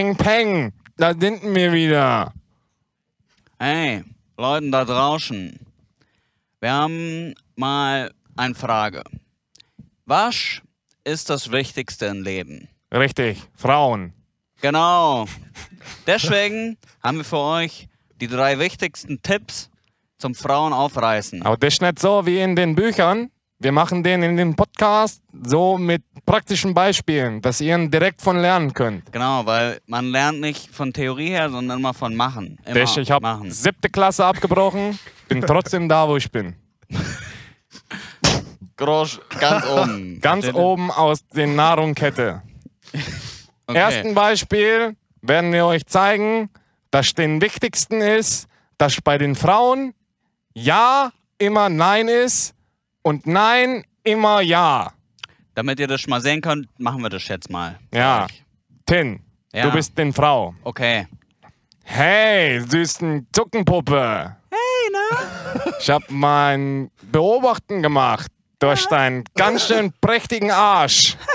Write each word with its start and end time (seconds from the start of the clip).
Peng, 0.00 0.16
peng. 0.16 0.72
Da 0.96 1.12
sind 1.12 1.42
wir 1.42 1.74
wieder. 1.74 2.32
Hey, 3.58 4.02
Leuten 4.38 4.72
da 4.72 4.86
draußen. 4.86 5.60
Wir 6.58 6.72
haben 6.72 7.34
mal 7.54 8.10
eine 8.34 8.54
Frage. 8.54 9.02
Was 10.06 10.62
ist 11.04 11.28
das 11.28 11.52
Wichtigste 11.52 12.06
im 12.06 12.22
Leben? 12.22 12.68
Richtig, 12.90 13.42
Frauen. 13.54 14.14
Genau. 14.62 15.26
Deswegen 16.06 16.78
haben 17.02 17.18
wir 17.18 17.24
für 17.24 17.36
euch 17.36 17.86
die 18.22 18.26
drei 18.26 18.58
wichtigsten 18.58 19.20
Tipps 19.20 19.68
zum 20.16 20.34
Frauen 20.34 20.72
aufreißen. 20.72 21.42
Aber 21.42 21.58
das 21.58 21.74
ist 21.74 21.82
nicht 21.82 21.98
so 21.98 22.24
wie 22.24 22.40
in 22.40 22.56
den 22.56 22.74
Büchern. 22.74 23.30
Wir 23.62 23.72
machen 23.72 24.02
den 24.02 24.22
in 24.22 24.38
dem 24.38 24.56
Podcast 24.56 25.22
so 25.42 25.76
mit 25.76 26.02
praktischen 26.24 26.72
Beispielen, 26.72 27.42
dass 27.42 27.60
ihr 27.60 27.76
direkt 27.88 28.22
von 28.22 28.38
lernen 28.38 28.72
könnt. 28.72 29.12
Genau, 29.12 29.44
weil 29.44 29.82
man 29.86 30.06
lernt 30.06 30.40
nicht 30.40 30.74
von 30.74 30.94
Theorie 30.94 31.28
her, 31.28 31.50
sondern 31.50 31.78
immer 31.78 31.92
von 31.92 32.16
Machen. 32.16 32.58
Immer 32.64 32.80
Dich, 32.80 32.96
ich 32.96 33.10
habe 33.10 33.38
siebte 33.50 33.90
Klasse 33.90 34.24
abgebrochen, 34.24 34.98
bin 35.28 35.42
trotzdem 35.42 35.90
da, 35.90 36.08
wo 36.08 36.16
ich 36.16 36.32
bin. 36.32 36.54
Groß, 38.78 39.20
ganz 39.38 39.66
oben. 39.68 40.20
Ganz 40.22 40.54
oben 40.54 40.90
aus 40.90 41.26
der 41.28 41.48
Nahrungskette. 41.48 42.40
Okay. 43.66 43.78
Ersten 43.78 44.14
Beispiel 44.14 44.96
werden 45.20 45.52
wir 45.52 45.66
euch 45.66 45.84
zeigen, 45.84 46.48
dass 46.90 47.12
den 47.12 47.42
wichtigsten 47.42 48.00
ist, 48.00 48.46
dass 48.78 49.02
bei 49.02 49.18
den 49.18 49.34
Frauen 49.34 49.92
Ja 50.54 51.12
immer 51.36 51.68
Nein 51.68 52.08
ist 52.08 52.54
und 53.02 53.26
Nein 53.26 53.84
immer 54.04 54.40
Ja. 54.40 54.92
Damit 55.54 55.80
ihr 55.80 55.88
das 55.88 56.06
mal 56.06 56.20
sehen 56.20 56.40
könnt, 56.40 56.68
machen 56.78 57.02
wir 57.02 57.10
das 57.10 57.26
jetzt 57.28 57.50
mal. 57.50 57.78
Ja. 57.92 58.26
Tin, 58.86 59.20
Ja. 59.52 59.64
du 59.64 59.72
bist 59.72 59.96
den 59.98 60.12
Frau. 60.12 60.54
Okay. 60.62 61.06
Hey, 61.84 62.60
süßen 62.60 63.26
Zuckenpuppe. 63.32 64.36
Hey, 64.50 64.92
ne? 64.92 65.72
Ich 65.80 65.90
hab 65.90 66.02
mein 66.08 66.90
Beobachten 67.02 67.82
gemacht 67.82 68.30
durch 68.60 68.86
deinen 68.86 69.24
ganz 69.34 69.66
schön 69.66 69.92
prächtigen 70.00 70.50
Arsch. 70.50 71.16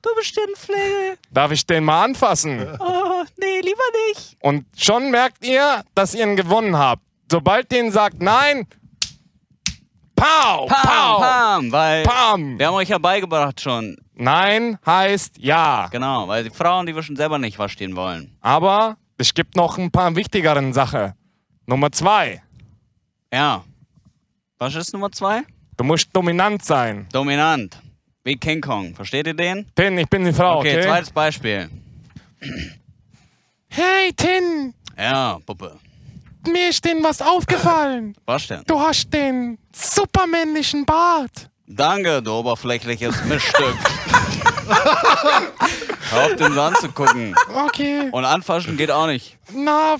Du 0.00 0.14
bist 0.14 0.36
den 0.36 0.54
Flegel. 0.54 1.18
Darf 1.32 1.50
ich 1.50 1.66
den 1.66 1.82
mal 1.82 2.04
anfassen? 2.04 2.64
Oh, 2.78 3.24
nee, 3.36 3.60
lieber 3.60 3.82
nicht. 4.06 4.36
Und 4.40 4.64
schon 4.76 5.10
merkt 5.10 5.44
ihr, 5.44 5.82
dass 5.96 6.14
ihr 6.14 6.22
ihn 6.24 6.36
gewonnen 6.36 6.78
habt. 6.78 7.02
Sobald 7.30 7.70
den 7.72 7.90
sagt 7.90 8.22
Nein, 8.22 8.68
Pow, 10.18 10.66
Pam, 10.68 10.82
Pow, 10.82 11.20
pam, 11.20 11.72
weil 11.72 12.02
Pam. 12.02 12.58
wir 12.58 12.66
haben 12.66 12.74
euch 12.74 12.88
ja 12.88 12.98
beigebracht 12.98 13.60
schon. 13.60 13.96
Nein 14.14 14.78
heißt 14.84 15.36
Ja. 15.38 15.88
Genau, 15.90 16.26
weil 16.28 16.44
die 16.44 16.50
Frauen, 16.50 16.86
die 16.86 16.94
wissen 16.94 17.14
selber 17.16 17.38
nicht, 17.38 17.58
was 17.58 17.70
stehen 17.72 17.94
wollen. 17.96 18.36
Aber 18.40 18.96
es 19.16 19.32
gibt 19.32 19.54
noch 19.56 19.78
ein 19.78 19.90
paar 19.90 20.14
wichtigeren 20.16 20.72
Sachen. 20.72 21.12
Nummer 21.66 21.92
zwei, 21.92 22.42
Ja. 23.32 23.62
Was 24.58 24.74
ist 24.74 24.92
Nummer 24.92 25.12
zwei? 25.12 25.42
du 25.76 25.84
musst 25.84 26.08
dominant 26.14 26.64
sein. 26.64 27.06
Dominant. 27.12 27.78
Wie 28.24 28.34
King 28.36 28.60
Kong. 28.60 28.94
Versteht 28.96 29.26
ihr 29.28 29.34
den? 29.34 29.66
Tin, 29.76 29.96
ich 29.98 30.08
bin 30.08 30.24
die 30.24 30.32
Frau, 30.32 30.58
Okay, 30.58 30.78
okay? 30.78 30.86
zweites 30.88 31.10
Beispiel. 31.10 31.70
Hey, 33.68 34.12
Tin, 34.16 34.74
Ja, 34.96 35.38
Puppe. 35.46 35.76
Mir 36.48 36.68
ist 36.68 36.84
denn 36.84 37.02
was 37.02 37.20
aufgefallen. 37.22 38.14
Was 38.26 38.46
denn? 38.46 38.62
Du 38.66 38.80
hast 38.80 39.12
den 39.12 39.58
supermännlichen 39.74 40.84
Bart. 40.84 41.50
Danke, 41.66 42.22
du 42.22 42.32
oberflächliches 42.32 43.24
Miststück. 43.24 43.76
Hör 46.10 46.24
auf, 46.24 46.36
den 46.36 46.54
Sand 46.54 46.78
zu 46.78 46.88
gucken. 46.90 47.34
Okay. 47.66 48.08
Und 48.12 48.24
anfassen 48.24 48.76
geht 48.76 48.90
auch 48.90 49.06
nicht. 49.06 49.36
Na, 49.52 49.96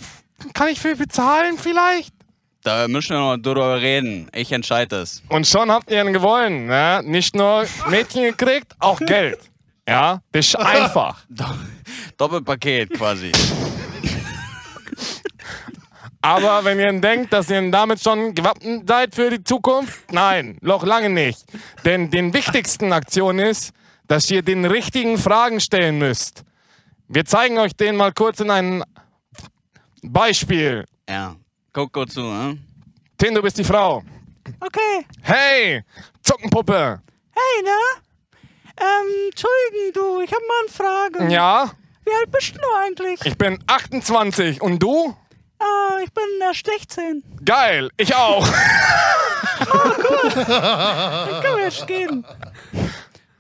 kann 0.55 0.69
ich 0.69 0.81
für 0.81 0.97
bezahlen 0.97 1.59
vielleicht? 1.59 2.15
Da 2.63 2.89
müssen 2.89 3.11
wir 3.11 3.19
noch 3.19 3.37
drüber 3.37 3.81
reden. 3.81 4.29
Ich 4.35 4.51
entscheide 4.53 4.99
das. 4.99 5.23
Und 5.29 5.47
schon 5.47 5.71
habt 5.71 5.91
ihr 5.91 6.03
ihn 6.03 6.13
gewonnen. 6.13 6.67
Ne? 6.67 7.01
Nicht 7.05 7.35
nur 7.35 7.67
Mädchen 7.89 8.25
gekriegt, 8.25 8.75
auch 8.79 8.99
Geld. 9.01 9.39
Ja, 9.89 10.21
das 10.33 10.49
ist 10.49 10.57
einfach. 10.57 11.19
Doppelpaket 12.19 12.91
quasi. 12.91 13.33
Aber 16.21 16.65
wenn 16.65 16.81
ihr 16.81 16.93
denkt, 17.01 17.33
dass 17.33 17.49
ihr 17.49 17.71
damit 17.71 18.01
schon 18.03 18.35
gewappnet 18.35 18.89
seid 18.89 19.15
für 19.15 19.31
die 19.31 19.43
Zukunft, 19.45 20.13
nein, 20.13 20.59
noch 20.61 20.85
lange 20.85 21.11
nicht. 21.11 21.45
Denn 21.85 22.11
den 22.11 22.35
wichtigsten 22.35 22.93
Aktion 22.93 23.39
ist, 23.39 23.71
dass 24.09 24.31
ihr 24.31 24.43
den 24.43 24.65
richtigen 24.65 25.17
Fragen 25.19 25.61
stellen 25.61 25.99
müsst. 25.99 26.45
Wir 27.07 27.25
zeigen 27.25 27.59
euch 27.59 27.75
den 27.77 27.97
mal 27.97 28.13
kurz 28.13 28.41
in 28.41 28.51
einem 28.51 28.83
Beispiel. 30.03 30.85
Ja. 31.09 31.37
Guck 31.73 31.93
gut 31.93 32.11
zu, 32.13 32.23
ne? 32.23 32.59
Tin, 33.17 33.35
du 33.35 33.43
bist 33.43 33.59
die 33.59 33.65
Frau. 33.65 34.03
Okay. 34.61 35.07
Hey, 35.23 35.83
Zuckenpuppe. 36.23 37.01
Hey, 37.33 37.63
ne? 37.63 38.03
Ähm, 38.81 39.29
Entschuldigen, 39.31 39.93
du, 39.95 40.21
ich 40.23 40.33
hab 40.33 40.41
mal 40.41 40.61
eine 40.63 41.19
Frage. 41.19 41.33
Ja, 41.33 41.71
Wie 42.05 42.13
alt 42.13 42.31
bist 42.31 42.55
du 42.57 42.61
eigentlich? 42.85 43.21
ich 43.25 43.37
bin 43.37 43.63
28 43.67 44.61
und 44.63 44.79
du? 44.83 45.17
Ah, 45.61 45.99
ich 46.05 46.13
bin 46.13 46.25
erst 46.41 46.67
16. 46.67 47.23
Geil, 47.45 47.91
ich 47.97 48.15
auch. 48.15 48.47
Dann 49.59 51.43
können 51.43 51.57
wir 51.57 51.65
jetzt 51.65 51.87
gehen. 51.87 52.25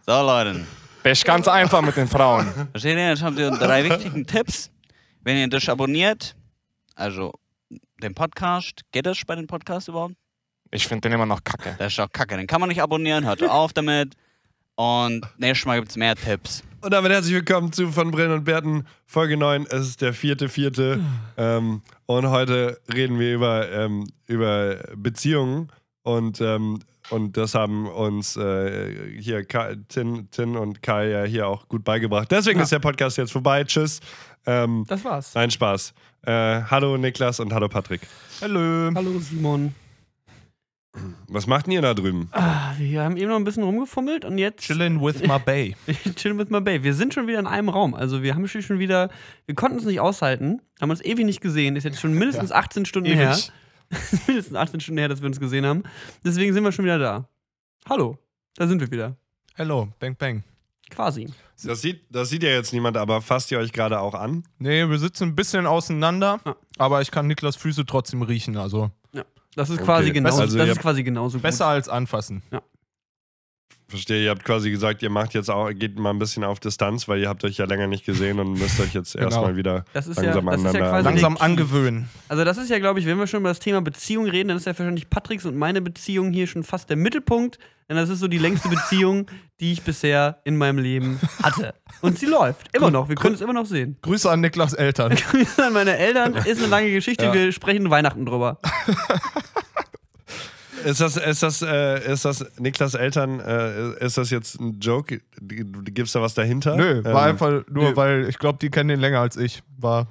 So, 0.06 0.23
Leute. 0.23 0.67
Das 1.03 1.19
ist 1.19 1.25
ganz 1.25 1.47
einfach 1.49 1.81
mit 1.81 1.97
den 1.97 2.09
Frauen. 2.09 2.53
Versteht 2.73 2.97
ihr? 2.97 3.11
Jetzt 3.11 3.23
habt 3.23 3.39
ihr 3.39 3.51
drei 3.51 3.84
wichtigen 3.89 4.27
Tipps. 4.27 4.71
Wenn 5.23 5.37
ihr 5.37 5.49
das 5.49 5.69
abonniert, 5.69 6.34
also 6.95 7.33
den 8.03 8.15
Podcast, 8.15 8.81
geht 8.93 9.06
das 9.06 9.21
bei 9.27 9.35
den 9.37 9.47
Podcasts 9.47 9.89
überhaupt? 9.89 10.15
Ich 10.71 10.87
finde 10.87 11.09
den 11.09 11.12
immer 11.12 11.27
noch 11.27 11.43
kacke. 11.45 11.77
Das 11.79 11.93
ist 11.93 11.99
doch 11.99 12.11
kacke. 12.12 12.37
Den 12.37 12.47
kann 12.47 12.61
man 12.61 12.69
nicht 12.69 12.83
abonnieren. 12.83 13.25
Hört 13.25 13.43
auf 13.43 13.73
damit. 13.73 14.15
Und 14.75 15.27
nächstes 15.39 15.67
Mal 15.67 15.79
gibt 15.79 15.91
es 15.91 15.97
mehr 15.97 16.15
Tipps. 16.15 16.62
Und 16.81 16.93
damit 16.93 17.11
herzlich 17.11 17.34
willkommen 17.34 17.72
zu 17.72 17.89
Von 17.91 18.11
Brillen 18.12 18.31
und 18.33 18.44
Bärten, 18.44 18.84
Folge 19.05 19.37
9. 19.37 19.66
Es 19.71 19.89
ist 19.89 20.00
der 20.00 20.12
vierte, 20.15 20.49
vierte. 20.49 21.00
Ähm, 21.37 21.83
und 22.06 22.31
heute 22.31 22.78
reden 22.93 23.19
wir 23.19 23.34
über, 23.34 23.71
ähm, 23.72 24.06
über 24.27 24.77
Beziehungen. 24.97 25.71
Und, 26.03 26.41
ähm, 26.41 26.78
und 27.11 27.37
das 27.37 27.55
haben 27.55 27.88
uns 27.88 28.37
äh, 28.37 29.19
hier 29.21 29.44
Ka 29.44 29.72
Tin, 29.88 30.31
Tin 30.31 30.56
und 30.56 30.83
Kai 30.83 31.09
ja 31.09 31.25
hier 31.25 31.49
auch 31.49 31.69
gut 31.69 31.83
beigebracht. 31.84 32.31
Deswegen 32.31 32.59
Ja. 32.59 32.62
ist 32.65 32.72
der 32.72 32.78
Podcast 32.78 33.19
jetzt 33.19 33.33
vorbei. 33.33 33.65
Tschüss. 33.65 34.00
Ähm, 34.47 34.84
Das 34.88 35.05
war's. 35.05 35.34
nein, 35.34 35.50
Spaß. 35.50 35.93
Äh, 36.22 36.62
hallo 36.71 36.97
Niklas 36.97 37.41
und 37.41 37.53
hallo 37.53 37.69
Patrick. 37.69 38.03
Hallo. 38.41 38.91
Hallo 38.94 39.19
Simon. 39.19 39.75
Was 41.28 41.47
macht 41.47 41.66
denn 41.66 41.72
ihr 41.72 41.82
da 41.82 41.94
drüben? 41.94 42.28
Ah, 42.32 42.72
wir 42.78 43.03
haben 43.03 43.16
eben 43.16 43.28
noch 43.28 43.36
ein 43.36 43.44
bisschen 43.44 43.62
rumgefummelt 43.62 44.25
und 44.25 44.38
jetzt 44.38 44.62
Chillin' 44.64 45.00
with 45.03 45.20
my 45.26 45.38
Bay. 45.38 45.76
chillen 46.16 46.38
with 46.38 46.48
my 46.50 46.60
Bay. 46.60 46.82
Wir 46.82 46.94
sind 46.94 47.14
schon 47.14 47.26
wieder 47.26 47.38
in 47.38 47.47
einem 47.47 47.69
Raum. 47.69 47.94
Also 47.94 48.22
wir 48.22 48.34
haben 48.34 48.47
schon 48.48 48.78
wieder, 48.78 49.10
wir 49.47 49.54
konnten 49.54 49.78
es 49.78 49.84
nicht 49.84 50.00
aushalten, 50.00 50.60
haben 50.81 50.91
uns 50.91 51.04
ewig 51.04 51.25
nicht 51.26 51.41
gesehen. 51.41 51.76
Ist 51.76 51.84
jetzt 51.84 52.00
schon 52.00 52.12
mindestens 52.14 52.53
18 52.53 52.87
Stunden 52.87 53.12
her. 53.12 53.32
Ewig. 53.91 54.26
mindestens 54.26 54.56
18 54.56 54.81
Stunden 54.81 54.98
her, 54.98 55.08
dass 55.08 55.20
wir 55.20 55.26
uns 55.26 55.41
gesehen 55.41 55.64
haben. 55.66 55.82
Deswegen 56.25 56.53
sind 56.53 56.64
wir 56.64 56.72
schon 56.72 56.84
wieder 56.84 56.98
da. 56.98 57.28
Hallo, 57.88 58.19
da 58.56 58.67
sind 58.67 58.81
wir 58.81 58.90
wieder. 58.90 59.17
Hello, 59.55 59.88
bang 59.99 60.17
bang. 60.17 60.44
Quasi. 60.90 61.28
Das 61.64 61.82
sieht, 61.82 62.02
das 62.11 62.31
sieht 62.31 62.43
ja 62.43 62.50
jetzt 62.50 62.73
niemand, 62.73 62.96
aber 62.96 63.20
fasst 63.20 63.50
ihr 63.50 63.58
euch 63.58 63.73
gerade 63.73 63.99
auch 64.00 64.14
an? 64.14 64.44
Nee, 64.58 64.88
wir 64.88 64.99
sitzen 64.99 65.25
ein 65.25 65.34
bisschen 65.37 65.67
auseinander, 65.67 66.40
Ja. 66.46 66.56
aber 66.78 67.02
ich 67.02 67.11
kann 67.11 67.26
Niklas 67.26 67.56
Füße 67.56 67.84
trotzdem 67.84 68.23
riechen. 68.23 68.56
Also. 68.56 68.90
Das 69.55 69.71
ist 69.71 69.77
Okay. 69.77 69.85
quasi 69.85 70.11
genauso. 70.12 70.41
Also 70.43 70.59
das 70.59 70.69
ist 70.69 70.81
quasi 70.81 71.03
genauso 71.03 71.39
besser 71.39 71.67
als 71.67 71.89
anfassen. 71.89 72.43
Verstehe, 73.90 74.23
ihr 74.25 74.31
habt 74.31 74.44
quasi 74.44 74.70
gesagt, 74.70 75.02
ihr 75.02 75.08
macht 75.08 75.32
jetzt 75.32 75.49
auch, 75.50 75.70
geht 75.70 75.99
mal 75.99 76.11
ein 76.11 76.19
bisschen 76.19 76.44
auf 76.44 76.61
Distanz, 76.61 77.08
weil 77.08 77.20
ihr 77.20 77.29
habt 77.31 77.43
euch 77.44 77.56
ja 77.56 77.64
länger 77.64 77.87
nicht 77.87 78.05
gesehen 78.05 78.38
und 78.38 78.52
müsst 78.52 78.79
euch 78.81 78.93
jetzt 78.93 79.14
Genau. 79.14 79.25
erstmal 79.26 79.56
wieder 79.56 79.87
Das 79.94 80.06
ist 80.06 80.19
ja, 80.20 80.25
langsam 80.35 80.44
das 80.44 80.56
ist 80.56 80.62
ja 80.64 80.69
aneinander- 80.70 80.90
quasi 80.90 81.05
Langsam 81.08 81.37
angewöhnen. 81.38 82.08
Also 82.29 82.44
das 82.44 82.58
ist 82.58 82.69
ja, 82.69 82.79
glaube 82.81 83.00
ich, 83.00 83.06
wenn 83.06 83.17
wir 83.19 83.26
schon 83.26 83.40
über 83.40 83.49
das 83.49 83.61
Thema 83.61 83.81
Beziehung 83.81 84.26
reden, 84.26 84.49
dann 84.49 84.58
ist 84.58 84.67
ja 84.67 84.79
wahrscheinlich 84.79 85.08
Patricks 85.08 85.46
und 85.46 85.56
meine 85.56 85.81
Beziehung 85.81 86.32
hier 86.32 86.46
schon 86.46 86.64
fast 86.64 86.90
der 86.90 86.99
Mittelpunkt. 86.99 87.58
Denn 87.88 87.96
das 87.96 88.11
ist 88.11 88.19
so 88.19 88.29
die 88.29 88.37
längste 88.37 88.69
Beziehung, 88.69 89.25
die 89.61 89.73
ich 89.73 89.81
bisher 89.81 90.43
in 90.44 90.58
meinem 90.58 90.76
Leben 90.76 91.19
hatte. 91.43 91.73
Und 92.02 92.19
sie 92.19 92.26
läuft. 92.26 92.69
Immer 92.76 92.90
noch. 92.90 93.08
Wir 93.08 93.17
können 93.17 93.37
es 93.37 93.40
immer 93.40 93.55
noch 93.55 93.64
sehen. 93.64 93.96
Grüße 94.02 94.31
an 94.31 94.43
Niklas 94.43 94.75
Eltern. 94.75 95.14
Grüße 95.31 95.64
an 95.64 95.73
meine 95.73 95.96
Eltern. 95.96 96.35
Ist 96.35 96.58
eine 96.58 96.67
lange 96.67 96.90
Geschichte. 96.93 97.25
Ja. 97.25 97.32
Wir 97.32 97.50
sprechen 97.52 97.88
Weihnachten 97.88 98.26
drüber. 98.26 98.58
Ist 100.84 101.00
das, 101.00 101.16
ist 101.16 101.42
das, 101.42 101.62
äh, 101.62 102.12
ist 102.12 102.25
das 102.25 102.44
Niklas 102.58 102.94
Eltern, 102.94 103.40
äh, 103.40 104.04
ist 104.04 104.16
das 104.19 104.30
jetzt 104.30 104.60
ein 104.60 104.78
Joke? 104.80 105.20
Gibt's 105.40 106.12
da 106.12 106.22
was 106.22 106.34
dahinter? 106.34 106.76
Nö, 106.76 107.02
war 107.04 107.10
Ähm, 107.26 107.30
einfach 107.34 107.50
nur, 107.69 107.90
nö. 107.90 107.96
weil 107.96 108.28
ich 108.28 108.38
glaube, 108.38 108.58
die 108.60 108.70
kennen 108.70 108.88
den 108.88 109.00
länger 109.00 109.20
als 109.20 109.36
ich. 109.36 109.62
War. 109.76 110.06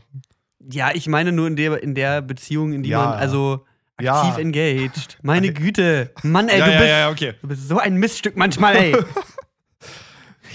Ja, 0.71 0.91
ich 0.93 1.07
meine 1.07 1.31
nur 1.31 1.47
in 1.47 1.55
der, 1.55 1.81
in 1.81 1.95
der 1.95 2.21
Beziehung, 2.21 2.73
in 2.73 2.83
die 2.83 2.89
Ja. 2.89 2.99
man 3.05 3.13
also 3.19 3.65
Ja. 3.99 4.21
aktiv 4.21 4.37
engaged. 4.37 5.17
Meine 5.21 5.51
Güte. 5.53 6.11
Mann, 6.23 6.49
ey, 6.49 6.59
ja, 6.59 6.65
du, 6.65 6.71
ja, 6.71 6.77
bist, 6.79 6.89
ja, 6.89 7.09
okay. 7.09 7.33
du 7.41 7.47
bist 7.47 7.67
so 7.67 7.77
ein 7.79 7.95
Miststück 7.97 8.35
manchmal, 8.37 8.75
ey. 8.75 8.95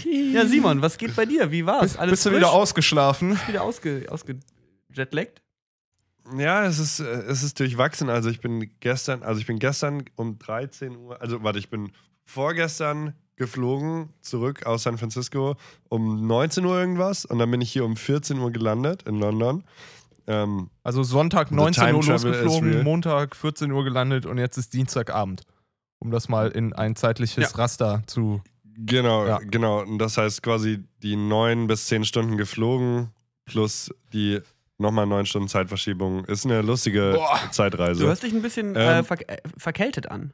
Ja, 0.04 0.46
Simon, 0.46 0.82
was 0.82 0.98
geht 0.98 1.14
bei 1.14 1.26
dir? 1.26 1.50
Wie 1.50 1.64
war's? 1.64 1.96
Alles 1.96 2.12
Bist 2.12 2.26
du 2.26 2.30
frisch? 2.30 2.38
wieder 2.38 2.50
ausgeschlafen? 2.52 3.38
wieder 3.46 3.62
ausge, 3.62 4.06
ausgejetlaggt? 4.08 5.41
Ja, 6.36 6.64
es 6.64 6.78
ist, 6.78 7.00
äh, 7.00 7.04
es 7.04 7.42
ist 7.42 7.58
durchwachsen. 7.58 8.08
Also 8.08 8.30
ich 8.30 8.40
bin 8.40 8.70
gestern, 8.80 9.22
also 9.22 9.40
ich 9.40 9.46
bin 9.46 9.58
gestern 9.58 10.04
um 10.16 10.38
13 10.38 10.96
Uhr, 10.96 11.20
also 11.20 11.42
warte, 11.42 11.58
ich 11.58 11.68
bin 11.68 11.92
vorgestern 12.24 13.14
geflogen 13.36 14.10
zurück 14.20 14.66
aus 14.66 14.84
San 14.84 14.98
Francisco 14.98 15.56
um 15.88 16.26
19 16.26 16.64
Uhr 16.64 16.78
irgendwas 16.78 17.24
und 17.24 17.38
dann 17.38 17.50
bin 17.50 17.60
ich 17.60 17.72
hier 17.72 17.84
um 17.84 17.96
14 17.96 18.38
Uhr 18.38 18.50
gelandet 18.52 19.02
in 19.02 19.18
London. 19.18 19.64
Ähm, 20.26 20.70
Also 20.84 21.02
Sonntag 21.02 21.48
The 21.48 21.54
19 21.56 21.84
time 21.84 21.98
Uhr 21.98 22.04
losgeflogen. 22.04 22.82
Montag 22.84 23.34
14 23.34 23.72
Uhr 23.72 23.82
gelandet 23.84 24.26
und 24.26 24.38
jetzt 24.38 24.56
ist 24.58 24.72
Dienstagabend. 24.72 25.42
Um 25.98 26.10
das 26.10 26.28
mal 26.28 26.48
in 26.50 26.72
ein 26.72 26.94
zeitliches 26.96 27.56
Raster 27.58 28.02
zu. 28.06 28.40
genau, 28.76 29.26
Ja. 29.26 29.38
genau. 29.38 29.80
Und 29.82 29.98
das 29.98 30.18
heißt 30.18 30.42
quasi 30.42 30.84
die 31.02 31.16
neun 31.16 31.66
bis 31.66 31.86
zehn 31.86 32.04
Stunden 32.04 32.36
geflogen 32.36 33.10
plus 33.44 33.92
die 34.12 34.40
nochmal 34.82 35.06
neun 35.06 35.24
Stunden 35.24 35.48
Zeitverschiebung. 35.48 36.24
Ist 36.26 36.44
eine 36.44 36.60
lustige 36.60 37.18
Zeitreise. 37.50 38.00
Du 38.02 38.06
hörst 38.08 38.22
dich 38.22 38.32
ein 38.34 38.42
bisschen 38.42 38.74
Ähm, 38.76 38.76
äh, 38.76 39.02
ver 39.02 39.16
äh, 39.28 39.38
verkältet 39.56 40.10
an. 40.10 40.32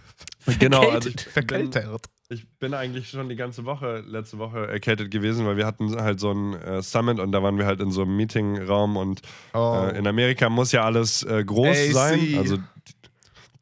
genau, 0.58 0.88
also 0.90 1.08
ich 1.08 1.16
bin, 1.16 1.32
Verkältet. 1.32 1.86
Ich 2.28 2.48
bin 2.58 2.72
eigentlich 2.74 3.10
schon 3.10 3.28
die 3.28 3.36
ganze 3.36 3.64
Woche, 3.66 4.02
letzte 4.06 4.38
Woche 4.38 4.66
erkältet 4.66 5.10
gewesen, 5.10 5.46
weil 5.46 5.56
wir 5.58 5.66
hatten 5.66 5.94
halt 6.00 6.18
so 6.18 6.32
ein 6.32 6.54
äh, 6.54 6.82
Summit 6.82 7.20
und 7.20 7.30
da 7.30 7.42
waren 7.42 7.58
wir 7.58 7.66
halt 7.66 7.80
in 7.80 7.90
so 7.90 8.02
einem 8.02 8.16
Meetingraum 8.16 8.96
und 8.96 9.20
Oh. 9.52 9.86
äh, 9.86 9.98
in 9.98 10.06
Amerika 10.06 10.48
muss 10.48 10.72
ja 10.72 10.82
alles 10.84 11.22
äh, 11.24 11.44
groß 11.44 11.76
AC. 11.76 11.92
sein, 11.92 12.34
also 12.38 12.56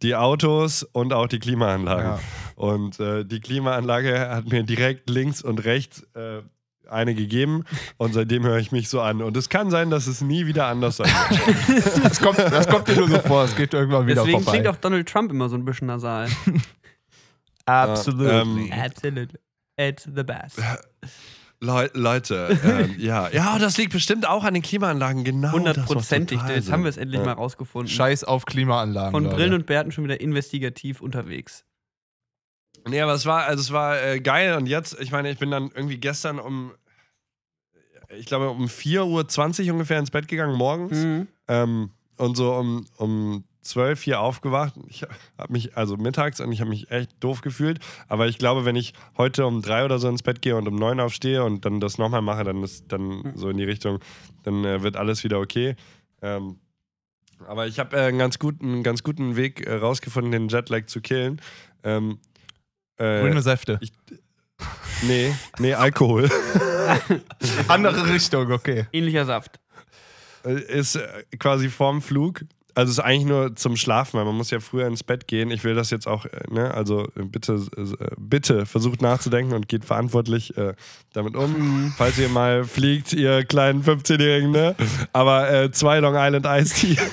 die 0.03 0.15
Autos 0.15 0.83
und 0.85 1.13
auch 1.13 1.27
die 1.27 1.39
Klimaanlagen. 1.41 2.13
Ja. 2.13 2.21
Und 2.55 3.01
äh, 3.01 3.25
die 3.25 3.41
Klimaanlage 3.41 4.29
hat 4.31 4.47
mir 4.51 4.63
direkt 4.63 5.11
links 5.11 5.43
und 5.43 5.65
rechts 5.65 6.03
äh, 6.15 6.41
eine 6.91 7.15
gegeben 7.15 7.65
und 7.97 8.13
seitdem 8.15 8.45
höre 8.45 8.59
ich 8.59 8.73
mich 8.73 8.89
so 8.89 9.01
an. 9.01 9.23
Und 9.23 9.37
es 9.37 9.49
kann 9.49 9.71
sein, 9.71 9.91
dass 9.91 10.07
es 10.07 10.21
nie 10.21 10.47
wieder 10.47 10.67
anders 10.67 10.97
sein 10.99 11.09
wird. 11.09 12.03
Das 12.03 12.21
kommt, 12.21 12.39
das 12.39 12.67
kommt 12.69 12.89
dir 12.89 12.97
nur 12.97 13.09
so 13.09 13.19
vor, 13.21 13.45
es 13.45 13.55
geht 13.57 13.75
irgendwann 13.75 14.07
wieder 14.07 14.23
Deswegen 14.23 14.43
vorbei. 14.43 14.59
klingt 14.59 14.69
auch 14.69 14.77
Donald 14.81 15.09
Trump 15.09 15.31
immer 15.31 15.49
so 15.49 15.57
ein 15.57 15.65
bisschen 15.65 15.87
nasal. 15.87 16.29
Absolut. 17.67 18.31
Ähm, 18.31 18.71
Absolutely. 18.73 19.39
It's 19.77 20.05
the 20.05 20.23
best. 20.25 20.61
Leu 21.63 21.89
Leute, 21.93 22.59
ähm, 22.65 22.95
ja. 22.99 23.29
ja, 23.31 23.59
das 23.59 23.77
liegt 23.77 23.93
bestimmt 23.93 24.27
auch 24.27 24.45
an 24.45 24.55
den 24.55 24.63
Klimaanlagen, 24.63 25.25
genau. 25.25 25.53
Hundertprozentig. 25.53 26.41
Jetzt 26.49 26.73
haben 26.73 26.85
wir 26.85 26.89
es 26.89 26.97
endlich 26.97 27.21
Ja. 27.21 27.27
mal 27.27 27.33
rausgefunden. 27.33 27.89
Scheiß 27.89 28.25
auf 28.25 28.47
Klimaanlagen. 28.47 29.11
Von 29.13 29.25
Leute. 29.25 29.37
Brillen 29.37 29.55
und 29.55 29.67
Bärten 29.67 29.93
schon 29.93 30.05
wieder 30.05 30.21
investigativ 30.21 31.03
unterwegs. 31.03 31.65
Nee, 32.89 33.03
aber 33.03 33.13
es 33.13 33.27
war, 33.27 33.45
also 33.45 33.61
es 33.61 33.73
war 33.73 34.03
äh, 34.03 34.21
geil 34.21 34.57
und 34.57 34.67
jetzt, 34.67 34.99
ich 35.01 35.13
meine, 35.13 35.31
ich 35.31 35.39
bin 35.39 35.51
dann 35.51 35.71
irgendwie 35.75 35.99
gestern 35.99 36.39
um, 36.39 36.73
ich 38.19 38.27
glaube 38.27 38.51
um 38.51 38.67
4.20 38.67 39.67
Uhr 39.67 39.73
ungefähr 39.75 39.99
ins 39.99 40.11
Bett 40.11 40.29
gegangen 40.29 40.57
morgens 40.57 40.99
Mhm. 40.99 41.29
ähm, 41.49 41.91
und 42.17 42.37
so 42.37 42.53
um, 42.55 42.85
um 42.97 43.45
12 43.63 44.03
hier 44.03 44.21
aufgewacht. 44.21 44.75
Ich 44.89 45.03
habe 45.03 45.53
mich, 45.53 45.77
also 45.77 45.97
mittags 45.97 46.41
und 46.41 46.51
ich 46.51 46.61
habe 46.61 46.71
mich 46.71 46.91
echt 46.91 47.11
doof 47.21 47.41
gefühlt, 47.43 47.79
aber 48.09 48.27
ich 48.27 48.39
glaube, 48.39 48.65
wenn 48.65 48.75
ich 48.77 48.95
heute 49.19 49.47
um 49.47 49.61
drei 49.63 49.85
oder 49.85 49.99
so 49.99 50.09
ins 50.09 50.23
Bett 50.23 50.41
gehe 50.43 50.57
und 50.57 50.67
um 50.67 50.77
neun 50.77 50.99
aufstehe 50.99 51.45
und 51.45 51.65
dann 51.65 51.79
das 51.81 51.99
nochmal 51.99 52.23
mache, 52.23 52.43
dann 52.45 52.63
ist 52.63 52.87
dann 52.89 53.33
so 53.37 53.49
in 53.51 53.59
die 53.59 53.65
Richtung, 53.65 53.99
dann 54.45 54.65
äh, 54.65 54.83
wird 54.83 54.97
alles 54.97 55.25
wieder 55.25 55.39
okay. 55.41 55.77
Ähm, 56.23 56.59
aber 57.47 57.67
ich 57.67 57.79
habe 57.79 57.97
äh, 57.97 58.01
einen, 58.07 58.19
ganz 58.19 58.39
guten, 58.39 58.83
ganz 58.83 59.03
guten 59.03 59.37
Weg 59.37 59.67
äh, 59.67 59.75
rausgefunden, 59.75 60.33
den 60.33 60.49
Jetlag 60.49 60.87
zu 60.87 61.01
killen. 61.01 61.41
Ähm, 61.85 62.19
äh, 62.97 63.21
Grüne 63.21 63.43
Säfte. 63.43 63.79
ich- 63.81 63.93
Nee, 65.03 65.35
nee, 65.59 65.73
Alkohol. 65.75 66.29
Andere 67.69 68.09
Richtung, 68.09 68.51
okay. 68.53 68.87
Ähnlicher 68.93 69.25
Saft. 69.25 69.61
Äh, 70.45 70.61
ist 70.79 70.97
äh, 70.97 71.07
quasi 71.39 71.69
vorm 71.69 72.03
Flug. 72.03 72.45
Also 72.75 72.93
ist 72.93 73.01
eigentlich 73.01 73.27
nur 73.27 73.57
zum 73.57 73.77
Schlafen, 73.77 74.17
weil 74.17 74.25
man 74.25 74.37
muss 74.37 74.51
ja 74.51 74.61
früher 74.61 74.87
ins 74.87 75.03
Bett 75.03 75.27
gehen. 75.27 75.51
Ich 75.51 75.65
will 75.65 75.75
das 75.75 75.91
jetzt 75.91 76.07
auch, 76.07 76.25
äh, 76.25 76.31
ne, 76.49 76.73
also 76.73 77.09
bitte, 77.15 77.61
bitte 78.17 78.65
versucht 78.65 79.03
nachzudenken 79.03 79.55
und 79.55 79.69
geht 79.69 79.85
verantwortlich 79.85 80.57
äh, 80.57 80.75
damit 81.13 81.37
um. 81.37 81.93
Falls 81.97 82.19
ihr 82.19 82.29
mal 82.29 82.65
fliegt, 82.65 83.13
ihr 83.13 83.45
kleinen 83.45 83.83
15-Jährigen, 83.83 84.53
ne? 84.53 84.77
Aber 85.13 85.51
äh, 85.51 85.73
zwei 85.73 85.99
Long 85.99 86.15
Island 86.17 86.47
Ice 86.47 86.75
Tea. 86.75 86.97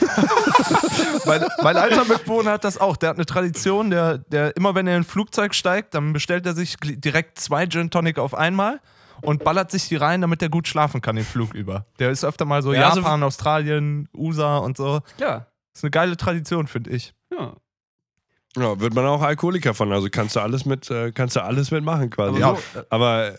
Mein, 1.25 1.45
mein 1.61 1.75
alter 1.75 2.05
Mitbewohner 2.05 2.51
hat 2.51 2.63
das 2.63 2.77
auch. 2.77 2.95
Der 2.95 3.09
hat 3.09 3.17
eine 3.17 3.25
Tradition, 3.25 3.89
der, 3.89 4.19
der 4.19 4.55
immer 4.55 4.75
wenn 4.75 4.87
er 4.87 4.95
in 4.95 5.01
ein 5.01 5.05
Flugzeug 5.05 5.53
steigt, 5.53 5.93
dann 5.93 6.13
bestellt 6.13 6.45
er 6.45 6.53
sich 6.53 6.77
direkt 6.79 7.37
zwei 7.37 7.67
Gin 7.67 7.89
Tonic 7.89 8.17
auf 8.17 8.33
einmal 8.33 8.79
und 9.27 9.43
ballert 9.43 9.71
sich 9.71 9.89
die 9.89 9.97
rein, 9.97 10.21
damit 10.21 10.41
er 10.41 10.47
gut 10.49 10.67
schlafen 10.69 11.01
kann 11.01 11.17
den 11.17 11.25
Flug 11.25 11.53
über. 11.53 11.85
Der 11.99 12.11
ist 12.11 12.23
öfter 12.23 12.45
mal 12.45 12.61
so 12.61 12.73
Ja, 12.73 12.87
also- 12.89 13.01
Japan, 13.01 13.23
Australien, 13.23 14.07
USA 14.15 14.57
und 14.57 14.77
so. 14.77 15.01
Ja. 15.19 15.47
ist 15.73 15.83
eine 15.83 15.91
geile 15.91 16.15
Tradition, 16.17 16.67
finde 16.67 16.91
ich. 16.91 17.13
Ja. 17.31 17.53
Ja, 18.55 18.79
wird 18.79 18.95
man 18.95 19.05
auch 19.05 19.21
Alkoholiker 19.21 19.73
von. 19.73 19.91
Also 19.91 20.07
kannst 20.09 20.35
du 20.35 20.39
alles 20.39 20.65
mit, 20.65 20.89
äh, 20.89 21.11
kannst 21.11 21.35
du 21.35 21.43
alles 21.43 21.69
mitmachen 21.71 22.09
quasi. 22.09 22.41
Aber 22.41 22.55
Ja. 22.55 22.61
so, 22.73 22.79
äh, 22.79 22.83
Aber 22.89 23.37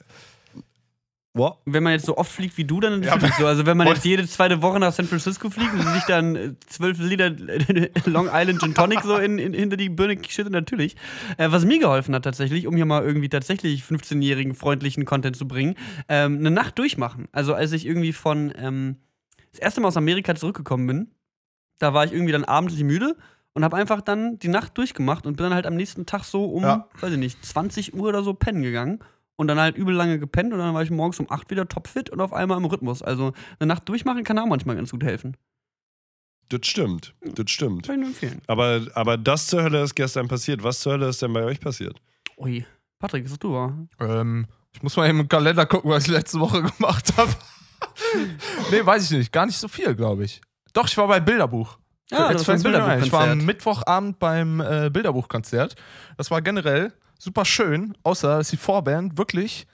wow. 1.34 1.56
wenn 1.64 1.82
man 1.82 1.92
jetzt 1.92 2.06
so 2.06 2.16
oft 2.16 2.30
fliegt 2.30 2.56
wie 2.56 2.64
du, 2.64 2.80
dann 2.80 3.00
natürlich 3.00 3.34
so. 3.34 3.46
Also 3.46 3.66
wenn 3.66 3.76
man 3.76 3.86
jetzt 3.86 4.04
jede 4.04 4.26
zweite 4.26 4.62
Woche 4.62 4.78
nach 4.80 4.92
San 4.92 5.06
Francisco 5.06 5.50
fliegt 5.50 5.72
und 5.72 5.82
sich 5.94 6.04
dann 6.04 6.36
äh, 6.36 6.54
12 6.66 6.98
Liter 7.00 7.26
äh, 7.26 7.90
Long 8.06 8.28
Island 8.32 8.60
Gin 8.60 8.74
Tonic 8.74 9.00
so 9.02 9.16
in, 9.16 9.38
in, 9.38 9.54
hinter 9.54 9.76
die 9.76 9.88
Birne 9.88 10.18
schüttet, 10.28 10.52
natürlich. 10.52 10.96
Äh, 11.36 11.50
was 11.50 11.64
mir 11.64 11.78
geholfen 11.78 12.14
hat 12.14 12.24
tatsächlich, 12.24 12.66
um 12.66 12.76
hier 12.76 12.86
mal 12.86 13.04
irgendwie 13.04 13.28
tatsächlich 13.28 13.82
15-jährigen 13.82 14.54
freundlichen 14.54 15.04
Content 15.04 15.36
zu 15.36 15.46
bringen, 15.46 15.76
ähm, 16.08 16.38
eine 16.38 16.50
Nacht 16.50 16.78
durchmachen. 16.78 17.28
Also 17.32 17.54
als 17.54 17.72
ich 17.72 17.86
irgendwie 17.86 18.12
von 18.12 18.52
ähm, 18.56 18.96
das 19.52 19.60
erste 19.60 19.80
Mal 19.80 19.88
aus 19.88 19.96
Amerika 19.96 20.34
zurückgekommen 20.34 20.86
bin, 20.86 21.10
da 21.78 21.94
war 21.94 22.04
ich 22.04 22.12
irgendwie 22.12 22.32
dann 22.32 22.44
abends 22.44 22.74
nicht 22.74 22.84
müde 22.84 23.16
und 23.54 23.64
habe 23.64 23.76
einfach 23.76 24.00
dann 24.00 24.38
die 24.38 24.48
Nacht 24.48 24.76
durchgemacht 24.76 25.26
und 25.26 25.36
bin 25.36 25.44
dann 25.44 25.54
halt 25.54 25.66
am 25.66 25.76
nächsten 25.76 26.06
Tag 26.06 26.24
so 26.24 26.44
um, 26.44 26.62
Ja. 26.62 26.88
weiß 27.00 27.12
ich 27.12 27.18
nicht, 27.18 27.44
20 27.44 27.94
Uhr 27.94 28.08
oder 28.08 28.22
so 28.22 28.34
pennen 28.34 28.62
gegangen 28.62 29.00
und 29.38 29.46
dann 29.46 29.58
halt 29.60 29.76
übel 29.76 29.94
lange 29.94 30.18
gepennt 30.18 30.52
und 30.52 30.58
dann 30.58 30.74
war 30.74 30.82
ich 30.82 30.90
morgens 30.90 31.20
um 31.20 31.30
8 31.30 31.48
wieder 31.50 31.66
topfit 31.68 32.10
und 32.10 32.20
auf 32.20 32.32
einmal 32.32 32.58
im 32.58 32.64
Rhythmus. 32.64 33.02
Also 33.02 33.32
eine 33.60 33.68
Nacht 33.68 33.88
durchmachen 33.88 34.24
kann 34.24 34.38
auch 34.38 34.46
manchmal 34.46 34.74
ganz 34.76 34.90
gut 34.90 35.04
helfen. 35.04 35.36
Das 36.48 36.66
stimmt. 36.66 37.14
Das 37.22 37.48
stimmt. 37.50 37.86
Kann 37.86 37.96
ich 37.96 38.00
nur 38.00 38.08
empfehlen. 38.08 38.42
Aber, 38.48 38.80
aber 38.94 39.16
das 39.16 39.46
zur 39.46 39.62
Hölle 39.62 39.82
ist 39.82 39.94
gestern 39.94 40.26
passiert. 40.26 40.64
Was 40.64 40.80
zur 40.80 40.94
Hölle 40.94 41.08
ist 41.08 41.22
denn 41.22 41.32
bei 41.32 41.44
euch 41.44 41.60
passiert? 41.60 42.00
Ui. 42.36 42.66
Patrick, 42.98 43.24
ist 43.26 43.32
das 43.32 43.38
du, 43.38 43.52
wa? 43.52 43.72
Ähm, 44.00 44.46
ich 44.72 44.82
muss 44.82 44.96
mal 44.96 45.08
eben 45.08 45.20
im 45.20 45.28
Kalender 45.28 45.66
gucken, 45.66 45.90
was 45.90 46.06
ich 46.06 46.10
letzte 46.10 46.40
Woche 46.40 46.62
gemacht 46.78 47.16
habe. 47.16 47.30
nee, 48.72 48.84
weiß 48.84 49.04
ich 49.04 49.18
nicht. 49.18 49.32
Gar 49.32 49.46
nicht 49.46 49.58
so 49.58 49.68
viel, 49.68 49.94
glaube 49.94 50.24
ich. 50.24 50.40
Doch, 50.72 50.88
ich 50.88 50.96
war 50.96 51.06
bei 51.06 51.20
Bilderbuch. 51.20 51.78
Ja, 52.10 52.30
Jetzt 52.32 52.48
das 52.48 52.64
war 52.64 52.72
ein 52.72 52.80
ein. 52.80 53.02
Ich 53.04 53.12
war 53.12 53.28
am. 53.28 53.44
Mittwochabend 53.44 54.18
beim 54.18 54.60
äh, 54.60 54.90
Bilderbuchkonzert. 54.90 55.76
Das 56.16 56.30
war 56.30 56.42
generell 56.42 56.92
super 57.18 57.44
schön, 57.44 57.96
außer 58.02 58.38
dass 58.38 58.48
die 58.50 58.56
Vorband 58.56 59.18
wirklich 59.18 59.66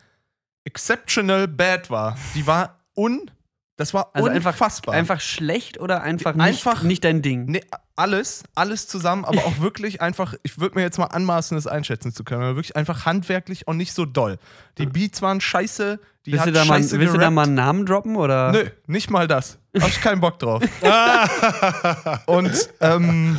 exceptional 0.64 1.46
bad 1.48 1.90
war. 1.90 2.16
Die 2.34 2.46
war 2.46 2.80
un. 2.96 3.30
Das 3.76 3.92
war 3.92 4.10
Also 4.14 4.28
einfach, 4.28 4.52
unfassbar. 4.52 4.94
einfach 4.94 5.20
schlecht 5.20 5.80
oder 5.80 6.00
einfach, 6.02 6.36
Einfach- 6.36 6.82
nicht, 6.82 6.88
nicht 6.88 7.04
dein 7.04 7.22
Ding? 7.22 7.46
Nee, 7.46 7.60
alles, 7.96 8.44
alles 8.54 8.86
zusammen, 8.86 9.24
aber 9.24 9.38
auch 9.46 9.58
wirklich 9.58 10.00
einfach, 10.00 10.34
ich 10.44 10.60
würde 10.60 10.76
mir 10.76 10.82
jetzt 10.82 10.96
mal 10.98 11.06
anmaßen, 11.06 11.56
das 11.56 11.66
einschätzen 11.66 12.12
zu 12.14 12.22
können, 12.22 12.42
aber 12.42 12.54
wirklich 12.54 12.76
einfach 12.76 13.04
handwerklich 13.04 13.66
und 13.66 13.76
nicht 13.76 13.92
so 13.92 14.04
doll. 14.04 14.38
Die 14.78 14.86
Beats 14.86 15.22
waren 15.22 15.40
scheiße, 15.40 15.98
die 16.24 16.30
Willst, 16.32 16.42
hat 16.42 16.48
du 16.48 16.52
da, 16.52 16.64
mal, 16.66 16.78
willst 16.80 17.14
du 17.14 17.18
da 17.18 17.30
mal 17.32 17.46
einen 17.46 17.54
Namen 17.54 17.84
droppen? 17.84 18.14
Oder? 18.14 18.52
Nö, 18.52 18.70
nicht 18.86 19.10
mal 19.10 19.26
das. 19.26 19.58
Hab 19.78 19.88
ich 19.88 20.00
keinen 20.00 20.20
Bock 20.20 20.38
drauf. 20.38 20.62
und 22.26 22.52
ähm, 22.80 23.38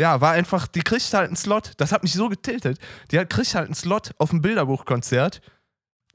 ja, 0.00 0.20
war 0.20 0.32
einfach, 0.32 0.66
die 0.66 0.82
kriegt 0.82 1.12
halt 1.14 1.28
einen 1.28 1.36
Slot. 1.36 1.72
Das 1.76 1.92
hat 1.92 2.02
mich 2.02 2.12
so 2.14 2.28
getiltet. 2.28 2.78
Die 3.10 3.18
hat, 3.18 3.30
kriegt 3.30 3.54
halt 3.54 3.66
einen 3.66 3.74
Slot 3.74 4.10
auf 4.18 4.30
dem 4.30 4.40
Bilderbuchkonzert. 4.42 5.40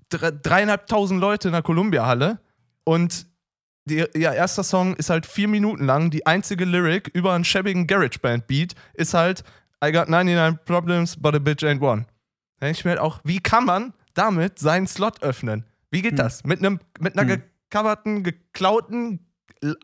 Dre 0.09 0.33
dreieinhalbtausend 0.33 1.19
Leute 1.21 1.49
in 1.49 1.53
der 1.53 1.61
Columbia-Halle. 1.61 2.39
Und 2.83 3.27
die, 3.85 4.05
ihr 4.13 4.31
erster 4.33 4.63
Song 4.63 4.95
ist 4.95 5.09
halt 5.09 5.25
vier 5.25 5.47
Minuten 5.47 5.85
lang. 5.85 6.09
Die 6.09 6.25
einzige 6.25 6.65
Lyric 6.65 7.07
über 7.09 7.33
einen 7.33 7.45
schäbigen 7.45 7.87
Garage-Band-Beat 7.87 8.75
ist 8.95 9.13
halt 9.13 9.43
I 9.83 9.91
got 9.91 10.09
99 10.09 10.65
problems, 10.65 11.15
but 11.15 11.35
a 11.35 11.39
bitch 11.39 11.63
ain't 11.63 11.81
one. 11.81 12.05
Da 12.59 12.65
denke 12.67 12.79
ich 12.79 12.85
mir 12.85 12.91
halt 12.91 12.99
auch, 12.99 13.21
wie 13.23 13.39
kann 13.39 13.65
man 13.65 13.93
damit 14.13 14.59
seinen 14.59 14.87
Slot 14.87 15.23
öffnen? 15.23 15.65
Wie 15.91 16.01
geht 16.01 16.11
Hm. 16.11 16.17
das? 16.17 16.43
Mit, 16.43 16.59
einem, 16.59 16.79
mit 16.99 17.17
einer 17.17 17.31
Hm. 17.33 17.41
gecoverten, 17.69 18.23
geklauten, 18.23 19.25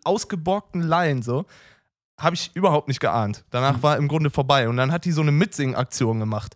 ausgeborgten 0.04 0.82
Line 0.82 1.24
so. 1.24 1.46
Habe 2.20 2.36
ich 2.36 2.52
überhaupt 2.54 2.88
nicht 2.88 3.00
geahnt. 3.00 3.44
Danach 3.50 3.84
war 3.84 3.98
im 3.98 4.08
Grunde 4.08 4.30
vorbei. 4.30 4.70
Und 4.70 4.78
dann 4.78 4.92
hat 4.92 5.06
die 5.06 5.12
so 5.12 5.22
eine 5.22 5.32
Mitsingen-Aktion 5.32 6.20
gemacht. 6.20 6.56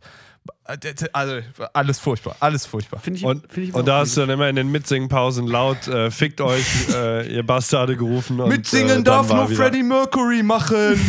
Also, 0.63 1.39
alles 1.73 1.99
furchtbar, 1.99 2.35
alles 2.39 2.65
furchtbar. 2.65 3.01
Ich, 3.05 3.23
Und, 3.23 3.51
find 3.51 3.69
ich 3.69 3.73
und 3.73 3.87
da 3.87 3.99
hast 3.99 4.15
du 4.15 4.21
dann 4.21 4.29
immer 4.29 4.47
in 4.49 4.55
den 4.55 4.71
Mitsingpausen 4.71 5.47
laut 5.47 5.87
äh, 5.87 6.11
fickt 6.11 6.41
euch, 6.41 6.65
äh, 6.93 7.35
ihr 7.35 7.45
Bastarde 7.45 7.97
gerufen. 7.97 8.39
Und, 8.39 8.49
Mitsingen 8.49 9.01
äh, 9.01 9.03
darf 9.03 9.31
nur 9.33 9.47
Freddie 9.49 9.83
Mercury 9.83 10.43
machen. 10.43 10.99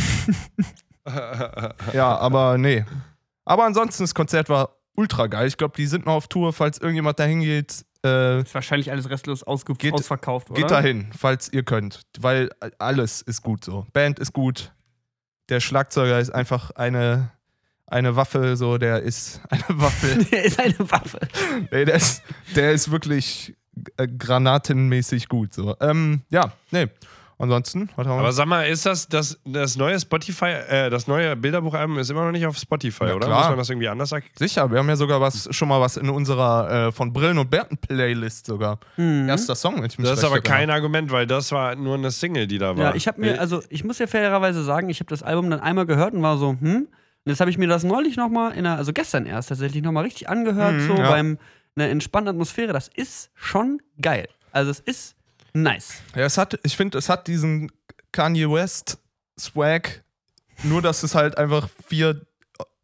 ja, 1.93 2.17
aber 2.19 2.59
nee. 2.59 2.85
Aber 3.45 3.65
ansonsten, 3.65 4.03
das 4.03 4.15
Konzert 4.15 4.49
war 4.49 4.77
ultra 4.97 5.27
geil. 5.27 5.47
Ich 5.47 5.57
glaube, 5.57 5.75
die 5.77 5.87
sind 5.87 6.07
noch 6.07 6.15
auf 6.15 6.29
Tour, 6.29 6.53
falls 6.53 6.79
irgendjemand 6.79 7.19
da 7.19 7.25
hingeht. 7.25 7.85
Äh, 8.05 8.41
Ist 8.41 8.55
wahrscheinlich 8.55 8.91
alles 8.91 9.11
restlos 9.11 9.43
ausge 9.43 9.75
Geht- 9.75 9.93
ausverkauft, 9.93 10.51
oder? 10.51 10.61
geht 10.61 10.71
dahin, 10.71 11.11
falls 11.17 11.53
ihr 11.53 11.63
könnt. 11.63 12.01
Weil 12.19 12.51
alles 12.79 13.21
ist 13.23 13.43
gut 13.43 13.65
so. 13.65 13.87
Band 13.93 14.19
ist 14.19 14.33
gut. 14.33 14.73
Der 15.51 15.61
Schlagzeuger 15.61 16.19
ist 16.19 16.31
einfach 16.31 16.71
eine, 16.73 17.31
eine 17.87 18.17
Waffe, 18.17 18.57
so, 18.57 18.79
der 18.79 19.03
ist 19.03 19.41
eine 19.51 19.65
Waffe. 19.69 20.25
Der 20.31 20.45
ist 20.45 20.59
eine 20.61 20.79
Waffe. 20.79 21.19
nee, 21.73 21.85
der, 21.85 21.95
ist, 21.97 22.23
der 22.55 22.73
ist 22.73 22.91
wirklich 22.91 23.55
äh, 23.97 24.07
granatenmäßig 24.07 25.29
gut. 25.29 25.53
So. 25.53 25.77
Ähm, 25.81 26.23
ja, 26.31 26.53
nee. 26.71 26.87
Ansonsten, 27.41 27.89
was 27.97 28.07
haben 28.07 28.17
wir? 28.17 28.21
Aber 28.21 28.33
sag 28.33 28.47
mal, 28.47 28.63
ist 28.69 28.85
das 28.87 29.09
das, 29.09 29.41
das 29.45 29.77
neue 29.77 29.99
Spotify, 29.99 30.47
äh, 30.69 30.91
das 30.91 31.07
neue 31.07 31.35
Bilderbuchalbum 31.37 31.99
ist 31.99 32.11
immer 32.11 32.25
noch 32.25 32.33
nicht 32.33 32.47
auf 32.47 32.57
Spotify, 32.57 33.07
Ja, 33.07 33.15
oder? 33.15 33.27
klar. 33.27 33.39
Muss 33.41 33.49
man 33.49 33.59
das 33.59 33.71
irgendwie 33.71 33.89
anders 33.89 34.11
sagen? 34.11 34.25
Sicher, 34.39 34.71
wir 34.71 34.79
haben 34.79 34.89
ja 34.89 34.97
sogar 34.97 35.21
was, 35.21 35.49
schon 35.55 35.69
mal 35.69 35.81
was 35.81 35.97
in 35.97 36.11
unserer 36.11 36.89
äh, 36.89 36.93
von 36.93 37.13
Brillen 37.13 37.39
und 37.39 37.51
Bärten 37.51 37.79
Playlist 37.79 38.47
sogar. 38.47 38.79
Erster 38.99 39.55
Song, 39.55 39.77
wenn 39.79 39.87
ich 39.87 39.99
mich 39.99 40.07
Das 40.09 40.19
ist 40.19 40.25
aber 40.25 40.41
kein 40.41 40.71
Argument, 40.71 41.11
weil 41.11 41.27
das 41.27 41.51
war 41.53 41.75
nur 41.77 41.95
eine 41.95 42.11
Single, 42.11 42.47
die 42.47 42.59
da 42.59 42.77
war. 42.77 42.91
Ja, 42.91 42.95
ich 42.95 43.09
habe 43.09 43.21
mir, 43.21 43.41
also 43.41 43.63
ich 43.71 43.85
muss 43.85 43.99
ja 43.99 44.07
fairerweise 44.07 44.63
sagen, 44.63 44.89
ich 44.91 45.01
habe 45.01 45.09
das 45.09 45.23
Album 45.23 45.49
dann 45.51 45.61
einmal 45.61 45.87
gehört 45.87 46.13
und 46.15 46.23
war 46.23 46.37
so, 46.39 46.51
hm. 46.61 46.89
Und 47.23 47.31
jetzt 47.33 47.41
habe 47.41 47.51
ich 47.51 47.59
mir 47.59 47.69
das 47.69 47.85
neulich 47.85 48.17
nochmal 48.17 48.53
in 48.53 48.65
einer, 48.67 48.77
also 48.79 48.93
gestern 48.95 49.27
erst 49.27 49.51
tatsächlich 49.51 49.83
nochmal 49.83 50.05
richtig 50.05 50.29
angehört, 50.31 50.73
Mhm, 50.75 50.87
so 50.87 50.95
ja. 50.95 51.11
beim 51.11 51.39
einer 51.77 51.89
entspannten 51.91 52.31
Atmosphäre. 52.31 52.73
Das 52.73 52.89
ist 52.89 53.31
schon 53.35 53.81
geil. 54.01 54.27
Also 54.53 54.71
es 54.71 54.81
ist 54.81 55.17
nice. 55.55 56.03
Ja, 56.15 56.23
es 56.23 56.39
hat, 56.39 56.59
ich 56.63 56.77
finde, 56.77 56.99
es 56.99 57.09
hat 57.09 57.27
diesen 57.27 57.71
Kanye 58.13 58.51
West 58.51 58.99
Swag, 59.39 60.03
nur 60.63 60.83
dass 60.83 61.03
es 61.03 61.15
halt 61.15 61.39
einfach 61.39 61.69
vier 61.87 62.21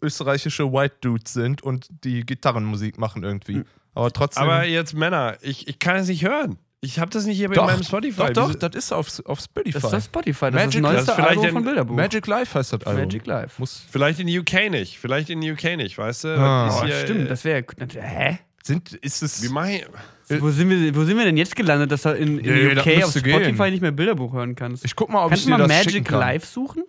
österreichische 0.02 0.72
White 0.72 0.96
Dudes 1.00 1.32
sind 1.32 1.62
und 1.62 1.86
die 2.04 2.24
Gitarrenmusik 2.24 2.98
machen 2.98 3.22
irgendwie. 3.24 3.62
Aber 3.94 4.12
trotzdem. 4.12 4.42
aber 4.44 4.64
jetzt 4.64 4.94
Männer, 4.94 5.36
ich, 5.40 5.68
ich 5.68 5.78
kann 5.78 5.96
es 5.96 6.08
nicht 6.08 6.22
hören. 6.24 6.58
Ich 6.80 7.00
habe 7.00 7.10
das 7.10 7.24
nicht 7.24 7.38
hier 7.38 7.48
doch, 7.48 7.62
in 7.62 7.74
meinem 7.74 7.82
Spotify. 7.82 8.32
doch, 8.32 8.52
doch, 8.52 8.54
das 8.54 8.74
ist 8.76 8.92
auf, 8.92 9.08
auf 9.24 9.40
Spotify. 9.40 9.72
Das 9.72 9.84
ist 9.84 9.92
das 9.92 10.04
Spotify, 10.04 10.50
das 10.50 10.54
Magic- 10.54 10.66
ist 10.66 10.74
das 10.74 10.82
neueste 10.82 11.06
das 11.06 11.08
ist 11.08 11.14
vielleicht 11.14 11.38
Album 11.38 11.50
von 11.52 11.64
Bilderbuch. 11.64 11.96
Magic 11.96 12.26
Life 12.26 12.58
heißt 12.58 12.72
das 12.74 12.82
Album. 12.84 13.02
Magic 13.04 13.26
Life. 13.26 13.54
Muss, 13.58 13.82
Vielleicht 13.90 14.20
in 14.20 14.38
UK 14.38 14.70
nicht. 14.70 14.98
Vielleicht 14.98 15.30
in 15.30 15.38
UK 15.50 15.76
nicht, 15.76 15.96
weißt 15.96 16.24
du? 16.24 16.28
Ah. 16.38 16.68
Oh, 16.78 16.84
hier, 16.84 17.00
stimmt, 17.00 17.22
äh, 17.22 17.28
das 17.28 17.44
wäre. 17.44 17.64
Hä? 17.98 18.38
sind, 18.62 18.92
ist 18.92 19.22
es. 19.22 19.42
Wie 19.42 19.74
ich, 19.76 19.86
Wo 20.28 20.50
sind, 20.50 20.68
wir, 20.70 20.94
wo 20.96 21.04
sind 21.04 21.16
wir 21.16 21.24
denn 21.24 21.36
jetzt 21.36 21.54
gelandet, 21.54 21.92
dass 21.92 22.02
du 22.02 22.10
in, 22.10 22.38
in 22.38 22.52
Nee, 22.54 22.72
UK 22.72 23.04
auf 23.04 23.10
Spotify 23.12 23.20
gehen. 23.56 23.70
nicht 23.70 23.80
mehr 23.80 23.92
Bilderbuch 23.92 24.32
hören 24.32 24.54
kannst? 24.56 24.84
ich 24.84 24.96
guck 24.96 25.08
mal, 25.08 25.22
ob 25.24 25.28
Kannst 25.30 25.44
ich 25.44 25.50
du 25.50 25.56
dir 25.56 25.58
mal 25.62 25.68
das 25.68 25.76
schicken 25.84 25.92
Magic 25.98 26.04
kann. 26.08 26.18
Live 26.20 26.44
suchen? 26.44 26.84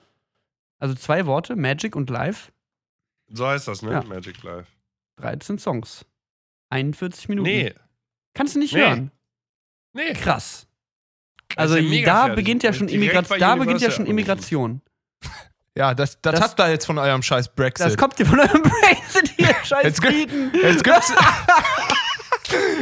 Also 0.80 0.96
zwei 0.96 1.26
Worte, 1.26 1.56
Magic 1.56 1.96
und 1.96 2.10
Live. 2.10 2.52
so 3.30 3.48
heißt 3.48 3.68
das, 3.68 3.82
ne? 3.84 3.92
Ja. 3.92 4.04
Magic 4.04 4.42
Life. 4.44 4.68
13 5.18 5.58
Songs. 5.60 6.06
41 6.70 7.30
Minuten. 7.30 7.48
Nee. 7.50 7.74
Kannst 8.34 8.56
du 8.56 8.60
nicht 8.60 8.74
Nee. 8.74 8.82
hören. 8.82 9.12
Nee. 9.94 10.14
Krass. 10.14 10.68
Also 11.56 11.78
ja 11.78 12.06
da 12.06 12.34
beginnt 12.36 12.62
ja 12.64 12.74
schon 12.74 12.88
Da 12.88 13.56
beginnt 13.56 13.82
ja 13.82 13.90
schon. 13.92 14.06
Immigration. 14.06 14.82
Ja, 15.76 15.94
das, 15.94 16.20
das, 16.22 16.34
Das- 16.34 16.42
habt 16.42 16.60
ihr 16.60 16.70
jetzt 16.72 16.86
von 16.86 16.98
eurem 16.98 17.22
scheiß 17.22 17.50
Brexit. 17.56 17.86
Das 17.86 17.98
kommt 17.98 18.18
dir 18.20 18.26
von 18.26 18.40
eurem 18.40 18.62
Brexit 18.64 19.34
hier, 19.38 19.56
scheiß 19.64 19.84
Jetzt 19.84 20.02
Briten. 20.02 20.52
Jetzt 20.62 20.84
gibt's. 20.84 21.14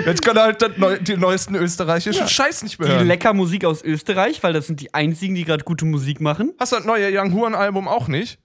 Jetzt 0.06 0.22
können 0.24 0.40
halt 0.40 0.62
das 0.62 0.72
neu, 0.78 0.98
die 1.00 1.18
neuesten 1.18 1.56
österreichischen 1.56 2.28
Scheiß 2.28 2.64
nicht 2.64 2.80
mehr 2.80 2.90
Die 2.90 2.96
hören. 2.96 3.08
lecker 3.08 3.34
Musik 3.34 3.66
aus 3.66 3.84
Österreich, 3.84 4.42
weil 4.44 4.54
das 4.54 4.68
sind 4.68 4.80
die 4.82 4.94
einzigen, 4.94 5.36
die 5.36 5.44
gerade 5.46 5.64
gute 5.64 5.86
Musik 5.86 6.22
machen. 6.22 6.54
Hast 6.60 6.72
du 6.72 6.78
das 6.78 6.86
neue 6.86 7.10
Young 7.12 7.34
Horn-Album 7.34 7.88
auch 7.88 8.08
nicht? 8.08 8.40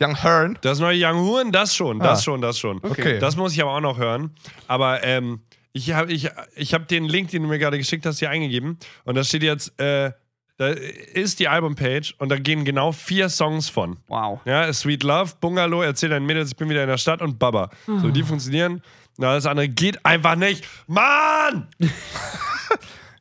Young 0.00 0.20
Hearn? 0.22 0.58
Das 0.62 0.80
neue 0.80 0.98
Young 1.00 1.20
Huren, 1.20 1.52
das 1.52 1.74
schon, 1.74 1.98
das 2.00 2.20
Ah. 2.20 2.22
schon, 2.22 2.40
das 2.40 2.58
schon. 2.58 2.78
Okay. 2.82 3.18
Das 3.20 3.36
muss 3.36 3.52
ich 3.52 3.62
aber 3.62 3.72
auch 3.76 3.80
noch 3.80 3.98
hören. 3.98 4.34
Aber 4.66 5.04
ähm, 5.04 5.40
ich 5.72 5.92
habe 5.92 6.12
ich, 6.12 6.30
ich 6.56 6.74
hab 6.74 6.88
den 6.88 7.04
Link, 7.04 7.30
den 7.30 7.42
du 7.42 7.48
mir 7.48 7.58
gerade 7.58 7.78
geschickt 7.78 8.04
hast, 8.06 8.18
hier 8.18 8.30
eingegeben. 8.30 8.78
Und 9.04 9.14
da 9.16 9.22
steht 9.22 9.42
jetzt, 9.44 9.78
äh, 9.80 10.10
da 10.56 10.68
ist 10.68 11.38
die 11.40 11.48
Albumpage 11.48 12.12
und 12.18 12.28
da 12.28 12.38
gehen 12.38 12.64
genau 12.64 12.92
vier 12.92 13.28
Songs 13.28 13.68
von. 13.68 13.98
Wow. 14.08 14.40
Ja, 14.44 14.72
Sweet 14.72 15.02
Love, 15.02 15.32
Bungalow, 15.40 15.82
Erzähl 15.82 16.08
deinen 16.10 16.26
Mädels, 16.26 16.50
ich 16.50 16.56
bin 16.56 16.68
wieder 16.68 16.82
in 16.82 16.88
der 16.88 16.98
Stadt 16.98 17.22
und 17.22 17.38
Baba. 17.38 17.70
So, 17.86 18.10
die 18.10 18.22
funktionieren. 18.22 18.82
Na, 19.16 19.30
alles 19.30 19.46
andere 19.46 19.68
geht 19.68 20.04
einfach 20.04 20.36
nicht. 20.36 20.64
Mann! 20.86 21.68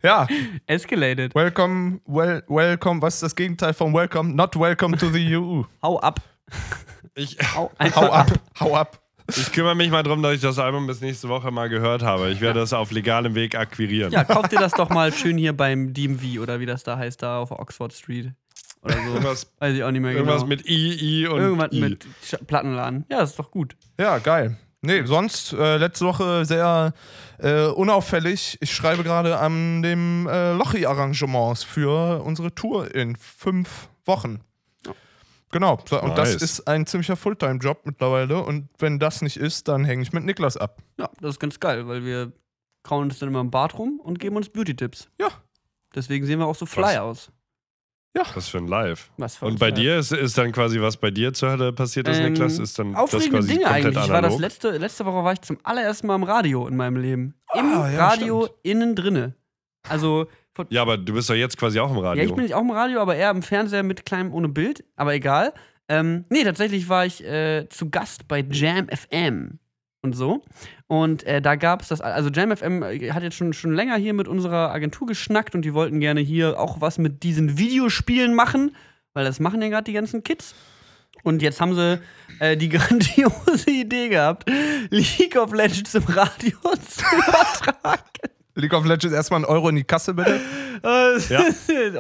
Ja. 0.06 0.28
Escalated. 0.68 1.34
Welcome, 1.34 2.02
well, 2.06 2.44
welcome. 2.50 3.02
Was 3.02 3.14
ist 3.16 3.24
das 3.24 3.36
Gegenteil 3.38 3.74
von 3.74 3.94
welcome? 3.94 4.34
Not 4.34 4.54
welcome 4.60 4.98
to 4.98 5.10
the 5.10 5.34
EU. 5.38 5.64
Hau 5.82 5.98
ab. 6.02 6.20
Ich, 7.16 7.38
Hau 7.56 7.72
Hau 7.80 8.12
ab, 8.12 8.28
hau 8.60 8.76
ab. 8.76 9.00
ich 9.30 9.54
kümmere 9.54 9.76
mich 9.76 9.90
mal 9.92 10.04
darum, 10.04 10.22
dass 10.22 10.34
ich 10.34 10.42
das 10.42 10.60
Album 10.60 10.88
bis 10.88 11.00
nächste 11.00 11.30
Woche 11.30 11.52
mal 11.52 11.70
gehört 11.70 12.02
habe. 12.04 12.32
Ich 12.32 12.42
werde 12.42 12.60
das 12.60 12.74
auf 12.74 12.92
legalem 12.92 13.34
Weg 13.34 13.56
akquirieren. 13.56 14.12
Ja, 14.12 14.26
kauf 14.26 14.50
dir 14.50 14.60
das 14.60 14.74
doch 14.74 14.90
mal 14.90 15.14
schön 15.14 15.38
hier 15.38 15.54
beim 15.56 15.94
DMV 15.94 16.42
oder 16.42 16.60
wie 16.60 16.66
das 16.66 16.84
da 16.84 16.98
heißt, 16.98 17.24
da 17.24 17.40
auf 17.40 17.52
Oxford 17.52 17.94
Street. 17.94 18.34
Oder 18.82 18.96
so. 18.96 19.02
Irgendwas, 19.04 19.54
Weiß 19.60 19.74
ich 19.74 19.84
auch 19.86 19.92
nicht 19.92 20.02
mehr 20.02 20.12
irgendwas 20.12 20.42
genau. 20.42 20.48
mit 20.48 20.68
I, 20.70 21.22
I 21.22 21.28
und 21.28 21.40
Irgendwas 21.40 21.72
I. 21.72 21.80
mit 21.80 22.06
Plattenladen. 22.48 23.06
Ja, 23.10 23.20
das 23.20 23.30
ist 23.30 23.40
doch 23.40 23.52
gut. 23.52 23.78
Ja, 23.98 24.18
geil. 24.18 24.58
Nee, 24.86 25.06
sonst 25.06 25.54
äh, 25.54 25.78
letzte 25.78 26.06
Woche 26.06 26.44
sehr 26.46 26.94
äh, 27.40 27.68
unauffällig. 27.68 28.58
Ich 28.60 28.74
schreibe 28.74 29.04
gerade 29.04 29.40
an 29.40 29.82
dem 29.82 30.28
äh, 30.28 30.52
Lochi-Arrangements 30.54 31.64
für 31.64 32.22
unsere 32.22 32.54
Tour 32.54 32.94
in 32.94 33.16
fünf 33.16 33.88
Wochen. 34.06 34.42
Genau. 35.52 35.80
So, 35.88 36.02
Und 36.02 36.18
das 36.18 36.34
Nice. 36.34 36.42
ist 36.42 36.68
ein 36.68 36.86
ziemlicher 36.86 37.16
Fulltime-Job 37.16 37.86
mittlerweile. 37.86 38.44
Und 38.44 38.68
wenn 38.80 39.00
das 39.00 39.22
nicht 39.22 39.38
ist, 39.38 39.68
dann 39.68 39.86
hänge 39.86 40.02
ich 40.02 40.12
mit 40.12 40.26
Niklas 40.26 40.58
ab. 40.58 40.82
Ja, 40.98 41.10
das 41.22 41.36
ist 41.36 41.40
ganz 41.40 41.60
geil, 41.60 41.88
weil 41.88 42.04
wir 42.04 42.34
kauen 42.82 43.04
uns 43.04 43.20
dann 43.20 43.30
immer 43.30 43.40
im 43.40 43.52
Bad 43.52 43.78
rum 43.78 44.02
und 44.04 44.20
geben 44.20 44.36
uns 44.36 44.50
Beauty-Tipps. 44.50 45.08
Ja. 45.20 45.30
Deswegen 45.96 46.26
sehen 46.26 46.40
wir 46.40 46.48
auch 46.48 46.56
so 46.56 46.66
fly 46.66 46.84
Was? 46.84 46.98
aus. 46.98 47.32
Was 48.36 48.48
für 48.48 48.60
ein 48.60 48.68
Live. 48.68 49.10
Und 49.42 49.60
bei 49.60 49.70
live. 49.70 49.80
dir 49.80 49.98
ist, 49.98 50.12
ist 50.12 50.38
dann 50.38 50.52
quasi, 50.52 50.80
was 50.80 50.98
bei 50.98 51.10
dir 51.12 51.34
zur 51.34 51.52
Hölle 51.52 51.74
passiert 51.74 52.08
ist, 52.08 52.18
Ähm, 52.20 52.34
Niklas, 52.34 52.60
ist 52.60 52.78
dann 52.78 52.94
das 52.94 53.02
Aufregende 53.02 53.38
quasi 53.40 53.48
Dinge 53.54 53.68
eigentlich. 53.68 53.90
Ich 53.92 53.96
war 54.10 54.22
das 54.22 54.34
analog. 54.34 54.40
letzte, 54.40 54.78
letzte 54.78 55.06
Woche 55.06 55.24
war 55.24 55.34
ich 55.34 55.42
zum 55.42 55.58
allerersten 55.64 56.08
Mal 56.08 56.16
im 56.16 56.24
Radio 56.24 56.68
in 56.68 56.76
meinem 56.76 56.98
Leben. 56.98 57.34
Im 57.56 57.66
Ah, 57.66 57.90
ja, 57.90 58.08
Radio 58.08 58.48
innen 58.62 58.96
drinne. 58.96 59.34
Also 59.90 60.28
Ja, 60.70 60.84
aber 60.84 60.98
du 60.98 61.14
bist 61.14 61.30
doch 61.30 61.34
jetzt 61.36 61.58
quasi 61.58 61.80
auch 61.80 61.90
im 61.92 61.98
Radio. 61.98 62.24
Ja, 62.24 62.30
ich 62.30 62.36
bin 62.36 62.44
nicht 62.44 62.54
auch 62.54 62.62
im 62.62 62.70
Radio, 62.72 63.00
aber 63.00 63.16
eher 63.16 63.32
im 63.32 63.42
Fernseher 63.42 63.84
mit 63.84 64.06
kleinem 64.06 64.32
ohne 64.34 64.48
Bild, 64.50 64.84
aber 64.96 65.14
egal. 65.14 65.52
Ähm, 65.90 66.26
nee, 66.30 66.44
tatsächlich 66.44 66.88
war 66.90 67.06
ich 67.06 67.24
äh, 67.26 67.68
zu 67.70 67.90
Gast 67.90 68.28
bei 68.28 68.46
Jam 68.50 68.88
FM 68.90 69.60
und 70.04 70.14
so. 70.14 70.44
Und 70.88 71.24
äh, 71.24 71.42
da 71.42 71.56
gab 71.56 71.82
es 71.82 71.88
das, 71.88 72.02
also 72.02 72.30
Jam 72.30 72.56
FM 72.56 72.84
hat 72.84 73.24
jetzt 73.24 73.36
schon, 73.36 73.54
schon 73.54 73.74
länger 73.74 73.96
hier 73.96 74.14
mit 74.14 74.28
unserer 74.28 74.72
Agentur 74.72 75.08
geschnackt 75.08 75.56
und 75.56 75.64
die 75.64 75.74
wollten 75.74 76.00
gerne 76.00 76.20
hier 76.20 76.60
auch 76.60 76.82
was 76.82 76.98
mit 76.98 77.24
diesen 77.24 77.58
Videospielen 77.58 78.36
machen, 78.36 78.76
weil 79.14 79.26
das 79.26 79.40
machen 79.40 79.62
ja 79.62 79.70
gerade 79.70 79.86
die 79.86 79.94
ganzen 79.94 80.24
Kids. 80.24 80.54
Und 81.24 81.42
jetzt 81.42 81.62
haben 81.62 81.74
sie 81.74 82.02
äh, 82.40 82.58
die 82.58 82.70
grandiose 82.70 83.72
Idee 83.72 84.10
gehabt, 84.10 84.50
League 84.90 85.38
of 85.38 85.54
Legends 85.54 85.96
im 85.96 86.04
Radio 86.04 86.58
zu 86.88 87.06
übertragen. 87.16 88.04
League 88.56 88.74
of 88.74 88.86
Legends 88.86 89.16
erstmal 89.16 89.40
einen 89.40 89.46
Euro 89.46 89.70
in 89.70 89.76
die 89.76 89.84
Kasse, 89.84 90.14
bitte. 90.14 90.40
Ja. 91.30 91.46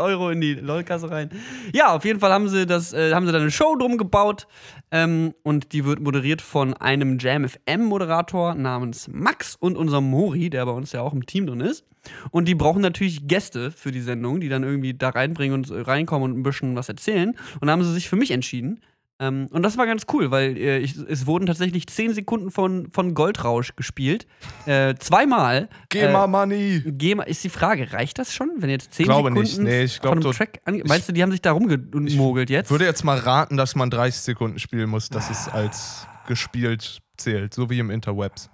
Euro 0.01 0.29
in 0.31 0.41
die 0.41 0.55
LOL-Kasse 0.55 1.09
rein. 1.09 1.29
Ja, 1.73 1.93
auf 1.93 2.03
jeden 2.03 2.19
Fall 2.19 2.33
haben 2.33 2.49
sie 2.49 2.65
das, 2.65 2.91
äh, 2.91 3.13
haben 3.13 3.25
sie 3.25 3.31
da 3.31 3.39
eine 3.39 3.49
Show 3.49 3.77
drum 3.77 3.97
gebaut. 3.97 4.45
Ähm, 4.91 5.33
und 5.43 5.71
die 5.71 5.85
wird 5.85 6.01
moderiert 6.01 6.41
von 6.41 6.73
einem 6.73 7.17
Jam 7.17 7.47
FM-Moderator 7.47 8.55
namens 8.55 9.07
Max 9.07 9.55
und 9.55 9.77
unserem 9.77 10.09
Mori, 10.09 10.49
der 10.49 10.65
bei 10.65 10.73
uns 10.73 10.91
ja 10.91 11.01
auch 11.01 11.13
im 11.13 11.25
Team 11.25 11.47
drin 11.47 11.61
ist. 11.61 11.85
Und 12.31 12.47
die 12.49 12.55
brauchen 12.55 12.81
natürlich 12.81 13.25
Gäste 13.27 13.71
für 13.71 13.91
die 13.91 14.01
Sendung, 14.01 14.41
die 14.41 14.49
dann 14.49 14.63
irgendwie 14.63 14.93
da 14.93 15.09
reinbringen 15.09 15.55
und 15.55 15.87
reinkommen 15.87 16.31
und 16.31 16.39
ein 16.39 16.43
bisschen 16.43 16.75
was 16.75 16.89
erzählen. 16.89 17.37
Und 17.61 17.67
da 17.67 17.71
haben 17.71 17.83
sie 17.83 17.93
sich 17.93 18.09
für 18.09 18.17
mich 18.17 18.31
entschieden. 18.31 18.81
Ähm, 19.19 19.47
und 19.51 19.63
das 19.63 19.77
war 19.77 19.85
ganz 19.85 20.05
cool, 20.11 20.31
weil 20.31 20.57
äh, 20.57 20.79
ich, 20.79 20.97
es 20.97 21.27
wurden 21.27 21.45
tatsächlich 21.45 21.87
10 21.87 22.13
Sekunden 22.13 22.51
von, 22.51 22.89
von 22.91 23.13
Goldrausch 23.13 23.75
gespielt. 23.75 24.25
Äh, 24.65 24.95
zweimal. 24.95 25.69
Geh 25.89 26.11
mal 26.11 26.27
Money. 26.27 26.81
GEMA 26.85 27.23
ist 27.23 27.43
die 27.43 27.49
Frage, 27.49 27.93
reicht 27.93 28.17
das 28.17 28.33
schon, 28.33 28.49
wenn 28.57 28.69
jetzt 28.69 28.93
10 28.93 29.05
Glaube 29.05 29.29
Sekunden 29.29 29.41
nicht. 29.41 29.59
Nee, 29.59 29.83
ich 29.83 30.01
glaub, 30.01 30.15
von 30.15 30.23
einem 30.23 30.33
Track 30.33 30.61
ange 30.65 30.83
Meinst 30.85 31.07
du, 31.07 31.13
die 31.13 31.21
haben 31.21 31.31
sich 31.31 31.41
da 31.41 31.51
rumgemogelt 31.51 32.49
jetzt? 32.49 32.67
Ich 32.67 32.71
würde 32.71 32.85
jetzt 32.85 33.03
mal 33.03 33.17
raten, 33.17 33.55
dass 33.55 33.75
man 33.75 33.89
30 33.89 34.21
Sekunden 34.21 34.59
spielen 34.59 34.89
muss, 34.89 35.09
dass 35.09 35.29
es 35.29 35.47
als 35.47 36.07
gespielt 36.27 37.01
zählt, 37.17 37.53
so 37.53 37.69
wie 37.69 37.79
im 37.79 37.91
Interwebs. 37.91 38.49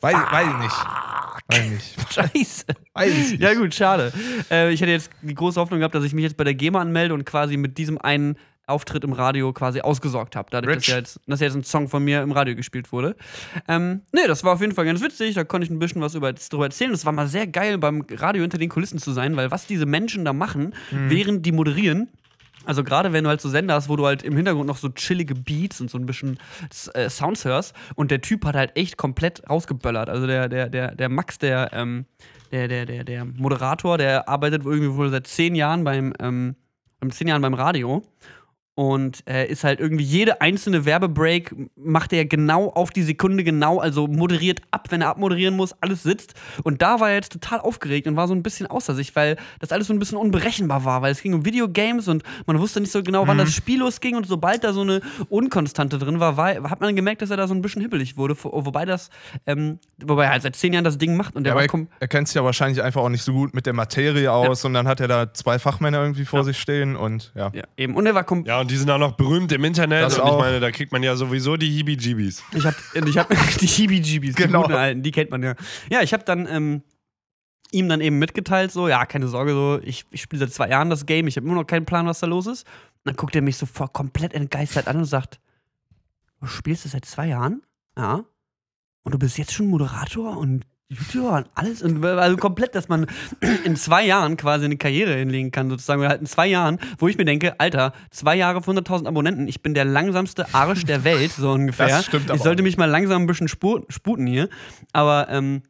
Weiß, 0.00 0.14
weiß 0.14 0.46
ich 0.46 0.58
nicht. 0.58 0.76
Weiß 1.48 1.64
ich 1.64 1.70
nicht. 1.70 2.12
Scheiße. 2.12 2.64
Weiß 2.94 3.10
ich 3.10 3.30
nicht. 3.32 3.42
Ja 3.42 3.54
gut, 3.54 3.74
schade. 3.74 4.12
Äh, 4.50 4.72
ich 4.72 4.80
hätte 4.80 4.92
jetzt 4.92 5.10
die 5.22 5.34
große 5.34 5.60
Hoffnung 5.60 5.80
gehabt, 5.80 5.94
dass 5.94 6.04
ich 6.04 6.12
mich 6.12 6.22
jetzt 6.22 6.36
bei 6.36 6.44
der 6.44 6.54
GEMA 6.54 6.80
anmelde 6.80 7.14
und 7.14 7.24
quasi 7.24 7.56
mit 7.56 7.78
diesem 7.78 7.98
einen 7.98 8.36
Auftritt 8.68 9.04
im 9.04 9.12
Radio 9.12 9.52
quasi 9.52 9.80
ausgesorgt 9.80 10.36
habe. 10.36 10.48
Dadurch, 10.50 10.74
dass 10.76 10.82
Rich. 10.84 10.88
ja, 10.88 10.96
jetzt, 10.98 11.20
dass 11.26 11.40
ja 11.40 11.46
jetzt 11.46 11.56
ein 11.56 11.64
Song 11.64 11.88
von 11.88 12.04
mir 12.04 12.22
im 12.22 12.32
Radio 12.32 12.54
gespielt 12.54 12.92
wurde. 12.92 13.16
Ähm, 13.66 14.02
nee, 14.12 14.26
das 14.26 14.44
war 14.44 14.52
auf 14.54 14.60
jeden 14.60 14.74
Fall 14.74 14.84
ganz 14.84 15.00
witzig. 15.02 15.34
Da 15.34 15.44
konnte 15.44 15.64
ich 15.64 15.70
ein 15.70 15.78
bisschen 15.78 16.02
was 16.02 16.14
über, 16.14 16.32
darüber 16.32 16.66
erzählen. 16.66 16.92
Es 16.92 17.04
war 17.06 17.12
mal 17.12 17.26
sehr 17.28 17.46
geil, 17.46 17.78
beim 17.78 18.04
Radio 18.10 18.42
hinter 18.42 18.58
den 18.58 18.68
Kulissen 18.68 18.98
zu 18.98 19.12
sein, 19.12 19.36
weil 19.36 19.50
was 19.50 19.66
diese 19.66 19.86
Menschen 19.86 20.24
da 20.24 20.32
machen, 20.32 20.74
Mhm. 20.90 21.10
während 21.10 21.46
die 21.46 21.52
moderieren, 21.52 22.08
Also 22.64 22.84
gerade 22.84 23.12
wenn 23.14 23.24
du 23.24 23.30
halt 23.30 23.40
so 23.40 23.48
Sender 23.48 23.74
hast, 23.74 23.88
wo 23.88 23.96
du 23.96 24.04
halt 24.04 24.22
im 24.22 24.36
Hintergrund 24.36 24.66
noch 24.66 24.76
so 24.76 24.90
chillige 24.90 25.34
Beats 25.34 25.80
und 25.80 25.88
so 25.90 25.96
ein 25.96 26.04
bisschen 26.04 26.38
äh, 26.92 27.08
Sounds 27.08 27.44
hörst 27.46 27.74
und 27.94 28.10
der 28.10 28.20
Typ 28.20 28.44
hat 28.44 28.56
halt 28.56 28.76
echt 28.76 28.98
komplett 28.98 29.42
rausgeböllert. 29.48 30.10
Also 30.10 30.26
der, 30.26 30.48
der, 30.50 30.68
der, 30.68 30.94
der 30.94 31.08
Max, 31.08 31.38
der, 31.38 31.70
ähm, 31.72 32.04
der, 32.52 32.68
der, 32.68 32.84
der, 32.84 33.04
der 33.04 33.24
Moderator, 33.24 33.96
der 33.96 34.28
arbeitet 34.28 34.66
irgendwie 34.66 34.92
wohl 34.94 35.08
seit 35.08 35.26
zehn 35.26 35.54
Jahren 35.54 35.82
beim, 35.84 36.12
ähm, 36.20 36.56
beim 37.00 37.10
zehn 37.10 37.28
Jahren 37.28 37.40
beim 37.40 37.54
Radio 37.54 38.02
und 38.78 39.24
äh, 39.28 39.44
ist 39.48 39.64
halt 39.64 39.80
irgendwie 39.80 40.04
jede 40.04 40.40
einzelne 40.40 40.84
Werbebreak 40.84 41.52
macht 41.74 42.12
er 42.12 42.24
genau 42.26 42.68
auf 42.70 42.90
die 42.92 43.02
Sekunde 43.02 43.42
genau, 43.42 43.80
also 43.80 44.06
moderiert 44.06 44.60
ab, 44.70 44.86
wenn 44.90 45.00
er 45.02 45.08
abmoderieren 45.08 45.56
muss, 45.56 45.74
alles 45.80 46.04
sitzt. 46.04 46.34
Und 46.62 46.80
da 46.80 47.00
war 47.00 47.08
er 47.08 47.16
jetzt 47.16 47.32
total 47.32 47.58
aufgeregt 47.58 48.06
und 48.06 48.14
war 48.14 48.28
so 48.28 48.34
ein 48.34 48.44
bisschen 48.44 48.68
außer 48.68 48.94
sich, 48.94 49.16
weil 49.16 49.36
das 49.58 49.72
alles 49.72 49.88
so 49.88 49.92
ein 49.92 49.98
bisschen 49.98 50.16
unberechenbar 50.16 50.84
war, 50.84 51.02
weil 51.02 51.10
es 51.10 51.22
ging 51.22 51.34
um 51.34 51.44
Videogames 51.44 52.06
und 52.06 52.22
man 52.46 52.60
wusste 52.60 52.80
nicht 52.80 52.92
so 52.92 53.02
genau, 53.02 53.26
wann 53.26 53.36
das 53.38 53.52
Spiel 53.52 53.80
losging 53.80 54.14
und 54.14 54.28
sobald 54.28 54.62
da 54.62 54.72
so 54.72 54.82
eine 54.82 55.00
Unkonstante 55.28 55.98
drin 55.98 56.20
war, 56.20 56.36
war 56.36 56.70
hat 56.70 56.80
man 56.80 56.94
gemerkt, 56.94 57.20
dass 57.22 57.30
er 57.30 57.36
da 57.36 57.48
so 57.48 57.54
ein 57.54 57.62
bisschen 57.62 57.82
hibbelig 57.82 58.16
wurde, 58.16 58.36
wo- 58.42 58.64
wobei 58.64 58.84
das, 58.84 59.10
ähm, 59.46 59.80
wobei 60.04 60.26
er 60.26 60.30
halt 60.30 60.42
seit 60.42 60.54
zehn 60.54 60.72
Jahren 60.72 60.84
das 60.84 60.98
Ding 60.98 61.16
macht 61.16 61.34
und 61.34 61.42
der 61.44 61.54
Ja, 61.56 61.60
er, 61.62 61.86
er 61.98 62.06
kennt 62.08 62.28
sich 62.28 62.36
ja 62.36 62.44
wahrscheinlich 62.44 62.80
einfach 62.80 63.00
auch 63.02 63.08
nicht 63.08 63.22
so 63.24 63.32
gut 63.32 63.54
mit 63.54 63.66
der 63.66 63.72
Materie 63.72 64.30
aus 64.30 64.64
und 64.64 64.72
dann 64.74 64.86
hat 64.86 65.00
er 65.00 65.08
da 65.08 65.34
zwei 65.34 65.58
Fachmänner 65.58 66.00
irgendwie 66.00 66.24
vor 66.24 66.44
sich 66.44 66.58
stehen 66.60 66.94
und 66.94 67.32
ja. 67.34 67.50
ja, 67.54 67.64
eben. 67.76 67.94
Und 67.96 68.06
er 68.06 68.14
war 68.14 68.22
kom 68.24 68.44
Ja, 68.44 68.67
und 68.68 68.72
die 68.72 68.76
sind 68.76 68.90
auch 68.90 68.98
noch 68.98 69.12
berühmt 69.12 69.50
im 69.52 69.64
Internet. 69.64 70.02
Das 70.02 70.18
und 70.18 70.26
ich 70.26 70.30
auch. 70.30 70.38
meine, 70.38 70.60
da 70.60 70.70
kriegt 70.70 70.92
man 70.92 71.02
ja 71.02 71.16
sowieso 71.16 71.56
die 71.56 71.70
Heebie-Jeebies. 71.70 72.44
Ich 72.54 72.66
hab, 72.66 72.74
ich 72.94 73.16
hab 73.16 73.28
die 73.60 74.00
die 74.02 74.32
Genau. 74.32 74.60
guten 74.62 74.74
alten, 74.74 75.02
die 75.02 75.10
kennt 75.10 75.30
man 75.30 75.42
ja. 75.42 75.54
Ja, 75.90 76.02
ich 76.02 76.12
hab 76.12 76.26
dann 76.26 76.46
ähm, 76.46 76.82
ihm 77.70 77.88
dann 77.88 78.02
eben 78.02 78.18
mitgeteilt, 78.18 78.70
so, 78.70 78.86
ja, 78.86 79.06
keine 79.06 79.28
Sorge, 79.28 79.52
so, 79.52 79.80
ich, 79.82 80.04
ich 80.10 80.20
spiele 80.20 80.40
seit 80.40 80.52
zwei 80.52 80.68
Jahren 80.68 80.90
das 80.90 81.06
Game, 81.06 81.26
ich 81.28 81.36
habe 81.36 81.46
immer 81.46 81.54
noch 81.56 81.64
keinen 81.66 81.86
Plan, 81.86 82.06
was 82.06 82.20
da 82.20 82.26
los 82.26 82.46
ist. 82.46 82.64
Und 82.64 83.06
dann 83.06 83.16
guckt 83.16 83.34
er 83.34 83.40
mich 83.42 83.56
so 83.56 83.64
voll 83.64 83.88
komplett 83.88 84.34
entgeistert 84.34 84.86
an 84.86 84.98
und 84.98 85.06
sagt, 85.06 85.40
du 86.40 86.46
spielst 86.46 86.84
das 86.84 86.92
seit 86.92 87.06
zwei 87.06 87.28
Jahren? 87.28 87.62
Ja. 87.96 88.24
Und 89.02 89.14
du 89.14 89.18
bist 89.18 89.38
jetzt 89.38 89.54
schon 89.54 89.68
Moderator 89.68 90.36
und 90.36 90.66
YouTuber 90.90 91.36
und 91.36 91.46
alles. 91.54 91.82
Und 91.82 92.04
also 92.04 92.36
komplett, 92.36 92.74
dass 92.74 92.88
man 92.88 93.06
in 93.64 93.76
zwei 93.76 94.04
Jahren 94.06 94.36
quasi 94.36 94.64
eine 94.64 94.76
Karriere 94.76 95.14
hinlegen 95.14 95.50
kann, 95.50 95.68
sozusagen. 95.68 96.00
Oder 96.00 96.10
halt 96.10 96.20
in 96.20 96.26
zwei 96.26 96.46
Jahren, 96.46 96.78
wo 96.98 97.08
ich 97.08 97.18
mir 97.18 97.24
denke, 97.24 97.60
Alter, 97.60 97.92
zwei 98.10 98.36
Jahre 98.36 98.62
für 98.62 98.70
100.000 98.70 99.06
Abonnenten, 99.06 99.48
ich 99.48 99.62
bin 99.62 99.74
der 99.74 99.84
langsamste 99.84 100.52
Arsch 100.54 100.84
der 100.84 101.04
Welt, 101.04 101.32
so 101.32 101.50
ungefähr. 101.50 101.88
Das 101.88 102.06
stimmt 102.06 102.30
aber 102.30 102.36
ich 102.36 102.42
sollte 102.42 102.62
mich 102.62 102.76
mal 102.78 102.86
langsam 102.86 103.22
ein 103.22 103.26
bisschen 103.26 103.48
sputen 103.48 104.26
hier. 104.26 104.48
Aber, 104.92 105.28
ähm, 105.30 105.62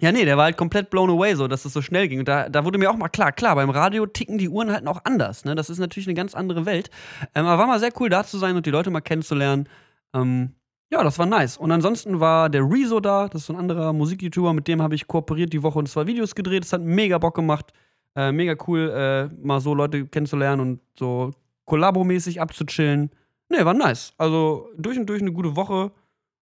ja, 0.00 0.12
nee, 0.12 0.24
der 0.24 0.36
war 0.38 0.44
halt 0.44 0.56
komplett 0.56 0.88
blown 0.88 1.10
away, 1.10 1.34
so, 1.34 1.46
dass 1.46 1.64
es 1.64 1.72
so 1.72 1.82
schnell 1.82 2.08
ging. 2.08 2.20
Und 2.20 2.28
da, 2.28 2.48
da 2.48 2.64
wurde 2.64 2.78
mir 2.78 2.90
auch 2.90 2.96
mal 2.96 3.08
klar, 3.08 3.32
klar, 3.32 3.54
beim 3.54 3.68
Radio 3.68 4.06
ticken 4.06 4.38
die 4.38 4.48
Uhren 4.48 4.72
halt 4.72 4.86
auch 4.86 5.04
anders. 5.04 5.44
Ne? 5.44 5.54
Das 5.54 5.68
ist 5.68 5.78
natürlich 5.78 6.06
eine 6.06 6.14
ganz 6.14 6.34
andere 6.34 6.64
Welt. 6.64 6.90
Ähm, 7.34 7.44
aber 7.46 7.58
war 7.58 7.66
mal 7.66 7.80
sehr 7.80 7.92
cool, 8.00 8.08
da 8.08 8.24
zu 8.24 8.38
sein 8.38 8.56
und 8.56 8.64
die 8.64 8.70
Leute 8.70 8.90
mal 8.90 9.00
kennenzulernen. 9.00 9.68
Ähm, 10.14 10.54
ja, 10.92 11.04
das 11.04 11.18
war 11.18 11.26
nice. 11.26 11.56
Und 11.56 11.70
ansonsten 11.70 12.18
war 12.18 12.48
der 12.48 12.62
Rezo 12.62 13.00
da, 13.00 13.28
das 13.28 13.42
ist 13.42 13.46
so 13.46 13.52
ein 13.52 13.58
anderer 13.58 13.92
Musik-YouTuber, 13.92 14.52
mit 14.52 14.66
dem 14.66 14.82
habe 14.82 14.94
ich 14.94 15.06
kooperiert 15.06 15.52
die 15.52 15.62
Woche 15.62 15.78
und 15.78 15.88
zwei 15.88 16.06
Videos 16.06 16.34
gedreht. 16.34 16.64
Das 16.64 16.72
hat 16.72 16.82
mega 16.82 17.18
Bock 17.18 17.34
gemacht. 17.34 17.72
Äh, 18.16 18.32
mega 18.32 18.56
cool, 18.66 18.90
äh, 18.90 19.28
mal 19.40 19.60
so 19.60 19.72
Leute 19.72 20.06
kennenzulernen 20.06 20.60
und 20.60 20.80
so 20.98 21.32
kollabomäßig 21.64 22.40
abzuchillen. 22.40 23.10
Nee, 23.48 23.64
war 23.64 23.74
nice. 23.74 24.14
Also 24.18 24.68
durch 24.76 24.98
und 24.98 25.06
durch 25.06 25.22
eine 25.22 25.32
gute 25.32 25.54
Woche. 25.54 25.92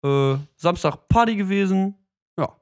Äh, 0.03 0.36
Samstag 0.56 1.08
Party 1.10 1.36
gewesen. 1.36 1.96
Ja. 2.38 2.56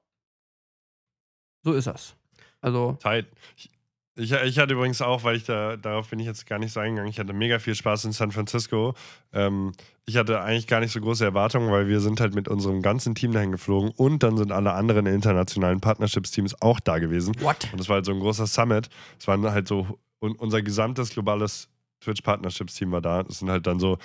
So 1.64 1.74
ist 1.74 1.88
das. 1.88 2.16
Also, 2.62 2.94
Tight. 3.02 3.28
Ich, 3.58 3.70
ich, 4.18 4.32
ich 4.32 4.60
hatte 4.60 4.74
übrigens 4.74 5.02
auch, 5.02 5.24
weil 5.24 5.36
ich 5.36 5.44
da, 5.44 5.76
darauf 5.76 6.10
bin 6.10 6.20
ich 6.20 6.26
jetzt 6.26 6.46
gar 6.46 6.58
nicht 6.58 6.72
so 6.72 6.80
eingegangen, 6.80 7.10
ich 7.10 7.20
hatte 7.20 7.34
mega 7.34 7.60
viel 7.60 7.76
Spaß 7.76 8.06
in 8.06 8.14
San 8.14 8.32
Francisco. 8.32 8.94
Ähm, 9.34 9.74
ich 10.06 10.16
hatte 10.16 10.42
eigentlich 10.42 10.68
gar 10.68 10.80
nicht 10.80 10.92
so 10.92 11.02
große 11.02 11.26
Erwartungen, 11.26 11.70
weil 11.72 11.88
wir 11.88 12.00
sind 12.00 12.22
halt 12.22 12.34
mit 12.34 12.48
unserem 12.48 12.82
ganzen 12.82 13.16
Team 13.16 13.34
dahin 13.34 13.52
geflogen 13.52 13.92
und 13.98 14.24
dann 14.24 14.38
sind 14.38 14.52
alle 14.52 14.74
anderen 14.74 15.06
internationalen 15.06 15.82
Partnerships-Teams 15.82 16.62
auch 16.62 16.80
da 16.80 17.00
gewesen. 17.00 17.36
what? 17.42 17.68
Und 17.74 17.82
es 17.82 17.90
war 17.90 17.96
halt 17.96 18.06
so 18.06 18.14
ein 18.14 18.20
großer 18.20 18.48
Summit. 18.48 18.90
Es 19.20 19.28
waren 19.28 19.44
halt 19.52 19.68
so, 19.68 20.00
und 20.20 20.40
unser 20.40 20.62
gesamtes 20.62 21.10
globales 21.10 21.68
Twitch-Partnerships-Team 22.02 22.92
war 22.92 23.02
da. 23.02 23.24
Das 23.24 23.40
sind 23.40 23.50
halt 23.50 23.68
dann 23.68 23.80
so 23.80 23.98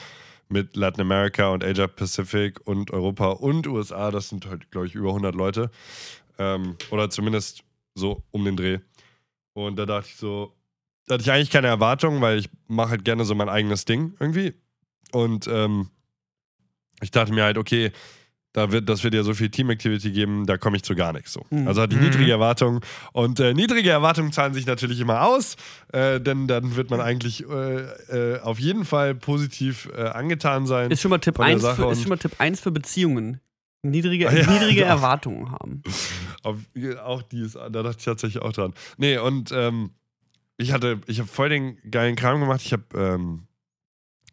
mit 0.49 0.75
Latin 0.75 1.03
America 1.03 1.51
und 1.51 1.63
Asia 1.63 1.87
Pacific 1.87 2.67
und 2.67 2.91
Europa 2.91 3.29
und 3.29 3.69
USA. 3.69 4.11
Das 4.11 4.31
sind 4.31 4.47
halt, 4.47 4.71
glaube 4.73 4.89
ich, 4.89 4.95
über 4.97 5.11
100 5.11 5.35
Leute. 5.37 5.71
Ähm, 6.39 6.77
oder 6.91 7.11
zumindest 7.11 7.63
so 7.95 8.23
um 8.31 8.45
den 8.45 8.57
Dreh. 8.57 8.79
Und 9.67 9.77
da 9.77 9.87
dachte 9.87 10.09
ich 10.11 10.17
so, 10.17 10.55
da 11.07 11.15
hatte 11.15 11.23
ich 11.23 11.31
eigentlich 11.31 11.51
keine 11.51 11.67
Erwartungen, 11.67 12.21
weil 12.21 12.39
ich 12.39 12.49
mache 12.69 12.91
halt 12.91 13.05
gerne 13.05 13.25
so 13.25 13.35
mein 13.35 13.49
eigenes 13.49 13.85
Ding 13.85 14.15
irgendwie. 14.21 14.55
Und 15.13 15.49
ähm, 15.49 15.91
ich 17.01 17.11
dachte 17.11 17.33
mir 17.33 17.45
halt, 17.45 17.59
okay, 17.59 17.93
da 18.53 18.73
wird, 18.73 18.89
das 18.89 19.05
wird 19.05 19.15
ja 19.15 19.23
so 19.23 19.33
viel 19.33 19.49
Team-Activity 19.49 20.11
geben, 20.11 20.45
da 20.45 20.59
komme 20.59 20.77
ich 20.77 20.83
zu 20.83 20.97
gar 20.97 21.13
nichts 21.13 21.33
so. 21.33 21.47
Mhm. 21.51 21.69
Also 21.69 21.83
hatte 21.83 21.95
ich 21.95 22.01
niedrige 22.01 22.33
Erwartungen. 22.33 22.81
Und 23.13 23.39
äh, 23.39 23.55
niedrige 23.55 23.91
Erwartungen 23.91 24.33
zahlen 24.33 24.55
sich 24.55 24.67
natürlich 24.67 24.99
immer 25.01 25.23
aus, 25.23 25.57
äh, 25.93 26.21
denn 26.21 26.49
dann 26.49 26.75
wird 26.75 26.91
man 26.91 27.01
eigentlich 27.01 27.49
äh, 27.49 28.35
äh, 28.35 28.41
auf 28.41 28.59
jeden 28.59 28.85
Fall 28.85 29.15
positiv 29.15 29.89
äh, 29.97 30.03
angetan 30.03 30.67
sein. 30.67 30.91
Ist 30.91 31.01
schon 31.01 31.11
mal 31.11 31.19
Tipp 31.19 31.37
von 31.37 31.47
der 31.47 31.55
1 31.55 31.63
Sache 31.63 31.83
für, 31.83 31.93
ist 31.93 32.01
schon 32.01 32.09
mal 32.09 32.19
Tipp 32.19 32.33
1 32.39 32.61
für 32.61 32.73
Beziehungen. 32.73 33.41
Niedrige, 33.83 34.29
Ah, 34.29 34.33
ja, 34.37 34.51
niedrige 34.51 34.81
doch. 34.83 34.89
Erwartungen 34.89 35.51
haben. 35.53 35.83
Auf, 36.43 36.57
auch 37.03 37.23
die 37.23 37.41
ist, 37.41 37.55
da 37.55 37.69
dachte 37.71 37.97
ich 37.99 38.05
tatsächlich 38.05 38.43
auch 38.43 38.53
dran. 38.53 38.75
Nee, 38.99 39.19
und 39.19 39.53
ähm, 39.53 39.91
ich 40.59 40.73
hatte, 40.73 41.01
ich 41.07 41.19
habe 41.19 41.29
voll 41.29 41.49
den 41.49 41.79
geilen 41.91 42.17
Kram 42.17 42.41
gemacht. 42.41 42.61
Ich 42.63 42.73
habe, 42.73 42.85
ähm, 42.95 43.47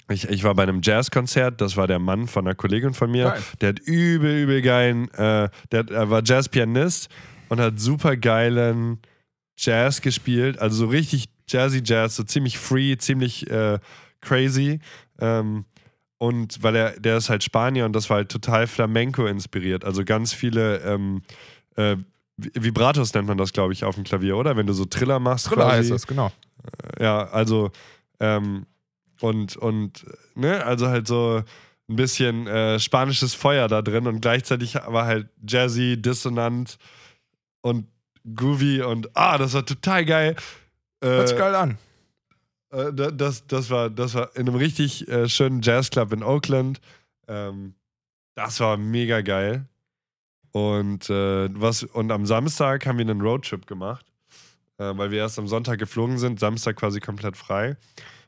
ich, 0.10 0.28
ich 0.30 0.44
war 0.44 0.54
bei 0.56 0.64
einem 0.64 0.82
Jazzkonzert, 0.84 1.62
das 1.62 1.78
war 1.78 1.88
der 1.88 2.00
Mann 2.00 2.28
von 2.28 2.46
einer 2.46 2.56
Kollegin 2.56 2.94
von 2.94 3.10
mir. 3.12 3.26
Geil. 3.26 3.44
Der 3.62 3.70
hat 3.70 3.80
übel, 3.80 4.44
übel 4.44 4.62
geilen, 4.62 5.10
äh, 5.14 5.50
der, 5.72 5.80
hat- 5.80 5.92
er 5.92 6.10
war 6.10 6.22
Jazzpianist 6.26 7.10
und 7.50 7.60
hat 7.62 7.80
super 7.80 8.18
geilen 8.18 9.00
Jazz 9.58 10.02
gespielt. 10.02 10.60
Also 10.60 10.78
so 10.78 10.88
richtig 10.88 11.30
Jazzy 11.50 11.82
Jazz, 11.84 12.18
so 12.18 12.24
ziemlich 12.24 12.58
free, 12.58 12.98
ziemlich 12.98 13.50
äh, 13.50 13.80
crazy. 14.20 14.80
Ähm, 15.20 15.64
und 16.18 16.62
weil 16.64 16.76
er, 16.76 17.00
der 17.00 17.18
ist 17.18 17.30
halt 17.30 17.44
Spanier 17.44 17.86
und 17.86 17.94
das 17.94 18.10
war 18.10 18.18
halt 18.18 18.30
total 18.32 18.68
Flamenco 18.68 19.26
inspiriert. 19.26 19.86
Also 19.86 20.04
ganz 20.04 20.34
viele 20.34 20.78
ähm, 20.80 21.22
äh, 21.76 21.96
Vi- 22.40 22.52
Vibratos 22.54 23.14
nennt 23.14 23.28
man 23.28 23.38
das, 23.38 23.52
glaube 23.54 23.74
ich, 23.74 23.84
auf 23.84 23.96
dem 23.96 24.04
Klavier, 24.04 24.38
oder? 24.38 24.56
Wenn 24.58 24.68
du 24.68 24.74
so 24.74 24.86
Triller 24.86 25.20
machst. 25.20 25.48
Triller 25.48 25.66
quasi. 25.66 25.78
heißt 25.80 25.92
das, 25.92 26.08
genau. 26.08 26.32
Ja, 27.00 27.28
also 27.30 27.72
ähm, 28.20 28.66
und, 29.22 29.56
und, 29.58 30.06
ne, 30.36 30.64
also 30.64 30.88
halt 30.88 31.08
so 31.08 31.44
ein 31.90 31.96
bisschen 31.96 32.46
äh, 32.48 32.80
spanisches 32.80 33.34
Feuer 33.34 33.68
da 33.68 33.82
drin 33.82 34.06
und 34.08 34.22
gleichzeitig 34.22 34.76
war 34.76 35.06
halt 35.06 35.30
jazzy, 35.48 36.00
dissonant 36.00 36.78
und 37.62 37.88
groovy 38.36 38.82
und 38.82 39.10
ah, 39.16 39.38
das 39.38 39.54
war 39.54 39.66
total 39.66 40.06
geil. 40.06 40.36
Hört 41.02 41.30
sich 41.30 41.38
Äh, 41.38 41.40
geil 41.40 41.56
an. 41.56 41.78
Äh, 42.72 42.94
da- 42.94 43.12
das, 43.12 43.48
das, 43.48 43.70
war, 43.70 43.90
das 43.90 44.14
war 44.14 44.36
in 44.36 44.48
einem 44.48 44.56
richtig 44.56 45.08
äh, 45.08 45.28
schönen 45.30 45.62
Jazzclub 45.62 46.12
in 46.14 46.24
Oakland. 46.24 46.80
Ähm, 47.28 47.74
das 48.36 48.60
war 48.60 48.78
mega 48.78 49.22
geil. 49.22 49.66
Und, 50.52 51.10
äh, 51.10 51.50
was, 51.60 51.84
und 51.84 52.12
am 52.12 52.26
Samstag 52.26 52.86
haben 52.86 52.98
wir 52.98 53.06
einen 53.06 53.22
Roadtrip 53.22 53.68
gemacht, 53.68 54.06
äh, 54.78 54.92
weil 54.98 55.12
wir 55.12 55.20
erst 55.20 55.38
am 55.40 55.48
Sonntag 55.48 55.80
geflogen 55.80 56.18
sind, 56.18 56.40
Samstag 56.40 56.78
quasi 56.78 57.00
komplett 57.00 57.38
frei. 57.38 57.78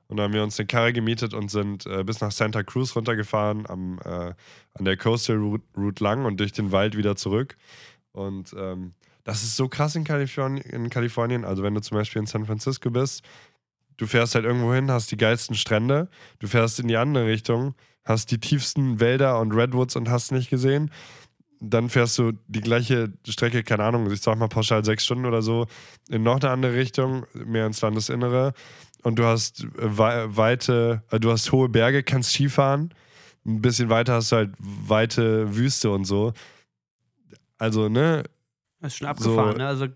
Und 0.08 0.17
dann 0.17 0.25
haben 0.25 0.34
wir 0.34 0.43
uns 0.43 0.60
eine 0.60 0.67
Karre 0.67 0.91
gemietet 0.91 1.34
und 1.34 1.49
sind 1.52 1.86
äh, 1.86 2.04
bis 2.04 2.19
nach 2.19 2.32
Santa 2.32 2.63
Cruz 2.63 2.95
runtergefahren, 2.95 3.67
am, 3.69 3.99
äh, 4.04 4.34
an 4.73 4.86
der 4.86 4.97
Coastal 4.97 5.38
Route, 5.38 5.63
Route 5.78 6.04
lang 6.04 6.25
und 6.25 6.39
durch 6.39 6.52
den 6.52 6.71
Wald 6.71 6.97
wieder 6.97 7.15
zurück. 7.15 7.58
Und 8.12 8.54
ähm, 8.58 8.93
das 9.23 9.43
ist 9.43 9.56
so 9.56 9.67
krass 9.69 9.95
in 9.95 10.04
Kalifornien. 10.04 11.45
Also, 11.45 11.62
wenn 11.62 11.75
du 11.75 11.82
zum 11.82 11.95
Beispiel 11.97 12.21
in 12.21 12.25
San 12.25 12.45
Francisco 12.47 12.89
bist, 12.89 13.23
du 14.00 14.08
fährst 14.08 14.34
halt 14.34 14.46
irgendwo 14.46 14.74
hin, 14.74 14.90
hast 14.90 15.12
die 15.12 15.18
geilsten 15.18 15.56
Strände, 15.56 16.10
du 16.40 16.48
fährst 16.48 16.80
in 16.80 16.88
die 16.88 16.98
andere 16.98 17.28
Richtung, 17.28 17.76
hast 18.06 18.32
die 18.32 18.40
tiefsten 18.40 19.00
Wälder 19.00 19.40
und 19.40 19.52
Redwoods 19.54 19.96
und 19.96 20.10
hast 20.10 20.32
nicht 20.32 20.50
gesehen. 20.50 20.90
Dann 21.62 21.90
fährst 21.90 22.18
du 22.18 22.32
die 22.48 22.62
gleiche 22.62 23.12
Strecke, 23.28 23.64
keine 23.64 23.84
Ahnung, 23.84 24.10
ich 24.10 24.22
sag 24.22 24.38
mal 24.40 24.48
pauschal 24.48 24.84
sechs 24.86 25.04
Stunden 25.04 25.26
oder 25.26 25.42
so, 25.42 25.68
in 26.10 26.24
noch 26.24 26.40
eine 26.40 26.50
andere 26.50 26.74
Richtung, 26.74 27.26
mehr 27.34 27.66
ins 27.68 27.82
Landesinnere. 27.82 28.54
Und 29.04 29.20
du 29.20 29.26
hast 29.26 29.68
wei- 29.76 30.26
weite, 30.36 31.04
äh, 31.12 31.20
du 31.20 31.32
hast 31.32 31.52
hohe 31.52 31.70
Berge, 31.70 32.02
kannst 32.04 32.32
Skifahren. 32.34 32.94
Ein 33.46 33.62
bisschen 33.62 33.90
weiter 33.90 34.14
hast 34.16 34.32
du 34.32 34.38
halt 34.38 34.52
weite 34.60 35.56
Wüste 35.56 35.92
und 35.92 36.06
so. 36.06 36.34
Also, 37.58 37.90
ne? 37.90 38.24
Das 38.80 38.94
ist 38.94 39.00
schon 39.00 39.08
abgefahren, 39.08 39.52
So- 39.54 39.58
ne? 39.58 39.68
Also 39.68 39.88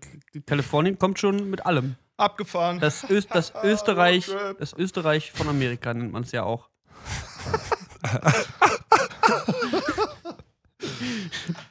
Kalifornien 0.46 0.98
kommt 0.98 1.18
schon 1.18 1.48
mit 1.50 1.64
allem. 1.64 1.96
Abgefahren. 2.16 2.78
Das, 2.80 3.08
Öst, 3.10 3.28
das 3.32 3.52
Österreich, 3.64 4.30
das 4.58 4.72
Österreich 4.74 5.32
von 5.32 5.48
Amerika 5.48 5.92
nennt 5.94 6.12
man 6.12 6.22
es 6.22 6.32
ja 6.32 6.44
auch. 6.44 6.68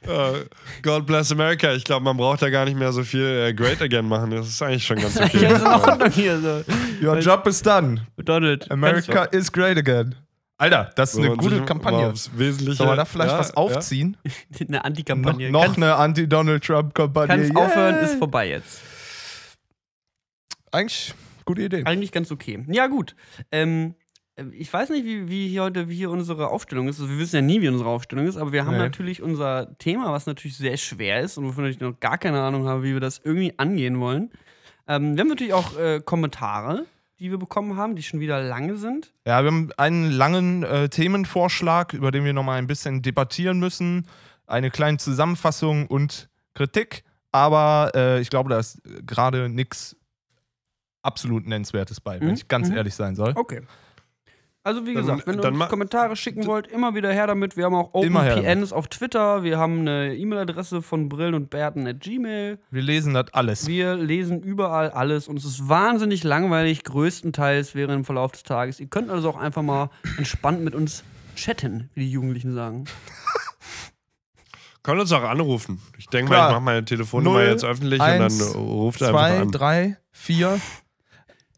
Äh, 0.02 0.46
God 0.82 1.06
bless 1.06 1.32
America. 1.32 1.72
Ich 1.74 1.84
glaube, 1.84 2.04
man 2.04 2.18
braucht 2.18 2.42
da 2.42 2.50
gar 2.50 2.66
nicht 2.66 2.78
mehr 2.78 2.92
so 2.92 3.04
viel 3.04 3.26
äh, 3.50 3.54
Great 3.54 3.82
Again 3.82 4.08
machen. 4.08 4.32
Das 4.32 4.48
ist 4.48 4.62
eigentlich 4.62 4.86
schon 4.86 4.98
ganz 4.98 5.16
Ja, 5.20 5.26
okay. 5.26 5.62
Ordnung 5.92 6.12
hier 6.12 6.40
so. 6.40 6.64
Your 7.06 7.18
job 7.20 7.48
is 7.48 7.62
done. 7.62 8.06
Donald. 8.18 8.70
America 8.72 9.24
is 9.26 9.52
great 9.52 9.78
again. 9.78 10.16
Alter, 10.58 10.92
das 10.96 11.14
ist 11.14 11.20
eine 11.20 11.32
Und 11.32 11.40
gute 11.40 11.62
Kampagne. 11.66 12.14
Wesentliche. 12.36 12.74
Sollen 12.78 12.92
wir 12.92 12.96
da 12.96 13.06
vielleicht 13.06 13.32
ja, 13.32 13.40
was 13.40 13.56
aufziehen? 13.58 14.18
Eine 14.60 14.78
Noch, 14.78 14.84
Antikampagne. 14.84 15.52
noch 15.52 15.64
Kannst- 15.64 15.78
eine 15.78 15.96
Anti-Donald 15.96 16.64
Trump-Kampagne. 16.64 17.28
Kannst 17.36 17.52
Yeah. 17.54 17.66
aufhören, 17.66 17.96
ist 18.04 18.18
vorbei 18.18 18.50
jetzt. 18.50 18.82
Eigentlich 20.74 21.14
gute 21.46 21.62
Idee. 21.62 21.84
Eigentlich 21.86 22.12
ganz 22.12 22.32
okay. 22.32 22.66
Ja, 22.68 22.88
gut. 22.88 23.16
Ähm, 23.52 23.96
äh, 24.36 24.46
ich 24.52 24.72
weiß 24.74 24.90
nicht, 24.90 25.06
wie, 25.06 25.30
wie 25.30 25.48
hier 25.48 25.64
heute 25.64 25.88
wie 25.90 25.96
hier 25.96 26.10
unsere 26.10 26.50
Aufstellung 26.50 26.88
ist. 26.88 27.00
Also 27.00 27.12
wir 27.12 27.20
wissen 27.20 27.36
ja 27.36 27.42
nie, 27.42 27.62
wie 27.62 27.70
unsere 27.70 27.90
Aufstellung 27.90 28.26
ist, 28.28 28.38
aber 28.38 28.52
wir 28.52 28.66
haben 28.66 28.74
Nee. 28.74 28.80
natürlich 28.84 29.22
unser 29.22 29.78
Thema, 29.78 30.12
was 30.12 30.26
natürlich 30.26 30.58
sehr 30.58 30.78
schwer 30.78 31.22
ist 31.22 31.38
und 31.38 31.46
wovon 31.46 31.66
ich 31.66 31.80
noch 31.80 32.00
gar 32.00 32.18
keine 32.18 32.42
Ahnung 32.42 32.68
habe, 32.68 32.84
wie 32.84 32.94
wir 32.94 33.00
das 33.00 33.22
irgendwie 33.24 33.54
angehen 33.58 34.00
wollen. 34.00 34.32
Ähm, 34.88 35.16
wir 35.16 35.22
haben 35.22 35.30
natürlich 35.30 35.54
auch 35.54 35.78
äh, 35.78 36.02
Kommentare, 36.04 36.86
die 37.20 37.30
wir 37.32 37.38
bekommen 37.38 37.78
haben, 37.78 37.96
die 37.96 38.04
schon 38.04 38.20
wieder 38.20 38.42
lange 38.42 38.76
sind. 38.76 39.14
Ja, 39.28 39.44
wir 39.44 39.52
haben 39.52 39.72
einen 39.78 40.12
langen 40.12 40.64
äh, 40.64 40.90
Themenvorschlag, 40.90 41.94
über 41.94 42.12
den 42.12 42.26
wir 42.26 42.34
nochmal 42.34 42.58
ein 42.58 42.68
bisschen 42.68 43.02
debattieren 43.02 43.60
müssen. 43.60 44.08
Eine 44.48 44.72
kleine 44.72 44.98
Zusammenfassung 44.98 45.88
und 45.88 46.30
Kritik. 46.54 47.04
Aber 47.32 47.92
äh, 47.96 48.20
ich 48.22 48.30
glaube, 48.30 48.50
da 48.50 48.60
ist 48.60 48.86
äh, 48.86 49.02
gerade 49.06 49.48
nichts 49.50 49.96
absolut 51.04 51.46
Nennenswertes 51.48 52.00
bei, 52.02 52.20
wenn 52.20 52.30
Mhm, 52.30 52.34
ich 52.34 52.48
ganz 52.48 52.70
mhm. 52.70 52.78
ehrlich 52.78 52.96
sein 52.96 53.16
soll. 53.16 53.34
Okay. 53.36 53.62
Also 54.66 54.86
wie 54.86 54.94
Dann- 54.94 55.04
gesagt, 55.04 55.28
wenn 55.28 55.36
ihr 55.36 55.42
dann 55.42 55.56
uns 55.60 55.68
Kommentare 55.70 56.16
schicken 56.16 56.46
wollt, 56.48 56.68
immer 56.68 56.96
wieder 56.96 57.12
her 57.12 57.28
damit. 57.28 57.58
Wir 57.58 57.66
haben 57.66 57.76
auch 57.76 57.94
OpenPNs 57.94 58.72
auf 58.72 58.88
Twitter, 58.88 59.44
wir 59.44 59.58
haben 59.58 59.80
eine 59.82 60.16
E-Mail-Adresse 60.16 60.82
von 60.82 61.10
Brillen 61.10 61.34
und 61.34 61.50
Bärten 61.50 61.86
at 61.86 62.00
Gmail. 62.00 62.60
Wir 62.72 62.82
lesen 62.82 63.14
das 63.14 63.26
alles. 63.34 63.68
Wir 63.68 63.96
lesen 63.96 64.42
überall 64.42 64.90
alles 64.92 65.28
und 65.28 65.38
es 65.38 65.44
ist 65.44 65.68
wahnsinnig 65.68 66.24
langweilig, 66.24 66.86
größtenteils 66.86 67.76
während 67.76 67.94
im 67.94 68.06
Verlauf 68.06 68.32
des 68.32 68.44
Tages. 68.44 68.80
Ihr 68.80 68.88
könnt 68.88 69.10
also 69.10 69.30
auch 69.32 69.38
einfach 69.38 69.64
mal 69.64 69.90
entspannt 70.18 70.64
mit 70.64 70.76
uns 70.76 71.04
chatten, 71.36 71.90
wie 71.94 72.06
die 72.06 72.12
Jugendlichen 72.12 72.54
sagen. 72.54 72.86
Können 74.82 75.00
uns 75.02 75.12
auch 75.12 75.24
anrufen. 75.24 75.82
Ich 75.98 76.08
denke 76.08 76.32
mal, 76.32 76.48
ich 76.48 76.52
mache 76.54 76.62
meine 76.62 76.84
Telefonnummer 76.86 77.40
Null, 77.40 77.48
jetzt 77.48 77.64
öffentlich 77.64 78.02
eins, 78.02 78.42
und 78.42 78.54
dann 78.54 78.62
ruft 78.64 79.02
einfach 79.02 79.20
Zwei, 79.20 79.40
an. 79.40 79.52
drei, 79.52 79.98
vier. 80.12 80.60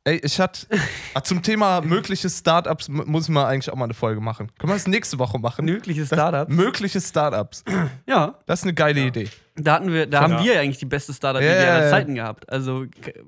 Ey, 0.08 0.18
ich 0.24 0.40
hatte 0.40 0.68
ah, 1.16 1.24
zum 1.24 1.42
Thema 1.42 1.82
mögliche 1.82 2.30
Startups 2.30 2.88
muss 2.90 3.24
ich 3.24 3.30
mal 3.30 3.48
eigentlich 3.48 3.72
auch 3.72 3.76
mal 3.76 3.86
eine 3.86 3.96
Folge 3.96 4.22
machen. 4.22 4.52
Können 4.60 4.70
wir 4.72 4.76
das 4.76 4.86
nächste 4.88 5.18
Woche 5.18 5.40
machen? 5.40 5.66
Mögliche 5.66 6.06
Startup. 6.06 6.48
Mögliche 6.48 7.02
Startups. 7.02 7.64
Ja, 8.06 8.38
Das 8.46 8.60
ist 8.60 8.64
eine 8.66 8.76
geile 8.76 9.00
Idee. 9.08 9.28
da 9.56 9.74
hatten 9.74 9.92
wir, 9.92 10.06
da 10.06 10.22
haben 10.22 10.34
Ja. 10.34 10.44
wir 10.44 10.60
eigentlich 10.62 10.78
die 10.78 10.86
beste 10.86 11.12
Startup-Idee 11.12 11.50
Ja, 11.56 11.64
ja, 11.64 11.74
aller 11.74 11.84
ja. 11.86 11.90
Zeiten 11.90 12.14
gehabt. 12.14 12.48
Also 12.48 12.86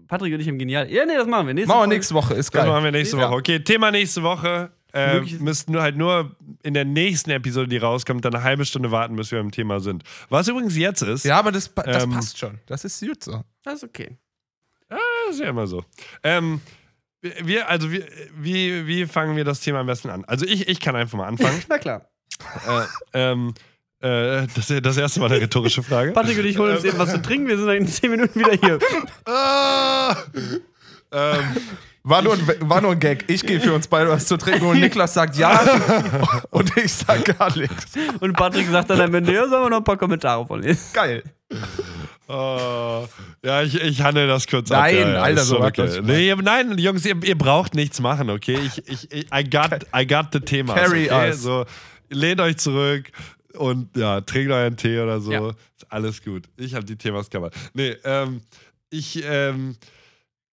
Patrick 0.08 0.36
und 0.36 0.40
ich 0.40 0.48
haben 0.48 0.60
genial. 0.60 0.88
Ja, 0.92 1.04
nee, 1.08 1.16
das 1.18 1.26
machen 1.26 1.48
wir. 1.48 1.56
Nächste 1.56 1.68
Machen 1.70 1.78
wir 1.80 1.84
Folge. 1.86 1.96
nächste 1.96 2.13
Woche, 2.13 2.34
ist 2.36 2.54
Das 2.54 2.62
geil. 2.62 2.70
machen 2.72 2.84
wir 2.84 2.92
nächste 2.92 3.18
Ja. 3.18 3.24
Woche. 3.30 3.36
Okay, 3.38 3.60
Thema 3.60 3.90
nächste 3.90 4.22
Woche. 4.22 4.70
Äh, 4.94 5.22
müssten 5.40 5.72
nur 5.74 5.82
halt 5.82 5.98
nur 5.98 6.36
in 6.63 6.74
der 6.76 6.86
nächsten 6.86 7.32
Episode, 7.32 7.68
die 7.68 7.78
rauskommt, 7.78 8.24
dann 8.24 8.34
eine 8.36 8.44
halbe 8.44 8.66
Stunde 8.66 8.90
warten, 8.92 9.16
bis 9.16 9.32
wir 9.32 9.40
im 9.40 9.50
Thema 9.52 9.80
sind. 9.80 10.04
Was 10.30 10.48
übrigens 10.48 10.78
jetzt 10.78 11.02
ist, 11.02 11.26
Ja, 11.26 11.40
aber 11.40 11.52
das, 11.52 11.74
das 11.74 12.04
Ähm, 12.04 12.12
passt 12.12 12.38
schon. 12.38 12.60
Das 12.68 12.86
ist 12.86 13.02
gut 13.06 13.24
so. 13.24 13.44
Das 13.63 13.76
ist 13.76 13.84
okay. 13.84 14.18
Das 15.28 15.36
ist 15.36 15.42
ja 15.42 15.50
immer 15.50 15.68
so. 15.68 15.84
Ähm, 16.24 16.62
wir, 17.22 17.70
also 17.70 17.92
wir, 17.92 18.06
wie, 18.36 18.88
wie 18.88 19.06
fangen 19.06 19.36
wir 19.36 19.44
das 19.44 19.60
Thema 19.60 19.80
am 19.80 19.88
besten 19.88 20.10
an? 20.10 20.24
Also 20.26 20.46
ich, 20.46 20.68
ich 20.68 20.80
kann 20.80 20.96
einfach 20.96 21.18
mal 21.18 21.28
anfangen. 21.28 21.62
Na 21.70 21.78
klar. 21.78 22.10
äh, 22.68 22.86
ähm, 23.32 23.54
äh, 24.00 24.46
das, 24.56 24.72
das 24.82 24.98
erste 24.98 25.20
Mal 25.20 25.28
eine 25.32 25.42
rhetorische 25.42 25.82
Frage. 25.84 26.12
Patrick 26.12 26.38
und 26.38 26.46
ich 26.46 26.58
holen 26.58 26.76
uns 26.76 26.84
eben 26.86 26.98
was 27.00 27.12
zu 27.12 27.22
trinken. 27.22 27.48
Wir 27.48 27.58
sind 27.58 27.68
dann 27.68 27.78
in 27.78 27.88
10 27.88 28.12
Minuten 28.12 28.40
wieder 28.40 28.54
hier. 28.54 28.80
Ah! 29.26 30.16
ähm, 31.12 31.44
War 32.04 32.22
nur, 32.22 32.34
ein, 32.34 32.48
war 32.62 32.80
nur 32.80 32.92
ein 32.92 33.00
Gag. 33.00 33.26
Ich 33.28 33.42
gehe 33.42 33.60
für 33.60 33.74
uns 33.74 33.88
beide 33.88 34.10
was 34.10 34.28
zu 34.28 34.38
trinken 34.38 34.66
und 34.66 34.80
Niklas 34.80 35.13
sagt 35.13 35.36
ja 35.36 35.60
und 36.52 36.78
ich 36.78 36.94
sag 36.94 37.26
gar 37.38 37.56
nichts. 37.58 37.94
Und 38.20 38.34
Patrick 38.34 38.68
sagt 38.70 38.90
dann 38.92 39.02
am 39.02 39.13
Ende, 39.13 39.34
ja, 39.34 39.48
sollen 39.48 39.63
wir 39.63 39.70
noch 39.72 39.78
ein 39.78 39.84
paar 39.84 39.98
Kommentare 39.98 40.46
vorlesen. 40.46 40.86
Geil. 40.94 41.24
Oh, 42.30 43.08
ja, 43.44 43.63
ich, 43.63 43.82
ich 43.82 44.02
handle 44.02 44.28
das 44.28 44.48
kurz 44.48 44.70
Nein, 44.70 44.96
ab. 44.98 45.02
Ja, 45.02 45.13
ja, 45.13 45.22
Alter, 45.22 45.44
so 45.44 45.62
okay. 45.62 46.02
nee, 46.04 46.36
Nein, 46.36 46.78
Jungs, 46.78 47.06
ihr, 47.06 47.16
ihr 47.24 47.38
braucht 47.38 47.74
nichts 47.74 48.02
machen, 48.02 48.30
okay? 48.30 48.60
Ich, 48.66 48.86
ich, 48.88 49.12
ich, 49.12 49.28
I, 49.34 49.50
got, 49.50 49.86
I 49.96 50.06
got 50.06 50.28
the 50.34 50.42
Thema. 50.42 50.74
Carry 50.74 51.06
okay? 51.10 51.30
us. 51.30 51.42
So, 51.42 51.66
lehnt 52.10 52.42
euch 52.42 52.58
zurück 52.58 53.12
und 53.54 53.96
ja, 53.96 54.20
trinkt 54.22 54.52
euren 54.52 54.76
Tee 54.76 55.00
oder 55.00 55.22
so. 55.22 55.32
Ja. 55.32 55.50
Ist 55.50 55.90
alles 55.90 56.22
gut. 56.22 56.50
Ich 56.58 56.76
habe 56.76 56.86
die 56.86 56.98
Themas 56.98 57.30
covered. 57.30 57.54
Nee, 57.74 57.96
ähm, 58.04 58.42
ich, 58.90 59.24
ähm, 59.26 59.78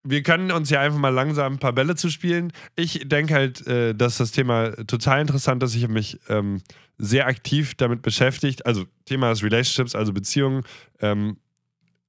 wir 0.03 0.21
können 0.21 0.51
uns 0.51 0.69
ja 0.69 0.81
einfach 0.81 0.99
mal 0.99 1.09
langsam 1.09 1.53
ein 1.53 1.59
paar 1.59 1.73
Bälle 1.73 1.95
zu 1.95 2.09
spielen. 2.09 2.51
Ich 2.75 3.07
denke 3.07 3.33
halt, 3.33 3.65
äh, 3.65 3.95
dass 3.95 4.17
das 4.17 4.31
Thema 4.31 4.71
total 4.85 5.21
interessant 5.21 5.63
ist. 5.63 5.75
Ich 5.75 5.83
habe 5.83 5.93
mich 5.93 6.19
ähm, 6.29 6.61
sehr 6.97 7.27
aktiv 7.27 7.73
damit 7.75 8.01
beschäftigt. 8.01 8.65
Also 8.65 8.85
Thema 9.05 9.31
ist 9.31 9.43
Relationships, 9.43 9.95
also 9.95 10.13
Beziehungen. 10.13 10.63
Ähm, 10.99 11.37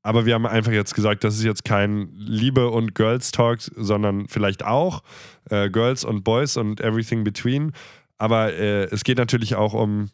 aber 0.05 0.27
wir 0.27 0.35
haben 0.35 0.47
einfach 0.47 0.71
jetzt 0.71 0.95
gesagt, 0.95 1.25
das 1.25 1.35
ist 1.37 1.45
jetzt 1.45 1.65
kein 1.65 2.11
Liebe 2.15 2.69
und 2.69 2.95
Girls 2.95 3.33
Talk, 3.33 3.59
sondern 3.61 4.29
vielleicht 4.29 4.63
auch 4.63 5.03
äh, 5.49 5.71
Girls 5.71 6.05
und 6.05 6.25
Boys 6.25 6.59
und 6.59 6.83
everything 6.83 7.25
between. 7.25 7.73
Aber 8.19 8.53
äh, 8.53 8.85
es 8.85 9.03
geht 9.03 9.17
natürlich 9.17 9.57
auch 9.57 9.73
um 9.73 10.11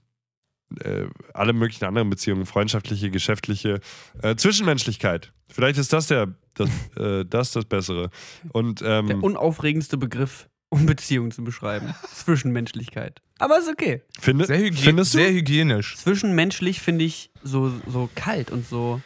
äh, 0.78 1.06
alle 1.34 1.52
möglichen 1.52 1.86
anderen 1.86 2.08
Beziehungen, 2.08 2.46
freundschaftliche, 2.46 3.10
geschäftliche, 3.10 3.80
äh, 4.22 4.36
Zwischenmenschlichkeit. 4.36 5.32
Vielleicht 5.50 5.78
ist 5.78 5.92
das 5.92 6.06
der, 6.06 6.34
das, 6.54 6.70
äh, 6.96 7.24
das, 7.24 7.50
das 7.50 7.64
Bessere. 7.64 8.10
Und 8.52 8.82
Der 8.82 9.00
ähm, 9.00 9.24
unaufregendste 9.24 9.96
Begriff, 9.96 10.48
um 10.68 10.86
Beziehungen 10.86 11.32
zu 11.32 11.42
beschreiben. 11.42 11.92
Zwischenmenschlichkeit. 12.14 13.22
Aber 13.40 13.58
ist 13.58 13.68
okay. 13.68 14.02
finde, 14.20 14.44
Sehr, 14.44 14.58
hygie 14.58 14.82
findest 14.82 15.14
du? 15.14 15.18
sehr 15.18 15.32
hygienisch. 15.32 15.96
Zwischenmenschlich 15.96 16.80
finde 16.80 17.06
ich 17.06 17.32
so, 17.42 17.72
so 17.88 18.08
kalt 18.14 18.52
und 18.52 18.68
so. 18.68 19.00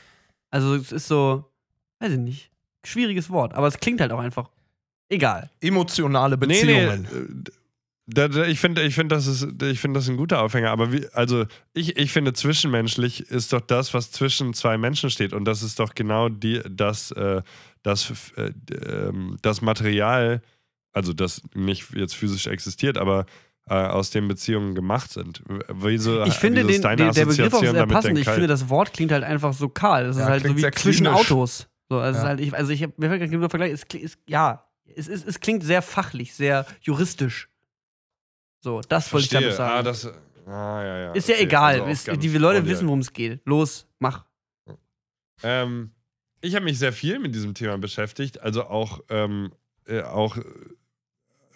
Also 0.54 0.74
es 0.76 0.92
ist 0.92 1.08
so, 1.08 1.44
weiß 2.00 2.12
ich 2.12 2.18
nicht, 2.18 2.50
schwieriges 2.84 3.28
Wort, 3.30 3.54
aber 3.54 3.66
es 3.66 3.78
klingt 3.78 4.00
halt 4.00 4.12
auch 4.12 4.20
einfach 4.20 4.50
egal. 5.08 5.50
Emotionale 5.60 6.36
Nee, 6.36 6.46
Beziehungen. 6.46 7.08
nee. 7.10 7.18
äh, 7.50 7.52
Da, 8.06 8.28
da, 8.28 8.44
ich 8.44 8.60
finde, 8.60 8.82
ich 8.82 8.94
find, 8.94 9.10
das, 9.10 9.26
ist- 9.26 9.62
ich 9.62 9.80
find, 9.80 9.96
das 9.96 10.04
ist 10.04 10.10
ein 10.10 10.18
guter 10.18 10.42
Aufhänger. 10.42 10.70
Aber 10.70 10.92
wie, 10.92 11.08
also 11.14 11.46
ich, 11.72 11.96
ich 11.96 12.12
finde, 12.12 12.34
zwischenmenschlich 12.34 13.20
ist 13.30 13.52
doch 13.54 13.62
das, 13.62 13.94
was 13.94 14.10
zwischen 14.10 14.52
zwei 14.52 14.76
Menschen 14.76 15.08
steht. 15.08 15.32
Und 15.32 15.46
das 15.46 15.62
ist 15.62 15.78
doch 15.80 15.94
genau 15.94 16.28
die, 16.28 16.60
das, 16.68 17.10
äh, 17.12 17.40
das, 17.82 18.12
äh, 18.36 18.52
ähm, 18.86 19.38
das 19.40 19.62
Material, 19.62 20.42
also 20.92 21.14
das 21.14 21.40
nicht 21.54 21.92
jetzt 21.94 22.14
physisch 22.14 22.46
existiert, 22.46 22.98
aber 22.98 23.24
äh, 23.68 23.74
aus 23.74 24.10
dem 24.10 24.28
Beziehungen 24.28 24.74
gemacht 24.74 25.10
sind. 25.10 25.42
Wieso, 25.68 26.22
Ich 26.24 26.34
finde 26.34 26.58
wieso 26.60 26.68
den, 26.68 26.74
ist 26.76 26.84
deine 26.84 27.04
den, 27.04 27.14
der 27.14 27.26
Begriff 27.26 27.54
auch 27.54 27.60
sehr 27.60 27.86
passend. 27.86 28.18
Ich 28.18 28.28
finde, 28.28 28.46
das 28.46 28.68
Wort 28.68 28.92
klingt 28.92 29.12
halt 29.12 29.24
einfach 29.24 29.52
so 29.52 29.68
kahl. 29.68 30.06
Das 30.06 30.16
Ja, 30.16 30.24
ist 30.24 30.28
halt 30.30 30.46
so 30.46 30.56
wie 30.56 30.70
zwischen 30.70 31.04
klinisch. 31.04 31.20
Autos. 31.30 31.68
So, 31.88 31.98
also, 31.98 32.10
es 32.10 32.16
Ja. 32.16 32.22
ist 32.22 32.28
halt, 32.28 32.40
ich, 32.40 32.54
also 32.54 32.72
ich 32.72 32.82
hab, 32.82 32.98
mir 32.98 33.08
fällt 33.08 33.30
gerade 33.30 33.48
Vergleich, 33.48 33.72
es, 33.72 33.84
es, 33.94 34.18
ja, 34.26 34.66
es, 34.94 35.08
es, 35.08 35.24
es 35.24 35.40
klingt 35.40 35.62
sehr 35.64 35.82
fachlich, 35.82 36.34
sehr 36.34 36.66
juristisch. 36.80 37.48
So, 38.60 38.80
das 38.80 39.12
wollte 39.12 39.24
ich 39.24 39.30
damit 39.30 39.52
Verstehe. 39.54 39.56
sagen. 39.66 39.78
Ah, 39.78 39.82
das, 39.82 40.06
ah, 40.46 40.82
ja, 40.82 40.98
ja. 40.98 41.12
ist 41.12 41.28
ja 41.28 41.34
Okay, 41.34 41.44
egal. 41.44 41.80
also 41.82 42.10
ist, 42.10 42.22
die 42.22 42.28
Leute 42.38 42.66
wissen, 42.66 42.86
worum 42.86 43.00
es 43.00 43.12
geht. 43.12 43.40
Los, 43.44 43.86
mach. 43.98 44.24
Ähm, 45.42 45.90
ich 46.40 46.54
habe 46.54 46.64
mich 46.64 46.78
sehr 46.78 46.92
viel 46.92 47.18
mit 47.18 47.34
diesem 47.34 47.54
Thema 47.54 47.76
beschäftigt. 47.78 48.40
Also 48.40 48.64
auch, 48.64 49.00
ähm, 49.10 49.52
äh, 49.86 50.02
auch 50.02 50.36
äh, 50.36 50.42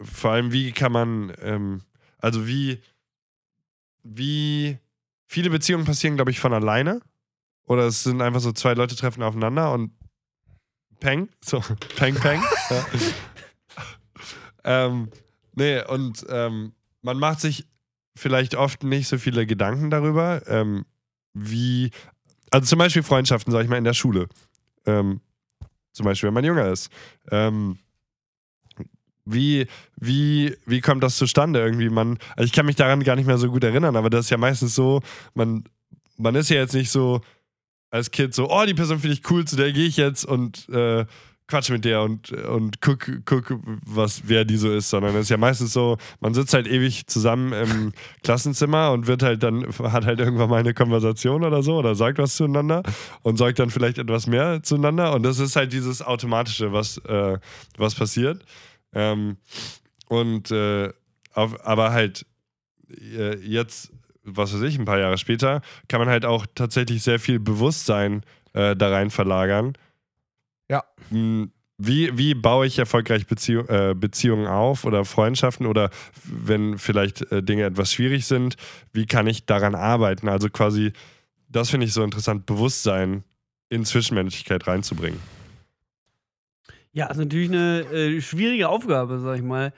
vor 0.02 0.32
allem, 0.32 0.52
wie 0.52 0.72
kann 0.72 0.92
man, 0.92 1.32
ähm, 1.40 1.82
also 2.18 2.46
wie, 2.46 2.80
wie 4.02 4.78
viele 5.26 5.50
Beziehungen 5.50 5.84
passieren, 5.84 6.16
glaube 6.16 6.30
ich, 6.30 6.40
von 6.40 6.52
alleine. 6.52 7.00
Oder 7.64 7.86
es 7.86 8.02
sind 8.02 8.22
einfach 8.22 8.40
so 8.40 8.52
zwei 8.52 8.74
Leute 8.74 8.96
treffen 8.96 9.22
aufeinander 9.22 9.72
und 9.72 9.92
peng, 11.00 11.28
so 11.40 11.62
peng, 11.96 12.14
peng. 12.14 12.42
ähm, 14.64 15.10
nee, 15.54 15.82
und 15.84 16.24
ähm, 16.28 16.72
man 17.02 17.18
macht 17.18 17.40
sich 17.40 17.66
vielleicht 18.16 18.54
oft 18.54 18.82
nicht 18.82 19.06
so 19.08 19.18
viele 19.18 19.46
Gedanken 19.46 19.90
darüber, 19.90 20.42
ähm, 20.48 20.84
wie, 21.34 21.90
also 22.50 22.66
zum 22.66 22.78
Beispiel 22.78 23.02
Freundschaften, 23.02 23.52
sag 23.52 23.62
ich 23.62 23.68
mal, 23.68 23.76
in 23.76 23.84
der 23.84 23.94
Schule. 23.94 24.28
Ähm, 24.86 25.20
zum 25.92 26.04
Beispiel, 26.04 26.28
wenn 26.28 26.34
man 26.34 26.44
jünger 26.44 26.68
ist. 26.68 26.90
Ähm, 27.30 27.78
wie, 29.32 29.66
wie, 29.96 30.56
wie 30.66 30.80
kommt 30.80 31.02
das 31.02 31.16
zustande? 31.16 31.60
Irgendwie, 31.60 31.88
man, 31.88 32.18
also 32.36 32.46
ich 32.46 32.52
kann 32.52 32.66
mich 32.66 32.76
daran 32.76 33.02
gar 33.04 33.16
nicht 33.16 33.26
mehr 33.26 33.38
so 33.38 33.50
gut 33.50 33.64
erinnern, 33.64 33.96
aber 33.96 34.10
das 34.10 34.26
ist 34.26 34.30
ja 34.30 34.36
meistens 34.36 34.74
so, 34.74 35.00
man, 35.34 35.64
man 36.16 36.34
ist 36.34 36.50
ja 36.50 36.56
jetzt 36.56 36.74
nicht 36.74 36.90
so 36.90 37.20
als 37.90 38.10
Kind 38.10 38.34
so, 38.34 38.50
oh, 38.50 38.64
die 38.66 38.74
Person 38.74 38.98
finde 38.98 39.14
ich 39.14 39.30
cool, 39.30 39.44
zu 39.44 39.56
der 39.56 39.72
gehe 39.72 39.86
ich 39.86 39.96
jetzt 39.96 40.24
und 40.24 40.68
äh, 40.68 41.06
quatsch 41.48 41.70
mit 41.70 41.84
der 41.84 42.02
und, 42.02 42.30
und 42.30 42.80
guck, 42.82 43.10
guck, 43.24 43.58
was, 43.86 44.22
wer 44.26 44.44
die 44.44 44.58
so 44.58 44.70
ist, 44.70 44.90
sondern 44.90 45.14
es 45.16 45.22
ist 45.22 45.30
ja 45.30 45.38
meistens 45.38 45.72
so, 45.72 45.96
man 46.20 46.34
sitzt 46.34 46.52
halt 46.52 46.66
ewig 46.66 47.06
zusammen 47.06 47.52
im 47.54 47.92
Klassenzimmer 48.22 48.92
und 48.92 49.06
wird 49.06 49.22
halt 49.22 49.42
dann, 49.42 49.66
hat 49.66 50.04
halt 50.04 50.20
irgendwann 50.20 50.50
mal 50.50 50.60
eine 50.60 50.74
Konversation 50.74 51.42
oder 51.44 51.62
so 51.62 51.78
oder 51.78 51.94
sagt 51.94 52.18
was 52.18 52.36
zueinander 52.36 52.82
und 53.22 53.38
sagt 53.38 53.58
dann 53.58 53.70
vielleicht 53.70 53.96
etwas 53.96 54.26
mehr 54.26 54.62
zueinander 54.62 55.14
und 55.14 55.22
das 55.22 55.38
ist 55.38 55.56
halt 55.56 55.72
dieses 55.72 56.02
Automatische, 56.02 56.72
was, 56.72 56.98
äh, 56.98 57.38
was 57.78 57.94
passiert. 57.94 58.44
Ähm, 58.92 59.36
und 60.08 60.50
äh, 60.50 60.92
auf, 61.34 61.64
aber 61.66 61.92
halt 61.92 62.26
äh, 62.90 63.36
jetzt, 63.38 63.92
was 64.24 64.54
weiß 64.54 64.62
ich, 64.62 64.78
ein 64.78 64.84
paar 64.84 64.98
Jahre 64.98 65.18
später, 65.18 65.60
kann 65.88 66.00
man 66.00 66.08
halt 66.08 66.24
auch 66.24 66.46
tatsächlich 66.54 67.02
sehr 67.02 67.18
viel 67.18 67.38
Bewusstsein 67.38 68.22
äh, 68.54 68.74
da 68.74 68.90
rein 68.90 69.10
verlagern. 69.10 69.74
Ja. 70.70 70.84
Hm, 71.10 71.52
Wie, 71.78 72.16
wie 72.18 72.34
baue 72.34 72.66
ich 72.66 72.78
erfolgreich 72.78 73.26
Beziehung, 73.26 73.68
äh, 73.68 73.94
Beziehungen 73.94 74.46
auf 74.48 74.84
oder 74.84 75.04
Freundschaften 75.04 75.64
oder 75.66 75.90
wenn 76.24 76.76
vielleicht 76.76 77.30
äh, 77.30 77.42
Dinge 77.42 77.64
etwas 77.64 77.92
schwierig 77.92 78.26
sind, 78.26 78.56
wie 78.92 79.06
kann 79.06 79.28
ich 79.28 79.46
daran 79.46 79.76
arbeiten? 79.76 80.28
Also 80.28 80.48
quasi, 80.48 80.92
das 81.48 81.70
finde 81.70 81.86
ich 81.86 81.92
so 81.92 82.02
interessant, 82.02 82.46
Bewusstsein 82.46 83.22
in 83.68 83.84
Zwischenmenschlichkeit 83.84 84.66
reinzubringen. 84.66 85.20
Ja, 86.98 87.06
ist 87.06 87.16
natürlich 87.16 87.48
eine 87.48 87.82
äh, 87.92 88.20
schwierige 88.20 88.68
Aufgabe, 88.68 89.20
sag 89.20 89.36
ich 89.36 89.44
mal. 89.44 89.72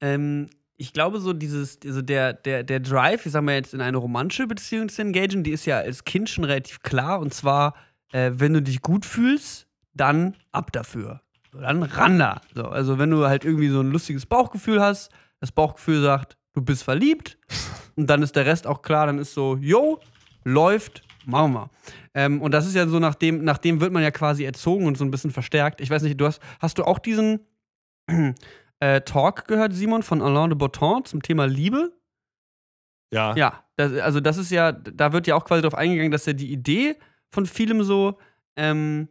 Ähm, 0.00 0.50
ich 0.76 0.92
glaube, 0.92 1.20
so 1.20 1.32
dieses, 1.32 1.78
also 1.84 2.02
der, 2.02 2.32
der, 2.32 2.64
der 2.64 2.80
Drive, 2.80 3.24
ich 3.26 3.30
sag 3.30 3.44
mal 3.44 3.54
jetzt 3.54 3.74
in 3.74 3.80
eine 3.80 3.96
romantische 3.96 4.48
Beziehung 4.48 4.88
zu 4.88 5.02
engagieren, 5.02 5.44
die 5.44 5.52
ist 5.52 5.66
ja 5.66 5.78
als 5.78 6.02
Kind 6.02 6.28
schon 6.28 6.42
relativ 6.42 6.80
klar. 6.80 7.20
Und 7.20 7.32
zwar, 7.32 7.76
äh, 8.10 8.32
wenn 8.34 8.54
du 8.54 8.60
dich 8.60 8.82
gut 8.82 9.06
fühlst, 9.06 9.68
dann 9.92 10.34
ab 10.50 10.72
dafür. 10.72 11.20
Dann 11.52 11.84
ran 11.84 12.18
da. 12.18 12.40
So, 12.56 12.64
also, 12.64 12.98
wenn 12.98 13.12
du 13.12 13.24
halt 13.28 13.44
irgendwie 13.44 13.68
so 13.68 13.78
ein 13.78 13.92
lustiges 13.92 14.26
Bauchgefühl 14.26 14.80
hast, 14.80 15.12
das 15.38 15.52
Bauchgefühl 15.52 16.02
sagt, 16.02 16.36
du 16.54 16.60
bist 16.60 16.82
verliebt, 16.82 17.38
und 17.94 18.10
dann 18.10 18.20
ist 18.20 18.34
der 18.34 18.46
Rest 18.46 18.66
auch 18.66 18.82
klar, 18.82 19.06
dann 19.06 19.20
ist 19.20 19.32
so, 19.32 19.56
yo, 19.60 20.00
läuft, 20.42 21.02
machen 21.26 21.52
wir. 21.52 21.70
Ähm, 22.14 22.40
und 22.40 22.52
das 22.52 22.66
ist 22.66 22.74
ja 22.74 22.86
so, 22.86 22.98
nach 22.98 23.14
dem, 23.14 23.44
nach 23.44 23.58
dem 23.58 23.80
wird 23.80 23.92
man 23.92 24.02
ja 24.02 24.10
quasi 24.10 24.44
erzogen 24.44 24.86
und 24.86 24.96
so 24.96 25.04
ein 25.04 25.10
bisschen 25.10 25.30
verstärkt. 25.30 25.80
Ich 25.80 25.90
weiß 25.90 26.02
nicht, 26.02 26.20
du 26.20 26.26
hast, 26.26 26.40
hast 26.60 26.78
du 26.78 26.84
auch 26.84 26.98
diesen 26.98 27.40
äh, 28.80 29.00
Talk 29.02 29.46
gehört, 29.46 29.72
Simon, 29.72 30.02
von 30.02 30.22
Alain 30.22 30.50
de 30.50 30.58
Botton 30.58 31.04
zum 31.04 31.22
Thema 31.22 31.46
Liebe? 31.46 31.92
Ja. 33.12 33.34
Ja, 33.36 33.64
das, 33.76 33.92
also 33.94 34.20
das 34.20 34.36
ist 34.36 34.50
ja, 34.50 34.72
da 34.72 35.12
wird 35.12 35.26
ja 35.26 35.36
auch 35.36 35.44
quasi 35.44 35.62
darauf 35.62 35.78
eingegangen, 35.78 36.12
dass 36.12 36.26
ja 36.26 36.32
die 36.32 36.52
Idee 36.52 36.96
von 37.30 37.46
vielem 37.46 37.82
so 37.82 38.18
ähm, 38.56 39.08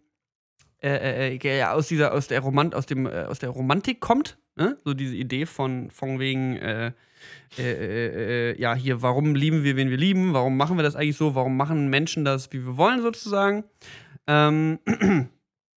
äh, 0.81 1.35
äh, 1.37 1.57
ja, 1.57 1.73
aus 1.73 1.87
dieser, 1.87 2.13
aus 2.13 2.27
der 2.27 2.41
Romant, 2.41 2.75
aus 2.75 2.85
dem, 2.85 3.05
äh, 3.05 3.23
aus 3.23 3.39
der 3.39 3.49
Romantik 3.49 4.01
kommt. 4.01 4.37
Ne? 4.55 4.77
So 4.83 4.93
diese 4.93 5.15
Idee 5.15 5.45
von, 5.45 5.89
von 5.89 6.19
wegen, 6.19 6.93
äh, 7.57 7.71
äh, 7.71 8.51
äh, 8.51 8.61
ja, 8.61 8.73
hier, 8.73 9.01
warum 9.01 9.35
lieben 9.35 9.63
wir, 9.63 9.75
wen 9.75 9.89
wir 9.89 9.97
lieben, 9.97 10.33
warum 10.33 10.57
machen 10.57 10.77
wir 10.77 10.83
das 10.83 10.95
eigentlich 10.95 11.17
so, 11.17 11.35
warum 11.35 11.57
machen 11.57 11.89
Menschen 11.89 12.25
das, 12.25 12.51
wie 12.51 12.65
wir 12.65 12.77
wollen, 12.77 13.01
sozusagen. 13.01 13.63
Ähm, 14.27 14.79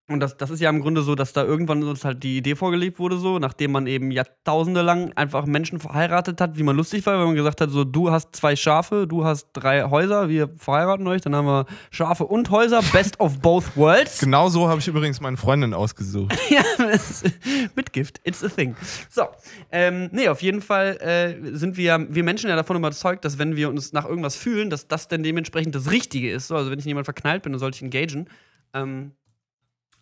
und 0.08 0.20
das, 0.20 0.36
das 0.36 0.50
ist 0.50 0.60
ja 0.60 0.70
im 0.70 0.80
Grunde 0.80 1.02
so, 1.02 1.16
dass 1.16 1.32
da 1.32 1.42
irgendwann 1.42 1.82
uns 1.82 2.04
halt 2.04 2.22
die 2.22 2.36
Idee 2.36 2.54
vorgelebt 2.54 3.00
wurde, 3.00 3.18
so, 3.18 3.40
nachdem 3.40 3.72
man 3.72 3.88
eben 3.88 4.12
Jahrtausende 4.12 4.82
lang 4.82 5.12
einfach 5.16 5.46
Menschen 5.46 5.80
verheiratet 5.80 6.40
hat, 6.40 6.56
wie 6.56 6.62
man 6.62 6.76
lustig 6.76 7.04
war, 7.06 7.18
wenn 7.18 7.26
man 7.26 7.34
gesagt 7.34 7.60
hat, 7.60 7.70
so, 7.70 7.82
du 7.82 8.12
hast 8.12 8.36
zwei 8.36 8.54
Schafe, 8.54 9.08
du 9.08 9.24
hast 9.24 9.48
drei 9.52 9.82
Häuser, 9.82 10.28
wir 10.28 10.48
verheiraten 10.56 11.08
euch, 11.08 11.22
dann 11.22 11.34
haben 11.34 11.46
wir 11.46 11.66
Schafe 11.90 12.24
und 12.24 12.50
Häuser, 12.50 12.82
best 12.92 13.18
of 13.18 13.40
both 13.40 13.76
worlds. 13.76 14.20
Genau 14.26 14.48
so 14.48 14.68
habe 14.68 14.80
ich 14.80 14.88
übrigens 14.88 15.20
meine 15.20 15.36
Freundin 15.36 15.72
ausgesucht. 15.72 16.36
ja, 16.50 16.62
mit 17.74 17.92
Gift, 17.92 18.20
it's 18.24 18.42
a 18.44 18.48
thing. 18.48 18.76
So, 19.08 19.22
ähm, 19.72 20.08
nee, 20.12 20.28
auf 20.28 20.42
jeden 20.42 20.62
Fall 20.62 20.96
äh, 21.00 21.56
sind 21.56 21.76
wir, 21.76 22.06
wir 22.10 22.22
Menschen 22.22 22.48
ja 22.50 22.56
davon 22.56 22.76
überzeugt, 22.76 23.24
dass 23.24 23.38
wenn 23.38 23.56
wir 23.56 23.68
uns 23.68 23.92
nach 23.92 24.04
irgendwas 24.04 24.36
fühlen, 24.36 24.70
dass 24.70 24.88
das 24.88 25.08
dann 25.08 25.22
dementsprechend 25.22 25.74
das 25.74 25.90
Richtige 25.90 26.30
ist. 26.30 26.48
So, 26.48 26.56
also 26.56 26.70
wenn 26.70 26.78
ich 26.78 26.84
in 26.84 26.90
jemand 26.90 27.06
verknallt 27.06 27.42
bin, 27.42 27.52
dann 27.52 27.60
sollte 27.60 27.76
ich 27.76 27.82
engagen. 27.82 28.28
Ähm, 28.74 29.12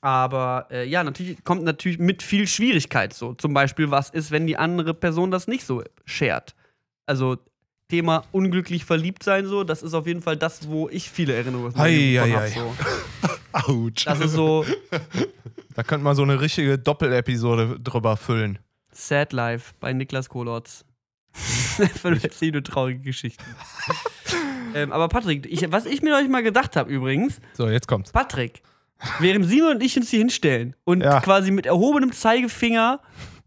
aber 0.04 0.66
äh, 0.70 0.86
ja, 0.86 1.02
natürlich 1.02 1.42
kommt 1.44 1.62
natürlich 1.62 1.98
mit 1.98 2.22
viel 2.22 2.46
Schwierigkeit 2.46 3.14
so. 3.14 3.32
Zum 3.32 3.54
Beispiel, 3.54 3.90
was 3.90 4.10
ist, 4.10 4.30
wenn 4.30 4.46
die 4.46 4.58
andere 4.58 4.92
Person 4.92 5.30
das 5.30 5.48
nicht 5.48 5.64
so 5.64 5.82
shared? 6.04 6.54
Also 7.06 7.38
Thema 7.88 8.24
unglücklich 8.30 8.84
verliebt 8.84 9.22
sein 9.22 9.46
so, 9.46 9.64
das 9.64 9.82
ist 9.82 9.94
auf 9.94 10.06
jeden 10.06 10.20
Fall 10.20 10.36
das, 10.36 10.68
wo 10.68 10.90
ich 10.90 11.10
viele 11.10 11.34
Erinnerungen 11.34 11.68
aus 11.68 11.74
meinem 11.74 11.86
Ei, 11.86 11.96
Leben 11.96 12.20
von 12.20 12.30
ei, 12.30 12.34
hab, 12.34 12.42
ei. 12.42 12.50
so. 12.50 12.74
Autsch. 13.72 14.04
Das 14.04 14.20
ist 14.20 14.32
so 14.32 14.66
Da 15.74 15.82
könnte 15.82 16.04
man 16.04 16.14
so 16.14 16.22
eine 16.22 16.38
richtige 16.38 16.78
Doppelepisode 16.78 17.80
drüber 17.80 18.18
füllen. 18.18 18.58
Sad 18.92 19.32
Life 19.32 19.72
bei 19.80 19.94
Niklas 19.94 20.28
Kolotz. 20.28 20.84
Erzählen 21.78 22.52
nur 22.52 22.62
traurige 22.62 23.00
Geschichten. 23.00 23.42
ähm, 24.74 24.92
aber 24.92 25.08
Patrick, 25.08 25.46
ich, 25.46 25.72
was 25.72 25.86
ich 25.86 26.02
mir 26.02 26.14
euch 26.14 26.28
mal 26.28 26.42
gedacht 26.42 26.76
habe 26.76 26.92
übrigens, 26.92 27.40
So, 27.54 27.68
jetzt 27.68 27.88
kommt's. 27.88 28.12
Patrick, 28.12 28.62
während 29.20 29.46
Simon 29.46 29.72
und 29.76 29.82
ich 29.82 29.96
uns 29.96 30.10
hier 30.10 30.18
hinstellen 30.20 30.74
und 30.84 31.02
Ja. 31.02 31.20
quasi 31.20 31.50
mit 31.50 31.66
erhobenem 31.66 32.12
Zeigefinger 32.12 33.00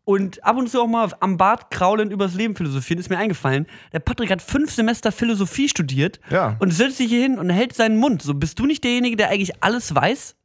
und 0.03 0.43
ab 0.45 0.55
und 0.57 0.69
zu 0.69 0.81
auch 0.81 0.87
mal 0.87 1.09
am 1.19 1.37
Bart 1.37 1.69
kraulen 1.71 2.11
übers 2.11 2.33
Leben 2.33 2.55
philosophieren, 2.55 2.99
ist 2.99 3.09
mir 3.09 3.17
eingefallen. 3.17 3.67
Der 3.91 3.99
Patrick 3.99 4.31
hat 4.31 4.41
fünf 4.41 4.71
Semester 4.71 5.11
Philosophie 5.11 5.67
studiert 5.67 6.19
Ja. 6.29 6.55
und 6.59 6.71
setzt 6.73 6.97
sich 6.97 7.09
hier 7.09 7.21
hin 7.21 7.37
und 7.39 7.49
hält 7.49 7.73
seinen 7.73 7.97
Mund. 7.97 8.21
So, 8.21 8.33
bist 8.33 8.57
du 8.59 8.65
nicht 8.65 8.83
derjenige, 8.83 9.17
der 9.17 9.29
eigentlich 9.29 9.61
alles 9.61 9.93
weiß? 9.93 10.35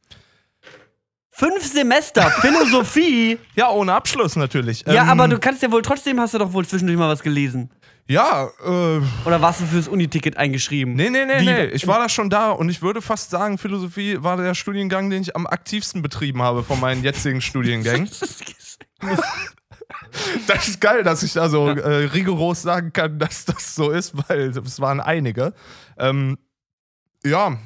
Fünf 1.31 1.65
Semester 1.65 2.23
Philosophie. 2.41 3.39
Ja, 3.57 3.71
ohne 3.71 3.95
Abschluss 3.95 4.37
natürlich. 4.37 4.85
Ja, 4.87 5.05
Ähm, 5.05 5.09
aber 5.11 5.29
du 5.29 5.39
kannst 5.39 5.63
ja 5.63 5.71
wohl 5.73 5.83
trotzdem 5.83 6.21
hast 6.21 6.35
du 6.35 6.39
doch 6.39 6.53
wohl 6.53 6.67
zwischendurch 6.67 6.99
mal 6.99 7.09
was 7.09 7.23
gelesen. 7.23 7.71
Ja, 8.13 8.49
äh. 8.63 9.01
Oder 9.25 9.41
warst 9.41 9.63
du 9.63 9.65
fürs 9.67 9.89
Uniticket 9.89 10.37
eingeschrieben? 10.37 10.95
Nee, 10.95 11.09
nee, 11.09 11.25
nee, 11.25 11.41
Wie- 11.41 11.45
nee. 11.47 11.65
Ich 11.67 11.87
war 11.87 11.99
da 11.99 12.09
schon 12.11 12.29
da 12.29 12.51
und 12.51 12.69
ich 12.69 12.83
würde 12.83 13.01
fast 13.01 13.31
sagen, 13.31 13.57
Philosophie 13.57 14.23
war 14.23 14.37
der 14.37 14.55
Studiengang, 14.55 15.09
den 15.09 15.23
ich 15.23 15.35
am 15.35 15.47
aktivsten 15.47 16.03
betrieben 16.03 16.43
habe 16.43 16.63
von 16.63 16.79
meinen 16.79 17.03
jetzigen 17.03 17.41
Studiengängen. 17.49 18.11
Das 20.47 20.69
ist 20.69 20.81
geil, 20.81 21.03
dass 21.05 21.23
ich 21.23 21.33
da 21.33 21.49
so 21.49 21.69
äh, 21.69 22.05
rigoros 22.05 22.63
sagen 22.63 22.93
kann, 22.93 23.19
dass 23.19 23.45
das 23.47 23.75
so 23.75 23.91
ist, 23.91 24.13
weil 24.29 24.51
es 24.51 24.81
waren 24.81 25.01
einige. 25.01 25.55
Ähm, 25.99 26.37
ja. 27.25 27.57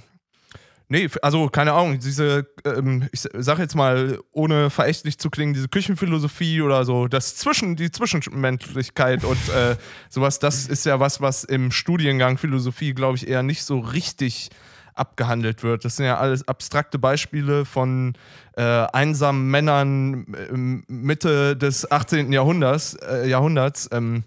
Nee, 0.89 1.09
also 1.21 1.49
keine 1.49 1.73
Ahnung, 1.73 1.99
diese, 1.99 2.47
ähm, 2.65 3.09
ich 3.11 3.23
sag 3.35 3.59
jetzt 3.59 3.75
mal, 3.75 4.21
ohne 4.31 4.71
verächtlich 4.71 5.19
zu 5.19 5.31
klingen, 5.31 5.53
diese 5.53 5.69
Küchenphilosophie 5.69 6.63
oder 6.63 6.85
so, 6.85 7.09
das 7.09 7.35
Zwischen, 7.35 7.75
die 7.75 7.91
Zwischenmenschlichkeit 7.91 9.25
und 9.25 9.49
äh, 9.49 9.77
sowas, 10.09 10.39
das 10.39 10.69
ist 10.69 10.87
ja 10.87 11.01
was, 11.01 11.21
was 11.21 11.43
im 11.43 11.73
Studiengang 11.73 12.39
Philosophie, 12.39 12.95
glaube 12.95 13.17
ich, 13.17 13.27
eher 13.27 13.43
nicht 13.43 13.65
so 13.65 13.81
richtig 13.81 14.51
abgehandelt 14.95 15.65
wird. 15.65 15.85
Das 15.85 15.97
sind 15.97 16.07
ja 16.07 16.19
alles 16.19 16.47
abstrakte 16.47 16.99
Beispiele 17.01 17.65
von 17.65 18.15
äh, 18.57 18.63
einsamen 18.63 19.51
Männern 19.51 20.27
ähm, 20.51 20.85
Mitte 20.89 21.57
des 21.57 21.91
18. 21.91 22.33
Jahrhunderts. 22.33 22.95
Äh, 22.95 23.29
Jahrhunderts 23.29 23.89
ähm, 23.93 24.25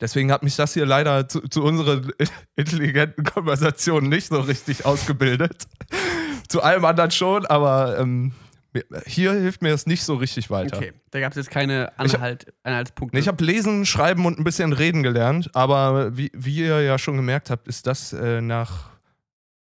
deswegen 0.00 0.32
hat 0.32 0.42
mich 0.42 0.56
das 0.56 0.74
hier 0.74 0.86
leider 0.86 1.28
zu, 1.28 1.40
zu 1.48 1.62
unserer 1.62 2.02
intelligenten 2.56 3.24
Konversation 3.24 4.08
nicht 4.08 4.28
so 4.28 4.40
richtig 4.40 4.84
ausgebildet. 4.86 5.66
zu 6.48 6.62
allem 6.62 6.84
anderen 6.84 7.10
schon, 7.10 7.46
aber 7.46 7.98
ähm, 7.98 8.32
hier 9.06 9.32
hilft 9.32 9.62
mir 9.62 9.70
das 9.70 9.86
nicht 9.86 10.02
so 10.02 10.14
richtig 10.14 10.50
weiter. 10.50 10.76
Okay, 10.78 10.92
da 11.10 11.20
gab 11.20 11.32
es 11.32 11.36
jetzt 11.36 11.50
keine 11.50 11.98
Anhalt, 11.98 12.52
Anhaltspunkte. 12.62 13.16
Nee, 13.16 13.20
Ich 13.20 13.28
habe 13.28 13.44
lesen, 13.44 13.84
schreiben 13.86 14.24
und 14.24 14.38
ein 14.38 14.44
bisschen 14.44 14.72
reden 14.72 15.02
gelernt, 15.02 15.54
aber 15.54 16.16
wie, 16.16 16.30
wie 16.34 16.56
ihr 16.56 16.80
ja 16.82 16.98
schon 16.98 17.16
gemerkt 17.16 17.50
habt, 17.50 17.68
ist 17.68 17.86
das 17.86 18.12
äh, 18.12 18.40
nach 18.40 18.90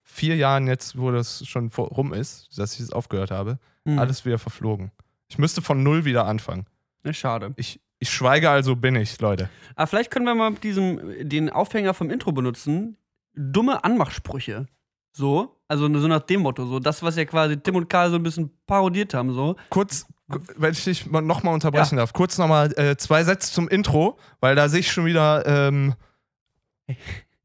vier 0.04 0.36
Jahren 0.38 0.68
jetzt, 0.68 0.98
wo 0.98 1.12
das 1.12 1.46
schon 1.46 1.70
vor, 1.70 1.90
rum 1.90 2.14
ist, 2.14 2.58
dass 2.58 2.74
ich 2.76 2.80
es 2.80 2.92
aufgehört 2.92 3.32
habe, 3.32 3.60
Hm. 3.88 4.00
alles 4.00 4.26
wieder 4.26 4.40
verflogen. 4.40 4.92
Ich 5.28 5.38
müsste 5.38 5.62
von 5.62 5.84
null 5.84 6.06
wieder 6.06 6.26
anfangen. 6.26 6.66
Ne, 7.04 7.14
schade. 7.14 7.54
Ich, 7.56 7.80
ich 8.06 8.14
schweige, 8.14 8.50
also 8.50 8.76
bin 8.76 8.96
ich, 8.96 9.20
Leute. 9.20 9.50
Aber 9.76 9.88
vielleicht 9.88 10.12
können 10.12 10.26
wir 10.26 10.36
mal 10.36 10.52
mit 10.52 10.64
diesem, 10.64 11.00
den 11.28 11.50
Aufhänger 11.50 11.94
vom 11.94 12.10
Intro 12.10 12.32
benutzen. 12.32 12.98
Dumme 13.34 13.84
Anmachsprüche. 13.84 14.68
So, 15.12 15.58
also 15.68 15.84
so 16.00 16.08
nach 16.08 16.22
dem 16.22 16.42
Motto, 16.42 16.66
so 16.66 16.80
das, 16.80 17.02
was 17.04 17.16
ja 17.16 17.26
quasi 17.26 17.58
Tim 17.58 17.76
und 17.76 17.90
Karl 17.90 18.10
so 18.10 18.18
ein 18.18 18.24
bisschen 18.24 18.52
parodiert 18.68 19.14
haben, 19.14 19.34
so. 19.34 19.56
Kurz, 19.70 20.06
ku- 20.30 20.40
wenn 20.58 20.74
ich 20.74 20.84
dich 20.84 21.06
nochmal 21.06 21.54
unterbrechen 21.54 21.98
darf, 21.98 22.12
kurz 22.14 22.38
nochmal 22.38 22.74
äh, 22.78 22.98
zwei 22.98 23.24
Sätze 23.24 23.52
zum 23.52 23.68
Intro, 23.70 24.18
weil 24.42 24.56
da 24.56 24.68
sehe 24.70 24.82
ich 24.82 24.92
schon 24.92 25.06
wieder, 25.06 25.46
ähm, 25.48 25.94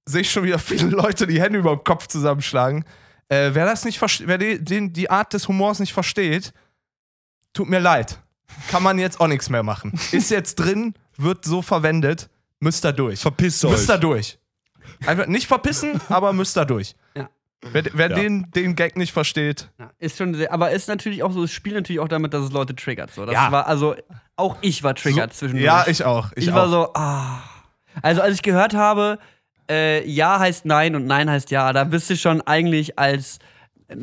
sehe 0.05 0.23
ich 0.23 0.31
schon 0.31 0.43
wieder 0.45 0.59
viele 0.59 0.89
Leute 0.91 1.27
die 1.27 1.41
Hände 1.41 1.59
über 1.61 1.77
dem 1.77 1.85
Kopf 1.85 2.07
zusammenschlagen. 2.09 2.85
Äh, 3.29 3.51
wer 3.53 3.65
das 3.67 3.85
nicht 3.85 3.99
versteht, 3.99 4.27
wer 4.27 4.39
die, 4.39 4.63
den, 4.63 4.93
die 4.93 5.09
Art 5.09 5.33
des 5.33 5.47
Humors 5.47 5.79
nicht 5.79 5.93
versteht, 5.93 6.53
tut 7.53 7.69
mir 7.69 7.79
leid. 7.79 8.21
Kann 8.71 8.83
man 8.83 8.99
jetzt 8.99 9.21
auch 9.21 9.27
nichts 9.29 9.49
mehr 9.51 9.63
machen. 9.63 9.93
Ist 10.13 10.31
jetzt 10.31 10.57
drin, 10.57 10.95
wird 11.17 11.45
so 11.45 11.63
verwendet, 11.63 12.29
müsst 12.61 12.85
ihr 12.85 12.93
durch. 12.93 13.21
Verpisst 13.21 13.65
euch. 13.65 13.73
Müsst 13.73 13.91
ihr 13.91 13.99
durch. 13.99 14.39
Einfach 15.07 15.27
nicht 15.27 15.47
verpissen, 15.47 16.01
aber 16.09 16.33
müsst 16.33 16.57
ihr 16.59 16.65
durch. 16.65 16.95
Ja. 17.17 17.29
Wer, 17.73 17.85
wer 17.93 18.11
Ja. 18.11 18.17
den, 18.17 18.51
den 18.53 18.75
Gag 18.77 18.97
nicht 18.97 19.13
versteht, 19.13 19.69
Ja. 19.79 19.91
ist 19.99 20.17
schon 20.19 20.35
sehr, 20.35 20.53
aber 20.53 20.71
ist 20.71 20.89
natürlich 20.89 21.23
auch 21.23 21.33
so, 21.33 21.45
es 21.45 21.53
spielt 21.53 21.75
natürlich 21.77 22.01
auch 22.01 22.09
damit, 22.09 22.33
dass 22.35 22.45
es 22.45 22.53
Leute 22.53 22.75
triggert. 22.75 23.13
So. 23.13 23.25
Das 23.27 23.35
Ja. 23.35 23.51
war, 23.53 23.67
also, 23.67 23.95
auch 24.37 24.57
ich 24.63 24.83
war 24.83 24.95
triggert 24.95 25.33
So- 25.33 25.41
zwischendurch. 25.41 25.65
Ja, 25.65 25.85
ich 25.87 26.05
auch. 26.05 26.33
Ich, 26.37 26.49
Ich, 26.49 26.55
war 26.55 26.67
auch. 26.67 26.71
so, 26.71 26.93
ah. 26.95 27.43
Also, 28.03 28.23
als 28.23 28.35
ich 28.37 28.43
gehört 28.43 28.75
habe, 28.75 29.19
äh, 29.71 30.07
Ja 30.09 30.39
heißt 30.39 30.65
Nein 30.65 30.95
und 30.97 31.07
Nein 31.07 31.29
heißt 31.31 31.51
Ja, 31.51 31.73
da 31.73 31.85
bist 31.85 32.09
du 32.11 32.17
schon 32.17 32.41
eigentlich 32.43 32.99
als, 32.99 33.39
äh, 33.89 33.97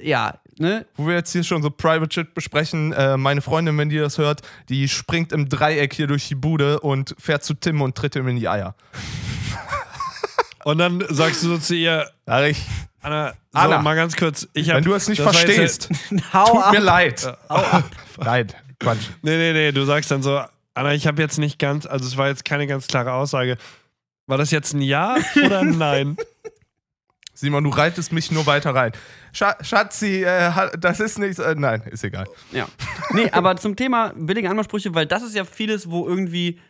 ja, 0.00 0.38
ne? 0.62 0.86
Wo 0.96 1.06
wir 1.06 1.14
jetzt 1.16 1.32
hier 1.32 1.44
schon 1.44 1.62
so 1.62 1.68
Private 1.70 2.12
Shit 2.12 2.32
besprechen, 2.32 2.92
äh, 2.92 3.18
meine 3.18 3.42
Freundin, 3.42 3.76
wenn 3.76 3.90
die 3.90 3.98
das 3.98 4.16
hört, 4.16 4.40
die 4.70 4.88
springt 4.88 5.32
im 5.32 5.48
Dreieck 5.48 5.92
hier 5.92 6.06
durch 6.06 6.26
die 6.28 6.34
Bude 6.34 6.80
und 6.80 7.14
fährt 7.18 7.44
zu 7.44 7.52
Tim 7.52 7.82
und 7.82 7.94
tritt 7.94 8.16
ihm 8.16 8.26
in 8.28 8.36
die 8.36 8.48
Eier. 8.48 8.74
Und 10.64 10.78
dann 10.78 11.04
sagst 11.08 11.42
du 11.42 11.48
so 11.48 11.58
zu 11.58 11.74
ihr, 11.74 12.08
Sag 12.24 12.44
ich, 12.44 12.64
Anna, 13.00 13.30
so, 13.50 13.58
Anna, 13.58 13.82
mal 13.82 13.96
ganz 13.96 14.14
kurz. 14.14 14.46
Ich 14.52 14.68
hab, 14.68 14.76
wenn 14.76 14.84
du 14.84 14.94
es 14.94 15.08
nicht 15.08 15.20
verstehst, 15.20 15.88
Hau 16.32 16.44
tut 16.44 16.62
ab. 16.62 16.72
mir 16.72 16.78
leid. 16.78 17.36
Nein, 18.18 18.46
Quatsch. 18.78 19.08
Nee, 19.22 19.38
nee, 19.38 19.52
nee, 19.52 19.72
du 19.72 19.84
sagst 19.84 20.12
dann 20.12 20.22
so, 20.22 20.40
Anna, 20.74 20.94
ich 20.94 21.08
habe 21.08 21.20
jetzt 21.20 21.38
nicht 21.38 21.58
ganz, 21.58 21.84
also 21.84 22.06
es 22.06 22.16
war 22.16 22.28
jetzt 22.28 22.44
keine 22.44 22.68
ganz 22.68 22.86
klare 22.86 23.12
Aussage. 23.12 23.58
War 24.28 24.38
das 24.38 24.52
jetzt 24.52 24.72
ein 24.72 24.82
Ja 24.82 25.16
oder 25.44 25.60
ein 25.60 25.76
Nein? 25.78 26.16
Simon, 27.42 27.64
du 27.64 27.70
reitest 27.70 28.12
mich 28.12 28.30
nur 28.30 28.46
weiter 28.46 28.72
rein. 28.72 28.92
Scha 29.32 29.56
Schatzi, 29.62 30.22
äh, 30.22 30.78
das 30.78 31.00
ist 31.00 31.18
nichts. 31.18 31.40
Äh, 31.40 31.56
nein, 31.58 31.82
ist 31.90 32.04
egal. 32.04 32.28
Ja. 32.52 32.68
Nee, 33.10 33.30
aber 33.32 33.56
zum 33.56 33.74
Thema 33.74 34.12
billige 34.14 34.48
Anmachsprüche, 34.48 34.94
weil 34.94 35.06
das 35.06 35.24
ist 35.24 35.34
ja 35.34 35.44
vieles, 35.44 35.90
wo 35.90 36.06
irgendwie, 36.06 36.60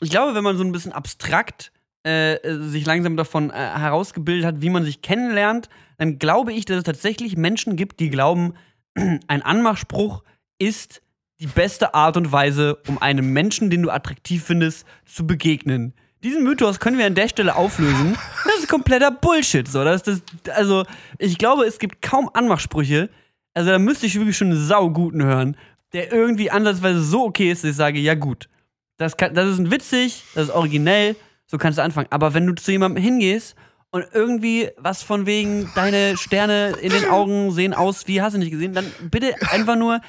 ich 0.00 0.10
glaube, 0.10 0.36
wenn 0.36 0.44
man 0.44 0.56
so 0.56 0.62
ein 0.62 0.70
bisschen 0.70 0.92
abstrakt 0.92 1.72
äh, 2.04 2.38
sich 2.60 2.86
langsam 2.86 3.16
davon 3.16 3.50
äh, 3.50 3.54
herausgebildet 3.54 4.46
hat, 4.46 4.62
wie 4.62 4.70
man 4.70 4.84
sich 4.84 5.02
kennenlernt, 5.02 5.68
dann 5.98 6.20
glaube 6.20 6.52
ich, 6.52 6.64
dass 6.64 6.76
es 6.76 6.84
tatsächlich 6.84 7.36
Menschen 7.36 7.74
gibt, 7.74 7.98
die 7.98 8.08
glauben, 8.08 8.54
ein 8.94 9.42
Anmachspruch 9.42 10.22
ist 10.60 11.02
die 11.40 11.48
beste 11.48 11.92
Art 11.92 12.16
und 12.16 12.30
Weise, 12.30 12.78
um 12.86 13.02
einem 13.02 13.32
Menschen, 13.32 13.68
den 13.68 13.82
du 13.82 13.90
attraktiv 13.90 14.44
findest, 14.44 14.86
zu 15.06 15.26
begegnen. 15.26 15.92
Diesen 16.24 16.42
Mythos 16.42 16.80
können 16.80 16.98
wir 16.98 17.06
an 17.06 17.14
der 17.14 17.28
Stelle 17.28 17.54
auflösen. 17.54 18.16
Das 18.44 18.58
ist 18.60 18.68
kompletter 18.68 19.10
Bullshit. 19.10 19.68
So. 19.68 19.84
Das, 19.84 20.02
das, 20.02 20.22
also, 20.54 20.84
ich 21.18 21.38
glaube, 21.38 21.64
es 21.64 21.78
gibt 21.78 22.02
kaum 22.02 22.30
Anmachsprüche. 22.32 23.10
Also, 23.52 23.70
da 23.70 23.78
müsste 23.78 24.06
ich 24.06 24.14
wirklich 24.16 24.36
schon 24.36 24.50
einen 24.50 24.66
sauguten 24.66 25.22
hören, 25.22 25.56
der 25.92 26.12
irgendwie 26.12 26.50
ansatzweise 26.50 27.02
so 27.02 27.24
okay 27.26 27.52
ist, 27.52 27.62
dass 27.62 27.70
ich 27.72 27.76
sage: 27.76 27.98
Ja, 28.00 28.14
gut, 28.14 28.48
das, 28.96 29.16
kann, 29.16 29.34
das 29.34 29.48
ist 29.50 29.70
witzig, 29.70 30.24
das 30.34 30.48
ist 30.48 30.54
originell, 30.54 31.14
so 31.46 31.58
kannst 31.58 31.78
du 31.78 31.82
anfangen. 31.82 32.08
Aber 32.10 32.34
wenn 32.34 32.46
du 32.46 32.54
zu 32.54 32.72
jemandem 32.72 33.02
hingehst 33.04 33.54
und 33.90 34.04
irgendwie 34.12 34.70
was 34.78 35.02
von 35.02 35.26
wegen, 35.26 35.70
deine 35.74 36.16
Sterne 36.16 36.70
in 36.80 36.90
den 36.90 37.08
Augen 37.10 37.52
sehen 37.52 37.74
aus, 37.74 38.08
wie 38.08 38.22
hast 38.22 38.32
du 38.32 38.38
nicht 38.38 38.50
gesehen, 38.50 38.72
dann 38.72 38.90
bitte 39.10 39.34
einfach 39.52 39.76
nur 39.76 40.00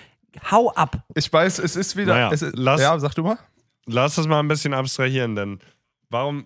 hau 0.50 0.72
ab. 0.72 1.04
Ich 1.14 1.32
weiß, 1.32 1.60
es 1.60 1.76
ist 1.76 1.96
wieder. 1.98 2.14
Naja, 2.16 2.32
es 2.32 2.42
ist, 2.42 2.56
lass- 2.58 2.82
ja, 2.82 2.98
sag 3.00 3.14
du 3.16 3.24
mal. 3.24 3.38
Lass 3.88 4.16
das 4.16 4.26
mal 4.28 4.40
ein 4.40 4.48
bisschen 4.48 4.74
abstrahieren, 4.74 5.36
denn 5.36 5.60
warum, 6.10 6.46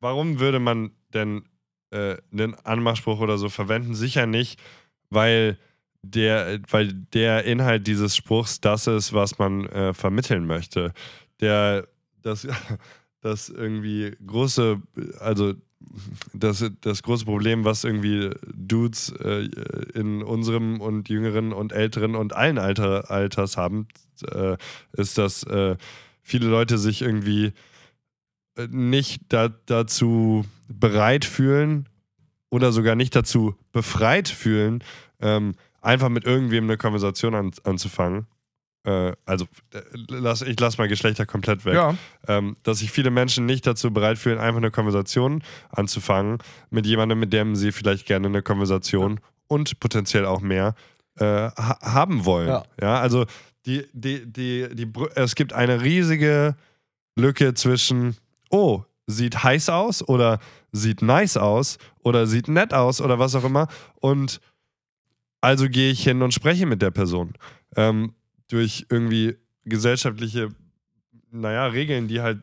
warum 0.00 0.40
würde 0.40 0.58
man 0.58 0.92
denn 1.14 1.44
äh, 1.90 2.16
einen 2.32 2.54
Anmachspruch 2.54 3.20
oder 3.20 3.38
so 3.38 3.48
verwenden? 3.48 3.94
Sicher 3.94 4.26
nicht, 4.26 4.60
weil 5.10 5.58
der, 6.02 6.60
weil 6.70 6.92
der 6.92 7.44
Inhalt 7.44 7.86
dieses 7.86 8.16
Spruchs 8.16 8.60
das 8.60 8.86
ist, 8.86 9.12
was 9.12 9.38
man 9.38 9.66
äh, 9.66 9.94
vermitteln 9.94 10.46
möchte. 10.46 10.92
Der, 11.40 11.86
das, 12.22 12.46
das 13.20 13.48
irgendwie 13.48 14.16
große, 14.26 14.80
also 15.20 15.54
das, 16.32 16.64
das 16.80 17.02
große 17.02 17.24
Problem, 17.24 17.64
was 17.64 17.84
irgendwie 17.84 18.30
Dudes 18.54 19.10
äh, 19.20 19.48
in 19.94 20.22
unserem 20.22 20.80
und 20.80 21.08
jüngeren 21.08 21.52
und 21.52 21.72
älteren 21.72 22.14
und 22.14 22.34
allen 22.34 22.58
Alter, 22.58 23.10
Alters 23.10 23.56
haben, 23.56 23.88
äh, 24.30 24.56
ist, 24.92 25.18
dass 25.18 25.42
äh, 25.44 25.76
viele 26.22 26.46
Leute 26.46 26.78
sich 26.78 27.02
irgendwie 27.02 27.52
nicht 28.70 29.22
da, 29.28 29.48
dazu 29.66 30.44
bereit 30.68 31.24
fühlen 31.24 31.88
oder 32.50 32.72
sogar 32.72 32.94
nicht 32.94 33.14
dazu 33.16 33.54
befreit 33.72 34.28
fühlen, 34.28 34.84
ähm, 35.20 35.54
einfach 35.80 36.08
mit 36.08 36.24
irgendwem 36.24 36.64
eine 36.64 36.76
Konversation 36.76 37.34
an, 37.34 37.50
anzufangen. 37.64 38.26
Äh, 38.84 39.12
also, 39.24 39.46
äh, 39.72 39.80
lass, 40.08 40.42
ich 40.42 40.58
lasse 40.58 40.78
mal 40.78 40.88
Geschlechter 40.88 41.24
komplett 41.24 41.64
weg 41.64 41.74
Ja. 41.74 41.96
ähm, 42.28 42.56
dass 42.62 42.80
sich 42.80 42.90
viele 42.90 43.10
Menschen 43.10 43.46
nicht 43.46 43.66
dazu 43.66 43.92
bereit 43.92 44.18
fühlen, 44.18 44.38
einfach 44.38 44.58
eine 44.58 44.70
Konversation 44.70 45.42
anzufangen 45.70 46.38
mit 46.70 46.86
jemandem, 46.86 47.20
mit 47.20 47.32
dem 47.32 47.54
sie 47.56 47.72
vielleicht 47.72 48.06
gerne 48.06 48.26
eine 48.26 48.42
Konversation 48.42 49.20
und 49.46 49.78
potenziell 49.80 50.26
auch 50.26 50.40
mehr 50.40 50.74
äh, 51.18 51.24
ha 51.24 51.78
haben 51.80 52.24
wollen. 52.24 52.48
Ja. 52.48 52.64
Ja, 52.80 53.00
also 53.00 53.26
die, 53.66 53.86
die, 53.92 54.26
die, 54.26 54.68
die, 54.74 54.90
es 55.14 55.34
gibt 55.36 55.52
eine 55.52 55.82
riesige 55.82 56.56
Lücke 57.16 57.54
zwischen, 57.54 58.16
oh, 58.52 58.84
sieht 59.06 59.42
heiß 59.42 59.68
aus 59.68 60.06
oder 60.08 60.38
sieht 60.70 61.02
nice 61.02 61.36
aus 61.36 61.78
oder 62.04 62.26
sieht 62.26 62.46
nett 62.46 62.72
aus 62.72 63.00
oder 63.00 63.18
was 63.18 63.34
auch 63.34 63.44
immer 63.44 63.66
und 64.00 64.40
also 65.40 65.68
gehe 65.68 65.90
ich 65.90 66.04
hin 66.04 66.22
und 66.22 66.32
spreche 66.32 66.66
mit 66.66 66.80
der 66.82 66.92
Person. 66.92 67.34
Ähm, 67.76 68.14
durch 68.48 68.86
irgendwie 68.90 69.36
gesellschaftliche, 69.64 70.50
naja, 71.30 71.66
Regeln, 71.66 72.06
die 72.06 72.20
halt, 72.20 72.42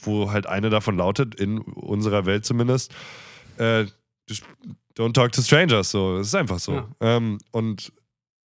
wo 0.00 0.30
halt 0.30 0.46
eine 0.46 0.70
davon 0.70 0.96
lautet, 0.96 1.34
in 1.34 1.58
unserer 1.58 2.24
Welt 2.24 2.44
zumindest, 2.44 2.94
äh, 3.56 3.86
don't 4.96 5.12
talk 5.12 5.32
to 5.32 5.42
strangers, 5.42 5.90
so, 5.90 6.18
das 6.18 6.28
ist 6.28 6.34
einfach 6.34 6.58
so. 6.58 6.74
Ja. 6.74 6.88
Ähm, 7.00 7.38
und 7.50 7.92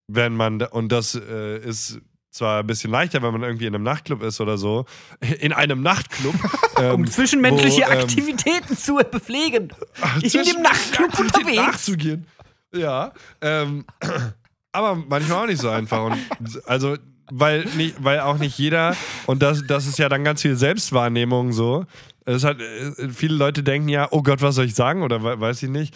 wenn 0.07 0.35
man, 0.35 0.63
und 0.63 0.93
das 0.93 1.15
äh, 1.15 1.59
ist 1.59 2.01
zwar 2.31 2.61
ein 2.61 2.67
bisschen 2.67 2.91
leichter, 2.91 3.23
wenn 3.23 3.33
man 3.33 3.43
irgendwie 3.43 3.67
in 3.67 3.75
einem 3.75 3.85
Nachtclub 3.85 4.23
ist 4.23 4.41
oder 4.41 4.59
so, 4.59 4.85
in 5.41 5.53
einem 5.53 5.83
Nachtclub. 5.83 6.35
ähm, 6.79 6.95
Um 6.95 7.07
zwischenmenschliche 7.11 7.83
wo, 7.83 7.93
ähm, 7.93 7.99
Aktivitäten 8.01 8.77
zu 8.77 8.95
bepflegen. 8.97 9.73
In 10.23 10.31
zwischen- 10.31 10.55
dem 10.57 10.63
Nachtclub 10.63 11.19
unterwegs. 11.19 11.57
nachzugehen. 11.57 12.27
Ja. 12.75 13.13
Ähm, 13.41 13.85
aber 14.73 14.95
manchmal 14.95 15.45
auch 15.45 15.47
nicht 15.47 15.61
so 15.61 15.71
einfach. 15.71 16.05
Und 16.05 16.19
also, 16.67 16.97
weil, 17.31 17.65
nicht, 17.77 17.97
weil 18.03 18.21
auch 18.21 18.39
nicht 18.39 18.57
jeder, 18.59 18.95
und 19.27 19.43
das, 19.43 19.67
das 19.67 19.87
ist 19.87 19.99
ja 19.99 20.09
dann 20.09 20.25
ganz 20.25 20.43
viel 20.43 20.57
Selbstwahrnehmung 20.57 21.53
so. 21.53 21.85
Es 22.25 22.45
hat, 22.45 22.61
äh, 22.61 23.09
viele 23.11 23.35
Leute 23.37 23.63
denken 23.63 23.89
ja, 23.89 24.09
oh 24.11 24.23
Gott, 24.23 24.43
was 24.43 24.55
soll 24.57 24.67
ich 24.67 24.75
sagen? 24.75 25.03
Oder 25.03 25.23
we- 25.23 25.41
weiß 25.41 25.63
ich 25.63 25.71
nicht. 25.71 25.95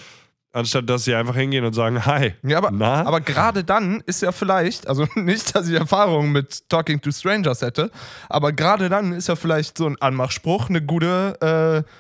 Anstatt 0.55 0.89
dass 0.91 1.05
sie 1.05 1.15
einfach 1.15 1.35
hingehen 1.35 1.65
und 1.65 1.73
sagen, 1.73 2.05
hi. 2.05 2.35
Ja, 2.43 2.59
aber, 2.59 2.71
Na? 2.71 3.07
aber 3.07 3.21
gerade 3.23 3.65
dann 3.65 4.03
ist 4.07 4.21
ja 4.21 4.33
vielleicht, 4.33 4.87
also 4.87 5.07
nicht, 5.15 5.55
dass 5.57 5.67
ich 5.69 5.75
Erfahrung 5.79 6.31
mit 6.31 6.69
Talking 6.69 7.01
to 7.01 7.11
Strangers 7.11 7.63
hätte, 7.63 7.91
aber 8.29 8.53
gerade 8.53 8.89
dann 8.91 9.13
ist 9.13 9.29
ja 9.29 9.37
vielleicht 9.37 9.79
so 9.79 9.87
ein 9.87 9.97
Anmachspruch 10.01 10.69
eine 10.69 10.83
gute, 10.83 11.85
äh, 11.89 11.91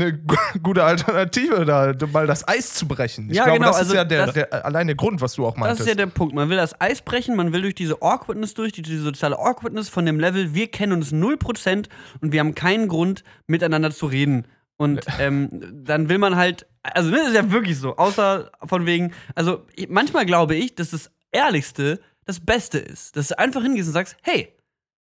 eine 0.00 0.12
gu- 0.18 0.34
gute 0.62 0.82
Alternative, 0.82 1.64
da 1.64 1.94
mal 2.12 2.26
das 2.26 2.46
Eis 2.48 2.74
zu 2.74 2.88
brechen. 2.88 3.30
Ich 3.30 3.36
Ja, 3.36 3.44
glaube, 3.44 3.58
genau, 3.60 3.70
das 3.70 3.78
also 3.78 3.92
ist 3.92 3.96
ja 3.96 4.04
der, 4.04 4.26
das- 4.26 4.34
der, 4.34 4.64
allein 4.64 4.88
der 4.88 4.96
Grund, 4.96 5.20
was 5.20 5.34
du 5.34 5.46
auch 5.46 5.52
Das 5.54 5.60
meintest. 5.60 5.80
ist 5.82 5.86
ja 5.88 5.94
der 5.94 6.06
Punkt. 6.06 6.34
Man 6.34 6.48
will 6.48 6.56
das 6.56 6.80
Eis 6.80 7.02
brechen, 7.02 7.36
man 7.36 7.52
will 7.52 7.62
durch 7.62 7.76
diese 7.76 8.02
Awkwardness 8.02 8.54
durch, 8.54 8.72
die- 8.72 8.82
diese 8.82 9.02
soziale 9.02 9.38
Awkwardness 9.38 9.88
von 9.88 10.04
dem 10.04 10.18
Level, 10.18 10.52
wir 10.52 10.66
kennen 10.68 10.92
uns 10.94 11.12
0% 11.12 11.88
und 12.20 12.32
wir 12.32 12.40
haben 12.40 12.56
keinen 12.56 12.88
Grund, 12.88 13.22
miteinander 13.46 13.92
zu 13.92 14.06
reden. 14.06 14.46
Und 14.76 15.02
ähm, 15.18 15.50
dann 15.84 16.08
will 16.08 16.18
man 16.18 16.34
halt, 16.36 16.66
also 16.82 17.10
ne, 17.10 17.20
ist 17.20 17.34
ja 17.34 17.50
wirklich 17.50 17.78
so, 17.78 17.96
außer 17.96 18.50
von 18.64 18.86
wegen, 18.86 19.12
also 19.34 19.66
manchmal 19.88 20.26
glaube 20.26 20.54
ich, 20.54 20.74
dass 20.74 20.90
das 20.90 21.10
Ehrlichste 21.32 22.00
das 22.24 22.40
Beste 22.40 22.78
ist. 22.78 23.16
Dass 23.16 23.28
du 23.28 23.38
einfach 23.38 23.62
hingehst 23.62 23.88
und 23.88 23.94
sagst, 23.94 24.16
hey, 24.22 24.52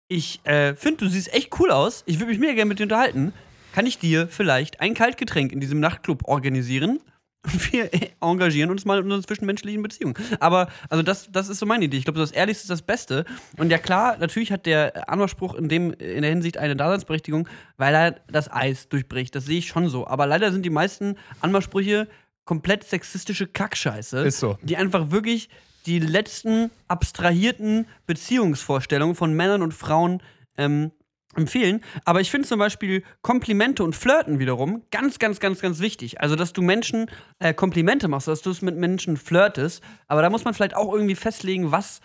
ich 0.09 0.45
äh, 0.45 0.75
finde, 0.75 1.05
du 1.05 1.11
siehst 1.11 1.33
echt 1.33 1.59
cool 1.59 1.71
aus, 1.71 2.03
ich 2.07 2.19
würde 2.19 2.31
mich 2.31 2.39
mega 2.39 2.55
gerne 2.55 2.69
mit 2.69 2.79
dir 2.79 2.85
unterhalten. 2.85 3.33
Kann 3.73 3.87
ich 3.87 3.99
dir 3.99 4.29
vielleicht 4.29 4.81
ein 4.81 4.95
Kaltgetränk 4.95 5.53
in 5.53 5.61
diesem 5.61 5.81
Nachtclub 5.81 6.29
organisieren? 6.29 7.01
Wir 7.71 7.91
engagieren 8.21 8.71
uns 8.71 8.85
mal 8.85 8.99
in 8.99 9.05
unseren 9.05 9.23
zwischenmenschlichen 9.23 9.83
Beziehungen. 9.83 10.15
Aber, 10.41 10.69
also 10.89 11.03
das, 11.03 11.31
das 11.31 11.49
ist 11.49 11.59
so 11.59 11.67
meine 11.67 11.85
Idee. 11.85 11.99
Ich 11.99 12.05
glaube, 12.05 12.19
das 12.19 12.31
Ehrlichste 12.31 12.65
ist 12.65 12.71
das 12.71 12.83
Beste. 12.83 13.25
Und 13.57 13.71
ja 13.71 13.79
klar, 13.79 14.17
natürlich 14.19 14.51
hat 14.51 14.67
der 14.67 15.09
Anmachspruch 15.09 15.55
in, 15.55 15.69
dem, 15.69 15.93
in 15.93 16.23
der 16.23 16.31
Hinsicht 16.31 16.57
eine 16.59 16.77
Daseinsberechtigung, 16.77 17.49
weil 17.77 17.95
er 17.95 18.13
das 18.29 18.51
Eis 18.51 18.89
durchbricht. 18.89 19.35
Das 19.35 19.45
sehe 19.45 19.59
ich 19.59 19.69
schon 19.69 19.89
so. 19.89 20.07
Aber 20.07 20.27
leider 20.27 20.53
sind 20.53 20.65
die 20.65 20.71
meisten 20.71 21.17
Anmachsprüche 21.41 22.09
komplett 22.45 22.85
sexistische 22.85 23.47
Kackscheiße. 23.47 24.19
Ist 24.21 24.41
so. 24.41 24.59
Die 24.63 24.77
einfach 24.77 25.11
wirklich 25.11 25.49
die 25.87 25.99
letzten 25.99 26.71
abstrahierten 26.89 27.87
Beziehungsvorstellungen 28.07 29.15
von 29.15 29.35
Männern 29.35 29.63
und 29.63 29.75
Frauen 29.75 30.23
ähm, 30.57 30.93
empfehlen. 31.39 31.81
Aber 32.05 32.21
ich 32.21 32.31
finde 32.31 32.49
zum 32.49 32.59
Beispiel 32.59 33.03
Komplimente 33.23 33.85
und 33.85 33.95
Flirten 33.95 34.39
wiederum 34.39 34.83
ganz, 34.91 35.19
ganz, 35.19 35.41
ganz, 35.41 35.61
ganz 35.61 35.81
wichtig. 35.81 36.21
Also, 36.21 36.37
dass 36.37 36.53
du 36.53 36.63
Menschen 36.63 37.11
äh, 37.39 37.55
Komplimente 37.55 38.09
machst, 38.09 38.29
dass 38.29 38.43
du 38.43 38.51
es 38.51 38.63
mit 38.63 38.77
Menschen 38.77 39.17
flirtest. 39.17 39.83
Aber 40.09 40.23
da 40.23 40.31
muss 40.31 40.45
man 40.45 40.55
vielleicht 40.55 40.77
auch 40.77 40.93
irgendwie 40.93 41.15
festlegen, 41.15 41.73
was 41.73 42.01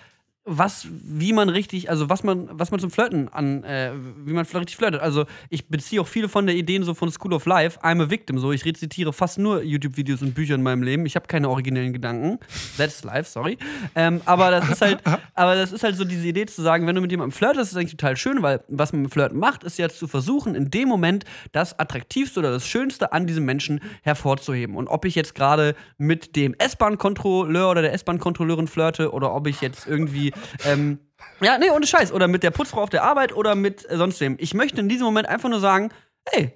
was, 0.50 0.88
wie 0.90 1.32
man 1.32 1.48
richtig, 1.48 1.90
also 1.90 2.10
was 2.10 2.24
man, 2.24 2.50
was 2.52 2.72
man 2.72 2.80
zum 2.80 2.90
Flirten 2.90 3.30
an, 3.30 3.64
äh, 3.64 3.92
wie 4.26 4.34
man 4.34 4.46
richtig 4.46 4.78
flirtet. 4.78 5.02
Also 5.02 5.26
ich 5.50 5.68
beziehe 5.68 6.02
auch 6.02 6.08
viele 6.08 6.28
von 6.28 6.48
der 6.48 6.56
Ideen 6.56 6.84
so 6.84 6.94
von 6.94 7.12
School 7.12 7.34
of 7.34 7.46
Life, 7.46 7.80
I'm 7.82 8.04
a 8.04 8.10
Victim, 8.10 8.40
so 8.40 8.52
ich 8.52 8.66
rezitiere 8.66 9.14
fast 9.14 9.38
nur 9.38 9.62
YouTube-Videos 9.62 10.24
und 10.24 10.34
Bücher 10.34 10.56
in 10.56 10.64
meinem 10.64 10.82
Leben. 10.82 11.06
Ich 11.06 11.16
habe 11.16 11.28
keine 11.28 11.50
originellen 11.50 11.94
Gedanken. 11.94 12.40
That's 12.78 13.04
life, 13.04 13.30
sorry. 13.30 13.58
Ähm, 13.96 14.22
aber 14.26 14.50
das 14.50 14.70
ist 14.70 14.82
halt, 14.82 15.00
aber 15.36 15.56
das 15.56 15.72
ist 15.72 15.84
halt 15.84 15.96
so 15.96 16.04
diese 16.04 16.28
Idee 16.28 16.48
zu 16.48 16.62
sagen, 16.62 16.88
wenn 16.88 16.96
du 16.96 17.02
mit 17.02 17.12
jemandem 17.12 17.32
flirtest, 17.32 17.62
ist 17.62 17.72
das 17.74 17.80
eigentlich 17.80 17.98
total 17.98 18.18
schön, 18.18 18.42
weil 18.42 18.62
was 18.68 18.92
man 18.92 19.04
mit 19.04 19.14
Flirten 19.14 19.38
macht, 19.38 19.64
ist 19.64 19.78
ja 19.78 19.88
zu 19.90 20.08
versuchen, 20.08 20.56
in 20.56 20.72
dem 20.72 20.90
Moment 20.90 21.26
das 21.52 21.78
Attraktivste 21.78 22.40
oder 22.40 22.52
das 22.52 22.66
Schönste 22.66 23.14
an 23.14 23.28
diesem 23.28 23.46
Menschen 23.46 23.82
hervorzuheben. 24.02 24.76
Und 24.76 24.88
ob 24.88 25.06
ich 25.06 25.14
jetzt 25.14 25.36
gerade 25.36 25.76
mit 25.98 26.36
dem 26.36 26.56
S-Bahn-Kontrolleur 26.58 27.70
oder 27.70 27.82
der 27.84 27.94
S-Bahn-Kontrolleurin 27.94 28.68
flirte 28.68 29.12
oder 29.12 29.34
ob 29.34 29.48
ich 29.48 29.62
jetzt 29.62 29.88
irgendwie 29.88 30.34
ähm, 30.66 31.00
ja, 31.42 31.58
nee, 31.58 31.70
ohne 31.70 31.86
Scheiß. 31.88 32.12
Oder 32.12 32.28
mit 32.28 32.44
der 32.44 32.52
Putzfrau 32.52 32.82
auf 32.84 32.90
der 32.90 33.04
Arbeit 33.04 33.34
oder 33.34 33.56
mit 33.56 33.90
äh, 33.90 33.98
sonst 33.98 34.20
wem. 34.22 34.36
Ich 34.40 34.54
möchte 34.54 34.80
in 34.82 34.90
diesem 34.90 35.06
Moment 35.06 35.28
einfach 35.28 35.50
nur 35.50 35.60
sagen, 35.60 35.90
ey, 36.32 36.54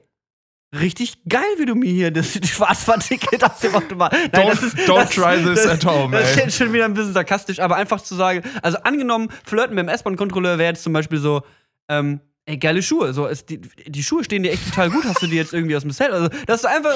richtig 0.76 1.24
geil, 1.30 1.44
wie 1.58 1.66
du 1.66 1.76
mir 1.76 1.92
hier 1.92 2.12
das, 2.12 2.34
Schwarzfahrticket 2.44 3.44
aus 3.44 3.60
dem 3.60 3.76
Automat. 3.76 4.12
Nein, 4.12 4.30
Don't- 4.32 4.50
das 4.50 4.64
ist, 4.64 4.78
don't 4.80 4.96
das, 4.96 5.10
try 5.12 5.38
this 5.44 5.64
das, 5.64 5.68
at 5.74 5.86
home, 5.86 6.18
Das 6.18 6.32
ist 6.32 6.38
jetzt 6.38 6.58
schon 6.58 6.74
wieder 6.74 6.86
ein 6.86 6.94
bisschen 6.94 7.14
sarkastisch, 7.14 7.60
aber 7.60 7.76
einfach 7.76 8.02
zu 8.02 8.16
sagen, 8.16 8.42
also 8.62 8.78
angenommen, 8.80 9.30
flirten 9.46 9.76
mit 9.76 9.84
dem 9.86 9.90
S-Bahn-Kontrolleur 9.90 10.58
wäre 10.58 10.70
jetzt 10.72 10.84
zum 10.84 10.94
Beispiel 10.94 11.20
so, 11.20 11.44
ähm, 11.90 12.20
ey, 12.46 12.58
geile 12.58 12.82
Schuhe. 12.82 13.14
So, 13.14 13.26
ist 13.28 13.50
die, 13.50 13.60
die 13.60 14.04
Schuhe 14.04 14.24
stehen 14.24 14.44
dir 14.44 14.52
echt 14.52 14.70
total 14.70 14.90
gut. 14.90 15.06
Hast 15.06 15.22
du 15.22 15.28
die 15.28 15.36
jetzt 15.36 15.54
irgendwie 15.54 15.76
aus 15.76 15.84
dem 15.84 15.92
Set? 15.92 16.12
Also, 16.12 16.30
dass 16.46 16.62
du 16.62 16.70
einfach 16.70 16.96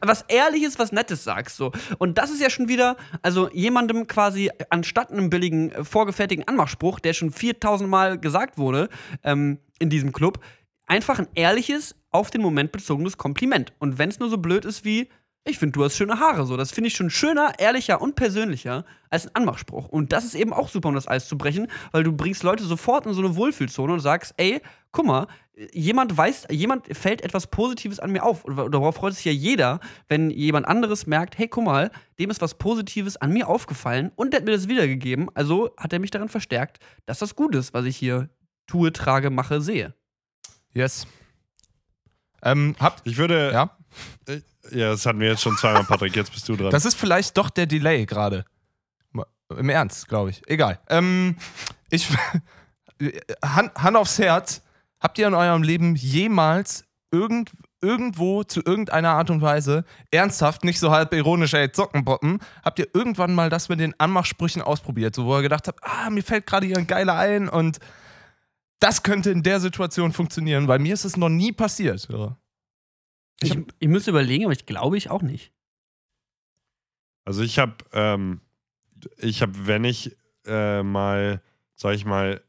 was 0.00 0.22
Ehrliches, 0.28 0.78
was 0.78 0.92
Nettes 0.92 1.24
sagst. 1.24 1.56
So. 1.56 1.72
Und 1.98 2.18
das 2.18 2.30
ist 2.30 2.40
ja 2.40 2.50
schon 2.50 2.68
wieder, 2.68 2.96
also 3.22 3.48
jemandem 3.50 4.06
quasi 4.06 4.50
anstatt 4.70 5.10
einem 5.12 5.30
billigen, 5.30 5.70
äh, 5.70 5.84
vorgefertigten 5.84 6.48
Anmachspruch, 6.48 7.00
der 7.00 7.12
schon 7.12 7.30
4000 7.30 7.88
Mal 7.88 8.18
gesagt 8.18 8.58
wurde 8.58 8.88
ähm, 9.22 9.58
in 9.78 9.90
diesem 9.90 10.12
Club, 10.12 10.40
einfach 10.86 11.18
ein 11.18 11.28
ehrliches, 11.34 11.94
auf 12.10 12.30
den 12.30 12.40
Moment 12.40 12.72
bezogenes 12.72 13.18
Kompliment. 13.18 13.72
Und 13.78 13.98
wenn 13.98 14.08
es 14.08 14.18
nur 14.18 14.30
so 14.30 14.38
blöd 14.38 14.64
ist 14.64 14.84
wie, 14.84 15.08
ich 15.44 15.58
finde, 15.58 15.72
du 15.72 15.84
hast 15.84 15.96
schöne 15.96 16.20
Haare. 16.20 16.44
So, 16.46 16.56
das 16.56 16.72
finde 16.72 16.88
ich 16.88 16.94
schon 16.96 17.10
schöner, 17.10 17.52
ehrlicher 17.58 18.00
und 18.00 18.16
persönlicher 18.16 18.84
als 19.10 19.26
ein 19.26 19.34
Anmachspruch. 19.34 19.88
Und 19.88 20.12
das 20.12 20.24
ist 20.24 20.34
eben 20.34 20.52
auch 20.52 20.68
super, 20.68 20.88
um 20.88 20.94
das 20.94 21.08
Eis 21.08 21.26
zu 21.28 21.38
brechen, 21.38 21.68
weil 21.92 22.02
du 22.04 22.12
bringst 22.12 22.42
Leute 22.42 22.64
sofort 22.64 23.06
in 23.06 23.14
so 23.14 23.22
eine 23.22 23.34
Wohlfühlzone 23.36 23.94
und 23.94 24.00
sagst, 24.00 24.34
ey, 24.36 24.60
guck 24.92 25.06
mal, 25.06 25.26
jemand 25.72 26.16
weiß, 26.16 26.48
jemand 26.50 26.94
fällt 26.96 27.22
etwas 27.22 27.46
Positives 27.46 27.98
an 27.98 28.12
mir 28.12 28.24
auf. 28.24 28.44
Und 28.44 28.56
darauf 28.72 28.96
freut 28.96 29.14
sich 29.14 29.24
ja 29.24 29.32
jeder, 29.32 29.80
wenn 30.08 30.30
jemand 30.30 30.66
anderes 30.66 31.06
merkt, 31.06 31.38
hey, 31.38 31.48
guck 31.48 31.64
mal, 31.64 31.90
dem 32.18 32.30
ist 32.30 32.40
was 32.42 32.54
Positives 32.54 33.16
an 33.16 33.32
mir 33.32 33.48
aufgefallen 33.48 34.12
und 34.16 34.32
der 34.32 34.40
hat 34.40 34.46
mir 34.46 34.52
das 34.52 34.68
wiedergegeben. 34.68 35.30
Also 35.34 35.70
hat 35.76 35.92
er 35.92 35.98
mich 35.98 36.10
darin 36.10 36.28
verstärkt, 36.28 36.78
dass 37.06 37.18
das 37.18 37.34
gut 37.34 37.54
ist, 37.54 37.74
was 37.74 37.86
ich 37.86 37.96
hier 37.96 38.28
tue, 38.66 38.92
trage, 38.92 39.30
mache, 39.30 39.60
sehe. 39.60 39.94
Yes. 40.74 41.06
Ähm, 42.42 42.76
habt, 42.78 43.00
Ich 43.04 43.16
würde. 43.16 43.50
ja? 43.52 43.76
Ja, 44.72 44.90
das 44.90 45.06
hatten 45.06 45.20
wir 45.20 45.28
jetzt 45.28 45.42
schon 45.42 45.56
zweimal, 45.56 45.84
Patrick. 45.84 46.14
Jetzt 46.16 46.32
bist 46.32 46.48
du 46.48 46.56
dran. 46.56 46.70
Das 46.70 46.84
ist 46.84 46.94
vielleicht 46.94 47.36
doch 47.36 47.50
der 47.50 47.66
Delay 47.66 48.06
gerade. 48.06 48.44
Im 49.56 49.70
Ernst, 49.70 50.08
glaube 50.08 50.30
ich. 50.30 50.42
Egal. 50.46 50.78
Ähm, 50.88 51.36
ich. 51.90 52.08
Hand, 53.44 53.74
Hand 53.74 53.96
aufs 53.96 54.18
Herz. 54.18 54.62
Habt 55.00 55.18
ihr 55.18 55.28
in 55.28 55.34
eurem 55.34 55.62
Leben 55.62 55.94
jemals 55.94 56.84
irgend, 57.10 57.52
irgendwo 57.80 58.42
zu 58.42 58.60
irgendeiner 58.64 59.10
Art 59.10 59.30
und 59.30 59.40
Weise 59.40 59.84
ernsthaft, 60.10 60.64
nicht 60.64 60.80
so 60.80 60.90
halb 60.90 61.14
ironisch, 61.14 61.54
ey, 61.54 61.68
Sockenboppen, 61.72 62.40
habt 62.64 62.78
ihr 62.80 62.88
irgendwann 62.92 63.34
mal 63.34 63.48
das 63.48 63.68
mit 63.68 63.80
den 63.80 63.98
Anmachsprüchen 63.98 64.60
ausprobiert, 64.60 65.14
so 65.14 65.26
wo 65.26 65.36
ihr 65.36 65.42
gedacht 65.42 65.68
habt, 65.68 65.80
ah, 65.82 66.10
mir 66.10 66.22
fällt 66.22 66.46
gerade 66.46 66.66
hier 66.66 66.76
ein 66.76 66.88
geiler 66.88 67.16
ein 67.16 67.48
und 67.48 67.78
das 68.80 69.02
könnte 69.02 69.30
in 69.30 69.42
der 69.42 69.60
Situation 69.60 70.12
funktionieren, 70.12 70.68
weil 70.68 70.78
mir 70.80 70.94
ist 70.94 71.04
es 71.04 71.16
noch 71.16 71.28
nie 71.28 71.52
passiert. 71.52 72.00
So. 72.00 72.36
Ich, 73.42 73.56
ich 73.78 73.88
müsste 73.88 74.10
überlegen, 74.10 74.44
aber 74.44 74.52
ich 74.52 74.66
glaube 74.66 74.96
ich 74.96 75.10
auch 75.10 75.22
nicht. 75.22 75.52
Also 77.24 77.42
ich 77.42 77.58
habe, 77.58 77.74
ähm, 77.92 78.40
ich 79.18 79.42
habe, 79.42 79.52
wenn 79.66 79.84
ich 79.84 80.16
äh, 80.46 80.82
mal, 80.82 81.42
sag 81.74 81.94
ich 81.94 82.04
mal, 82.04 82.42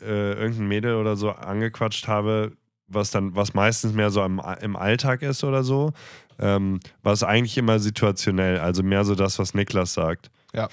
äh, 0.00 0.32
irgendein 0.32 0.66
Mädel 0.68 0.94
oder 0.96 1.16
so 1.16 1.30
angequatscht 1.30 2.08
habe, 2.08 2.56
was 2.88 3.10
dann, 3.10 3.36
was 3.36 3.54
meistens 3.54 3.92
mehr 3.92 4.10
so 4.10 4.24
im, 4.24 4.40
im 4.60 4.76
Alltag 4.76 5.22
ist 5.22 5.44
oder 5.44 5.62
so, 5.62 5.92
ähm, 6.38 6.80
war 7.02 7.12
es 7.12 7.22
eigentlich 7.22 7.56
immer 7.58 7.78
situationell, 7.78 8.58
also 8.58 8.82
mehr 8.82 9.04
so 9.04 9.14
das, 9.14 9.38
was 9.38 9.54
Niklas 9.54 9.94
sagt. 9.94 10.30
Ja. 10.54 10.68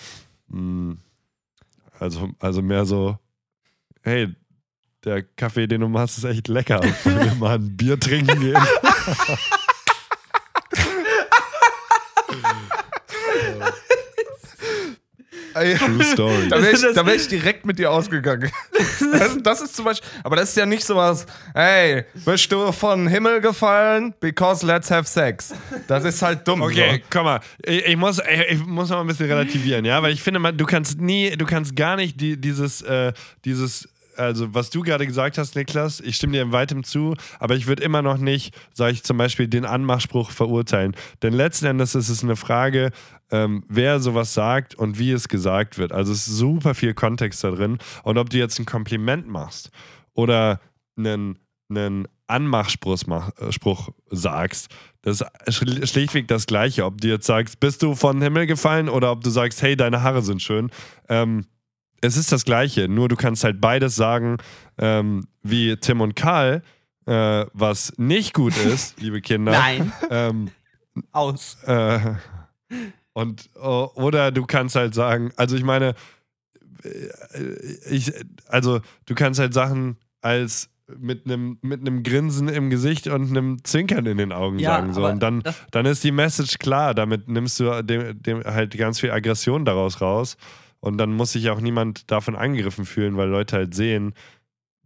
Mm, 0.47 0.93
Also, 1.99 2.32
also 2.39 2.61
mehr 2.61 2.86
so, 2.86 3.17
hey, 4.03 4.34
der 5.03 5.24
Kaffee, 5.24 5.67
den 5.67 5.82
du 5.82 5.88
machst, 5.89 6.17
ist 6.17 6.24
echt 6.24 6.47
lecker. 6.47 6.82
Wollen 7.03 7.20
wir 7.24 7.36
mal 7.36 7.55
ein 7.55 7.78
Bier 7.78 7.99
trinken 7.99 8.39
gehen? 8.39 8.57
True 15.54 16.04
Story. 16.04 16.50
Da 16.50 16.62
wäre 16.62 16.72
ich, 16.72 16.82
wär 16.82 17.16
ich 17.16 17.28
direkt 17.28 17.66
mit 17.66 17.80
dir 17.80 17.91
ausgegangen. 17.91 18.52
Das, 19.12 19.38
das 19.41 19.62
ist 19.62 19.76
zum 19.76 19.86
Beispiel, 19.86 20.08
aber 20.24 20.36
das 20.36 20.50
ist 20.50 20.58
ja 20.58 20.66
nicht 20.66 20.84
sowas, 20.84 21.26
hey, 21.54 22.06
bist 22.14 22.52
du 22.52 22.72
von 22.72 23.08
Himmel 23.08 23.41
gefallen? 23.41 24.14
Because 24.20 24.66
let's 24.66 24.91
have 24.91 25.08
sex. 25.08 25.54
Das 25.88 26.04
ist 26.04 26.22
halt 26.22 26.47
dumm. 26.47 26.62
Okay, 26.62 27.04
komm 27.10 27.26
mal. 27.26 27.39
Ich, 27.64 27.86
ich, 27.86 27.97
muss, 27.97 28.20
ich, 28.20 28.52
ich 28.52 28.66
muss 28.66 28.89
noch 28.89 29.02
ein 29.02 29.08
bisschen 29.08 29.28
relativieren, 29.28 29.86
ja, 29.86 30.02
weil 30.02 30.14
ich 30.14 30.22
finde, 30.22 30.39
man, 30.39 30.58
du 30.58 30.66
kannst 30.66 31.00
nie, 31.00 31.32
du 31.32 31.45
kannst 31.45 31.76
gar 31.76 31.95
nicht 31.95 32.20
die, 32.20 32.38
dieses, 32.39 32.82
äh, 32.82 33.14
dieses, 33.45 33.88
also 34.20 34.53
was 34.53 34.70
du 34.70 34.82
gerade 34.82 35.07
gesagt 35.07 35.38
hast, 35.38 35.55
Niklas, 35.55 35.99
ich 35.99 36.15
stimme 36.15 36.34
dir 36.34 36.41
in 36.41 36.51
weitem 36.51 36.84
zu, 36.84 37.15
aber 37.39 37.55
ich 37.55 37.67
würde 37.67 37.84
immer 37.84 38.01
noch 38.01 38.17
nicht, 38.17 38.55
sage 38.74 38.93
ich 38.93 39.03
zum 39.03 39.17
Beispiel, 39.17 39.47
den 39.47 39.65
Anmachspruch 39.65 40.32
verurteilen. 40.32 40.95
Denn 41.22 41.34
letzten 41.34 41.65
Endes 41.65 41.95
ist 41.95 42.09
es 42.09 42.24
eine 42.24 42.36
Frage, 42.36 42.91
ähm, 43.32 43.63
wer 43.67 43.99
sowas 43.99 44.34
sagt 44.34 44.76
und 44.76 44.99
wie 44.99 45.11
es 45.11 45.28
gesagt 45.28 45.78
wird. 45.78 45.91
Also 45.91 46.11
es 46.11 46.28
ist 46.28 46.38
super 46.38 46.76
viel 46.76 46.93
Kontext 46.93 47.43
da 47.43 47.51
drin. 47.51 47.78
Und 48.03 48.17
ob 48.17 48.30
du 48.30 48.38
jetzt 48.38 48.59
ein 48.59 48.65
Kompliment 48.65 49.28
machst 49.28 49.70
oder 50.13 50.59
einen, 50.97 51.39
einen 51.70 52.07
Anmachspruch 52.28 52.99
mach, 53.07 53.32
äh, 53.39 53.51
Spruch 53.51 53.89
sagst, 54.09 54.70
das 55.01 55.22
ist 55.22 55.61
schl- 55.61 55.88
schlichtweg 55.88 56.28
das 56.28 56.45
Gleiche. 56.45 56.86
Ob 56.86 56.99
du 57.01 57.07
jetzt 57.07 57.26
sagst, 57.26 57.59
bist 57.59 57.82
du 57.82 57.95
von 57.95 58.22
Himmel 58.22 58.47
gefallen 58.47 58.89
oder 58.89 59.11
ob 59.11 59.24
du 59.24 59.30
sagst, 59.30 59.61
hey, 59.61 59.76
deine 59.76 60.03
Haare 60.03 60.22
sind 60.22 60.41
schön. 60.41 60.70
Ähm, 61.07 61.45
es 62.02 62.18
ist 62.18 62.32
das 62.32 62.45
Gleiche, 62.45 62.88
nur 62.88 63.08
du 63.10 63.16
kannst 63.16 63.43
halt 63.43 63.60
beides 63.62 63.95
sagen, 63.95 64.38
ähm, 64.78 65.28
wie 65.43 65.76
Tim 65.78 66.02
und 66.02 66.16
Karl, 66.16 66.62
äh, 67.06 67.45
was 67.54 67.93
nicht 67.97 68.34
gut 68.34 68.56
ist, 68.58 69.00
liebe 69.02 69.22
Kinder. 69.22 69.52
Nein. 69.52 69.91
Ähm, 70.10 70.52
Aus. 71.12 71.58
äh, 71.66 72.00
und 73.14 73.50
o- 73.56 73.91
oder 73.95 74.32
du 74.32 74.45
kannst 74.45 74.76
halt 74.76 74.93
sagen, 74.93 75.32
also 75.36 75.56
ich 75.56 75.64
meine, 75.64 75.95
äh, 76.84 77.54
ich, 77.89 78.12
also 78.47 78.82
du 79.06 79.16
kannst 79.16 79.39
halt 79.39 79.54
Sachen 79.54 79.97
als 80.22 80.70
mit 80.97 81.26
einem 81.26 81.60
mit 81.62 81.82
einem 81.82 82.02
Grinsen 82.02 82.47
im 82.50 82.70
Gesicht 82.72 83.06
und 83.08 83.30
einem 83.30 83.64
Zwinkern 83.64 84.08
in 84.08 84.18
den 84.18 84.32
Augen 84.32 84.58
Ja, 84.58 84.72
sagen 84.78 84.93
so 84.93 85.06
und 85.06 85.20
dann 85.22 85.43
dann 85.72 85.86
ist 85.86 86.04
die 86.04 86.12
Message 86.12 86.58
klar, 86.58 86.95
damit 86.95 87.28
nimmst 87.28 87.60
du 87.60 87.84
dem, 87.84 88.20
dem 88.24 88.43
halt 88.43 88.76
ganz 88.76 89.00
viel 89.00 89.12
Aggression 89.12 89.66
daraus 89.66 90.02
raus 90.02 90.36
und 90.82 90.98
dann 90.98 91.14
muss 91.14 91.34
sich 91.34 91.50
auch 91.50 91.60
niemand 91.62 92.10
davon 92.12 92.36
angegriffen 92.36 92.86
fühlen, 92.86 93.18
weil 93.18 93.30
Leute 93.30 93.58
halt 93.58 93.74
sehen, 93.74 94.14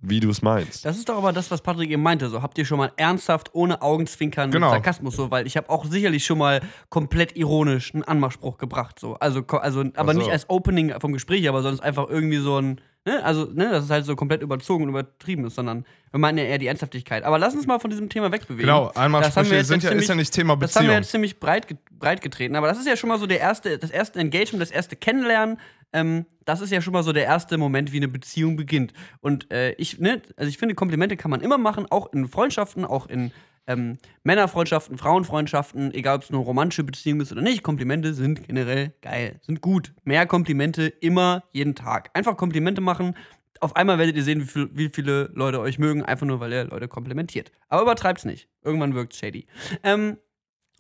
wie 0.06 0.20
du 0.20 0.30
es 0.30 0.42
meinst. 0.42 0.84
Das 0.84 0.98
ist 0.98 1.08
doch 1.08 1.18
aber 1.18 1.32
das, 1.32 1.50
was 1.50 1.62
Patrick 1.62 1.90
eben 1.90 2.04
meinte. 2.04 2.28
So, 2.30 2.42
habt 2.42 2.58
ihr 2.58 2.66
schon 2.66 2.78
mal 2.78 2.92
ernsthaft, 2.98 3.56
ohne 3.56 3.82
Augenzwinkern, 3.82 4.52
Genau. 4.52 4.68
mit 4.68 4.74
Sarkasmus 4.74 5.16
so, 5.16 5.32
weil 5.32 5.48
ich 5.48 5.56
habe 5.56 5.70
auch 5.70 5.86
sicherlich 5.86 6.26
schon 6.26 6.38
mal 6.40 6.62
komplett 6.90 7.38
ironisch 7.38 7.94
einen 7.94 8.04
Anmachspruch 8.04 8.58
gebracht. 8.58 9.00
So. 9.00 9.14
Also, 9.16 9.46
also 9.48 9.86
aber 9.96 10.14
so. 10.14 10.20
nicht 10.20 10.30
als 10.30 10.50
Opening 10.50 10.94
vom 11.00 11.14
Gespräch, 11.14 11.48
aber 11.48 11.62
sonst 11.62 11.80
einfach 11.80 12.10
irgendwie 12.10 12.38
so 12.38 12.58
ein, 12.60 12.82
ne, 13.06 13.24
also, 13.24 13.46
ne, 13.46 13.70
dass 13.70 13.86
es 13.86 13.90
halt 13.90 14.06
so 14.06 14.16
komplett 14.16 14.42
überzogen 14.42 14.84
und 14.84 14.90
übertrieben 14.90 15.46
ist, 15.46 15.56
sondern 15.56 15.86
wir 16.12 16.20
meinen 16.20 16.38
ja 16.38 16.44
eher 16.46 16.58
die 16.58 16.68
Ernsthaftigkeit. 16.68 17.24
Aber 17.24 17.40
lass 17.40 17.54
uns 17.56 17.66
mal 17.68 17.80
von 17.80 17.90
diesem 17.90 18.10
Thema 18.10 18.32
wegbewegen. 18.32 18.66
Genau, 18.66 18.88
Das 18.88 18.98
Anmachsprüche 18.98 19.56
jetzt 19.56 19.68
sind 19.68 19.84
ja, 19.84 19.90
ziemlich- 19.90 20.04
ist 20.04 20.10
ja 20.10 20.16
nicht 20.16 20.34
Thema 20.34 20.56
Das 20.56 20.76
haben 20.76 20.84
wir 20.84 20.88
Beziehung. 20.90 21.02
jetzt 21.02 21.12
ziemlich 21.12 21.40
breit, 21.40 21.68
breit 21.92 22.22
getreten, 22.22 22.56
aber 22.56 22.68
das 22.68 22.78
ist 22.80 22.88
ja 22.88 22.96
schon 22.96 23.10
mal 23.10 23.20
so 23.20 23.26
der 23.28 23.40
erste, 23.40 23.78
das 23.78 23.90
erste 23.92 24.20
Engagement, 24.20 24.62
das 24.62 24.72
erste 24.72 24.96
Kennenlernen. 24.96 25.58
Ähm, 25.96 26.26
das 26.46 26.60
ist 26.62 26.72
ja 26.72 26.82
schon 26.82 26.94
mal 26.94 27.04
so 27.04 27.14
der 27.14 27.26
erste 27.26 27.58
Moment, 27.58 27.92
wie 27.92 27.98
eine 27.98 28.08
Beziehung 28.08 28.56
beginnt. 28.56 28.94
Und 29.22 29.52
äh, 29.52 29.74
ich, 29.74 30.00
ne, 30.00 30.22
also 30.38 30.50
ich 30.50 30.58
finde, 30.58 30.74
Komplimente 30.76 31.16
kann 31.18 31.30
man 31.32 31.42
immer 31.42 31.58
machen, 31.60 31.86
auch 31.90 32.12
in 32.14 32.28
Freundschaften, 32.28 32.84
auch 32.84 33.06
in 33.08 33.32
ähm, 33.68 33.98
Männerfreundschaften, 34.24 34.98
Frauenfreundschaften, 34.98 35.94
egal 35.94 36.18
ob 36.18 36.24
es 36.24 36.30
eine 36.30 36.38
romantische 36.38 36.84
Beziehung 36.84 37.22
ist 37.22 37.32
oder 37.32 37.42
nicht. 37.42 37.64
Komplimente 37.64 38.14
sind 38.14 38.48
generell 38.48 38.94
geil, 39.02 39.40
sind 39.42 39.62
gut. 39.62 39.94
Mehr 40.04 40.26
Komplimente 40.26 40.88
immer, 40.88 41.44
jeden 41.52 41.76
Tag. 41.76 42.10
Einfach 42.14 42.38
Komplimente 42.38 42.82
machen. 42.82 43.16
Auf 43.60 43.76
einmal 43.76 43.98
werdet 43.98 44.18
ihr 44.18 44.24
sehen, 44.24 44.42
wie, 44.42 44.46
viel, 44.46 44.70
wie 44.74 44.90
viele 44.90 45.32
Leute 45.34 45.60
euch 45.60 45.80
mögen, 45.80 46.04
einfach 46.04 46.26
nur, 46.26 46.40
weil 46.40 46.52
ihr 46.52 46.66
Leute 46.66 46.88
komplimentiert. 46.88 47.52
Aber 47.70 47.84
übertreibt's 47.84 48.26
nicht. 48.26 48.50
Irgendwann 48.64 48.94
wirkt's 48.94 49.18
shady. 49.18 49.48
Ähm, 49.84 50.18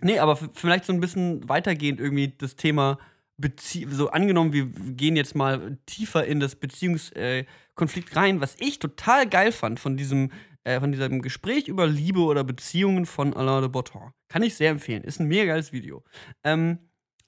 Nee, 0.03 0.19
aber 0.19 0.35
vielleicht 0.35 0.85
so 0.85 0.93
ein 0.93 0.99
bisschen 0.99 1.47
weitergehend 1.47 1.99
irgendwie 1.99 2.33
das 2.37 2.55
Thema 2.55 2.97
Bezie 3.37 3.87
so 3.89 4.11
angenommen, 4.11 4.53
wir 4.53 4.65
gehen 4.65 5.15
jetzt 5.15 5.33
mal 5.33 5.77
tiefer 5.85 6.25
in 6.25 6.39
das 6.39 6.55
Beziehungskonflikt 6.55 8.15
rein, 8.15 8.41
was 8.41 8.55
ich 8.59 8.79
total 8.79 9.27
geil 9.27 9.51
fand 9.51 9.79
von 9.79 9.97
diesem, 9.97 10.31
äh, 10.63 10.79
von 10.79 10.91
diesem 10.91 11.21
Gespräch 11.21 11.67
über 11.67 11.87
Liebe 11.87 12.21
oder 12.21 12.43
Beziehungen 12.43 13.05
von 13.05 13.33
Alain 13.33 13.61
de 13.61 13.69
Botton. 13.69 14.13
Kann 14.29 14.43
ich 14.43 14.55
sehr 14.55 14.71
empfehlen. 14.71 15.03
Ist 15.03 15.19
ein 15.19 15.27
mega 15.27 15.45
geiles 15.45 15.71
Video. 15.71 16.03
Ähm, 16.43 16.79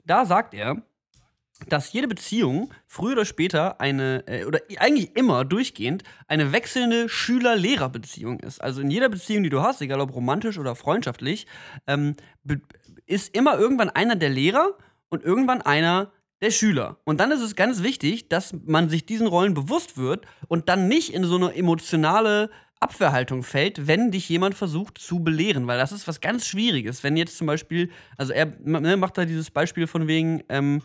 da 0.04 0.26
sagt 0.26 0.54
er, 0.54 0.84
dass 1.70 1.94
jede 1.94 2.08
Beziehung 2.08 2.74
früher 2.86 3.14
oder 3.14 3.26
später 3.26 3.80
eine, 3.80 4.28
äh, 4.28 4.46
oder 4.46 4.60
eigentlich 4.78 5.16
immer 5.16 5.46
durchgehend, 5.46 6.04
eine 6.28 6.52
wechselnde 6.52 7.08
Schüler-Lehrer-Beziehung 7.08 8.40
ist. 8.42 8.62
Also 8.62 8.82
in 8.82 8.92
jeder 8.92 9.10
Beziehung, 9.10 9.44
die 9.44 9.50
du 9.50 9.62
hast, 9.62 9.82
egal 9.82 10.02
ob 10.02 10.14
romantisch 10.14 10.58
oder 10.58 10.76
freundschaftlich, 10.76 11.48
ähm, 11.88 12.16
ist 13.06 13.36
immer 13.36 13.58
irgendwann 13.58 13.90
einer 13.90 14.16
der 14.16 14.30
Lehrer 14.30 14.78
und 15.10 15.24
irgendwann 15.24 15.62
einer 15.62 16.12
der 16.42 16.52
Schüler. 16.52 17.00
Und 17.06 17.20
dann 17.20 17.32
ist 17.32 17.42
es 17.42 17.56
ganz 17.56 17.82
wichtig, 17.84 18.28
dass 18.28 18.54
man 18.66 18.90
sich 18.90 19.06
diesen 19.06 19.28
Rollen 19.28 19.54
bewusst 19.54 19.98
wird 19.98 20.26
und 20.48 20.68
dann 20.68 20.88
nicht 20.88 21.14
in 21.14 21.24
so 21.24 21.38
eine 21.38 21.56
emotionale 21.56 22.50
Abwehrhaltung 22.80 23.44
fällt, 23.44 23.88
wenn 23.88 24.12
dich 24.12 24.30
jemand 24.30 24.56
versucht 24.56 24.98
zu 24.98 25.24
belehren, 25.24 25.68
weil 25.68 25.78
das 25.78 25.92
ist 25.92 26.08
was 26.08 26.22
ganz 26.22 26.46
Schwieriges. 26.46 27.04
Wenn 27.04 27.18
jetzt 27.18 27.38
zum 27.38 27.48
Beispiel, 27.48 27.90
also 28.18 28.34
er 28.34 28.54
ne, 28.64 28.98
macht 28.98 29.18
da 29.18 29.26
dieses 29.26 29.50
Beispiel 29.50 29.88
von 29.88 30.08
wegen, 30.08 30.44
ähm, 30.50 30.82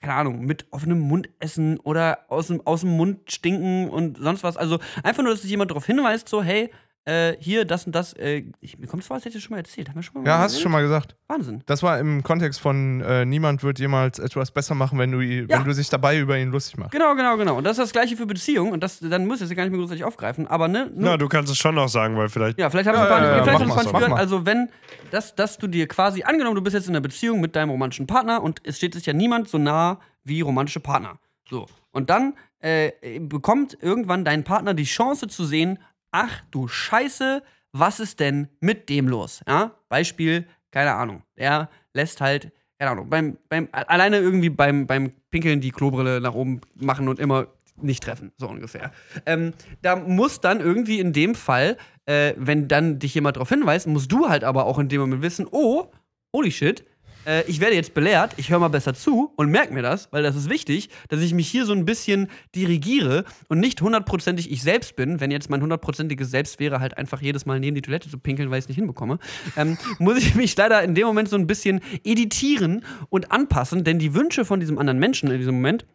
keine 0.00 0.14
Ahnung, 0.14 0.44
mit 0.44 0.66
offenem 0.70 1.00
Mund 1.00 1.28
essen 1.38 1.78
oder 1.80 2.26
aus 2.28 2.48
dem, 2.48 2.66
aus 2.66 2.80
dem 2.80 2.96
Mund 2.96 3.30
stinken 3.30 3.88
und 3.90 4.18
sonst 4.18 4.42
was. 4.42 4.56
Also 4.56 4.78
einfach 5.02 5.22
nur, 5.22 5.32
dass 5.32 5.42
sich 5.42 5.50
jemand 5.50 5.70
darauf 5.70 5.86
hinweist, 5.86 6.28
so, 6.28 6.42
hey, 6.42 6.70
äh, 7.04 7.34
hier, 7.40 7.64
das 7.64 7.84
und 7.86 7.94
das. 7.94 8.12
Äh, 8.12 8.44
ich, 8.60 8.78
mir 8.78 8.86
kommt 8.86 9.02
es 9.02 9.08
vor, 9.08 9.16
als 9.16 9.24
hätte 9.24 9.36
ich 9.38 9.42
schon 9.44 9.52
mal 9.52 9.58
erzählt. 9.58 9.88
Haben 9.88 9.96
wir 9.96 10.02
schon 10.02 10.14
mal 10.14 10.20
Ja, 10.28 10.34
drüber 10.36 10.44
hast 10.44 10.56
du 10.56 10.60
schon 10.60 10.72
mal 10.72 10.82
gesagt. 10.82 11.16
Wahnsinn. 11.26 11.62
Das 11.66 11.82
war 11.82 11.98
im 11.98 12.22
Kontext 12.22 12.60
von 12.60 13.00
äh, 13.00 13.24
niemand 13.24 13.62
wird 13.62 13.78
jemals 13.80 14.18
etwas 14.20 14.50
besser 14.52 14.74
machen, 14.74 14.98
wenn 14.98 15.10
du, 15.10 15.20
Ja. 15.20 15.46
wenn 15.48 15.64
du 15.64 15.72
sich 15.74 15.88
dabei 15.88 16.18
über 16.18 16.38
ihn 16.38 16.50
lustig 16.50 16.76
machst. 16.78 16.92
Genau, 16.92 17.14
genau, 17.16 17.36
genau. 17.36 17.56
Und 17.56 17.64
das 17.64 17.72
ist 17.72 17.84
das 17.84 17.92
Gleiche 17.92 18.16
für 18.16 18.26
Beziehungen. 18.26 18.72
Und 18.72 18.82
das, 18.82 19.00
dann 19.00 19.26
muss 19.26 19.40
ich 19.40 19.48
das 19.48 19.56
gar 19.56 19.64
nicht 19.64 19.72
mehr 19.72 19.80
großartig 19.80 20.04
aufgreifen. 20.04 20.46
Aber 20.46 20.68
ne, 20.68 20.86
nur, 20.94 21.10
Na, 21.10 21.16
du 21.16 21.28
kannst 21.28 21.50
es 21.50 21.58
schon 21.58 21.74
noch 21.74 21.88
sagen, 21.88 22.16
weil 22.16 22.28
vielleicht. 22.28 22.58
Ja, 22.58 22.70
vielleicht 22.70 22.88
haben 22.88 22.94
Ja, 22.96 23.00
wir 23.02 23.04
ein 23.04 23.08
paar, 23.08 23.22
ja, 23.22 23.36
ja, 23.36 23.42
vielleicht 23.42 23.66
mal 23.66 23.92
gehört. 23.92 24.10
mal. 24.10 24.18
Also, 24.18 24.46
wenn, 24.46 24.68
dass, 25.10 25.34
dass 25.34 25.58
du 25.58 25.66
dir 25.66 25.88
quasi, 25.88 26.22
angenommen, 26.22 26.54
du 26.56 26.62
bist 26.62 26.74
jetzt 26.74 26.86
in 26.88 26.92
einer 26.94 27.00
Beziehung 27.00 27.40
mit 27.40 27.56
deinem 27.56 27.70
romantischen 27.70 28.06
Partner 28.06 28.42
und 28.42 28.60
es 28.64 28.76
steht 28.76 28.94
sich 28.94 29.06
ja 29.06 29.12
niemand 29.12 29.48
so 29.48 29.58
nah 29.58 29.98
wie 30.24 30.40
romantische 30.40 30.80
Partner. 30.80 31.18
So. 31.50 31.66
Und 31.90 32.10
dann 32.10 32.34
äh, 32.60 32.92
bekommt 33.20 33.76
irgendwann 33.80 34.24
dein 34.24 34.44
Partner 34.44 34.72
die 34.72 34.84
Chance 34.84 35.26
zu 35.28 35.44
sehen, 35.44 35.78
ach 36.12 36.42
du 36.50 36.68
Scheiße, 36.68 37.42
was 37.72 38.00
ist 38.00 38.20
denn 38.20 38.48
mit 38.60 38.88
dem 38.88 39.08
los? 39.08 39.42
Ja? 39.48 39.72
Beispiel, 39.88 40.46
keine 40.70 40.94
Ahnung. 40.94 41.22
Der 41.36 41.68
lässt 41.94 42.20
halt, 42.20 42.52
keine 42.78 42.92
Ahnung, 42.92 43.10
beim, 43.10 43.38
beim, 43.48 43.68
alleine 43.72 44.18
irgendwie 44.18 44.50
beim, 44.50 44.86
beim 44.86 45.12
Pinkeln 45.30 45.60
die 45.60 45.70
Klobrille 45.70 46.20
nach 46.20 46.34
oben 46.34 46.60
machen 46.74 47.08
und 47.08 47.18
immer 47.18 47.48
nicht 47.76 48.02
treffen, 48.02 48.32
so 48.36 48.48
ungefähr. 48.48 48.92
Ähm, 49.26 49.54
da 49.80 49.96
muss 49.96 50.40
dann 50.40 50.60
irgendwie 50.60 51.00
in 51.00 51.12
dem 51.12 51.34
Fall, 51.34 51.76
äh, 52.06 52.34
wenn 52.36 52.68
dann 52.68 52.98
dich 52.98 53.14
jemand 53.14 53.36
darauf 53.36 53.48
hinweist, 53.48 53.86
musst 53.86 54.12
du 54.12 54.28
halt 54.28 54.44
aber 54.44 54.66
auch 54.66 54.78
in 54.78 54.88
dem 54.88 55.00
Moment 55.00 55.22
wissen, 55.22 55.46
oh, 55.50 55.90
holy 56.32 56.50
shit, 56.50 56.84
äh, 57.26 57.44
ich 57.46 57.60
werde 57.60 57.74
jetzt 57.74 57.94
belehrt, 57.94 58.34
ich 58.36 58.50
höre 58.50 58.58
mal 58.58 58.68
besser 58.68 58.94
zu 58.94 59.32
und 59.36 59.50
merke 59.50 59.72
mir 59.72 59.82
das, 59.82 60.08
weil 60.12 60.22
das 60.22 60.36
ist 60.36 60.48
wichtig, 60.50 60.90
dass 61.08 61.20
ich 61.20 61.34
mich 61.34 61.48
hier 61.48 61.66
so 61.66 61.72
ein 61.72 61.84
bisschen 61.84 62.28
dirigiere 62.54 63.24
und 63.48 63.60
nicht 63.60 63.80
hundertprozentig 63.80 64.50
ich 64.50 64.62
selbst 64.62 64.96
bin. 64.96 65.20
Wenn 65.20 65.30
jetzt 65.30 65.50
mein 65.50 65.62
hundertprozentiges 65.62 66.30
Selbst 66.30 66.60
wäre, 66.60 66.80
halt 66.80 66.96
einfach 66.98 67.20
jedes 67.20 67.46
Mal 67.46 67.60
neben 67.60 67.74
die 67.74 67.82
Toilette 67.82 68.10
zu 68.10 68.18
pinkeln, 68.18 68.50
weil 68.50 68.58
ich 68.58 68.64
es 68.64 68.68
nicht 68.68 68.78
hinbekomme, 68.78 69.18
ähm, 69.56 69.78
muss 69.98 70.18
ich 70.18 70.34
mich 70.34 70.56
leider 70.56 70.82
in 70.82 70.94
dem 70.94 71.06
Moment 71.06 71.28
so 71.28 71.36
ein 71.36 71.46
bisschen 71.46 71.80
editieren 72.04 72.84
und 73.08 73.32
anpassen, 73.32 73.84
denn 73.84 73.98
die 73.98 74.14
Wünsche 74.14 74.44
von 74.44 74.60
diesem 74.60 74.78
anderen 74.78 74.98
Menschen 74.98 75.30
in 75.30 75.38
diesem 75.38 75.54
Moment 75.54 75.86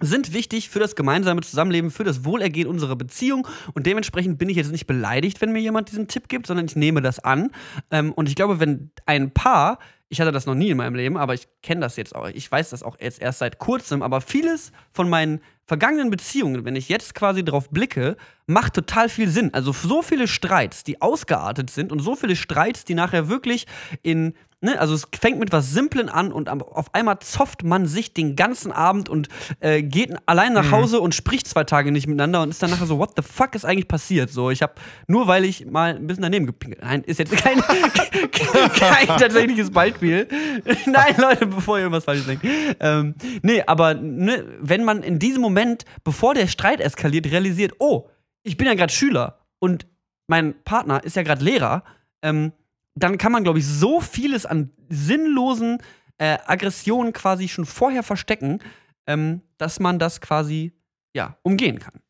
sind 0.00 0.32
wichtig 0.32 0.68
für 0.68 0.78
das 0.78 0.96
gemeinsame 0.96 1.40
Zusammenleben, 1.42 1.90
für 1.90 2.04
das 2.04 2.24
Wohlergehen 2.24 2.68
unserer 2.68 2.96
Beziehung. 2.96 3.46
Und 3.74 3.86
dementsprechend 3.86 4.38
bin 4.38 4.48
ich 4.48 4.56
jetzt 4.56 4.72
nicht 4.72 4.86
beleidigt, 4.86 5.40
wenn 5.40 5.52
mir 5.52 5.60
jemand 5.60 5.90
diesen 5.90 6.08
Tipp 6.08 6.28
gibt, 6.28 6.46
sondern 6.46 6.66
ich 6.66 6.76
nehme 6.76 7.00
das 7.00 7.18
an. 7.18 7.50
Ähm, 7.90 8.12
und 8.12 8.28
ich 8.28 8.36
glaube, 8.36 8.60
wenn 8.60 8.90
ein 9.06 9.32
Paar, 9.32 9.78
ich 10.14 10.20
hatte 10.20 10.30
das 10.30 10.46
noch 10.46 10.54
nie 10.54 10.70
in 10.70 10.76
meinem 10.76 10.94
Leben, 10.94 11.16
aber 11.16 11.34
ich 11.34 11.48
kenne 11.60 11.80
das 11.80 11.96
jetzt 11.96 12.14
auch, 12.14 12.28
ich 12.28 12.50
weiß 12.50 12.70
das 12.70 12.84
auch 12.84 12.96
jetzt 13.00 13.20
erst 13.20 13.40
seit 13.40 13.58
kurzem, 13.58 14.00
aber 14.00 14.20
vieles 14.20 14.70
von 14.92 15.08
meinen 15.08 15.40
vergangenen 15.66 16.10
Beziehungen, 16.10 16.64
wenn 16.64 16.76
ich 16.76 16.88
jetzt 16.88 17.14
quasi 17.14 17.44
drauf 17.44 17.70
blicke, 17.70 18.16
macht 18.46 18.74
total 18.74 19.08
viel 19.08 19.28
Sinn. 19.28 19.52
Also 19.54 19.72
so 19.72 20.02
viele 20.02 20.28
Streits, 20.28 20.84
die 20.84 21.00
ausgeartet 21.00 21.70
sind 21.70 21.92
und 21.92 22.00
so 22.00 22.16
viele 22.16 22.36
Streits, 22.36 22.84
die 22.84 22.94
nachher 22.94 23.28
wirklich 23.28 23.66
in 24.02 24.34
Ne, 24.64 24.80
also 24.80 24.94
es 24.94 25.06
fängt 25.20 25.38
mit 25.38 25.52
was 25.52 25.72
Simplen 25.72 26.08
an 26.08 26.32
und 26.32 26.48
auf 26.48 26.94
einmal 26.94 27.18
zofft 27.18 27.64
man 27.64 27.84
sich 27.84 28.14
den 28.14 28.34
ganzen 28.34 28.72
Abend 28.72 29.10
und 29.10 29.28
äh, 29.60 29.82
geht 29.82 30.14
allein 30.24 30.54
nach 30.54 30.70
Hause 30.70 31.00
und 31.00 31.14
spricht 31.14 31.46
zwei 31.46 31.64
Tage 31.64 31.92
nicht 31.92 32.06
miteinander 32.06 32.40
und 32.40 32.48
ist 32.48 32.62
dann 32.62 32.70
nachher 32.70 32.86
so, 32.86 32.98
what 32.98 33.10
the 33.14 33.22
fuck 33.22 33.54
ist 33.54 33.66
eigentlich 33.66 33.88
passiert? 33.88 34.30
So, 34.30 34.48
ich 34.50 34.62
habe 34.62 34.72
nur 35.06 35.26
weil 35.26 35.44
ich 35.44 35.66
mal 35.66 35.96
ein 35.96 36.06
bisschen 36.06 36.22
daneben 36.22 36.46
gepinkelt. 36.46 36.82
Nein, 36.82 37.02
ist 37.02 37.18
jetzt 37.18 37.36
kein, 37.36 37.60
kein 38.72 39.06
tatsächliches 39.06 39.70
Beispiel. 39.70 40.28
Nein, 40.86 41.14
Leute, 41.18 41.46
bevor 41.46 41.76
ihr 41.76 41.82
irgendwas 41.82 42.04
falsch 42.04 42.24
denkt. 42.24 42.46
Ähm, 42.80 43.16
nee, 43.42 43.62
aber 43.66 43.92
ne, 43.92 44.46
wenn 44.62 44.82
man 44.82 45.02
in 45.02 45.18
diesem 45.18 45.42
Moment, 45.42 45.53
bevor 46.02 46.34
der 46.34 46.46
Streit 46.46 46.80
eskaliert, 46.80 47.26
realisiert, 47.26 47.74
oh, 47.78 48.08
ich 48.42 48.56
bin 48.56 48.66
ja 48.66 48.74
gerade 48.74 48.92
Schüler 48.92 49.40
und 49.58 49.86
mein 50.26 50.62
Partner 50.64 51.02
ist 51.04 51.16
ja 51.16 51.22
gerade 51.22 51.44
Lehrer, 51.44 51.84
ähm, 52.22 52.52
dann 52.94 53.18
kann 53.18 53.32
man, 53.32 53.44
glaube 53.44 53.58
ich, 53.58 53.66
so 53.66 54.00
vieles 54.00 54.46
an 54.46 54.70
sinnlosen 54.88 55.78
äh, 56.18 56.38
Aggressionen 56.46 57.12
quasi 57.12 57.48
schon 57.48 57.66
vorher 57.66 58.02
verstecken, 58.02 58.60
ähm, 59.06 59.42
dass 59.58 59.80
man 59.80 59.98
das 59.98 60.20
quasi 60.20 60.72
ja, 61.14 61.36
umgehen 61.42 61.78
kann. 61.78 62.00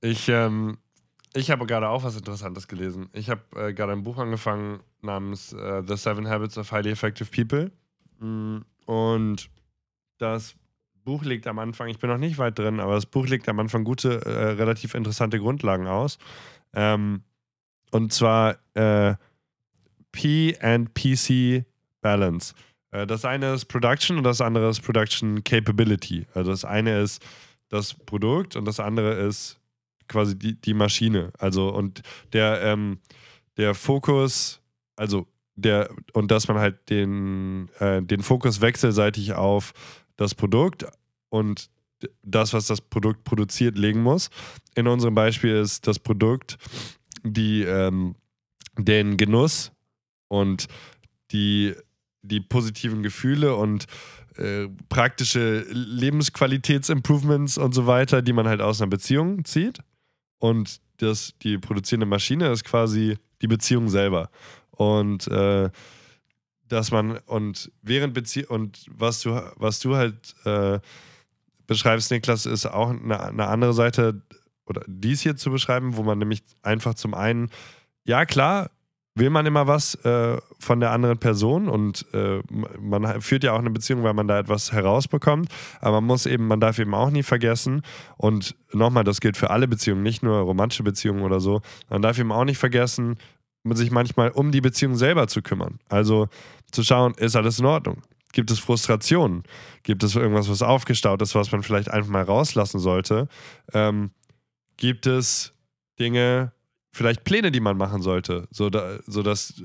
Ich, 0.00 0.28
ähm, 0.28 0.78
ich 1.34 1.50
habe 1.50 1.66
gerade 1.66 1.88
auch 1.88 2.04
was 2.04 2.16
Interessantes 2.16 2.68
gelesen. 2.68 3.08
Ich 3.12 3.30
habe 3.30 3.42
äh, 3.56 3.72
gerade 3.74 3.92
ein 3.92 4.02
Buch 4.02 4.18
angefangen 4.18 4.80
namens 5.02 5.52
äh, 5.52 5.82
The 5.86 5.96
Seven 5.96 6.28
Habits 6.28 6.58
of 6.58 6.70
Highly 6.72 6.90
Effective 6.90 7.30
People. 7.30 7.72
Mm, 8.18 8.62
Und 8.86 9.50
das 10.18 10.54
Buch 11.06 11.24
legt 11.24 11.46
am 11.46 11.58
Anfang, 11.60 11.88
ich 11.88 11.98
bin 11.98 12.10
noch 12.10 12.18
nicht 12.18 12.36
weit 12.36 12.58
drin, 12.58 12.80
aber 12.80 12.94
das 12.94 13.06
Buch 13.06 13.26
legt 13.26 13.48
am 13.48 13.60
Anfang 13.60 13.84
gute, 13.84 14.26
äh, 14.26 14.50
relativ 14.50 14.94
interessante 14.94 15.38
Grundlagen 15.38 15.86
aus. 15.86 16.18
Ähm, 16.74 17.22
und 17.92 18.12
zwar 18.12 18.58
äh, 18.74 19.14
P 20.12 20.58
and 20.60 20.94
PC 20.94 21.64
Balance. 22.02 22.54
Äh, 22.90 23.06
das 23.06 23.24
eine 23.24 23.54
ist 23.54 23.66
Production 23.66 24.18
und 24.18 24.24
das 24.24 24.40
andere 24.40 24.68
ist 24.68 24.82
Production 24.82 25.44
Capability. 25.44 26.26
Also 26.34 26.50
das 26.50 26.64
eine 26.64 27.00
ist 27.00 27.24
das 27.68 27.94
Produkt 27.94 28.56
und 28.56 28.64
das 28.64 28.80
andere 28.80 29.14
ist 29.14 29.60
quasi 30.08 30.36
die, 30.36 30.60
die 30.60 30.74
Maschine. 30.74 31.32
Also 31.38 31.68
und 31.68 32.02
der, 32.32 32.62
ähm, 32.62 32.98
der 33.56 33.74
Fokus, 33.74 34.60
also 34.96 35.28
der, 35.54 35.88
und 36.14 36.32
dass 36.32 36.48
man 36.48 36.58
halt 36.58 36.90
den, 36.90 37.70
äh, 37.78 38.02
den 38.02 38.22
Fokus 38.22 38.60
wechselseitig 38.60 39.34
auf 39.34 39.72
das 40.16 40.34
Produkt 40.34 40.86
und 41.28 41.70
das, 42.22 42.52
was 42.52 42.66
das 42.66 42.80
Produkt 42.80 43.24
produziert, 43.24 43.78
legen 43.78 44.02
muss. 44.02 44.30
In 44.74 44.86
unserem 44.86 45.14
Beispiel 45.14 45.56
ist 45.56 45.86
das 45.86 45.98
Produkt 45.98 46.58
die, 47.22 47.62
ähm, 47.62 48.14
den 48.76 49.16
Genuss 49.16 49.72
und 50.28 50.66
die, 51.32 51.74
die 52.22 52.40
positiven 52.40 53.02
Gefühle 53.02 53.56
und 53.56 53.86
äh, 54.36 54.68
praktische 54.88 55.64
Lebensqualitätsimprovements 55.70 57.58
und 57.58 57.72
so 57.72 57.86
weiter, 57.86 58.22
die 58.22 58.32
man 58.32 58.46
halt 58.46 58.60
aus 58.60 58.80
einer 58.80 58.90
Beziehung 58.90 59.44
zieht. 59.44 59.80
Und 60.38 60.80
das, 60.98 61.32
die 61.42 61.58
produzierende 61.58 62.06
Maschine 62.06 62.50
ist 62.50 62.64
quasi 62.64 63.16
die 63.40 63.46
Beziehung 63.46 63.88
selber. 63.88 64.30
Und 64.70 65.26
äh, 65.28 65.70
dass 66.68 66.90
man, 66.90 67.18
und 67.26 67.70
während 67.82 68.14
Beziehung, 68.14 68.48
und 68.48 68.86
was 68.90 69.20
du, 69.20 69.40
was 69.56 69.80
du 69.80 69.96
halt 69.96 70.34
äh, 70.44 70.80
beschreibst, 71.66 72.10
Niklas, 72.10 72.46
ist 72.46 72.66
auch 72.66 72.90
eine, 72.90 73.20
eine 73.20 73.46
andere 73.48 73.72
Seite, 73.72 74.22
oder 74.66 74.82
dies 74.86 75.20
hier 75.20 75.36
zu 75.36 75.50
beschreiben, 75.50 75.96
wo 75.96 76.02
man 76.02 76.18
nämlich 76.18 76.42
einfach 76.62 76.94
zum 76.94 77.14
einen, 77.14 77.50
ja 78.04 78.24
klar, 78.24 78.70
will 79.16 79.30
man 79.30 79.46
immer 79.46 79.66
was 79.66 79.94
äh, 80.04 80.36
von 80.58 80.78
der 80.78 80.90
anderen 80.90 81.18
Person 81.18 81.68
und 81.68 82.04
äh, 82.12 82.40
man 82.78 83.20
führt 83.22 83.44
ja 83.44 83.52
auch 83.52 83.58
eine 83.58 83.70
Beziehung, 83.70 84.02
weil 84.02 84.12
man 84.12 84.28
da 84.28 84.38
etwas 84.38 84.72
herausbekommt, 84.72 85.48
aber 85.80 86.00
man 86.00 86.08
muss 86.08 86.26
eben, 86.26 86.46
man 86.46 86.60
darf 86.60 86.78
eben 86.78 86.94
auch 86.94 87.10
nie 87.10 87.22
vergessen 87.22 87.82
und 88.18 88.54
nochmal, 88.72 89.04
das 89.04 89.20
gilt 89.20 89.38
für 89.38 89.50
alle 89.50 89.68
Beziehungen, 89.68 90.02
nicht 90.02 90.22
nur 90.22 90.36
romantische 90.40 90.82
Beziehungen 90.82 91.22
oder 91.22 91.40
so, 91.40 91.62
man 91.88 92.02
darf 92.02 92.18
eben 92.18 92.30
auch 92.30 92.44
nicht 92.44 92.58
vergessen, 92.58 93.16
sich 93.64 93.90
manchmal 93.90 94.30
um 94.30 94.52
die 94.52 94.60
Beziehung 94.60 94.94
selber 94.94 95.26
zu 95.26 95.42
kümmern. 95.42 95.80
Also 95.88 96.28
zu 96.72 96.82
schauen, 96.82 97.14
ist 97.14 97.36
alles 97.36 97.58
in 97.58 97.66
Ordnung? 97.66 98.02
Gibt 98.32 98.50
es 98.50 98.58
Frustrationen? 98.58 99.44
Gibt 99.82 100.02
es 100.02 100.14
irgendwas, 100.14 100.48
was 100.50 100.62
aufgestaut 100.62 101.22
ist, 101.22 101.34
was 101.34 101.52
man 101.52 101.62
vielleicht 101.62 101.90
einfach 101.90 102.10
mal 102.10 102.22
rauslassen 102.22 102.78
sollte? 102.80 103.28
Ähm, 103.72 104.10
gibt 104.76 105.06
es 105.06 105.54
Dinge, 105.98 106.52
vielleicht 106.92 107.24
Pläne, 107.24 107.50
die 107.50 107.60
man 107.60 107.76
machen 107.76 108.02
sollte, 108.02 108.46
so 108.50 108.68
da, 108.68 108.98
sodass 109.06 109.62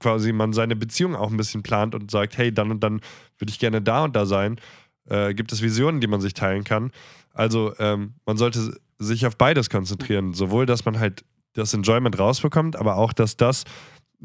quasi 0.00 0.32
man 0.32 0.52
seine 0.52 0.76
Beziehung 0.76 1.14
auch 1.14 1.30
ein 1.30 1.36
bisschen 1.36 1.62
plant 1.62 1.94
und 1.94 2.10
sagt, 2.10 2.38
hey, 2.38 2.52
dann 2.52 2.70
und 2.70 2.80
dann 2.80 3.00
würde 3.38 3.50
ich 3.50 3.58
gerne 3.58 3.82
da 3.82 4.04
und 4.04 4.16
da 4.16 4.26
sein. 4.26 4.60
Äh, 5.06 5.34
gibt 5.34 5.52
es 5.52 5.62
Visionen, 5.62 6.00
die 6.00 6.06
man 6.06 6.20
sich 6.20 6.34
teilen 6.34 6.64
kann. 6.64 6.92
Also 7.32 7.74
ähm, 7.78 8.14
man 8.26 8.36
sollte 8.36 8.76
sich 8.98 9.26
auf 9.26 9.36
beides 9.36 9.70
konzentrieren. 9.70 10.34
Sowohl, 10.34 10.66
dass 10.66 10.84
man 10.84 10.98
halt 10.98 11.24
das 11.54 11.74
Enjoyment 11.74 12.18
rausbekommt, 12.18 12.76
aber 12.76 12.96
auch, 12.96 13.12
dass 13.12 13.36
das, 13.36 13.64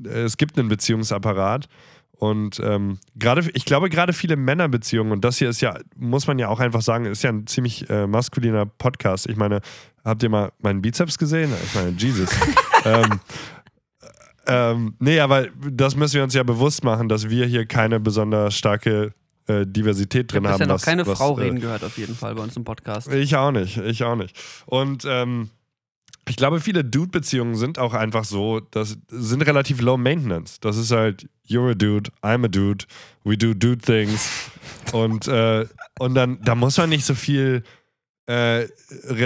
es 0.04 0.38
gibt 0.38 0.58
einen 0.58 0.70
Beziehungsapparat. 0.70 1.68
Und 2.16 2.60
ähm, 2.64 3.00
gerade, 3.16 3.50
ich 3.54 3.66
glaube, 3.66 3.89
gerade 3.89 4.14
viele 4.14 4.36
Männerbeziehungen, 4.38 5.12
und 5.12 5.26
das 5.26 5.39
hier 5.39 5.50
ist 5.50 5.60
ja, 5.62 5.78
muss 5.98 6.26
man 6.28 6.39
ja 6.39 6.48
auch 6.48 6.60
einfach 6.60 6.82
sagen, 6.82 7.06
ist 7.06 7.24
ja 7.24 7.32
ein 7.32 7.48
ziemlich 7.48 7.89
äh, 7.89 8.08
maskuliner 8.08 8.66
Podcast. 8.66 9.28
Ich 9.28 9.36
meine, 9.36 9.60
habt 10.06 10.24
ihr 10.24 10.30
mal 10.30 10.52
meinen 10.62 10.82
Bizeps 10.82 11.18
gesehen? 11.18 11.52
Ich 11.66 11.76
meine, 11.76 11.89
Jesus. 11.98 12.30
ähm, 12.86 13.20
ähm, 14.46 14.96
nee, 15.00 15.20
aber 15.20 15.48
das 15.70 15.96
müssen 15.96 16.16
wir 16.16 16.24
uns 16.24 16.34
ja 16.34 16.44
bewusst 16.44 16.84
machen, 16.84 17.10
dass 17.10 17.30
wir 17.30 17.46
hier 17.46 17.66
keine 17.66 18.00
besonders 18.00 18.56
starke 18.56 19.14
äh, 19.48 19.66
Diversität 19.66 20.24
Ich 20.24 20.28
drin 20.28 20.48
habe 20.48 20.54
haben. 20.54 20.60
bisher 20.60 20.68
noch 20.68 20.76
was- 20.76 20.86
keine 20.86 21.08
was, 21.08 21.18
Frau 21.18 21.38
äh, 21.38 21.44
reden 21.44 21.60
gehört, 21.62 21.84
auf 21.84 21.98
jeden 21.98 22.16
Fall 22.16 22.36
bei 22.36 22.44
uns 22.44 22.56
im 22.56 22.64
Podcast. 22.64 23.12
ich 23.12 23.36
auch 23.36 23.52
nicht, 23.52 23.78
ich 23.78 24.04
auch 24.04 24.16
nicht. 24.16 24.38
Und 24.66 25.04
ähm, 25.08 25.50
ich 26.28 26.36
glaube, 26.38 26.59
viele 26.61 26.84
Dude-Beziehungen 26.86 27.55
sind 27.55 27.80
auch 27.80 27.93
einfach 27.93 28.24
so, 28.24 28.59
das 28.59 28.97
sind 29.09 29.41
relativ 29.41 29.82
low 29.82 29.97
maintenance. 29.97 30.59
Das 30.59 30.78
ist 30.78 30.91
halt, 30.91 31.28
you're 31.47 31.71
a 31.71 31.74
dude, 31.74 32.11
I'm 32.21 32.45
a 32.45 32.47
dude, 32.47 32.86
we 33.24 33.38
do 33.38 33.53
dude 33.53 33.80
things. 33.80 34.30
Und, 34.93 35.28
äh, 35.28 35.65
und 35.99 36.15
dann, 36.15 36.39
da 36.41 36.55
muss 36.55 36.78
man 36.78 36.89
nicht 36.89 37.05
so 37.05 37.13
viel 37.15 37.63
äh, 38.28 38.34
Re 38.34 38.69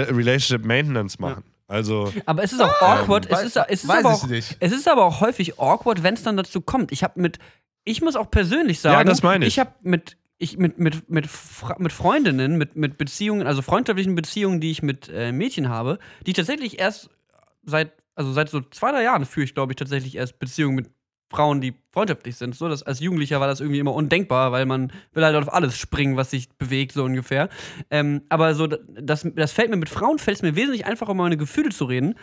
Relationship 0.09 0.65
Maintenance 0.65 1.19
machen. 1.19 1.43
Also, 1.67 2.13
Aber 2.25 2.43
es 2.43 2.53
ist 2.53 2.61
auch 2.61 2.81
awkward. 2.81 3.25
es 3.29 3.31
weiß- 3.39 3.43
ist, 3.45 3.55
es 3.67 3.83
ist 3.83 3.89
aber 3.89 4.13
auch, 4.13 4.27
nicht. 4.27 4.55
Es 4.61 4.71
ist 4.71 4.87
aber 4.87 5.03
auch 5.03 5.19
häufig 5.21 5.59
awkward, 5.59 6.01
wenn 6.01 6.13
es 6.13 6.23
dann 6.23 6.37
dazu 6.37 6.61
kommt. 6.61 6.91
Ich 6.93 7.03
habe 7.03 7.19
mit, 7.19 7.39
ich 7.83 8.01
muss 8.01 8.15
auch 8.15 8.31
persönlich 8.31 8.79
sagen, 8.79 8.97
Ja, 8.99 9.03
das 9.03 9.21
meine 9.21 9.45
ich. 9.45 9.53
Ich 9.55 9.59
habe 9.59 9.71
mit, 9.81 10.15
ich 10.37 10.57
mit, 10.57 10.77
mit, 10.77 11.09
mit, 11.09 11.27
mit 11.77 11.91
Freundinnen, 11.91 12.57
mit, 12.57 12.75
mit 12.75 12.97
Beziehungen, 12.97 13.47
also 13.47 13.61
freundschaftlichen 13.61 14.15
Beziehungen, 14.15 14.61
die 14.61 14.71
ich 14.71 14.83
mit 14.83 15.09
äh, 15.09 15.31
Mädchen 15.31 15.69
habe, 15.69 15.99
die 16.25 16.33
tatsächlich 16.33 16.79
erst 16.79 17.09
seit, 17.63 17.91
also 18.15 18.31
seit 18.31 18.49
so 18.49 18.61
zwei, 18.61 18.91
drei 18.91 19.03
Jahren 19.03 19.25
führe 19.25 19.45
ich, 19.45 19.53
glaube 19.53 19.71
ich, 19.71 19.77
tatsächlich 19.77 20.15
erst 20.15 20.39
Beziehungen 20.39 20.75
mit 20.75 20.89
Frauen, 21.29 21.59
die 21.59 21.73
freundschaftlich 21.91 22.37
sind. 22.37 22.55
So, 22.55 22.69
dass 22.69 22.83
als 22.83 22.99
Jugendlicher 22.99 23.39
war 23.39 23.47
das 23.47 23.59
irgendwie 23.59 23.79
immer 23.79 23.93
undenkbar, 23.93 24.51
weil 24.51 24.65
man 24.65 24.93
will 25.13 25.25
halt 25.25 25.35
auf 25.35 25.53
alles 25.53 25.77
springen, 25.77 26.15
was 26.15 26.31
sich 26.31 26.49
bewegt, 26.57 26.93
so 26.93 27.03
ungefähr. 27.03 27.49
Ähm, 27.89 28.21
aber 28.29 28.55
so, 28.55 28.67
das, 28.67 29.27
das 29.35 29.51
fällt 29.51 29.69
mir 29.69 29.77
mit 29.77 29.89
Frauen 29.89 30.19
fällt 30.19 30.37
es 30.37 30.43
mir 30.43 30.55
wesentlich 30.55 30.85
einfacher, 30.85 31.11
um 31.11 31.17
meine 31.17 31.37
Gefühle 31.37 31.69
zu 31.69 31.85
reden. 31.85 32.15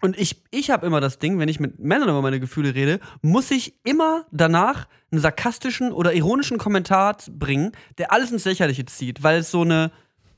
Und 0.00 0.18
ich, 0.18 0.42
ich 0.50 0.70
habe 0.70 0.86
immer 0.86 1.00
das 1.00 1.18
Ding, 1.18 1.38
wenn 1.38 1.48
ich 1.48 1.60
mit 1.60 1.78
Männern 1.78 2.08
über 2.08 2.22
meine 2.22 2.40
Gefühle 2.40 2.74
rede, 2.74 3.00
muss 3.22 3.50
ich 3.50 3.74
immer 3.84 4.26
danach 4.30 4.86
einen 5.10 5.20
sarkastischen 5.20 5.92
oder 5.92 6.12
ironischen 6.12 6.58
Kommentar 6.58 7.16
bringen, 7.30 7.72
der 7.98 8.12
alles 8.12 8.30
ins 8.30 8.44
Lächerliche 8.44 8.84
zieht, 8.86 9.22
weil 9.22 9.38
es 9.38 9.50
so 9.50 9.62
eine. 9.62 9.90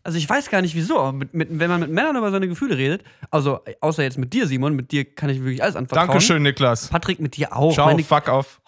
Also 0.02 0.16
ich 0.16 0.26
weiß 0.26 0.48
gar 0.48 0.62
nicht 0.62 0.74
wieso, 0.74 0.98
aber 0.98 1.12
mit, 1.12 1.34
mit, 1.34 1.48
wenn 1.50 1.68
man 1.68 1.80
mit 1.80 1.90
Männern 1.90 2.16
über 2.16 2.30
seine 2.30 2.48
Gefühle 2.48 2.78
redet, 2.78 3.04
also 3.30 3.60
außer 3.82 4.02
jetzt 4.02 4.16
mit 4.16 4.32
dir, 4.32 4.46
Simon, 4.46 4.74
mit 4.74 4.92
dir 4.92 5.04
kann 5.04 5.28
ich 5.28 5.40
wirklich 5.40 5.62
alles 5.62 5.76
anvertrauen. 5.76 6.08
Dankeschön, 6.08 6.42
Niklas. 6.42 6.88
Patrick, 6.88 7.20
mit 7.20 7.36
dir 7.36 7.54
auch. 7.54 7.74
Ciao, 7.74 7.86
Meine, 7.86 8.02
fuck 8.02 8.28
off. 8.28 8.62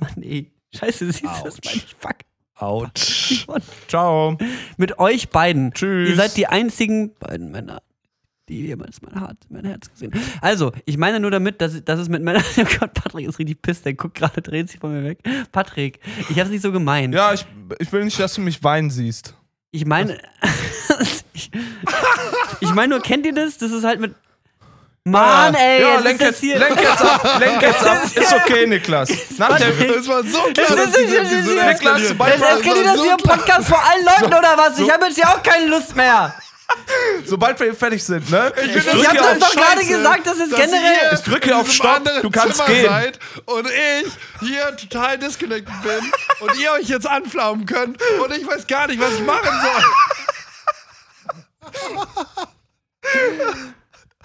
Mann, 0.00 0.22
ey. 0.22 0.52
Scheiße, 0.76 1.06
siehst 1.06 1.22
du, 1.22 1.44
das 1.44 1.56
meine 1.64 1.76
ich. 1.76 1.96
Fuck. 1.98 2.16
Simon. 2.96 3.62
Ciao. 3.88 4.38
Mit 4.76 4.98
euch 4.98 5.28
beiden. 5.30 5.72
Tschüss. 5.72 6.10
Ihr 6.10 6.16
seid 6.16 6.36
die 6.36 6.46
einzigen 6.46 7.14
beiden 7.14 7.50
Männer, 7.50 7.82
die 8.48 8.66
jemals 8.66 9.00
mein 9.00 9.18
Herz, 9.18 9.38
mein 9.48 9.64
Herz 9.64 9.90
gesehen. 9.90 10.12
Also, 10.40 10.72
ich 10.84 10.98
meine 10.98 11.18
nur 11.20 11.30
damit, 11.30 11.60
dass, 11.60 11.82
dass 11.84 11.98
es 11.98 12.08
mit 12.08 12.22
Männern. 12.22 12.42
Oh 12.58 12.64
Gott, 12.80 12.92
Patrick 12.94 13.26
ist 13.26 13.38
richtig 13.38 13.62
pisst, 13.62 13.84
der 13.86 13.94
guckt 13.94 14.16
gerade, 14.16 14.42
dreht 14.42 14.70
sich 14.70 14.80
von 14.80 14.92
mir 14.92 15.02
weg. 15.02 15.18
Patrick, 15.52 16.00
ich 16.28 16.38
hab's 16.38 16.50
nicht 16.50 16.62
so 16.62 16.70
gemeint. 16.72 17.14
Ja, 17.14 17.32
ich, 17.32 17.46
ich 17.78 17.90
will 17.92 18.04
nicht, 18.04 18.18
dass 18.20 18.34
du 18.34 18.40
mich 18.42 18.62
weinen 18.62 18.90
siehst. 18.90 19.34
Ich 19.70 19.86
meine. 19.86 20.18
ich 21.32 21.50
ich 22.60 22.74
meine 22.74 22.94
nur, 22.94 23.00
kennt 23.02 23.26
ihr 23.26 23.34
das? 23.34 23.58
Das 23.58 23.72
ist 23.72 23.84
halt 23.84 24.00
mit. 24.00 24.14
Mann, 25.06 25.54
ey, 25.54 25.82
ja, 25.82 25.98
lenk 26.00 26.18
jetzt, 26.18 26.40
hier. 26.40 26.58
lenk 26.58 26.80
jetzt 26.80 27.02
ab, 27.02 27.38
lenk 27.38 27.60
jetzt 27.60 27.84
ab. 27.84 28.04
Ist 28.14 28.32
okay, 28.32 28.66
Niklas. 28.66 29.10
Nach 29.38 29.54
der, 29.58 29.70
Das 29.72 30.08
war 30.08 30.22
so 30.22 30.38
klar, 30.38 30.52
Das 30.54 30.68
dass 30.68 30.86
ist- 30.86 30.96
diese, 30.98 31.06
diese 31.08 31.20
das 31.20 31.32
ist- 31.32 31.46
Niklas, 31.48 32.02
eskaliert. 32.10 32.20
das 32.86 32.96
so 32.96 33.02
hier 33.02 33.10
im. 33.12 33.16
Podcast 33.18 33.68
vor 33.68 33.82
allen 33.84 34.04
Leuten 34.04 34.32
oder 34.34 34.56
was? 34.56 34.78
Ich 34.78 34.90
habe 34.90 35.04
jetzt 35.06 35.18
ja 35.18 35.28
auch 35.28 35.42
keine 35.42 35.66
Lust 35.66 35.94
mehr. 35.94 36.34
sobald 37.26 37.58
wir 37.60 37.74
fertig 37.74 38.02
sind, 38.04 38.30
ne? 38.30 38.52
Ich, 38.62 38.76
Ich 38.76 38.86
Ich 38.86 39.08
hab 39.08 39.16
doch 39.40 39.54
gerade 39.54 39.84
gesagt, 39.86 40.26
dass 40.26 40.38
es 40.38 40.50
dass 40.50 40.58
generell- 40.60 41.14
Ich 41.14 41.20
drücke 41.20 41.56
auf 41.56 41.70
Stopp, 41.70 42.02
du 42.22 42.30
kannst 42.30 42.56
Zimmer 42.56 42.68
gehen. 42.68 42.86
Seid 42.86 43.18
und 43.46 43.66
ich 43.68 44.48
hier 44.48 44.76
total 44.76 45.18
disconnected 45.18 45.72
bin 45.82 46.12
und 46.40 46.58
ihr 46.58 46.72
euch 46.72 46.88
jetzt 46.88 47.06
anflaumen 47.08 47.66
könnt 47.66 47.98
und 48.22 48.36
ich 48.36 48.46
weiß 48.46 48.66
gar 48.66 48.86
nicht, 48.86 49.00
was 49.00 49.14
ich 49.14 49.24
machen 49.24 49.48
soll. 49.62 49.84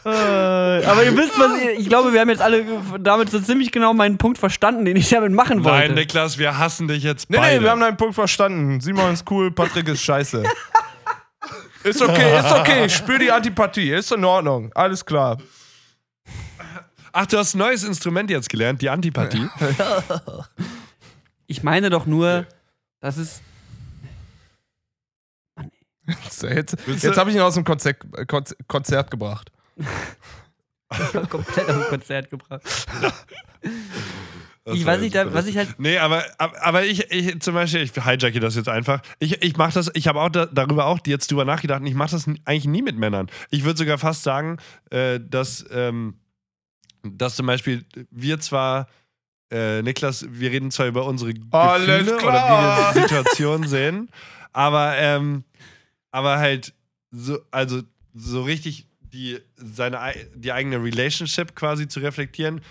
Aber 0.05 1.03
ihr 1.03 1.15
wisst, 1.17 1.37
was 1.37 1.61
ihr, 1.61 1.71
ich 1.77 1.89
glaube, 1.89 2.13
wir 2.13 2.21
haben 2.21 2.29
jetzt 2.29 2.41
alle 2.41 2.65
damit 2.99 3.29
so 3.29 3.39
ziemlich 3.39 3.71
genau 3.71 3.93
meinen 3.93 4.17
Punkt 4.17 4.37
verstanden, 4.37 4.85
den 4.85 4.95
ich 4.95 5.09
damit 5.09 5.33
machen 5.33 5.63
wollte. 5.65 5.87
Nein, 5.87 5.93
Niklas, 5.95 6.37
wir 6.37 6.57
hassen 6.57 6.87
dich 6.87 7.03
jetzt 7.03 7.29
Nee, 7.29 7.37
beide. 7.37 7.57
nee, 7.57 7.63
wir 7.63 7.71
haben 7.71 7.81
deinen 7.81 7.97
Punkt 7.97 8.15
verstanden. 8.15 8.79
Simon 8.79 9.13
ist 9.13 9.29
cool, 9.29 9.51
Patrick 9.51 9.87
ist 9.89 10.01
scheiße. 10.03 10.43
Ist 11.83 12.01
okay, 12.01 12.39
ist 12.39 12.51
okay. 12.51 12.85
Ich 12.85 12.95
spüre 12.95 13.19
die 13.19 13.31
Antipathie. 13.31 13.91
Ist 13.91 14.11
in 14.11 14.23
Ordnung. 14.25 14.71
Alles 14.75 15.05
klar. 15.05 15.37
Ach, 17.11 17.25
du 17.25 17.37
hast 17.37 17.55
ein 17.55 17.59
neues 17.59 17.83
Instrument 17.83 18.29
jetzt 18.29 18.49
gelernt, 18.49 18.81
die 18.81 18.89
Antipathie. 18.89 19.49
Ich 21.47 21.63
meine 21.63 21.89
doch 21.89 22.05
nur, 22.05 22.45
dass 22.99 23.17
es. 23.17 23.41
Jetzt, 26.41 26.77
jetzt 26.87 27.17
habe 27.17 27.29
ich 27.29 27.35
ihn 27.35 27.41
aus 27.41 27.53
dem 27.53 27.63
Konzert, 27.63 28.01
Konz- 28.27 28.55
Konzert 28.67 29.11
gebracht. 29.11 29.51
komplett 31.29 31.69
auf 31.69 31.75
ein 31.75 31.83
Konzert 31.89 32.29
gebracht. 32.29 32.61
Das 34.69 34.77
Ich 34.77 34.85
weiß 34.85 35.01
nicht, 35.01 35.15
da- 35.15 35.33
was 35.33 35.45
ich 35.47 35.57
halt. 35.57 35.75
Nee, 35.77 35.97
aber, 35.97 36.23
aber 36.37 36.63
aber 36.65 36.85
ich, 36.85 37.11
ich 37.11 37.39
zum 37.41 37.53
Beispiel, 37.55 37.81
ich 37.81 37.91
hijacke 37.93 38.39
das 38.39 38.55
jetzt 38.55 38.69
einfach. 38.69 39.01
Ich, 39.19 39.41
ich 39.41 39.57
mache 39.57 39.73
das, 39.73 39.91
ich 39.93 40.07
habe 40.07 40.21
auch 40.21 40.29
da, 40.29 40.45
darüber 40.45 40.85
auch 40.85 40.99
jetzt 41.05 41.31
drüber 41.31 41.45
nachgedacht 41.45 41.81
und 41.81 41.87
ich 41.87 41.93
mache 41.95 42.11
das 42.11 42.25
eigentlich 42.45 42.65
nie 42.65 42.81
mit 42.81 42.97
Männern. 42.97 43.27
Ich 43.49 43.63
würde 43.63 43.77
sogar 43.77 43.97
fast 43.97 44.23
sagen, 44.23 44.57
äh, 44.91 45.19
dass, 45.19 45.65
ähm, 45.71 46.15
dass 47.03 47.35
zum 47.35 47.45
Beispiel 47.45 47.85
wir 48.11 48.39
zwar, 48.39 48.87
äh, 49.51 49.81
Niklas, 49.81 50.25
wir 50.29 50.51
reden 50.51 50.69
zwar 50.71 50.87
über 50.87 51.05
unsere 51.05 51.33
Alles 51.51 52.05
Gefühle 52.05 52.17
klar. 52.17 52.29
oder 52.29 52.43
wie 52.43 52.51
wir 52.51 52.93
die 52.93 52.99
Situation 53.07 53.67
sehen, 53.67 54.09
aber, 54.53 54.97
ähm, 54.97 55.43
aber 56.11 56.37
halt 56.39 56.73
so, 57.11 57.39
also 57.51 57.81
so 58.13 58.43
richtig 58.43 58.85
die, 59.01 59.39
seine, 59.55 60.01
ei- 60.01 60.27
die 60.35 60.51
eigene 60.51 60.83
Relationship 60.83 61.55
quasi 61.55 61.87
zu 61.87 61.99
reflektieren, 61.99 62.61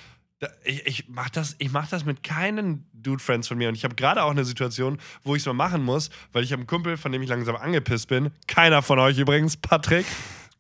ich, 0.65 0.87
ich 0.87 1.05
mach 1.09 1.31
das, 1.31 1.57
ich 1.59 1.71
mach 1.73 1.89
das 1.89 2.05
mit 2.05 2.23
keinen 2.23 2.87
Dude-Friends 2.93 3.49
von 3.49 3.59
mir. 3.59 3.69
Und 3.69 3.75
ich 3.75 3.85
habe 3.85 3.95
gerade 3.95 4.23
auch 4.23 4.31
eine 4.31 4.45
Situation, 4.45 4.99
wo 5.25 5.35
ich 5.35 5.43
es 5.43 5.47
mal 5.47 5.53
machen 5.53 5.83
muss, 5.83 6.11
weil 6.33 6.45
ich 6.45 6.53
habe 6.53 6.61
einen 6.61 6.67
Kumpel, 6.67 6.97
von 6.97 7.13
dem 7.13 7.23
ich 7.23 7.29
langsam 7.29 7.57
angepisst 7.57 8.09
bin. 8.09 8.31
Keiner 8.47 8.83
von 8.83 8.99
euch 8.99 9.19
übrigens, 9.19 9.57
Patrick. 9.57 10.07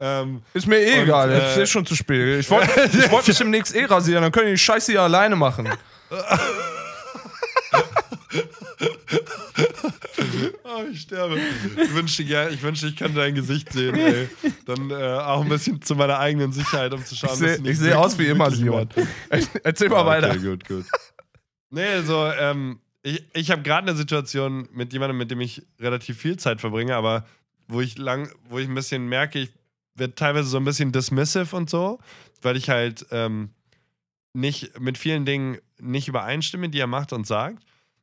Ähm, 0.00 0.42
Ist 0.54 0.66
mir 0.66 0.78
eh 0.78 0.98
Und, 0.98 1.04
egal, 1.04 1.30
äh, 1.30 1.38
jetzt 1.38 1.56
ist 1.58 1.70
schon 1.70 1.84
zu 1.84 1.96
spät. 1.96 2.40
Ich 2.40 2.50
wollte 2.50 2.68
wollt 3.10 3.26
mich 3.26 3.38
demnächst 3.38 3.74
eh 3.74 3.84
rasieren, 3.84 4.22
dann 4.22 4.32
können 4.32 4.46
die 4.46 4.52
die 4.52 4.58
Scheiße 4.58 4.92
hier 4.92 5.02
alleine 5.02 5.34
machen. 5.34 5.68
oh, 10.64 10.84
ich 10.90 11.00
sterbe. 11.02 11.38
Ich 11.82 11.94
wünschte, 11.94 12.24
gern- 12.24 12.52
ich, 12.52 12.62
wünschte, 12.62 12.86
ich 12.88 12.96
könnte 12.96 13.16
dein 13.18 13.34
Gesicht 13.34 13.72
sehen, 13.72 13.94
ey. 13.96 14.28
Dann 14.66 14.90
äh, 14.90 14.94
auch 14.94 15.42
ein 15.42 15.48
bisschen 15.48 15.82
zu 15.82 15.94
meiner 15.94 16.18
eigenen 16.18 16.52
Sicherheit, 16.52 16.92
um 16.92 17.04
zu 17.04 17.14
schauen, 17.16 17.34
Ich 17.34 17.38
dass 17.40 17.48
sehe 17.50 17.56
du 17.58 17.62
nicht 17.62 17.78
seh 17.78 17.92
aus 17.94 18.18
wie 18.18 18.26
immer, 18.26 18.50
Simon. 18.50 18.88
Erzähl 19.64 19.88
mal 19.88 20.02
Ah, 20.02 20.06
weiter. 20.06 20.30
Okay, 20.30 20.38
gut, 20.40 20.68
gut. 20.68 20.84
Nee, 21.70 22.00
so, 22.02 22.26
ähm, 22.26 22.80
ich, 23.02 23.22
ich 23.34 23.50
habe 23.50 23.62
gerade 23.62 23.88
eine 23.88 23.96
Situation 23.96 24.68
mit 24.72 24.92
jemandem, 24.92 25.18
mit 25.18 25.30
dem 25.30 25.40
ich 25.40 25.62
relativ 25.80 26.18
viel 26.18 26.36
Zeit 26.38 26.60
verbringe, 26.60 26.94
aber 26.94 27.26
wo 27.68 27.80
ich 27.80 27.98
lang, 27.98 28.30
wo 28.48 28.58
ich 28.58 28.68
ein 28.68 28.74
bisschen 28.74 29.06
merke, 29.08 29.40
ich 29.40 29.50
werde 29.94 30.14
teilweise 30.14 30.48
so 30.48 30.56
ein 30.56 30.64
bisschen 30.64 30.92
dismissive 30.92 31.54
und 31.54 31.68
so, 31.68 31.98
weil 32.42 32.56
ich 32.56 32.70
halt 32.70 33.06
ähm, 33.10 33.50
nicht 34.32 34.78
mit 34.80 34.96
vielen 34.96 35.24
Dingen 35.26 35.58
nicht 35.80 36.08
übereinstimme, 36.08 36.68
die 36.68 36.78
er 36.80 36.86
macht 36.86 37.12
und 37.12 37.26
sagt. 37.26 37.62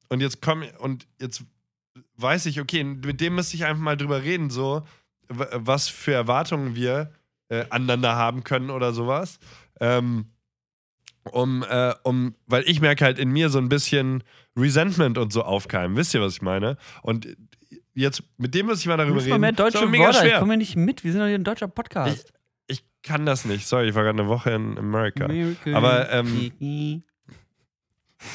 Und 0.10 0.22
jetzt 0.22 0.42
komme 0.42 0.72
und 0.80 1.08
jetzt 1.20 1.44
weiß 2.18 2.46
ich, 2.48 2.62
okay, 2.62 2.84
mit 2.84 3.22
dem 3.22 3.36
müsste 3.36 3.56
ich 3.56 3.66
einfach 3.66 3.82
mal 3.82 3.98
drüber 3.98 4.24
reden, 4.24 4.50
so, 4.50 4.84
was 5.28 5.88
für 5.88 6.14
Erwartungen 6.14 6.76
wir 6.76 7.12
äh, 7.50 7.66
aneinander 7.70 8.16
haben 8.16 8.44
können 8.44 8.70
oder 8.70 8.94
sowas. 8.94 9.40
Ähm, 9.80 10.26
um, 11.32 11.64
äh, 11.64 11.94
um, 12.04 12.36
weil 12.46 12.64
ich 12.68 12.82
merke 12.82 13.04
halt 13.04 13.18
in 13.18 13.30
mir 13.30 13.50
so 13.50 13.58
ein 13.58 13.70
bisschen 13.70 14.24
Resentment 14.56 15.18
und 15.18 15.34
so 15.34 15.44
aufkeimen. 15.44 15.98
Wisst 15.98 16.14
ihr, 16.14 16.22
was 16.22 16.34
ich 16.34 16.42
meine? 16.42 16.78
Und 17.02 17.28
jetzt, 17.94 18.24
mit 18.38 18.54
dem 18.54 18.68
muss 18.68 18.82
ich 18.82 18.86
mal 18.86 18.98
darüber 18.98 19.20
reden. 19.20 19.32
mal 19.32 19.40
mehr 19.40 19.52
deutsche 19.52 19.86
mega 19.88 20.06
Worte. 20.06 20.18
Ich 20.18 20.30
schwer. 20.30 20.40
komme 20.40 20.58
nicht 20.58 20.76
mit. 20.76 21.04
Wir 21.04 21.12
sind 21.12 21.22
doch 21.22 21.28
hier 21.28 21.36
ein 21.36 21.44
deutscher 21.44 21.68
Podcast. 21.68 22.32
Ich 22.68 22.84
kann 23.02 23.26
das 23.26 23.46
nicht. 23.46 23.68
Sorry, 23.68 23.90
ich 23.90 23.96
war 23.96 24.04
gerade 24.04 24.20
eine 24.20 24.28
Woche 24.28 24.52
in 24.52 24.78
Amerika. 24.78 25.28
Aber, 25.74 26.12
ähm, 26.12 26.52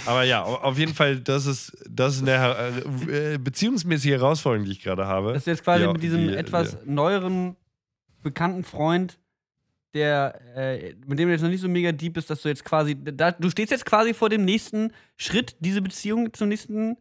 aber 0.06 0.24
ja, 0.24 0.42
au- 0.44 0.56
auf 0.56 0.78
jeden 0.78 0.94
Fall, 0.94 1.20
das 1.20 1.46
ist, 1.46 1.76
das 1.88 2.16
ist 2.16 2.22
eine 2.22 2.32
her- 2.32 2.72
äh, 3.34 3.38
beziehungsmäßige 3.38 4.12
Herausforderung, 4.12 4.64
die 4.66 4.72
ich 4.72 4.82
gerade 4.82 5.06
habe. 5.06 5.32
Dass 5.32 5.44
du 5.44 5.50
jetzt 5.50 5.62
quasi 5.64 5.84
Ja, 5.84 5.92
mit 5.92 6.02
diesem 6.02 6.28
die- 6.28 6.34
etwas 6.34 6.78
neueren, 6.84 7.56
bekannten 8.22 8.64
Freund, 8.64 9.18
der, 9.94 10.40
äh, 10.56 10.94
mit 11.06 11.18
dem 11.18 11.26
du 11.28 11.32
jetzt 11.32 11.42
noch 11.42 11.48
nicht 11.48 11.60
so 11.60 11.68
mega 11.68 11.90
deep 11.90 12.14
bist, 12.14 12.30
dass 12.30 12.42
du 12.42 12.48
jetzt 12.48 12.64
quasi, 12.64 12.96
da, 12.96 13.32
du 13.32 13.50
stehst 13.50 13.72
jetzt 13.72 13.84
quasi 13.86 14.14
vor 14.14 14.28
dem 14.28 14.44
nächsten 14.44 14.92
Schritt, 15.16 15.56
diese 15.60 15.82
Beziehung 15.82 16.32
zum 16.32 16.48
nächsten 16.48 16.96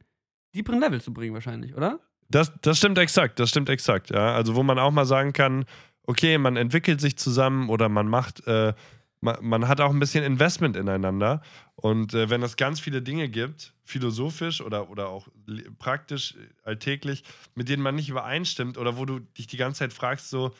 deeperen 0.55 0.79
Level 0.79 0.99
zu 0.99 1.13
bringen, 1.13 1.33
wahrscheinlich, 1.35 1.75
oder? 1.75 1.99
Das, 2.29 2.51
das 2.61 2.77
stimmt 2.77 2.97
exakt, 2.97 3.39
das 3.39 3.49
stimmt 3.49 3.69
exakt, 3.69 4.09
ja. 4.09 4.33
Also 4.33 4.55
wo 4.55 4.63
man 4.63 4.79
auch 4.79 4.91
mal 4.91 5.05
sagen 5.05 5.33
kann, 5.33 5.65
okay, 6.03 6.37
man 6.39 6.57
entwickelt 6.57 6.99
sich 7.01 7.15
zusammen 7.17 7.69
oder 7.69 7.89
man 7.89 8.07
macht, 8.07 8.45
äh, 8.47 8.73
man, 9.21 9.37
man 9.41 9.67
hat 9.67 9.81
auch 9.81 9.89
ein 9.89 9.99
bisschen 9.99 10.23
Investment 10.23 10.75
ineinander. 10.75 11.41
Und 11.75 12.13
äh, 12.13 12.29
wenn 12.29 12.43
es 12.43 12.57
ganz 12.57 12.79
viele 12.79 13.01
Dinge 13.01 13.29
gibt, 13.29 13.73
philosophisch 13.83 14.61
oder, 14.61 14.89
oder 14.89 15.09
auch 15.09 15.27
praktisch, 15.77 16.35
äh, 16.35 16.47
alltäglich, 16.63 17.23
mit 17.55 17.69
denen 17.69 17.83
man 17.83 17.95
nicht 17.95 18.09
übereinstimmt 18.09 18.77
oder 18.77 18.97
wo 18.97 19.05
du 19.05 19.19
dich 19.19 19.47
die 19.47 19.57
ganze 19.57 19.79
Zeit 19.79 19.93
fragst, 19.93 20.29
so, 20.29 20.51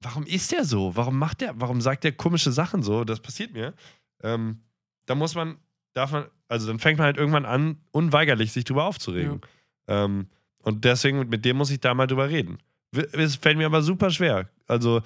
warum 0.00 0.24
ist 0.24 0.52
der 0.52 0.64
so? 0.64 0.96
Warum 0.96 1.18
macht 1.18 1.40
der, 1.40 1.60
warum 1.60 1.80
sagt 1.80 2.04
der 2.04 2.12
komische 2.12 2.52
Sachen 2.52 2.82
so? 2.82 3.04
Das 3.04 3.20
passiert 3.20 3.52
mir. 3.52 3.74
Ähm, 4.22 4.60
da 5.06 5.14
muss 5.14 5.34
man, 5.34 5.58
darf 5.92 6.12
man, 6.12 6.26
also 6.48 6.66
dann 6.66 6.78
fängt 6.78 6.98
man 6.98 7.06
halt 7.06 7.16
irgendwann 7.16 7.46
an, 7.46 7.78
unweigerlich 7.90 8.52
sich 8.52 8.64
drüber 8.64 8.84
aufzuregen. 8.84 9.40
Ähm, 9.86 10.28
und 10.58 10.84
deswegen, 10.84 11.28
mit 11.28 11.44
dem 11.44 11.56
muss 11.56 11.70
ich 11.70 11.80
da 11.80 11.94
mal 11.94 12.06
drüber 12.06 12.28
reden. 12.28 12.58
Es 13.12 13.36
fällt 13.36 13.58
mir 13.58 13.66
aber 13.66 13.82
super 13.82 14.10
schwer. 14.10 14.48
Also, 14.66 15.02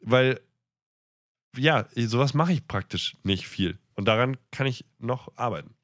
weil, 0.00 0.40
ja, 1.56 1.86
sowas 1.94 2.34
mache 2.34 2.52
ich 2.52 2.66
praktisch 2.66 3.16
nicht 3.22 3.48
viel. 3.48 3.78
Und 3.94 4.06
daran 4.06 4.36
kann 4.50 4.66
ich 4.66 4.84
noch 4.98 5.28
arbeiten. 5.36 5.74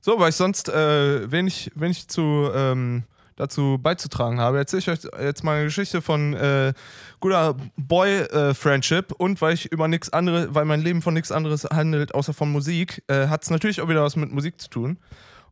So, 0.00 0.18
weil 0.18 0.30
ich 0.30 0.36
sonst 0.36 0.68
äh, 0.68 1.30
wenig, 1.30 1.70
wenig 1.74 2.08
zu, 2.08 2.50
ähm, 2.54 3.04
dazu 3.36 3.78
beizutragen 3.80 4.38
habe, 4.38 4.58
erzähle 4.58 4.80
ich 4.80 4.88
euch 4.90 4.98
jetzt 5.20 5.44
mal 5.44 5.56
eine 5.56 5.64
Geschichte 5.64 6.02
von 6.02 6.34
äh, 6.34 6.72
guter 7.20 7.56
Boy-Friendship 7.76 9.12
und 9.12 9.40
weil 9.40 9.54
ich 9.54 9.72
über 9.72 9.88
nichts 9.88 10.12
anderes, 10.12 10.48
weil 10.50 10.66
mein 10.66 10.82
Leben 10.82 11.02
von 11.02 11.14
nichts 11.14 11.32
anderes 11.32 11.64
handelt, 11.64 12.14
außer 12.14 12.34
von 12.34 12.52
Musik, 12.52 13.02
äh, 13.08 13.28
hat 13.28 13.42
es 13.42 13.50
natürlich 13.50 13.80
auch 13.80 13.88
wieder 13.88 14.02
was 14.02 14.16
mit 14.16 14.30
Musik 14.30 14.60
zu 14.60 14.68
tun. 14.68 14.98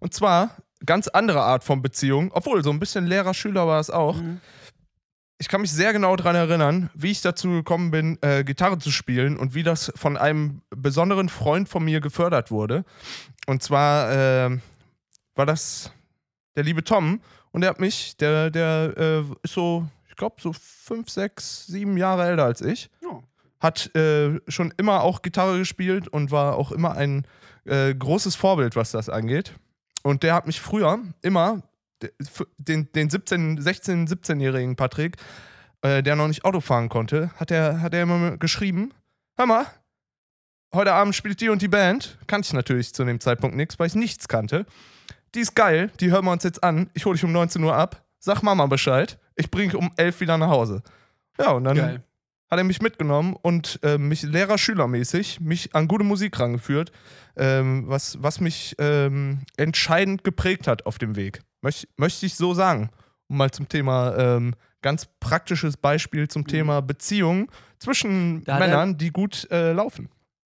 Und 0.01 0.15
zwar 0.15 0.57
ganz 0.85 1.09
andere 1.09 1.43
Art 1.43 1.65
von 1.65 1.83
Beziehung, 1.83 2.31
obwohl 2.33 2.63
so 2.63 2.71
ein 2.71 2.79
bisschen 2.79 3.07
Lehrer-Schüler 3.07 3.67
war 3.67 3.81
es 3.81 3.91
auch. 3.91 4.17
Ich 5.41 5.49
kann 5.49 5.61
mich 5.61 5.71
sehr 5.71 5.93
genau 5.93 6.17
daran 6.17 6.35
erinnern, 6.35 6.91
wie 6.95 7.13
ich 7.13 7.23
dazu 7.23 7.51
gekommen 7.51 7.93
bin, 7.93 8.19
äh, 8.23 8.43
Gitarre 8.43 8.79
zu 8.79 8.91
spielen 8.91 9.37
und 9.37 9.55
wie 9.55 9.63
das 9.63 9.93
von 9.95 10.17
einem 10.17 10.63
besonderen 10.71 11.29
Freund 11.29 11.69
von 11.69 11.85
mir 11.85 12.01
gefördert 12.01 12.51
wurde. 12.51 12.85
Und 13.47 13.63
zwar 13.63 14.11
äh, 14.11 14.59
war 15.37 15.47
das 15.47 15.93
der 16.57 16.65
liebe 16.65 16.83
Tom 16.83 17.21
und 17.53 17.61
der 17.61 17.71
hat 17.71 17.79
mich, 17.79 18.17
der, 18.17 18.51
der 18.51 18.95
äh, 18.97 19.21
ist 19.43 19.55
so, 19.55 19.87
ich 20.09 20.17
glaube, 20.17 20.37
so 20.41 20.53
fünf, 20.53 21.09
sechs, 21.09 21.67
sieben 21.67 21.97
Jahre 21.97 22.27
älter 22.27 22.45
als 22.45 22.61
ich. 22.61 22.91
Ja. 23.01 23.21
Hat 23.61 23.95
äh, 23.95 24.41
schon 24.49 24.75
immer 24.77 25.03
auch 25.03 25.23
Gitarre 25.23 25.59
gespielt 25.59 26.09
und 26.09 26.33
war 26.33 26.57
auch 26.57 26.73
immer 26.73 26.97
ein 26.97 27.27
äh, 27.65 27.95
großes 27.95 28.35
Vorbild, 28.35 28.75
was 28.75 28.91
das 28.91 29.09
angeht. 29.09 29.55
Und 30.03 30.25
der 30.25 30.35
hat 30.35 30.47
mich 30.49 30.61
früher 30.61 30.99
immer, 31.23 31.63
den, 32.59 32.93
den 32.93 33.11
17, 33.11 33.61
16, 33.61 34.09
17-jährigen 34.09 34.77
Patrick, 34.77 35.17
äh, 35.83 36.03
der 36.03 36.17
noch 36.17 36.29
nicht 36.29 36.45
Auto 36.45 36.61
fahren 36.61 36.89
konnte, 36.89 37.31
hat 37.37 37.51
er, 37.51 37.81
hat 37.81 37.95
er 37.95 38.03
immer 38.03 38.37
geschrieben: 38.37 38.93
Hör 39.37 39.47
mal, 39.47 39.67
heute 40.75 40.93
Abend 40.93 41.15
spielt 41.15 41.41
die 41.41 41.49
und 41.49 41.63
die 41.63 41.69
Band. 41.69 42.19
Kannte 42.27 42.47
ich 42.47 42.53
natürlich 42.53 42.95
zu 42.95 43.05
dem 43.05 43.21
Zeitpunkt 43.21 43.57
nichts, 43.57 43.79
weil 43.79 43.87
ich 43.87 43.95
nichts 43.95 44.29
kannte. 44.29 44.67
Die 45.35 45.41
ist 45.41 45.55
geil, 45.55 45.91
die 46.01 46.11
hören 46.11 46.25
wir 46.25 46.33
uns 46.33 46.45
jetzt 46.45 46.65
an. 46.65 46.91
Ich 46.95 47.05
hole 47.05 47.15
dich 47.15 47.25
um 47.25 47.33
19 47.33 47.63
Uhr 47.63 47.75
ab. 47.75 48.05
Sag 48.19 48.43
Mama 48.43 48.67
Bescheid. 48.67 49.19
Ich 49.37 49.51
bringe 49.51 49.73
dich 49.73 49.77
um 49.77 49.93
11 49.97 50.21
wieder 50.21 50.39
nach 50.39 50.49
Hause. 50.49 50.83
Ja, 51.39 51.53
und 51.53 51.65
dann 51.65 51.77
Geil. 51.77 52.03
hat 52.51 52.59
er 52.59 52.65
mich 52.65 52.83
mitgenommen 52.83 53.37
und 53.41 53.79
äh, 53.83 53.99
mich 53.99 54.23
Lehrer-Schüler-mäßig 54.23 55.41
mich 55.41 55.75
an 55.75 55.87
gute 55.87 56.05
Musik 56.05 56.41
rangeführt, 56.41 56.91
ähm, 57.37 57.85
was, 57.87 58.21
was 58.21 58.41
mich 58.41 58.75
ähm, 58.79 59.43
entscheidend 59.57 60.25
geprägt 60.25 60.67
hat 60.67 60.87
auf 60.87 60.99
dem 60.99 61.15
Weg. 61.15 61.43
Möcht, 61.63 61.89
möchte 61.97 62.27
ich 62.27 62.35
so 62.35 62.55
sagen. 62.55 62.91
Um 63.29 63.37
mal 63.37 63.51
zum 63.51 63.69
Thema, 63.69 64.17
ähm, 64.17 64.55
ganz 64.81 65.07
praktisches 65.21 65.77
Beispiel 65.77 66.29
zum 66.29 66.47
Thema 66.47 66.81
Beziehungen 66.81 67.49
zwischen 67.79 68.45
Da 68.45 68.55
hat 68.55 68.61
er- 68.63 68.67
Männern, 68.69 68.97
die 68.97 69.11
gut 69.11 69.47
äh, 69.51 69.73
laufen. 69.73 70.09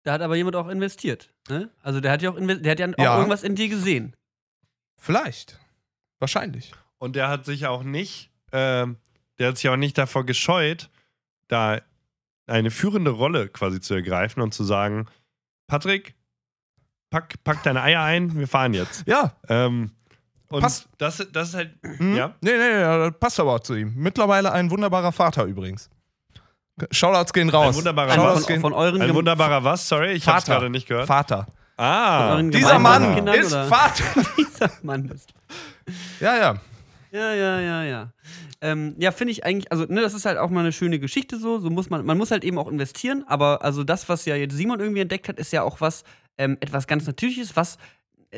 Da 0.03 0.13
hat 0.13 0.21
aber 0.21 0.35
jemand 0.35 0.55
auch 0.55 0.67
investiert. 0.69 1.29
Ne? 1.49 1.69
Also 1.83 1.99
der 1.99 2.11
hat 2.11 2.21
ja 2.21 2.31
auch, 2.31 2.37
der 2.39 2.71
hat 2.71 2.79
ja 2.79 2.87
auch 2.87 2.93
Ja. 2.97 3.17
irgendwas 3.17 3.43
in 3.43 3.55
dir 3.55 3.67
gesehen. 3.69 4.15
Vielleicht. 4.97 5.59
Wahrscheinlich. 6.19 6.71
Und 6.97 7.15
der 7.15 7.29
hat 7.29 7.45
sich 7.45 7.65
auch 7.67 7.83
nicht, 7.83 8.31
ähm, 8.51 8.97
der 9.39 9.49
hat 9.49 9.57
sich 9.57 9.69
auch 9.69 9.75
nicht 9.75 9.97
davor 9.97 10.25
gescheut, 10.25 10.89
da 11.47 11.81
eine 12.47 12.71
führende 12.71 13.11
Rolle 13.11 13.49
quasi 13.49 13.79
zu 13.81 13.93
ergreifen 13.95 14.41
und 14.41 14.53
zu 14.53 14.63
sagen, 14.63 15.07
Patrick, 15.67 16.15
pack, 17.09 17.35
pack 17.43 17.63
deine 17.63 17.81
Eier 17.81 18.01
ein, 18.03 18.37
wir 18.37 18.47
fahren 18.47 18.73
jetzt. 18.73 19.03
Ja. 19.07 19.35
Ähm, 19.49 19.91
und 20.51 20.61
Passt. 20.61 20.87
Das, 20.97 21.25
das 21.31 21.49
ist 21.49 21.55
halt, 21.55 21.71
Hm? 21.97 22.15
ja. 22.15 22.33
Nee, 22.41 22.51
nee, 22.51 22.57
nee, 22.57 22.81
das 22.81 23.13
passt 23.19 23.39
aber 23.39 23.53
auch 23.55 23.59
zu 23.59 23.75
ihm. 23.75 23.93
Mittlerweile 23.95 24.51
ein 24.51 24.69
wunderbarer 24.71 25.11
Vater 25.11 25.45
übrigens. 25.45 25.89
Shoutouts 26.89 27.33
gehen 27.33 27.49
raus. 27.49 27.69
Ein 27.69 27.75
wunderbarer 27.75 28.11
Shoutouts 28.13 28.35
was? 28.37 28.43
von, 28.45 28.53
gehen 28.53 28.61
von 28.61 28.73
euren 28.73 29.01
Ein 29.01 29.07
Gem- 29.07 29.15
wunderbarer 29.15 29.63
was? 29.63 29.87
Sorry, 29.87 30.11
ich 30.13 30.27
hab's 30.27 30.45
Vater. 30.45 30.53
gerade 30.59 30.69
nicht 30.69 30.87
gehört. 30.87 31.07
Vater. 31.07 31.45
Ah, 31.77 32.41
Dieser 32.41 32.79
Mann 32.79 33.15
Kindern, 33.15 33.35
ist 33.35 33.51
oder? 33.53 33.65
Vater. 33.65 34.03
Dieser 34.37 34.71
Mann 34.83 35.05
ist. 35.09 35.33
Ja, 36.19 36.35
ja. 36.37 36.55
Ja, 37.11 37.33
ja, 37.33 37.59
ja, 37.59 37.83
ja. 37.83 38.13
Ähm, 38.61 38.95
ja, 38.99 39.11
finde 39.11 39.31
ich 39.33 39.43
eigentlich, 39.43 39.71
also, 39.71 39.85
ne, 39.85 40.01
das 40.01 40.13
ist 40.13 40.25
halt 40.25 40.37
auch 40.37 40.49
mal 40.49 40.61
eine 40.61 40.71
schöne 40.71 40.99
Geschichte 40.99 41.37
so. 41.37 41.59
So 41.59 41.69
muss 41.69 41.89
man, 41.89 42.05
man 42.05 42.17
muss 42.17 42.31
halt 42.31 42.43
eben 42.43 42.57
auch 42.57 42.67
investieren, 42.69 43.23
aber 43.27 43.63
also 43.63 43.83
das, 43.83 44.07
was 44.07 44.25
ja 44.25 44.35
jetzt 44.35 44.55
Simon 44.55 44.79
irgendwie 44.79 45.01
entdeckt 45.01 45.27
hat, 45.27 45.37
ist 45.39 45.51
ja 45.51 45.63
auch 45.63 45.81
was, 45.81 46.03
ähm, 46.37 46.57
etwas 46.61 46.87
ganz 46.87 47.05
Natürliches, 47.05 47.55
was 47.55 47.77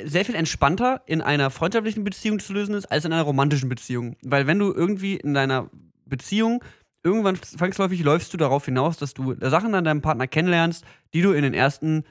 sehr 0.06 0.26
viel 0.26 0.36
entspannter 0.36 1.02
in 1.06 1.22
einer 1.22 1.50
freundschaftlichen 1.50 2.04
Beziehung 2.04 2.40
zu 2.40 2.54
lösen 2.54 2.76
ist, 2.76 2.86
als 2.86 3.06
in 3.06 3.14
einer 3.14 3.24
romantischen 3.24 3.70
Beziehung. 3.70 4.16
Weil 4.24 4.48
wenn 4.48 4.60
du 4.60 4.74
irgendwie 4.74 5.16
in 5.16 5.34
deiner 5.34 5.70
Beziehung 6.06 6.64
irgendwann 7.04 7.42
zwangsläufig 7.42 8.04
läufst 8.04 8.34
du 8.34 8.38
darauf 8.38 8.66
hinaus, 8.66 8.98
dass 8.98 9.14
du 9.14 9.36
Sachen 9.40 9.76
an 9.76 9.84
deinem 9.84 10.02
Partner 10.02 10.28
kennenlernst, 10.28 10.86
die 11.14 11.22
du 11.22 11.32
in 11.34 11.44
den 11.44 11.54
ersten 11.54 12.06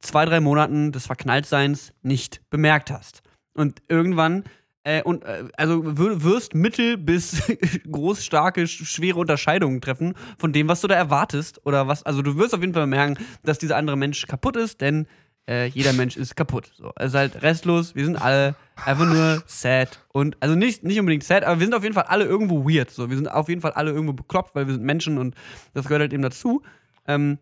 zwei, 0.00 0.24
drei 0.24 0.40
Monaten 0.40 0.92
des 0.92 1.06
Verknalltseins 1.06 1.92
nicht 2.02 2.40
bemerkt 2.50 2.90
hast. 2.90 3.22
Und 3.52 3.82
irgendwann, 3.88 4.44
äh, 4.84 5.02
und 5.02 5.24
äh, 5.24 5.44
also 5.56 5.82
wirst 5.84 6.54
mittel 6.54 6.96
bis 6.96 7.42
groß, 7.90 8.24
starke, 8.24 8.62
sch- 8.62 8.84
schwere 8.86 9.18
Unterscheidungen 9.18 9.80
treffen 9.80 10.14
von 10.38 10.52
dem, 10.52 10.68
was 10.68 10.80
du 10.80 10.86
da 10.86 10.94
erwartest. 10.94 11.66
Oder 11.66 11.88
was, 11.88 12.04
also 12.04 12.22
du 12.22 12.36
wirst 12.36 12.54
auf 12.54 12.60
jeden 12.60 12.74
Fall 12.74 12.86
merken, 12.86 13.18
dass 13.42 13.58
dieser 13.58 13.76
andere 13.76 13.96
Mensch 13.96 14.24
kaputt 14.28 14.56
ist, 14.56 14.80
denn 14.80 15.08
äh, 15.48 15.66
jeder 15.66 15.92
Mensch 15.94 16.16
ist 16.16 16.36
kaputt. 16.36 16.70
So. 16.76 16.92
Ist 17.00 17.14
halt 17.14 17.42
restlos, 17.42 17.94
wir 17.94 18.04
sind 18.04 18.16
alle 18.16 18.54
einfach 18.76 19.06
nur 19.06 19.42
sad. 19.46 20.04
Und 20.12 20.36
also 20.40 20.54
nicht, 20.54 20.84
nicht 20.84 21.00
unbedingt 21.00 21.24
sad, 21.24 21.44
aber 21.44 21.58
wir 21.58 21.66
sind 21.66 21.74
auf 21.74 21.82
jeden 21.82 21.94
Fall 21.94 22.04
alle 22.04 22.24
irgendwo 22.24 22.68
weird. 22.68 22.90
So. 22.90 23.08
Wir 23.08 23.16
sind 23.16 23.30
auf 23.30 23.48
jeden 23.48 23.62
Fall 23.62 23.72
alle 23.72 23.90
irgendwo 23.90 24.12
bekloppt, 24.12 24.54
weil 24.54 24.66
wir 24.66 24.74
sind 24.74 24.84
Menschen 24.84 25.16
und 25.16 25.34
das 25.72 25.86
gehört 25.86 26.02
halt 26.02 26.12
eben 26.12 26.22
dazu. 26.22 26.62
Ähm, 27.06 27.38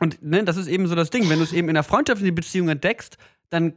und 0.00 0.22
ne, 0.22 0.44
das 0.44 0.56
ist 0.56 0.66
eben 0.66 0.86
so 0.86 0.94
das 0.94 1.10
Ding. 1.10 1.28
Wenn 1.28 1.38
du 1.38 1.44
es 1.44 1.52
eben 1.52 1.68
in 1.68 1.76
einer 1.76 1.84
freundschaftlichen 1.84 2.34
Beziehung 2.34 2.70
entdeckst, 2.70 3.18
dann 3.50 3.74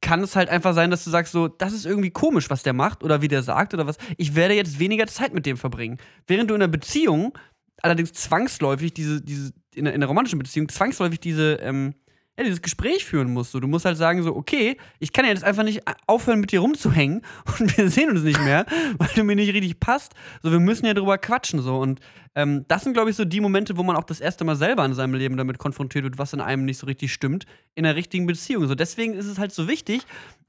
kann 0.00 0.22
es 0.22 0.36
halt 0.36 0.48
einfach 0.50 0.74
sein, 0.74 0.90
dass 0.90 1.02
du 1.02 1.10
sagst, 1.10 1.32
so, 1.32 1.48
das 1.48 1.72
ist 1.72 1.86
irgendwie 1.86 2.10
komisch, 2.10 2.50
was 2.50 2.62
der 2.62 2.74
macht 2.74 3.02
oder 3.02 3.22
wie 3.22 3.28
der 3.28 3.42
sagt 3.42 3.74
oder 3.74 3.86
was. 3.86 3.96
Ich 4.16 4.36
werde 4.36 4.54
jetzt 4.54 4.78
weniger 4.78 5.06
Zeit 5.06 5.34
mit 5.34 5.46
dem 5.46 5.56
verbringen. 5.56 5.98
Während 6.26 6.50
du 6.50 6.54
in 6.54 6.62
einer 6.62 6.70
Beziehung 6.70 7.36
allerdings 7.82 8.12
zwangsläufig 8.12 8.92
diese, 8.92 9.22
diese 9.22 9.52
in, 9.74 9.86
in 9.86 9.94
einer 9.94 10.06
romantischen 10.06 10.38
Beziehung 10.38 10.68
zwangsläufig 10.68 11.20
diese, 11.20 11.54
ähm, 11.54 11.94
ja, 12.38 12.44
dieses 12.44 12.62
Gespräch 12.62 13.04
führen 13.04 13.32
musst. 13.32 13.50
So, 13.50 13.58
du 13.58 13.66
musst 13.66 13.84
halt 13.84 13.96
sagen, 13.96 14.22
so, 14.22 14.34
okay, 14.36 14.76
ich 15.00 15.12
kann 15.12 15.24
ja 15.24 15.32
jetzt 15.32 15.42
einfach 15.42 15.64
nicht 15.64 15.82
aufhören, 16.06 16.38
mit 16.38 16.52
dir 16.52 16.60
rumzuhängen 16.60 17.22
und 17.58 17.76
wir 17.76 17.90
sehen 17.90 18.10
uns 18.10 18.22
nicht 18.22 18.40
mehr, 18.42 18.64
weil 18.98 19.08
du 19.16 19.24
mir 19.24 19.34
nicht 19.34 19.52
richtig 19.52 19.80
passt. 19.80 20.14
So, 20.42 20.52
wir 20.52 20.60
müssen 20.60 20.86
ja 20.86 20.94
drüber 20.94 21.18
quatschen. 21.18 21.60
So. 21.60 21.78
Und 21.78 22.00
ähm, 22.38 22.64
das 22.68 22.84
sind, 22.84 22.92
glaube 22.92 23.10
ich, 23.10 23.16
so 23.16 23.24
die 23.24 23.40
Momente, 23.40 23.76
wo 23.76 23.82
man 23.82 23.96
auch 23.96 24.04
das 24.04 24.20
erste 24.20 24.44
Mal 24.44 24.54
selber 24.54 24.84
in 24.84 24.94
seinem 24.94 25.14
Leben 25.14 25.36
damit 25.36 25.58
konfrontiert 25.58 26.04
wird, 26.04 26.18
was 26.18 26.32
in 26.32 26.40
einem 26.40 26.64
nicht 26.64 26.78
so 26.78 26.86
richtig 26.86 27.12
stimmt, 27.12 27.46
in 27.74 27.84
einer 27.84 27.96
richtigen 27.96 28.26
Beziehung. 28.26 28.68
So, 28.68 28.76
deswegen 28.76 29.14
ist 29.14 29.26
es 29.26 29.40
halt 29.40 29.50
so 29.52 29.66
wichtig, 29.66 30.02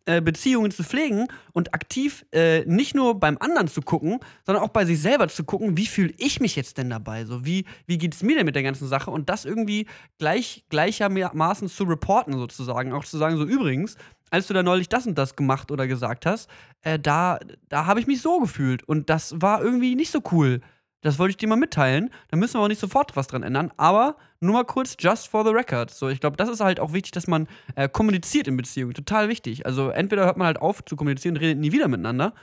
äh, 0.05 0.21
Beziehungen 0.21 0.69
zu 0.69 0.83
pflegen 0.83 1.27
und 1.51 1.73
aktiv 1.73 2.27
äh, 2.31 2.63
nicht 2.65 2.93
nur 2.93 3.19
beim 3.19 3.39
anderen 3.39 3.67
zu 3.67 3.81
gucken, 3.81 4.19
sondern 4.45 4.63
auch 4.63 4.69
bei 4.69 4.85
sich 4.85 5.01
selber 5.01 5.29
zu 5.29 5.43
gucken, 5.43 5.77
wie 5.77 5.87
fühle 5.87 6.13
ich 6.17 6.39
mich 6.39 6.55
jetzt 6.55 6.77
denn 6.77 6.91
dabei? 6.91 7.25
So, 7.25 7.43
wie, 7.43 7.65
wie 7.87 7.97
geht 7.97 8.13
es 8.13 8.21
mir 8.21 8.35
denn 8.35 8.45
mit 8.45 8.53
der 8.53 8.63
ganzen 8.63 8.87
Sache? 8.87 9.09
Und 9.09 9.27
das 9.27 9.45
irgendwie 9.45 9.87
gleich, 10.19 10.65
gleichermaßen 10.69 11.69
zu 11.69 11.85
reporten, 11.85 12.33
sozusagen. 12.33 12.93
Auch 12.93 13.03
zu 13.03 13.17
sagen, 13.17 13.35
so 13.37 13.45
übrigens, 13.45 13.95
als 14.29 14.45
du 14.45 14.53
da 14.53 14.61
neulich 14.61 14.89
das 14.89 15.07
und 15.07 15.17
das 15.17 15.35
gemacht 15.35 15.71
oder 15.71 15.87
gesagt 15.87 16.27
hast, 16.27 16.51
äh, 16.83 16.99
da, 16.99 17.39
da 17.67 17.87
habe 17.87 17.99
ich 17.99 18.05
mich 18.05 18.21
so 18.21 18.39
gefühlt. 18.39 18.83
Und 18.83 19.09
das 19.09 19.33
war 19.41 19.63
irgendwie 19.63 19.95
nicht 19.95 20.11
so 20.11 20.21
cool. 20.31 20.61
Das 21.01 21.17
wollte 21.17 21.31
ich 21.31 21.37
dir 21.37 21.47
mal 21.47 21.55
mitteilen. 21.55 22.09
Da 22.29 22.37
müssen 22.37 22.55
wir 22.55 22.61
auch 22.61 22.67
nicht 22.67 22.81
sofort 22.81 23.15
was 23.15 23.27
dran 23.27 23.43
ändern. 23.43 23.71
Aber 23.77 24.17
nur 24.41 24.53
mal 24.53 24.65
kurz, 24.65 24.97
just 24.99 25.27
for 25.27 25.45
the 25.45 25.51
record. 25.51 25.91
So, 25.91 26.09
ich 26.09 26.19
glaube, 26.19 26.37
das 26.37 26.49
ist 26.49 26.59
halt 26.59 26.79
auch 26.79 26.93
wichtig, 26.93 27.11
dass 27.11 27.27
man 27.27 27.47
äh, 27.75 27.87
kommuniziert 27.87 28.47
in 28.47 28.57
Beziehungen. 28.57 28.93
Total 28.93 29.29
wichtig. 29.29 29.65
Also 29.65 29.89
entweder 29.89 30.25
hört 30.25 30.37
man 30.37 30.47
halt 30.47 30.59
auf 30.59 30.83
zu 30.83 30.95
kommunizieren 30.95 31.35
und 31.35 31.41
redet 31.41 31.59
nie 31.59 31.71
wieder 31.71 31.87
miteinander. 31.87 32.33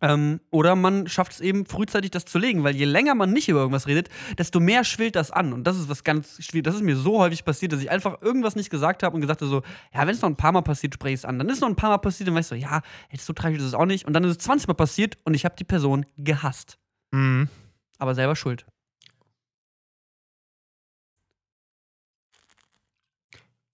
Ähm, 0.00 0.40
oder 0.50 0.76
man 0.76 1.08
schafft 1.08 1.32
es 1.32 1.40
eben 1.40 1.66
frühzeitig, 1.66 2.10
das 2.10 2.24
zu 2.24 2.38
legen, 2.38 2.64
weil 2.64 2.76
je 2.76 2.84
länger 2.84 3.14
man 3.14 3.32
nicht 3.32 3.48
über 3.48 3.60
irgendwas 3.60 3.86
redet, 3.86 4.08
desto 4.38 4.60
mehr 4.60 4.84
schwillt 4.84 5.16
das 5.16 5.30
an. 5.30 5.52
Und 5.52 5.64
das 5.64 5.78
ist 5.78 5.88
was 5.88 6.04
ganz 6.04 6.42
schwierig. 6.42 6.64
Das 6.64 6.74
ist 6.74 6.82
mir 6.82 6.96
so 6.96 7.18
häufig 7.18 7.44
passiert, 7.44 7.72
dass 7.72 7.80
ich 7.80 7.90
einfach 7.90 8.22
irgendwas 8.22 8.56
nicht 8.56 8.70
gesagt 8.70 9.02
habe 9.02 9.14
und 9.14 9.20
gesagt 9.20 9.40
habe: 9.42 9.50
so, 9.50 9.62
ja, 9.92 10.00
wenn 10.06 10.14
es 10.14 10.22
noch 10.22 10.28
ein 10.28 10.36
paar 10.36 10.52
Mal 10.52 10.62
passiert, 10.62 10.94
spreche 10.94 11.14
ich 11.14 11.20
es 11.20 11.24
an. 11.24 11.38
Dann 11.38 11.48
ist 11.48 11.56
es 11.56 11.60
noch 11.60 11.68
ein 11.68 11.76
paar 11.76 11.90
Mal 11.90 11.98
passiert, 11.98 12.28
dann 12.28 12.34
weißt 12.34 12.52
du, 12.52 12.54
so, 12.54 12.60
ja, 12.60 12.82
jetzt 13.10 13.26
so 13.26 13.32
tragisch 13.32 13.58
ist 13.58 13.66
es 13.66 13.74
auch 13.74 13.86
nicht. 13.86 14.06
Und 14.06 14.12
dann 14.12 14.24
ist 14.24 14.30
es 14.30 14.38
20 14.38 14.68
Mal 14.68 14.74
passiert 14.74 15.18
und 15.24 15.34
ich 15.34 15.44
habe 15.44 15.56
die 15.58 15.64
Person 15.64 16.06
gehasst. 16.16 16.78
Mhm. 17.12 17.48
Aber 17.98 18.14
selber 18.14 18.36
schuld. 18.36 18.66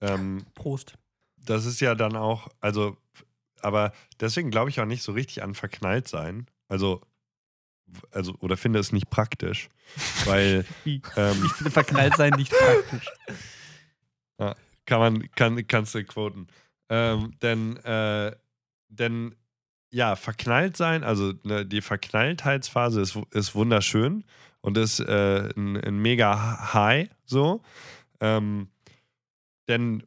Ähm, 0.01 0.45
Prost. 0.55 0.95
das 1.37 1.64
ist 1.64 1.80
ja 1.80 1.95
dann 1.95 2.16
auch, 2.16 2.49
also, 2.61 2.97
aber 3.62 3.93
deswegen 4.20 4.51
glaube 4.51 4.68
ich 4.70 4.80
auch 4.80 4.84
nicht 4.87 5.03
so 5.03 5.12
richtig 5.12 5.43
an 5.43 5.55
verknallt 5.55 6.07
sein. 6.07 6.47
Also, 6.68 7.01
also 8.11 8.34
oder 8.41 8.57
finde 8.57 8.78
es 8.78 8.93
nicht 8.93 9.09
praktisch, 9.09 9.68
weil 10.24 10.66
ähm, 10.84 11.43
Ich 11.47 11.53
finde 11.53 11.70
verknallt 11.70 12.16
sein 12.16 12.34
nicht 12.34 12.53
praktisch. 12.53 13.07
kann 14.87 15.01
man 15.01 15.30
kann 15.32 15.66
kannst 15.66 15.95
du 15.95 16.05
quoten, 16.05 16.47
ähm, 16.89 17.32
denn 17.43 17.76
äh, 17.78 18.37
denn 18.89 19.34
ja 19.91 20.16
verknallt 20.16 20.76
sein, 20.76 21.05
also 21.05 21.32
ne, 21.43 21.64
die 21.64 21.80
Verknalltheitsphase 21.80 23.01
ist 23.01 23.18
ist 23.30 23.55
wunderschön 23.55 24.24
und 24.61 24.76
ist 24.78 25.01
äh, 25.01 25.49
ein, 25.57 25.76
ein 25.76 25.99
mega 25.99 26.74
High 26.74 27.09
so, 27.24 27.62
ähm, 28.20 28.68
denn 29.68 30.03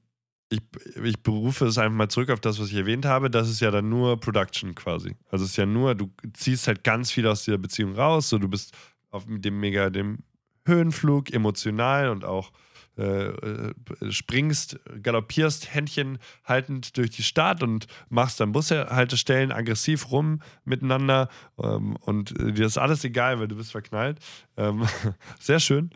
ich, 0.50 0.62
ich 1.04 1.22
berufe 1.22 1.68
es 1.68 1.78
einfach 1.78 1.96
mal 1.96 2.10
zurück 2.10 2.32
auf 2.32 2.40
das, 2.40 2.60
was 2.60 2.70
ich 2.70 2.76
erwähnt 2.76 3.06
habe. 3.06 3.30
Das 3.30 3.50
ist 3.50 3.60
ja 3.60 3.70
dann 3.72 3.88
nur 3.88 4.20
Production 4.20 4.74
quasi. 4.74 5.16
Also 5.30 5.46
es 5.46 5.52
ist 5.52 5.58
ja 5.58 5.66
nur, 5.66 5.94
du 5.96 6.12
ziehst 6.34 6.68
halt 6.68 6.84
ganz 6.84 7.12
viel 7.12 7.28
aus 7.28 7.46
dieser 7.46 7.60
Beziehung 7.60 7.94
raus. 7.94 8.30
So, 8.30 8.40
du 8.40 8.48
bist 8.48 8.76
auf 9.12 9.26
dem 9.28 9.60
mega 9.60 9.90
dem 9.90 10.24
Höhenflug, 10.66 11.32
emotional 11.32 12.10
und 12.10 12.26
auch 12.26 12.52
äh, 13.00 13.30
äh, 13.30 13.74
springst, 14.12 14.78
galoppierst, 15.02 15.74
Händchen 15.74 16.20
haltend 16.44 16.98
durch 16.98 17.12
die 17.12 17.24
Stadt 17.24 17.64
und 17.64 17.88
machst 18.10 18.42
dann 18.42 18.52
Bushaltestellen 18.52 19.54
aggressiv 19.54 20.12
rum 20.12 20.42
miteinander 20.66 21.30
ähm, 21.64 21.96
und 21.96 22.38
äh, 22.38 22.52
dir 22.52 22.66
ist 22.66 22.78
alles 22.78 23.06
egal, 23.06 23.40
weil 23.40 23.48
du 23.48 23.56
bist 23.56 23.72
verknallt. 23.72 24.20
Ähm, 24.58 24.86
sehr 25.40 25.62
schön. 25.62 25.92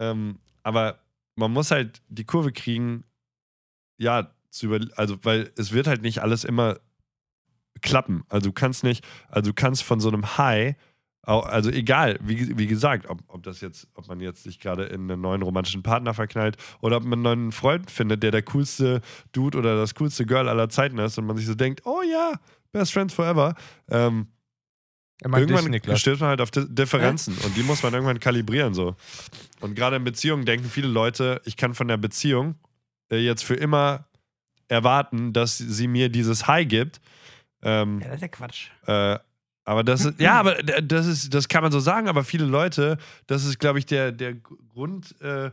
Ähm, 0.00 0.40
aber 0.64 0.98
man 1.36 1.52
muss 1.52 1.70
halt 1.70 2.02
die 2.08 2.24
Kurve 2.24 2.50
kriegen, 2.50 3.04
ja, 3.96 4.34
zu 4.50 4.66
über, 4.66 4.84
also 4.96 5.16
weil 5.22 5.52
es 5.56 5.72
wird 5.72 5.86
halt 5.86 6.02
nicht 6.02 6.22
alles 6.22 6.42
immer 6.42 6.78
klappen. 7.82 8.24
Also 8.28 8.48
du 8.48 8.52
kannst 8.52 8.82
nicht, 8.82 9.06
also 9.28 9.50
du 9.50 9.54
kannst 9.54 9.84
von 9.84 10.00
so 10.00 10.08
einem 10.08 10.36
High, 10.38 10.74
also 11.28 11.70
egal, 11.70 12.18
wie, 12.22 12.56
wie 12.56 12.66
gesagt, 12.66 13.08
ob, 13.08 13.22
ob 13.28 13.42
das 13.42 13.60
jetzt, 13.60 13.86
ob 13.94 14.08
man 14.08 14.18
jetzt 14.20 14.42
sich 14.44 14.60
gerade 14.60 14.84
in 14.84 15.10
einen 15.10 15.20
neuen 15.20 15.42
romantischen 15.42 15.82
Partner 15.82 16.14
verknallt 16.14 16.56
oder 16.80 16.96
ob 16.96 17.04
man 17.04 17.14
einen 17.14 17.22
neuen 17.22 17.52
Freund 17.52 17.90
findet, 17.90 18.22
der 18.22 18.30
der 18.30 18.42
coolste 18.42 19.02
Dude 19.32 19.58
oder 19.58 19.76
das 19.76 19.94
coolste 19.94 20.24
Girl 20.24 20.48
aller 20.48 20.68
Zeiten 20.70 20.98
ist 20.98 21.18
und 21.18 21.26
man 21.26 21.36
sich 21.36 21.46
so 21.46 21.54
denkt, 21.54 21.82
oh 21.84 22.00
ja, 22.02 22.32
Best 22.72 22.92
Friends 22.92 23.12
Forever. 23.14 23.54
Ähm, 23.90 24.28
dich, 25.22 25.32
irgendwann 25.36 25.96
stößt 25.96 26.20
man 26.20 26.30
halt 26.30 26.40
auf 26.40 26.50
Di- 26.50 26.66
Differenzen 26.68 27.36
und 27.44 27.56
die 27.56 27.62
muss 27.62 27.82
man 27.82 27.92
irgendwann 27.92 28.20
kalibrieren 28.20 28.72
so. 28.72 28.94
Und 29.60 29.74
gerade 29.74 29.96
in 29.96 30.04
Beziehungen 30.04 30.44
denken 30.46 30.68
viele 30.70 30.88
Leute, 30.88 31.40
ich 31.44 31.56
kann 31.56 31.74
von 31.74 31.88
der 31.88 31.96
Beziehung 31.96 32.54
äh, 33.10 33.16
jetzt 33.16 33.44
für 33.44 33.54
immer 33.54 34.06
erwarten, 34.68 35.32
dass 35.32 35.58
sie 35.58 35.88
mir 35.88 36.08
dieses 36.08 36.46
High 36.46 36.68
gibt. 36.68 37.00
Ähm, 37.62 38.00
Ja, 38.00 38.06
das 38.06 38.16
ist 38.16 38.22
ja 38.22 38.28
Quatsch. 38.28 38.68
äh, 38.86 39.18
aber 39.68 39.84
das 39.84 40.06
ist, 40.06 40.18
ja, 40.18 40.40
aber 40.40 40.54
das 40.54 41.06
ist, 41.06 41.34
das 41.34 41.46
kann 41.46 41.62
man 41.62 41.70
so 41.70 41.78
sagen, 41.78 42.08
aber 42.08 42.24
viele 42.24 42.46
Leute, 42.46 42.96
das 43.26 43.44
ist, 43.44 43.58
glaube 43.58 43.78
ich, 43.78 43.84
der, 43.84 44.12
der 44.12 44.34
Grund, 44.34 45.14
äh, 45.20 45.50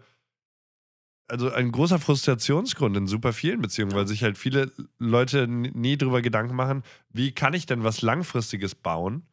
also 1.28 1.52
ein 1.52 1.70
großer 1.70 2.00
Frustrationsgrund 2.00 2.96
in 2.96 3.08
super 3.08 3.34
vielen 3.34 3.62
Beziehungen, 3.62 3.94
weil 3.94 4.08
sich 4.08 4.24
halt 4.24 4.38
viele 4.38 4.72
Leute 5.00 5.48
nie 5.50 5.98
drüber 5.98 6.22
Gedanken 6.22 6.56
machen, 6.56 6.84
wie 7.10 7.34
kann 7.34 7.54
ich 7.54 7.66
denn 7.66 7.84
was 7.84 8.02
Langfristiges 8.02 8.74
bauen 8.74 9.24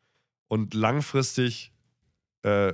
und 0.49 0.75
langfristig 0.75 1.71
äh, 2.43 2.73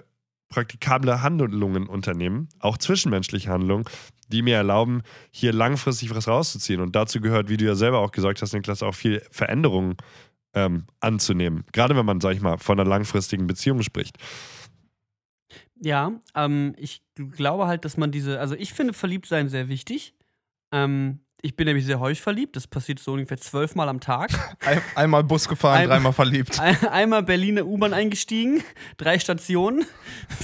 praktikable 0.48 1.20
Handlungen 1.20 1.86
unternehmen, 1.86 2.48
auch 2.58 2.78
zwischenmenschliche 2.78 3.50
Handlungen, 3.50 3.84
die 4.28 4.40
mir 4.40 4.56
erlauben, 4.56 5.02
hier 5.30 5.52
langfristig 5.52 6.14
was 6.14 6.26
rauszuziehen. 6.26 6.80
Und 6.80 6.96
dazu 6.96 7.20
gehört, 7.20 7.50
wie 7.50 7.58
du 7.58 7.66
ja 7.66 7.74
selber 7.74 7.98
auch 7.98 8.12
gesagt 8.12 8.40
hast, 8.40 8.54
Niklas, 8.54 8.82
auch 8.82 8.94
viel 8.94 9.22
Veränderungen 9.30 9.96
ähm, 10.54 10.86
anzunehmen. 11.00 11.64
Gerade 11.72 11.96
wenn 11.96 12.06
man, 12.06 12.20
sag 12.20 12.32
ich 12.34 12.40
mal, 12.40 12.58
von 12.58 12.78
einer 12.80 12.88
langfristigen 12.88 13.46
Beziehung 13.46 13.82
spricht. 13.82 14.16
Ja, 15.80 16.12
ähm, 16.34 16.74
ich 16.76 17.02
gl- 17.16 17.30
glaube 17.30 17.66
halt, 17.66 17.84
dass 17.84 17.96
man 17.96 18.10
diese, 18.10 18.40
also 18.40 18.54
ich 18.54 18.72
finde 18.72 18.92
Verliebtsein 18.92 19.48
sehr 19.48 19.68
wichtig. 19.68 20.14
Ähm, 20.72 21.20
ich 21.40 21.54
bin 21.54 21.66
nämlich 21.66 21.86
sehr 21.86 22.00
häufig 22.00 22.20
verliebt. 22.20 22.56
Das 22.56 22.66
passiert 22.66 22.98
so 22.98 23.12
ungefähr 23.12 23.36
zwölfmal 23.38 23.88
am 23.88 24.00
Tag. 24.00 24.30
Ein, 24.66 24.82
einmal 24.96 25.22
Bus 25.22 25.48
gefahren, 25.48 25.82
Ein- 25.82 25.88
dreimal 25.88 26.12
verliebt. 26.12 26.58
Ein, 26.60 26.76
einmal 26.88 27.22
Berliner 27.22 27.64
U-Bahn 27.64 27.94
eingestiegen, 27.94 28.62
drei 28.96 29.18
Stationen, 29.20 29.84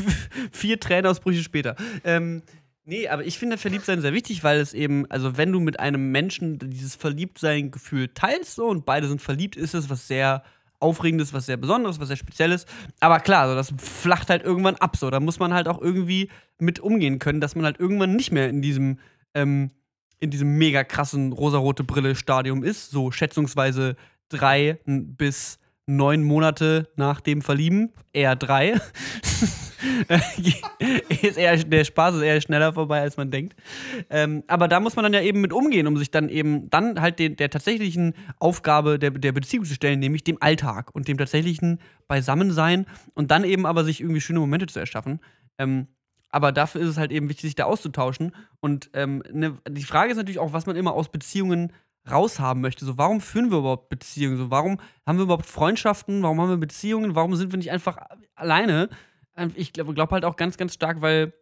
vier 0.52 0.78
Tränenausbrüche 0.78 1.42
später. 1.42 1.74
Ähm, 2.04 2.42
nee, 2.84 3.08
aber 3.08 3.24
ich 3.24 3.38
finde 3.38 3.58
Verliebtsein 3.58 4.00
sehr 4.00 4.12
wichtig, 4.12 4.44
weil 4.44 4.60
es 4.60 4.74
eben, 4.74 5.10
also 5.10 5.36
wenn 5.36 5.52
du 5.52 5.60
mit 5.60 5.80
einem 5.80 6.12
Menschen 6.12 6.58
dieses 6.58 6.94
Verliebtsein-Gefühl 6.96 8.08
teilst 8.08 8.54
so, 8.54 8.66
und 8.66 8.84
beide 8.84 9.08
sind 9.08 9.20
verliebt, 9.20 9.56
ist 9.56 9.74
es 9.74 9.90
was 9.90 10.06
sehr 10.06 10.42
Aufregendes, 10.80 11.32
was 11.32 11.46
sehr 11.46 11.56
Besonderes, 11.56 11.98
was 11.98 12.08
sehr 12.08 12.16
Spezielles. 12.16 12.66
Aber 13.00 13.20
klar, 13.20 13.48
so, 13.48 13.54
das 13.54 13.72
flacht 13.78 14.28
halt 14.28 14.42
irgendwann 14.42 14.76
ab. 14.76 14.96
So. 14.96 15.08
Da 15.10 15.18
muss 15.18 15.38
man 15.38 15.54
halt 15.54 15.66
auch 15.66 15.80
irgendwie 15.80 16.28
mit 16.58 16.78
umgehen 16.78 17.18
können, 17.18 17.40
dass 17.40 17.54
man 17.54 17.64
halt 17.64 17.80
irgendwann 17.80 18.14
nicht 18.14 18.32
mehr 18.32 18.48
in 18.48 18.60
diesem, 18.60 18.98
ähm, 19.32 19.70
in 20.20 20.30
diesem 20.30 20.58
mega 20.58 20.84
krassen 20.84 21.32
rosarote 21.32 21.84
Brille-Stadium 21.84 22.62
ist. 22.62 22.90
So 22.90 23.10
schätzungsweise 23.10 23.96
drei 24.28 24.78
bis 24.84 25.58
neun 25.86 26.22
Monate 26.22 26.88
nach 26.96 27.20
dem 27.20 27.40
Verlieben, 27.40 27.92
eher 28.12 28.36
drei. 28.36 28.74
ist 31.22 31.36
eher, 31.36 31.56
der 31.56 31.84
Spaß 31.84 32.16
ist 32.16 32.22
eher 32.22 32.40
schneller 32.40 32.72
vorbei, 32.72 33.00
als 33.00 33.16
man 33.16 33.30
denkt. 33.30 33.54
Ähm, 34.10 34.44
aber 34.46 34.68
da 34.68 34.80
muss 34.80 34.96
man 34.96 35.04
dann 35.04 35.12
ja 35.12 35.20
eben 35.20 35.40
mit 35.40 35.52
umgehen, 35.52 35.86
um 35.86 35.96
sich 35.96 36.10
dann 36.10 36.28
eben 36.28 36.70
dann 36.70 37.00
halt 37.00 37.18
den, 37.18 37.36
der 37.36 37.50
tatsächlichen 37.50 38.14
Aufgabe 38.38 38.98
der, 38.98 39.10
der 39.10 39.32
Beziehung 39.32 39.64
zu 39.64 39.74
stellen, 39.74 40.00
nämlich 40.00 40.24
dem 40.24 40.38
Alltag 40.40 40.94
und 40.94 41.08
dem 41.08 41.18
tatsächlichen 41.18 41.80
Beisammensein 42.08 42.86
und 43.14 43.30
dann 43.30 43.44
eben 43.44 43.66
aber 43.66 43.84
sich 43.84 44.00
irgendwie 44.00 44.20
schöne 44.20 44.40
Momente 44.40 44.66
zu 44.66 44.78
erschaffen. 44.78 45.20
Ähm, 45.58 45.88
aber 46.30 46.50
dafür 46.50 46.80
ist 46.80 46.88
es 46.88 46.98
halt 46.98 47.12
eben 47.12 47.28
wichtig, 47.28 47.42
sich 47.42 47.54
da 47.54 47.64
auszutauschen. 47.64 48.32
Und 48.60 48.90
ähm, 48.92 49.22
ne, 49.32 49.56
die 49.68 49.84
Frage 49.84 50.10
ist 50.10 50.16
natürlich 50.16 50.40
auch, 50.40 50.52
was 50.52 50.66
man 50.66 50.74
immer 50.74 50.92
aus 50.92 51.08
Beziehungen 51.08 51.72
raushaben 52.10 52.60
möchte. 52.60 52.84
So, 52.84 52.98
warum 52.98 53.20
führen 53.20 53.50
wir 53.50 53.58
überhaupt 53.58 53.88
Beziehungen? 53.88 54.36
So, 54.36 54.50
warum 54.50 54.78
haben 55.06 55.18
wir 55.18 55.24
überhaupt 55.24 55.46
Freundschaften? 55.46 56.22
Warum 56.22 56.40
haben 56.40 56.50
wir 56.50 56.56
Beziehungen? 56.56 57.14
Warum 57.14 57.36
sind 57.36 57.52
wir 57.52 57.58
nicht 57.58 57.70
einfach 57.70 57.98
alleine? 58.34 58.88
Ähm, 59.36 59.52
Ich 59.54 59.72
glaube 59.72 59.94
glaub 59.94 60.10
halt 60.10 60.24
auch 60.24 60.36
ganz, 60.36 60.56
ganz 60.56 60.74
stark, 60.74 61.00
weil, 61.00 61.32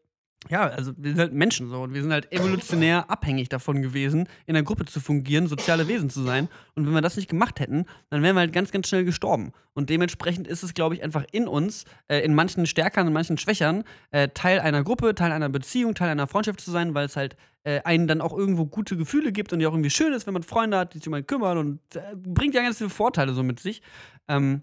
ja, 0.48 0.62
also 0.62 0.92
wir 0.96 1.10
sind 1.10 1.20
halt 1.20 1.32
Menschen 1.32 1.68
so 1.68 1.82
und 1.82 1.94
wir 1.94 2.02
sind 2.02 2.12
halt 2.12 2.32
evolutionär 2.32 3.08
abhängig 3.08 3.48
davon 3.48 3.80
gewesen, 3.80 4.28
in 4.46 4.56
einer 4.56 4.64
Gruppe 4.64 4.84
zu 4.86 4.98
fungieren, 4.98 5.46
soziale 5.46 5.86
Wesen 5.86 6.10
zu 6.10 6.22
sein. 6.22 6.48
Und 6.74 6.84
wenn 6.86 6.94
wir 6.94 7.00
das 7.00 7.16
nicht 7.16 7.28
gemacht 7.28 7.60
hätten, 7.60 7.86
dann 8.10 8.22
wären 8.22 8.34
wir 8.34 8.40
halt 8.40 8.52
ganz, 8.52 8.72
ganz 8.72 8.88
schnell 8.88 9.04
gestorben. 9.04 9.52
Und 9.72 9.88
dementsprechend 9.88 10.48
ist 10.48 10.64
es, 10.64 10.74
glaube 10.74 10.96
ich, 10.96 11.04
einfach 11.04 11.24
in 11.30 11.46
uns, 11.46 11.84
äh, 12.08 12.18
in 12.20 12.34
manchen 12.34 12.66
stärkeren, 12.66 13.06
in 13.06 13.12
manchen 13.12 13.38
schwächern, 13.38 13.84
äh, 14.10 14.28
Teil 14.28 14.58
einer 14.58 14.82
Gruppe, 14.82 15.14
Teil 15.14 15.30
einer 15.30 15.48
Beziehung, 15.48 15.94
Teil 15.94 16.08
einer 16.08 16.26
Freundschaft 16.26 16.60
zu 16.60 16.72
sein, 16.72 16.94
weil 16.94 17.06
es 17.06 17.16
halt 17.16 17.36
äh, 17.64 17.80
einen 17.82 18.08
dann 18.08 18.20
auch 18.20 18.36
irgendwo 18.36 18.66
gute 18.66 18.96
Gefühle 18.96 19.30
gibt 19.30 19.52
und 19.52 19.60
ja 19.60 19.68
auch 19.68 19.72
irgendwie 19.72 19.90
schön 19.90 20.12
ist, 20.12 20.26
wenn 20.26 20.34
man 20.34 20.42
Freunde 20.42 20.76
hat, 20.76 20.94
die 20.94 20.98
sich 20.98 21.06
um 21.06 21.14
einen 21.14 21.26
kümmern 21.26 21.58
und 21.58 21.80
äh, 21.94 22.16
bringt 22.16 22.54
ja 22.56 22.62
ganz 22.62 22.78
viele 22.78 22.90
Vorteile 22.90 23.32
so 23.32 23.44
mit 23.44 23.60
sich. 23.60 23.82
Ähm, 24.26 24.62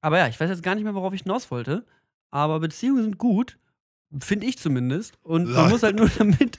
aber 0.00 0.16
ja, 0.16 0.28
ich 0.28 0.40
weiß 0.40 0.48
jetzt 0.48 0.62
gar 0.62 0.74
nicht 0.74 0.84
mehr, 0.84 0.94
worauf 0.94 1.12
ich 1.12 1.24
hinaus 1.24 1.50
wollte. 1.50 1.84
Aber 2.30 2.60
Beziehungen 2.60 3.02
sind 3.02 3.18
gut, 3.18 3.58
finde 4.18 4.46
ich 4.46 4.58
zumindest. 4.58 5.18
Und 5.22 5.44
man 5.44 5.54
Lol. 5.54 5.68
muss 5.70 5.82
halt 5.82 5.96
nur 5.96 6.08
damit, 6.18 6.58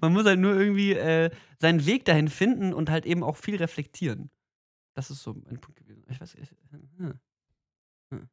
man 0.00 0.12
muss 0.12 0.24
halt 0.24 0.40
nur 0.40 0.54
irgendwie 0.54 0.92
äh, 0.92 1.30
seinen 1.58 1.84
Weg 1.86 2.04
dahin 2.04 2.28
finden 2.28 2.72
und 2.72 2.90
halt 2.90 3.06
eben 3.06 3.22
auch 3.22 3.36
viel 3.36 3.56
reflektieren. 3.56 4.30
Das 4.94 5.10
ist 5.10 5.22
so 5.22 5.32
ein 5.32 5.60
Punkt 5.60 5.76
gewesen. 5.76 6.04
Ich 6.08 6.20
weiß, 6.20 6.34
ich, 6.34 6.48
hm. 6.98 7.14
Hm. 8.10 8.28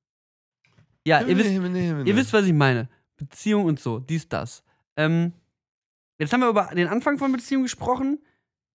Ja, 1.06 1.22
ihr 1.22 1.38
wisst, 1.38 1.50
Ihr 1.50 2.16
wisst, 2.16 2.34
was 2.34 2.46
ich 2.46 2.54
meine. 2.54 2.88
Beziehung 3.18 3.66
und 3.66 3.80
so, 3.80 4.00
dies, 4.00 4.28
das. 4.30 4.64
Ähm, 4.96 5.34
jetzt 6.20 6.34
haben 6.34 6.42
wir 6.42 6.50
über 6.50 6.70
den 6.76 6.88
Anfang 6.88 7.18
von 7.18 7.32
Beziehung 7.32 7.64
gesprochen. 7.64 8.20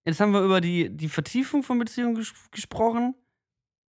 Jetzt 0.05 0.21
haben 0.21 0.33
wir 0.33 0.43
über 0.43 0.61
die, 0.61 0.89
die 0.89 1.09
Vertiefung 1.09 1.63
von 1.63 1.79
Beziehung 1.79 2.15
ges 2.15 2.33
gesprochen. 2.51 3.15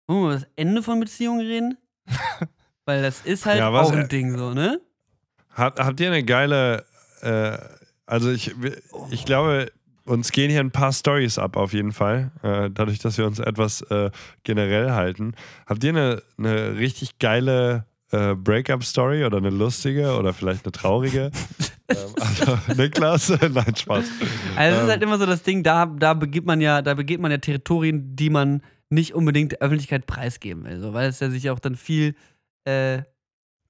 Wollen 0.07 0.21
wir 0.21 0.27
über 0.27 0.35
das 0.35 0.49
Ende 0.57 0.83
von 0.83 0.99
Beziehungen 0.99 1.41
reden? 1.41 1.79
Weil 2.91 3.03
das 3.03 3.21
ist 3.21 3.47
halt 3.47 3.59
Ja, 3.59 3.73
was- 3.73 3.89
auch 3.89 3.93
ein 3.93 4.09
Ding 4.09 4.37
so, 4.37 4.53
ne? 4.53 4.81
Habt, 5.55 5.79
habt 5.79 6.01
ihr 6.01 6.09
eine 6.09 6.25
geile, 6.25 6.85
äh, 7.23 7.57
also 8.07 8.31
ich, 8.31 8.53
ich 9.11 9.25
glaube, 9.25 9.71
uns 10.05 10.33
gehen 10.33 10.51
hier 10.51 10.61
ein 10.61 10.71
paar 10.71 10.93
Stories 10.93 11.39
ab 11.39 11.57
auf 11.57 11.73
jeden 11.73 11.93
Fall, 11.93 12.31
äh, 12.43 12.69
dadurch, 12.73 12.99
dass 12.99 13.17
wir 13.19 13.27
uns 13.27 13.39
etwas 13.39 13.83
äh, 13.83 14.11
generell 14.45 14.91
halten. 14.93 15.35
Habt 15.67 15.85
ihr 15.85 15.91
eine, 15.91 16.23
eine 16.39 16.77
richtig 16.79 17.19
geile 17.19 17.85
äh, 18.13 18.35
Breakup-Story 18.35 19.25
oder 19.25 19.39
eine 19.39 19.51
lustige 19.51 20.17
oder 20.17 20.33
vielleicht 20.33 20.65
eine 20.65 20.73
traurige? 20.73 21.31
ähm, 21.89 21.97
also, 22.19 22.59
Niklas? 22.77 23.29
Nein, 23.41 23.77
Spaß. 23.77 24.05
Also 24.57 24.77
es 24.77 24.79
ist 24.79 24.85
Ähm. 24.85 24.89
halt 24.91 25.03
immer 25.03 25.19
so 25.19 25.27
das 25.27 25.43
Ding, 25.43 25.63
da, 25.63 25.87
da 25.87 26.15
begibt 26.15 26.47
man 26.47 26.61
ja, 26.61 26.83
da 26.83 26.95
begeht 26.95 27.21
man 27.21 27.31
ja 27.31 27.39
Territorien, 27.39 28.17
die 28.17 28.31
man 28.31 28.63
nicht 28.89 29.15
unbedingt 29.15 29.53
der 29.53 29.61
Öffentlichkeit 29.61 30.07
preisgeben 30.07 30.65
will. 30.65 30.81
So, 30.81 30.93
weil 30.93 31.09
es 31.09 31.21
ja 31.21 31.31
sich 31.31 31.51
auch 31.51 31.61
dann 31.61 31.77
viel, 31.77 32.17
äh, 32.65 33.03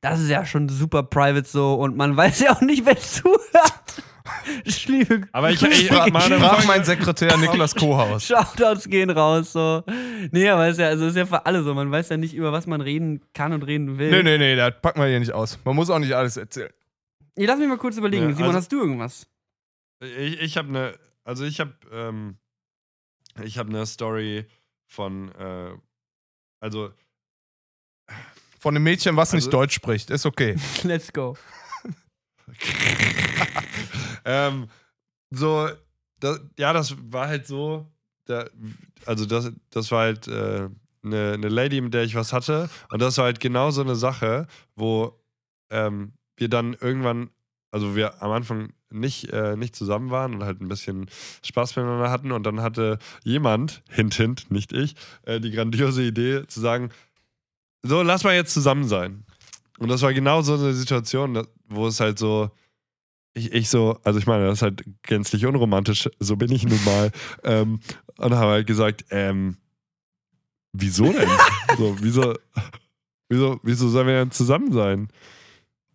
das 0.01 0.21
ist 0.21 0.29
ja 0.31 0.47
schon 0.47 0.69
super 0.69 1.03
private 1.03 1.47
so 1.49 1.75
und 1.75 1.97
man 1.97 2.17
weiß 2.17 2.41
ja 2.41 2.53
auch 2.53 2.61
nicht, 2.61 2.85
wer 2.85 2.97
zuhört. 2.97 3.43
Ich 4.65 4.87
liebe 4.87 5.27
Aber 5.33 5.51
ich, 5.51 5.61
ich, 5.61 5.87
Sprach, 5.87 6.09
meine, 6.09 6.37
sprach 6.37 6.65
mein 6.67 6.85
Sekretär 6.85 7.37
Niklas 7.37 7.75
Kohaus. 7.75 8.25
Shoutouts 8.27 8.89
gehen 8.89 9.11
raus, 9.11 9.53
so. 9.53 9.83
Nee, 10.31 10.49
aber 10.49 10.67
es 10.69 10.73
ist 10.73 10.79
ja, 10.81 10.87
also 10.89 11.05
es 11.07 11.11
ist 11.13 11.17
ja 11.17 11.27
für 11.27 11.47
alle 11.47 11.65
so. 11.65 11.75
Man 11.75 11.91
weiß 11.91 12.11
ja 12.11 12.17
nicht, 12.17 12.35
über 12.35 12.53
was 12.53 12.67
man 12.69 12.81
reden 12.81 13.23
kann 13.33 13.53
und 13.53 13.63
reden 13.65 13.99
will. 13.99 14.11
Nee, 14.11 14.23
nee, 14.23 14.39
nee, 14.39 14.55
das 14.55 14.75
packen 14.81 15.01
wir 15.01 15.09
hier 15.09 15.19
nicht 15.19 15.33
aus. 15.33 15.59
Man 15.65 15.75
muss 15.75 15.91
auch 15.91 15.99
nicht 15.99 16.13
alles 16.13 16.37
erzählen. 16.37 16.71
Nee, 17.37 17.47
lass 17.47 17.59
mich 17.59 17.67
mal 17.67 17.79
kurz 17.79 17.97
überlegen. 17.97 18.29
Ja, 18.29 18.35
Simon, 18.35 18.49
also- 18.49 18.59
hast 18.59 18.71
du 18.73 18.81
irgendwas? 18.81 19.27
Ich, 20.01 20.41
ich 20.41 20.57
habe 20.57 20.69
eine, 20.69 20.99
also 21.25 21.45
ich 21.45 21.59
habe, 21.59 21.73
ähm, 21.93 22.37
ich 23.43 23.59
habe 23.59 23.71
eine 23.71 23.85
Story 23.87 24.47
von, 24.87 25.33
äh, 25.35 25.73
also 26.61 26.91
Von 28.61 28.77
einem 28.77 28.85
Mädchen, 28.85 29.17
was 29.17 29.33
nicht 29.33 29.47
Also- 29.47 29.51
Deutsch 29.53 29.75
spricht. 29.75 30.11
Ist 30.11 30.27
okay. 30.27 30.55
Let's 30.83 31.11
go. 31.15 31.35
ähm, 34.27 34.69
so, 35.31 35.71
das, 36.21 36.41
ja, 36.59 36.75
das 36.75 36.95
war 37.11 37.29
halt 37.29 37.47
so, 37.47 37.87
da, 38.27 38.45
also 39.07 39.25
das, 39.25 39.51
das 39.71 39.91
war 39.91 40.01
halt 40.03 40.29
äh, 40.29 40.69
eine, 41.03 41.33
eine 41.33 41.49
Lady, 41.49 41.81
mit 41.81 41.95
der 41.95 42.03
ich 42.05 42.15
was 42.15 42.35
hatte. 42.35 42.69
Und 42.91 43.01
das 43.01 43.17
war 43.17 43.25
halt 43.25 43.41
genau 43.41 43.71
so 43.71 43.81
eine 43.81 43.97
Sache, 43.97 44.47
wo 44.77 45.19
ähm, 45.71 46.13
wir 46.37 46.51
dann 46.51 46.75
irgendwann, 46.75 47.31
also 47.71 47.97
wir 47.97 48.23
am 48.23 48.31
Anfang 48.33 48.75
nicht, 48.91 49.33
äh, 49.33 49.57
nicht 49.57 49.75
zusammen 49.75 50.11
waren 50.11 50.35
und 50.35 50.45
halt 50.45 50.61
ein 50.61 50.69
bisschen 50.69 51.09
Spaß 51.43 51.77
miteinander 51.77 52.11
hatten. 52.11 52.33
Und 52.33 52.43
dann 52.45 52.61
hatte 52.61 52.99
jemand, 53.25 53.83
hint, 53.89 54.13
hint, 54.15 54.51
nicht 54.51 54.75
ich, 54.75 54.97
äh, 55.23 55.41
die 55.41 55.51
grandiose 55.51 56.03
Idee 56.03 56.47
zu 56.47 56.61
sagen, 56.61 56.91
so, 57.83 58.03
lass 58.03 58.25
mal 58.25 58.35
jetzt 58.35 58.53
zusammen 58.53 58.87
sein. 58.89 59.25
Und 59.79 59.89
das 59.89 60.03
war 60.03 60.13
genau 60.13 60.43
so 60.43 60.55
eine 60.55 60.75
Situation, 60.75 61.47
wo 61.69 61.87
es 61.87 62.01
halt 62.01 62.19
so, 62.19 62.51
ich, 63.33 63.53
ich 63.53 63.69
so, 63.69 63.99
also 64.05 64.19
ich 64.19 64.27
meine, 64.27 64.47
das 64.47 64.59
ist 64.59 64.63
halt 64.63 64.85
gänzlich 65.03 65.47
unromantisch, 65.47 66.09
so 66.19 66.37
bin 66.37 66.53
ich 66.53 66.65
nun 66.65 66.83
mal. 66.85 67.11
ähm, 67.45 67.81
und 68.19 68.35
habe 68.35 68.51
halt 68.53 68.67
gesagt, 68.67 69.07
ähm, 69.11 69.57
wieso 70.73 71.13
denn? 71.13 71.29
so, 71.79 71.97
wieso, 72.01 72.35
wieso, 73.29 73.61
wieso 73.63 73.89
sollen 73.89 74.07
wir 74.07 74.15
denn 74.15 74.31
zusammen 74.31 74.73
sein? 74.73 75.09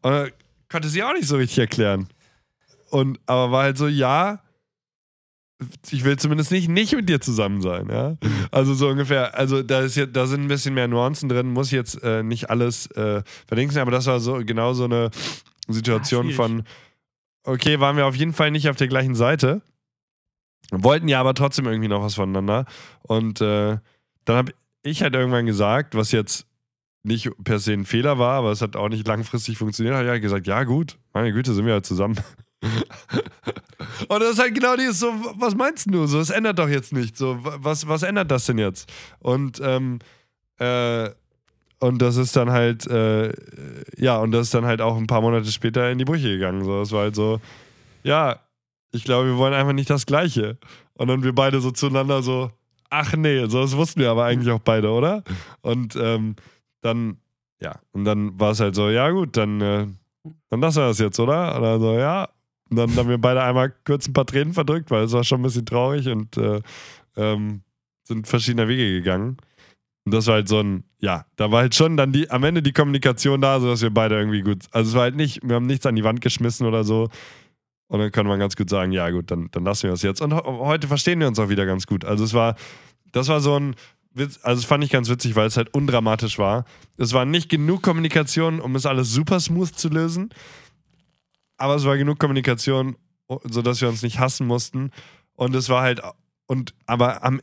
Und 0.02 0.34
konnte 0.70 0.90
sie 0.90 1.04
auch 1.04 1.14
nicht 1.14 1.28
so 1.28 1.38
richtig 1.38 1.60
erklären. 1.60 2.08
Und, 2.90 3.20
aber 3.28 3.52
war 3.52 3.64
halt 3.64 3.78
so, 3.78 3.88
ja, 3.88 4.42
ich 5.92 6.04
will 6.04 6.18
zumindest 6.18 6.52
nicht, 6.52 6.70
nicht 6.70 6.96
mit 6.96 7.10
dir 7.10 7.22
zusammen 7.22 7.62
sein, 7.62 7.88
ja. 7.90 8.18
Also 8.52 8.74
so 8.74 8.88
ungefähr, 8.90 9.38
also 9.38 9.64
da 9.64 9.82
ist 9.82 9.96
jetzt, 9.96 10.16
da 10.16 10.26
sind 10.28 10.44
ein 10.44 10.48
bisschen 10.48 10.74
mehr 10.74 10.88
Nuancen 10.88 11.30
drin, 11.30 11.52
muss 11.52 11.72
jetzt 11.72 12.02
äh, 12.04 12.24
nicht 12.24 12.50
alles 12.50 12.88
äh, 12.92 13.24
verdingsen, 13.48 13.80
aber 13.80 13.92
das 13.92 14.06
war 14.06 14.20
so 14.20 14.42
genau 14.46 14.74
so 14.74 14.86
eine 14.86 15.12
Situation 15.68 16.24
schwierig. 16.24 16.36
von, 16.36 16.64
okay, 17.44 17.80
waren 17.80 17.98
wir 17.98 18.06
auf 18.06 18.16
jeden 18.16 18.34
Fall 18.34 18.52
nicht 18.52 18.70
auf 18.70 18.76
der 18.76 18.88
gleichen 18.88 19.16
Seite, 19.16 19.62
wollten 20.72 21.08
ja 21.08 21.20
aber 21.20 21.34
trotzdem 21.34 21.66
irgendwie 21.66 21.90
noch 21.90 22.04
was 22.04 22.16
voneinander. 22.16 22.66
Und 23.04 23.42
äh, 23.42 23.78
dann 24.26 24.36
habe 24.36 24.54
ich 24.84 25.02
halt 25.02 25.14
irgendwann 25.14 25.46
gesagt, 25.46 25.96
was 25.96 26.12
jetzt 26.12 26.48
nicht 27.04 27.30
per 27.44 27.60
se 27.60 27.74
ein 27.74 27.86
Fehler 27.86 28.18
war, 28.18 28.34
aber 28.40 28.52
es 28.52 28.62
hat 28.62 28.76
auch 28.76 28.90
nicht 28.90 29.08
langfristig 29.08 29.58
funktioniert, 29.58 29.96
habe 29.96 30.06
ich 30.06 30.10
halt 30.10 30.22
gesagt, 30.22 30.48
ja 30.48 30.64
gut, 30.64 30.98
meine 31.14 31.32
Güte, 31.32 31.54
sind 31.54 31.66
wir 31.66 31.74
halt 31.74 31.86
zusammen. 31.86 32.18
Und 34.08 34.20
das 34.22 34.32
ist 34.34 34.40
halt 34.40 34.54
genau 34.56 34.76
dieses 34.76 35.00
so, 35.00 35.08
was 35.36 35.56
meinst 35.56 35.88
du? 35.92 36.06
So, 36.08 36.20
es 36.20 36.30
ändert 36.30 36.60
doch 36.60 36.68
jetzt 36.70 36.94
nichts. 36.94 37.20
So, 37.20 37.44
wa- 37.44 37.58
was, 37.60 37.88
was 37.88 38.04
ändert 38.04 38.32
das 38.32 38.46
denn 38.46 38.58
jetzt? 38.58 38.92
Und, 39.20 39.60
ähm, 39.64 40.00
äh, 40.60 41.10
und 41.80 42.02
das 42.02 42.16
ist 42.18 42.36
dann 42.36 42.52
halt, 42.52 42.88
äh, 42.88 43.32
ja, 43.98 44.18
und 44.18 44.32
das 44.32 44.44
ist 44.48 44.54
dann 44.54 44.66
halt 44.66 44.82
auch 44.82 44.98
ein 44.98 45.08
paar 45.08 45.22
Monate 45.22 45.52
später 45.52 45.92
in 45.92 45.98
die 45.98 46.06
Brüche 46.06 46.30
gegangen. 46.30 46.64
So, 46.64 46.82
es 46.82 46.92
war 46.92 47.02
halt 47.02 47.16
so, 47.16 47.40
ja, 48.04 48.40
ich 48.92 49.04
glaube, 49.04 49.28
wir 49.28 49.38
wollen 49.38 49.54
einfach 49.54 49.74
nicht 49.74 49.90
das 49.90 50.06
Gleiche. 50.06 50.58
Und 50.94 51.08
dann 51.10 51.24
wir 51.24 51.34
beide 51.36 51.60
so 51.60 51.72
zueinander 51.72 52.22
so, 52.24 52.50
ach 52.90 53.14
nee, 53.16 53.46
so 53.48 53.62
das 53.62 53.76
wussten 53.76 54.00
wir 54.00 54.10
aber 54.10 54.26
eigentlich 54.26 54.52
auch 54.52 54.60
beide, 54.60 54.90
oder? 54.92 55.24
Und 55.62 55.96
ähm, 55.98 56.36
dann, 56.82 57.18
ja, 57.62 57.80
und 57.92 58.06
dann 58.06 58.40
war 58.40 58.52
es 58.52 58.60
halt 58.62 58.76
so, 58.76 58.90
ja 58.90 59.10
gut, 59.10 59.36
dann, 59.36 59.60
äh, 59.62 59.88
dann 60.50 60.62
lassen 60.62 60.78
wir 60.78 60.88
das 60.88 61.00
jetzt, 61.00 61.20
oder? 61.20 61.58
Oder 61.58 61.80
so, 61.80 61.94
ja. 61.98 62.30
Und 62.70 62.78
dann 62.78 62.96
haben 62.96 63.10
wir 63.10 63.18
beide 63.18 63.44
einmal 63.44 63.74
kurz 63.86 64.08
ein 64.08 64.14
paar 64.14 64.26
Tränen 64.26 64.54
verdrückt, 64.54 64.92
weil 64.92 65.04
es 65.04 65.12
war 65.12 65.24
schon 65.24 65.40
ein 65.40 65.44
bisschen 65.44 65.66
traurig 65.66 66.08
und 66.08 66.36
äh, 66.38 66.62
ähm, 67.16 67.62
sind 68.04 68.28
verschiedener 68.28 68.68
Wege 68.68 68.92
gegangen. 68.92 69.38
Und 70.06 70.14
das 70.14 70.28
war 70.28 70.36
halt 70.36 70.48
so 70.48 70.60
ein, 70.60 70.84
ja, 71.00 71.26
da 71.36 71.52
war 71.52 71.62
halt 71.62 71.76
schon 71.76 71.98
dann 71.98 72.12
die, 72.12 72.30
am 72.30 72.44
Ende 72.44 72.62
die 72.62 72.74
Kommunikation 72.74 73.42
da, 73.42 73.60
sodass 73.60 73.82
wir 73.82 73.90
beide 73.90 74.18
irgendwie 74.18 74.42
gut, 74.42 74.66
also 74.72 74.90
es 74.90 74.96
war 74.96 75.04
halt 75.04 75.16
nicht, 75.16 75.42
wir 75.44 75.56
haben 75.56 75.66
nichts 75.66 75.86
an 75.86 75.96
die 75.96 76.04
Wand 76.04 76.22
geschmissen 76.22 76.68
oder 76.68 76.84
so. 76.84 77.10
Und 77.88 78.00
dann 78.00 78.12
kann 78.12 78.26
man 78.26 78.40
ganz 78.40 78.56
gut 78.56 78.70
sagen, 78.70 78.92
ja 78.92 79.10
gut, 79.12 79.30
dann, 79.30 79.50
dann 79.52 79.64
lassen 79.64 79.84
wir 79.84 79.92
das 79.92 80.02
jetzt. 80.02 80.22
Und 80.22 80.34
heute 80.34 80.88
verstehen 80.88 81.20
wir 81.20 81.28
uns 81.28 81.38
auch 81.38 81.50
wieder 81.50 81.68
ganz 81.68 81.86
gut. 81.86 82.04
Also 82.04 82.24
es 82.24 82.34
war, 82.34 82.56
das 83.12 83.28
war 83.28 83.42
so 83.42 83.60
ein 83.60 83.76
also 84.16 84.62
das 84.62 84.66
fand 84.66 84.84
ich 84.84 84.92
ganz 84.92 85.10
witzig, 85.10 85.36
weil 85.36 85.48
es 85.48 85.58
halt 85.58 85.74
undramatisch 85.74 86.40
war. 86.40 86.66
Es 86.98 87.14
war 87.14 87.26
nicht 87.26 87.50
genug 87.50 87.82
Kommunikation, 87.82 88.62
um 88.62 88.76
es 88.76 88.86
alles 88.86 89.12
super 89.12 89.40
smooth 89.40 89.76
zu 89.76 89.90
lösen. 89.90 90.30
Aber 91.58 91.76
es 91.76 91.86
war 91.86 91.98
genug 91.98 92.20
Kommunikation, 92.20 92.98
sodass 93.44 93.82
wir 93.82 93.90
uns 93.90 94.02
nicht 94.02 94.20
hassen 94.20 94.48
mussten. 94.48 94.92
Und 95.36 95.56
es 95.56 95.70
war 95.70 95.82
halt, 95.82 96.02
und 96.48 96.74
aber 96.86 97.24
am 97.24 97.42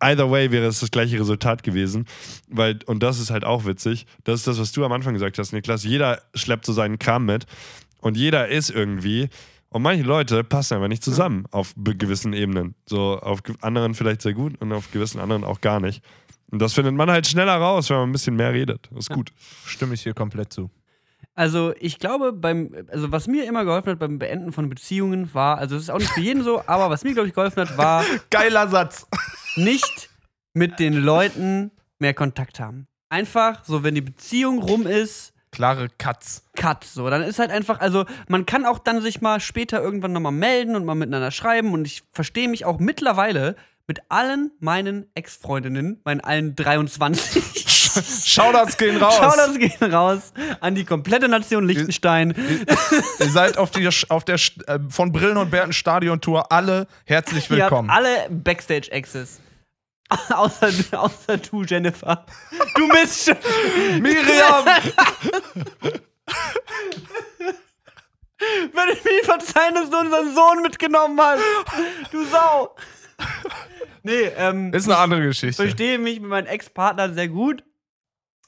either 0.00 0.30
way 0.30 0.50
wäre 0.50 0.66
es 0.66 0.80
das 0.80 0.90
gleiche 0.90 1.18
Resultat 1.18 1.62
gewesen. 1.62 2.06
Weil, 2.48 2.78
und 2.86 3.02
das 3.02 3.18
ist 3.18 3.30
halt 3.30 3.44
auch 3.44 3.64
witzig. 3.64 4.06
Das 4.24 4.40
ist 4.40 4.46
das, 4.46 4.58
was 4.58 4.72
du 4.72 4.84
am 4.84 4.92
Anfang 4.92 5.14
gesagt 5.14 5.38
hast, 5.38 5.52
Niklas. 5.52 5.84
Jeder 5.84 6.22
schleppt 6.34 6.66
so 6.66 6.72
seinen 6.72 6.98
Kram 6.98 7.24
mit. 7.24 7.46
Und 8.00 8.16
jeder 8.16 8.48
ist 8.48 8.70
irgendwie. 8.70 9.28
Und 9.70 9.82
manche 9.82 10.04
Leute 10.04 10.44
passen 10.44 10.74
einfach 10.74 10.88
nicht 10.88 11.02
zusammen 11.02 11.46
auf 11.50 11.74
gewissen 11.76 12.32
Ebenen. 12.32 12.74
So 12.86 13.18
auf 13.18 13.40
anderen 13.60 13.94
vielleicht 13.94 14.22
sehr 14.22 14.34
gut 14.34 14.60
und 14.60 14.72
auf 14.72 14.92
gewissen 14.92 15.20
anderen 15.20 15.42
auch 15.42 15.60
gar 15.60 15.80
nicht. 15.80 16.04
Und 16.50 16.60
das 16.60 16.74
findet 16.74 16.94
man 16.94 17.10
halt 17.10 17.26
schneller 17.26 17.56
raus, 17.56 17.90
wenn 17.90 17.96
man 17.96 18.08
ein 18.10 18.12
bisschen 18.12 18.36
mehr 18.36 18.52
redet. 18.52 18.88
Das 18.90 19.08
ist 19.08 19.10
gut. 19.10 19.32
Stimme 19.66 19.94
ich 19.94 20.02
hier 20.02 20.14
komplett 20.14 20.52
zu. 20.52 20.70
Also, 21.34 21.74
ich 21.80 21.98
glaube, 21.98 22.32
beim, 22.32 22.86
also 22.88 23.10
was 23.10 23.26
mir 23.26 23.44
immer 23.46 23.64
geholfen 23.64 23.90
hat 23.90 23.98
beim 23.98 24.18
Beenden 24.18 24.52
von 24.52 24.68
Beziehungen 24.68 25.34
war, 25.34 25.58
also 25.58 25.76
es 25.76 25.82
ist 25.84 25.90
auch 25.90 25.98
nicht 25.98 26.12
für 26.12 26.20
jeden 26.20 26.44
so, 26.44 26.62
aber 26.66 26.90
was 26.90 27.02
mir, 27.02 27.12
glaube 27.12 27.28
ich, 27.28 27.34
geholfen 27.34 27.60
hat, 27.60 27.76
war 27.76 28.04
Geiler 28.30 28.68
Satz. 28.68 29.06
nicht 29.56 30.10
mit 30.52 30.78
den 30.78 30.94
Leuten 30.94 31.72
mehr 31.98 32.14
Kontakt 32.14 32.60
haben. 32.60 32.86
Einfach, 33.08 33.64
so 33.64 33.82
wenn 33.82 33.94
die 33.94 34.00
Beziehung 34.00 34.60
rum 34.60 34.86
ist, 34.86 35.34
Klare 35.54 35.88
Katz. 35.98 36.42
Cut. 36.56 36.82
So, 36.82 37.08
dann 37.08 37.22
ist 37.22 37.38
halt 37.38 37.52
einfach, 37.52 37.78
also 37.78 38.06
man 38.26 38.44
kann 38.44 38.66
auch 38.66 38.80
dann 38.80 39.00
sich 39.00 39.20
mal 39.20 39.38
später 39.38 39.80
irgendwann 39.80 40.12
nochmal 40.12 40.32
melden 40.32 40.74
und 40.74 40.84
mal 40.84 40.96
miteinander 40.96 41.30
schreiben. 41.30 41.72
Und 41.74 41.86
ich 41.86 42.02
verstehe 42.10 42.48
mich 42.48 42.64
auch 42.64 42.80
mittlerweile 42.80 43.54
mit 43.86 44.00
allen 44.08 44.50
meinen 44.58 45.06
Ex-Freundinnen, 45.14 46.00
meinen 46.04 46.20
allen 46.22 46.56
23. 46.56 47.83
Shoutouts 48.24 48.76
gehen 48.76 48.96
raus. 48.96 49.16
Shoutouts 49.16 49.58
gehen 49.58 49.92
raus 49.92 50.32
an 50.60 50.74
die 50.74 50.84
komplette 50.84 51.28
Nation 51.28 51.66
Liechtenstein. 51.66 52.34
Ihr 53.20 53.30
seid 53.30 53.58
auf, 53.58 53.70
die, 53.70 53.88
auf 54.08 54.24
der 54.24 54.36
äh, 54.66 54.78
von 54.88 55.12
Brillen 55.12 55.36
und 55.36 55.50
Bärten 55.50 55.72
Stadion 55.72 56.20
Tour 56.20 56.50
alle 56.52 56.86
herzlich 57.04 57.50
willkommen. 57.50 57.90
alle 57.90 58.28
Backstage-Access. 58.30 59.40
außer, 60.30 60.70
außer 60.92 61.38
du, 61.38 61.62
Jennifer. 61.62 62.24
Du 62.74 62.88
bist 62.88 63.24
schon. 63.24 63.36
Miriam! 64.02 64.64
Wenn 68.72 68.88
ich 68.92 69.04
mir 69.04 69.24
verzeihen, 69.24 69.74
dass 69.74 69.90
du 69.90 69.98
unseren 69.98 70.34
Sohn 70.34 70.62
mitgenommen 70.62 71.18
hast. 71.20 71.42
Du 72.12 72.24
Sau. 72.26 72.76
Nee, 74.02 74.30
ähm. 74.36 74.72
Ist 74.72 74.86
eine 74.86 74.98
andere 74.98 75.22
Geschichte. 75.22 75.62
verstehe 75.62 75.98
mich 75.98 76.20
mit 76.20 76.28
meinem 76.28 76.46
Ex-Partner 76.46 77.12
sehr 77.14 77.28
gut. 77.28 77.64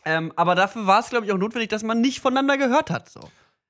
Ähm, 0.07 0.32
aber 0.36 0.54
dafür 0.54 0.86
war 0.86 1.00
es, 1.00 1.11
glaube 1.11 1.26
ich, 1.26 1.32
auch 1.32 1.36
notwendig, 1.36 1.68
dass 1.68 1.82
man 1.82 2.00
nicht 2.00 2.20
voneinander 2.20 2.57
gehört 2.57 2.90
hat. 2.90 3.11
So. 3.11 3.20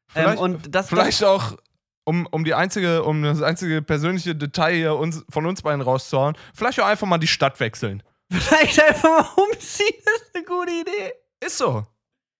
Vielleicht, 0.08 0.36
ähm, 0.36 0.38
und 0.38 0.74
das, 0.74 0.88
vielleicht 0.88 1.24
auch, 1.24 1.56
um, 2.04 2.26
um 2.30 2.44
die 2.44 2.52
einzige, 2.52 3.04
um 3.04 3.22
das 3.22 3.40
einzige 3.40 3.80
persönliche 3.80 4.36
Detail 4.36 4.74
hier 4.74 4.94
uns, 4.96 5.24
von 5.30 5.46
uns 5.46 5.62
beiden 5.62 5.80
rauszuhauen, 5.80 6.36
vielleicht 6.54 6.78
auch 6.80 6.86
einfach 6.86 7.06
mal 7.06 7.16
die 7.16 7.26
Stadt 7.26 7.58
wechseln. 7.58 8.02
das, 8.28 8.44
vielleicht 8.44 8.82
einfach 8.82 9.36
mal 9.36 9.42
umziehen, 9.44 9.96
ist 10.04 10.34
eine 10.34 10.44
gute 10.44 10.72
Idee. 10.72 11.14
Ist 11.40 11.56
so. 11.56 11.86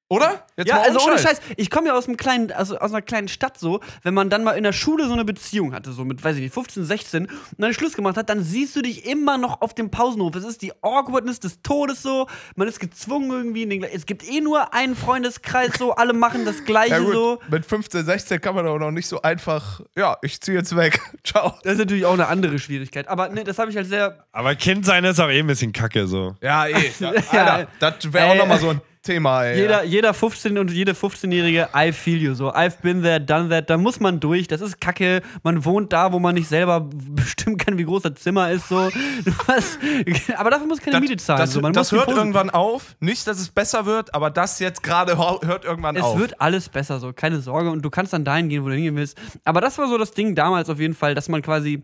Oder? 0.08 0.44
Jetzt 0.56 0.68
Ja, 0.68 0.76
mal 0.76 0.82
also 0.84 1.00
ohne 1.00 1.18
Scheiß. 1.18 1.40
Ich 1.56 1.68
komme 1.68 1.88
ja 1.88 1.94
aus 1.94 2.06
einem 2.06 2.16
kleinen, 2.16 2.52
also 2.52 2.78
aus 2.78 2.92
einer 2.92 3.02
kleinen 3.02 3.26
Stadt 3.26 3.58
so, 3.58 3.80
wenn 4.04 4.14
man 4.14 4.30
dann 4.30 4.44
mal 4.44 4.52
in 4.52 4.62
der 4.62 4.72
Schule 4.72 5.06
so 5.08 5.12
eine 5.12 5.24
Beziehung 5.24 5.74
hatte, 5.74 5.90
so 5.90 6.04
mit, 6.04 6.22
weiß 6.22 6.36
ich 6.36 6.42
nicht, 6.42 6.54
15, 6.54 6.84
16 6.84 7.26
und 7.26 7.32
dann 7.58 7.74
Schluss 7.74 7.94
gemacht 7.94 8.16
hat, 8.16 8.28
dann 8.30 8.44
siehst 8.44 8.76
du 8.76 8.82
dich 8.82 9.04
immer 9.04 9.36
noch 9.36 9.62
auf 9.62 9.74
dem 9.74 9.90
Pausenhof. 9.90 10.36
Es 10.36 10.44
ist 10.44 10.62
die 10.62 10.72
Awkwardness 10.80 11.40
des 11.40 11.60
Todes 11.62 12.02
so. 12.02 12.28
Man 12.54 12.68
ist 12.68 12.78
gezwungen 12.78 13.30
irgendwie 13.32 13.64
in 13.64 13.70
den, 13.70 13.82
gle- 13.84 13.90
Es 13.92 14.06
gibt 14.06 14.22
eh 14.28 14.40
nur 14.40 14.72
einen 14.72 14.94
Freundeskreis 14.94 15.72
so, 15.76 15.92
alle 15.96 16.12
machen 16.12 16.44
das 16.44 16.64
Gleiche 16.64 16.92
Ja, 16.92 16.98
gut. 17.00 17.12
so. 17.12 17.38
Mit 17.50 17.66
15, 17.66 18.04
16 18.04 18.40
kann 18.40 18.54
man 18.54 18.64
doch 18.64 18.78
noch 18.78 18.92
nicht 18.92 19.08
so 19.08 19.20
einfach, 19.22 19.80
ja, 19.96 20.16
ich 20.22 20.40
ziehe 20.40 20.56
jetzt 20.56 20.76
weg. 20.76 21.00
Ciao. 21.24 21.54
Das 21.64 21.72
ist 21.72 21.78
natürlich 21.80 22.04
auch 22.04 22.12
eine 22.14 22.28
andere 22.28 22.60
Schwierigkeit. 22.60 23.08
Aber 23.08 23.28
ne, 23.30 23.42
das 23.42 23.58
habe 23.58 23.72
ich 23.72 23.76
halt 23.76 23.88
sehr. 23.88 24.24
Aber 24.30 24.54
Kind 24.54 24.86
sein 24.86 25.02
ist 25.04 25.18
auch 25.18 25.28
eh 25.30 25.40
ein 25.40 25.46
bisschen 25.48 25.72
kacke 25.72 26.06
so. 26.06 26.36
Ja, 26.40 26.68
eh. 26.68 26.92
Ja. 27.00 27.10
Alter, 27.10 27.68
das 27.80 28.12
wäre 28.12 28.26
auch 28.30 28.36
nochmal 28.36 28.60
so 28.60 28.68
ein 28.70 28.80
Thema, 29.06 29.44
ey. 29.44 29.58
Jeder, 29.60 29.84
jeder 29.84 30.12
15 30.12 30.58
und 30.58 30.70
jede 30.70 30.92
15-Jährige, 30.92 31.68
I 31.74 31.92
feel 31.92 32.20
you 32.20 32.34
so. 32.34 32.52
I've 32.52 32.80
been 32.82 33.02
there, 33.02 33.20
done 33.20 33.48
that. 33.48 33.70
Da 33.70 33.78
muss 33.78 34.00
man 34.00 34.20
durch. 34.20 34.48
Das 34.48 34.60
ist 34.60 34.80
kacke. 34.80 35.22
Man 35.42 35.64
wohnt 35.64 35.92
da, 35.92 36.12
wo 36.12 36.18
man 36.18 36.34
nicht 36.34 36.48
selber 36.48 36.80
bestimmen 36.92 37.56
kann, 37.56 37.78
wie 37.78 37.84
groß 37.84 38.02
das 38.02 38.14
Zimmer 38.16 38.50
ist. 38.50 38.68
So. 38.68 38.90
Hast, 39.48 39.78
aber 40.36 40.50
dafür 40.50 40.66
muss 40.66 40.80
keine 40.80 41.00
Miete 41.00 41.16
zahlen. 41.16 41.40
das, 41.40 41.52
so. 41.52 41.60
Man 41.60 41.72
das 41.72 41.92
hört 41.92 42.08
irgendwann 42.08 42.50
auf. 42.50 42.96
Nicht, 43.00 43.26
dass 43.26 43.38
es 43.40 43.48
besser 43.48 43.86
wird, 43.86 44.14
aber 44.14 44.30
das 44.30 44.58
jetzt 44.58 44.82
gerade 44.82 45.16
hört 45.16 45.64
irgendwann 45.64 45.96
Es 45.96 46.02
auf. 46.02 46.18
wird 46.18 46.40
alles 46.40 46.68
besser, 46.68 47.00
so. 47.00 47.12
Keine 47.12 47.40
Sorge. 47.40 47.70
Und 47.70 47.82
du 47.82 47.90
kannst 47.90 48.12
dann 48.12 48.24
dahin 48.24 48.48
gehen, 48.48 48.64
wo 48.64 48.68
du 48.68 48.74
hingehen 48.74 48.96
willst. 48.96 49.16
Aber 49.44 49.60
das 49.60 49.78
war 49.78 49.88
so 49.88 49.96
das 49.96 50.10
Ding 50.10 50.34
damals 50.34 50.68
auf 50.68 50.78
jeden 50.80 50.94
Fall, 50.94 51.14
dass 51.14 51.28
man 51.28 51.40
quasi. 51.42 51.82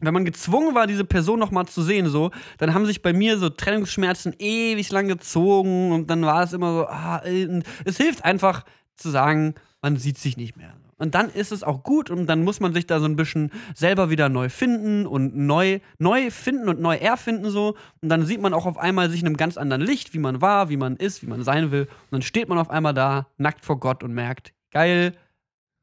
Wenn 0.00 0.14
man 0.14 0.24
gezwungen 0.24 0.74
war, 0.74 0.86
diese 0.86 1.04
Person 1.04 1.38
noch 1.38 1.50
mal 1.50 1.66
zu 1.66 1.82
sehen, 1.82 2.08
so, 2.08 2.30
dann 2.58 2.74
haben 2.74 2.86
sich 2.86 3.02
bei 3.02 3.12
mir 3.12 3.38
so 3.38 3.50
Trennungsschmerzen 3.50 4.34
ewig 4.38 4.90
lang 4.90 5.08
gezogen 5.08 5.92
und 5.92 6.08
dann 6.10 6.22
war 6.22 6.42
es 6.42 6.52
immer 6.52 6.72
so, 6.72 6.86
ah, 6.86 7.22
äh, 7.24 7.62
es 7.84 7.96
hilft 7.96 8.24
einfach 8.24 8.64
zu 8.96 9.10
sagen, 9.10 9.54
man 9.82 9.96
sieht 9.96 10.18
sich 10.18 10.36
nicht 10.36 10.56
mehr. 10.56 10.74
Und 11.00 11.14
dann 11.14 11.30
ist 11.30 11.50
es 11.50 11.62
auch 11.62 11.82
gut 11.82 12.10
und 12.10 12.26
dann 12.26 12.44
muss 12.44 12.60
man 12.60 12.74
sich 12.74 12.86
da 12.86 13.00
so 13.00 13.06
ein 13.06 13.16
bisschen 13.16 13.50
selber 13.74 14.10
wieder 14.10 14.28
neu 14.28 14.50
finden 14.50 15.06
und 15.06 15.34
neu, 15.34 15.80
neu 15.98 16.30
finden 16.30 16.68
und 16.68 16.78
neu 16.78 16.96
erfinden 16.96 17.48
so. 17.48 17.74
Und 18.02 18.10
dann 18.10 18.26
sieht 18.26 18.42
man 18.42 18.52
auch 18.52 18.66
auf 18.66 18.76
einmal 18.76 19.08
sich 19.08 19.22
in 19.22 19.26
einem 19.26 19.38
ganz 19.38 19.56
anderen 19.56 19.80
Licht, 19.80 20.12
wie 20.12 20.18
man 20.18 20.42
war, 20.42 20.68
wie 20.68 20.76
man 20.76 20.96
ist, 20.96 21.22
wie 21.22 21.26
man 21.26 21.42
sein 21.42 21.70
will. 21.70 21.84
Und 21.84 22.12
dann 22.12 22.22
steht 22.22 22.50
man 22.50 22.58
auf 22.58 22.68
einmal 22.68 22.92
da, 22.92 23.28
nackt 23.38 23.64
vor 23.64 23.80
Gott 23.80 24.04
und 24.04 24.12
merkt, 24.12 24.52
geil, 24.72 25.14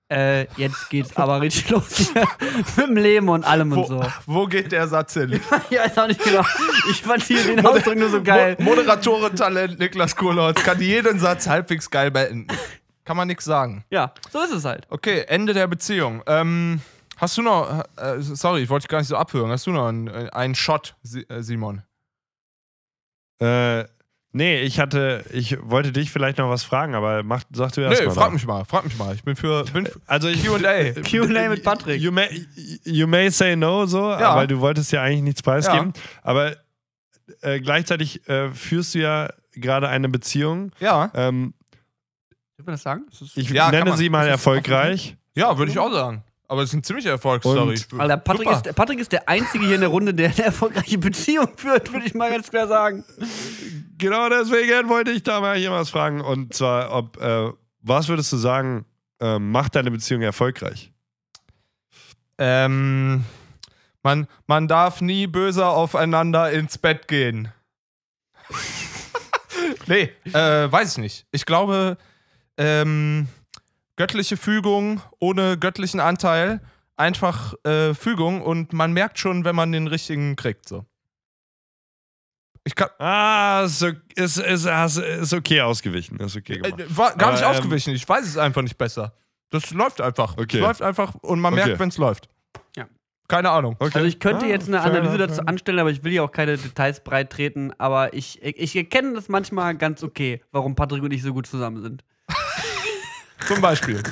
äh, 0.10 0.48
jetzt 0.56 0.90
geht's 0.90 1.16
aber 1.18 1.42
richtig 1.42 1.70
los 1.72 2.14
mit 2.78 2.88
dem 2.88 2.96
Leben 2.96 3.30
und 3.30 3.44
allem 3.44 3.72
und 3.72 3.78
wo, 3.78 3.86
so. 3.86 4.06
wo 4.26 4.46
geht 4.48 4.72
der 4.72 4.88
Satz 4.88 5.14
hin? 5.14 5.40
Ich 5.70 5.78
weiß 5.78 5.98
auch 5.98 6.08
nicht 6.08 6.24
genau. 6.24 6.46
Ich 6.90 7.02
fand 7.02 7.24
hier 7.24 7.44
den 7.44 7.66
Ausdruck 7.66 7.96
nur 7.96 8.10
so 8.10 8.24
geil. 8.24 8.56
Mo 8.60 8.70
Moderatorentalent 8.70 9.80
Niklas 9.80 10.16
Kohlholz 10.16 10.64
kann 10.64 10.80
jeden 10.82 11.20
Satz 11.20 11.48
halbwegs 11.48 11.90
geil 11.90 12.12
beenden. 12.12 12.48
Kann 13.04 13.18
man 13.18 13.28
nichts 13.28 13.46
sagen. 13.46 13.84
Ja, 13.90 14.14
so 14.32 14.42
ist 14.42 14.52
es 14.52 14.66
halt. 14.66 14.86
Okay, 14.90 15.26
Ende 15.28 15.54
der 15.54 15.68
Beziehung. 15.68 16.24
Ähm, 16.28 16.82
hast 17.18 17.38
du 17.38 17.42
noch, 17.42 17.84
äh, 17.98 18.20
sorry, 18.20 18.64
ich 18.64 18.70
wollte 18.70 18.84
dich 18.84 18.90
gar 18.90 19.00
nicht 19.00 19.08
so 19.08 19.16
abhören. 19.18 19.50
Hast 19.52 19.66
du 19.68 19.72
noch 19.72 19.88
einen, 19.88 20.08
äh, 20.08 20.30
einen 20.32 20.56
Shot, 20.56 20.96
äh, 21.30 21.42
Simon? 21.42 21.84
Äh, 23.40 23.86
nee, 24.38 24.62
ich 24.62 24.80
hatte, 24.80 25.26
ich 25.32 25.58
wollte 25.62 25.92
dich 25.92 26.10
vielleicht 26.12 26.38
noch 26.38 26.50
was 26.50 26.64
fragen, 26.64 26.96
aber 26.96 27.24
mach, 27.24 27.44
sag 27.52 27.74
du 27.74 27.82
erst 27.82 28.00
Nee, 28.02 28.08
mal. 28.08 28.14
frag 28.14 28.32
mich 28.34 28.46
mal, 28.48 28.64
frag 28.64 28.86
mich 28.86 28.98
mal. 28.98 29.14
Ich 29.14 29.24
bin 29.24 29.36
für, 29.36 29.66
bin 29.66 29.86
für 29.86 30.00
Also 30.06 30.30
ich, 30.30 30.46
Q&A. 30.46 30.94
Q&A 31.10 31.50
mit 31.50 31.64
Patrick. 31.64 32.00
You 32.02 32.12
may, 32.12 32.46
you 32.86 33.06
may 33.08 33.30
say 33.30 33.56
no, 33.56 33.86
so, 33.86 34.12
Ja. 34.12 34.30
aber 34.30 34.48
du 34.48 34.60
wolltest 34.60 34.92
ja 34.94 35.02
eigentlich 35.02 35.24
nichts 35.24 35.42
preisgeben. 35.44 35.92
Aber 36.24 36.56
äh, 37.42 37.60
gleichzeitig 37.60 38.28
äh, 38.30 38.50
führst 38.52 38.96
du 38.96 39.00
ja 39.00 39.30
gerade 39.54 39.90
eine 39.90 40.08
Beziehung. 40.10 40.72
Ja, 40.80 41.12
Ähm, 41.14 41.54
Dürfen 42.58 42.68
wir 42.70 42.72
das 42.72 42.84
sagen? 42.84 43.06
Das 43.12 43.22
ist 43.22 43.38
ich 43.38 43.50
Ja, 43.50 43.66
kann 43.66 43.72
nenne 43.76 43.90
man. 43.92 43.98
sie 44.00 44.10
mal 44.10 44.28
erfolgreich. 44.28 45.16
ja, 45.36 45.58
würde 45.58 45.72
ich 45.72 45.78
auch 45.80 45.92
sagen. 45.92 46.24
Aber 46.50 46.62
es 46.64 46.70
ist 46.70 46.74
eine 46.76 46.82
ziemliche 46.82 47.10
Erfolgsstory. 47.10 47.78
Und- 47.92 48.00
Alter, 48.00 48.16
Patrick 48.18 48.50
ist, 48.50 48.74
Patrick 48.74 49.00
ist 49.00 49.12
der 49.12 49.28
Einzige 49.28 49.66
hier 49.66 49.76
in 49.76 49.82
der 49.82 49.90
Runde, 49.90 50.14
der 50.14 50.30
eine 50.30 50.44
erfolgreiche 50.46 50.98
Beziehung 50.98 51.50
führt, 51.58 51.92
würde 51.92 52.06
ich 52.06 52.14
mal 52.14 52.32
ganz 52.32 52.50
klar 52.50 52.68
sagen. 52.70 53.04
Genau 53.98 54.30
deswegen 54.30 54.90
wollte 54.90 55.12
ich 55.12 55.24
da 55.24 55.42
mal 55.42 55.58
jemals 55.58 55.90
fragen. 55.90 56.22
Und 56.22 56.54
zwar, 56.54 56.92
ob, 56.92 57.22
äh, 57.22 57.52
was 57.82 58.08
würdest 58.08 58.32
du 58.32 58.38
sagen, 58.38 58.86
äh, 59.20 59.40
macht 59.40 59.76
deine 59.76 59.92
Beziehung 59.92 60.22
erfolgreich? 60.22 60.92
Ähm, 62.38 63.24
man, 64.04 64.28
man 64.46 64.68
darf 64.68 65.02
nie 65.02 65.26
böse 65.26 65.66
aufeinander 65.66 66.52
ins 66.52 66.78
Bett 66.78 67.08
gehen. 67.08 67.52
nee, 69.88 70.12
äh, 70.26 70.72
weiß 70.72 70.94
ich 70.94 70.98
nicht. 71.00 71.26
Ich 71.32 71.46
glaube, 71.46 71.98
ähm, 72.58 73.28
göttliche 73.96 74.38
Fügung 74.38 75.02
ohne 75.20 75.58
göttlichen 75.58 76.00
Anteil, 76.00 76.62
einfach 76.96 77.54
äh, 77.66 77.94
Fügung 77.94 78.42
und 78.42 78.74
man 78.74 78.94
merkt 78.94 79.20
schon, 79.20 79.44
wenn 79.44 79.56
man 79.56 79.72
den 79.72 79.88
richtigen 79.88 80.36
kriegt. 80.36 80.70
So. 80.70 80.86
Ich 82.68 82.76
kann, 82.76 82.90
Ah, 83.00 83.64
ist, 83.66 83.82
ist, 83.82 84.38
ist, 84.38 84.66
ist, 84.66 84.98
ist 84.98 85.34
okay 85.34 85.62
ausgewichen. 85.62 86.20
Ist 86.20 86.36
okay 86.36 86.58
gemacht. 86.60 86.82
äh, 86.82 86.98
war 86.98 87.16
gar 87.16 87.32
nicht 87.32 87.42
Aber, 87.44 87.54
ähm, 87.54 87.60
ausgewichen, 87.62 87.94
ich 87.96 88.08
weiß 88.08 88.26
es 88.26 88.38
einfach 88.38 88.62
nicht 88.62 88.78
besser. 88.78 89.14
Das 89.52 89.72
läuft 89.72 90.02
einfach. 90.02 90.34
Okay. 90.38 90.58
Es 90.58 90.62
läuft 90.62 90.82
einfach 90.82 91.16
und 91.16 91.40
man 91.40 91.54
Okay. 91.54 91.64
merkt, 91.66 91.80
wenn 91.80 91.88
es 91.88 91.98
läuft. 91.98 92.28
Ja. 92.76 92.88
Keine 93.30 93.52
Ahnung. 93.52 93.78
Okay. 93.80 93.92
Also 93.96 94.06
ich 94.06 94.20
könnte 94.20 94.46
Ah, 94.46 94.50
jetzt 94.50 94.68
eine 94.68 94.82
Analyse 94.82 95.18
dazu 95.18 95.42
anstellen, 95.46 95.80
aber 95.80 95.92
ich 95.92 96.04
will 96.04 96.12
ja 96.12 96.24
auch 96.24 96.32
keine 96.32 96.58
Details 96.58 97.02
breit 97.02 97.30
treten. 97.32 97.72
Aber 97.78 98.14
ich, 98.14 98.42
ich, 98.44 98.58
ich 98.58 98.76
erkenne 98.76 99.14
das 99.14 99.30
manchmal 99.30 99.76
ganz 99.78 100.04
okay, 100.04 100.42
warum 100.52 100.76
Patrick 100.76 101.02
und 101.04 101.12
ich 101.14 101.24
so 101.24 101.34
gut 101.34 101.48
zusammen 101.48 101.82
sind. 101.82 102.04
Zum 103.48 103.62
Beispiel. 103.62 104.04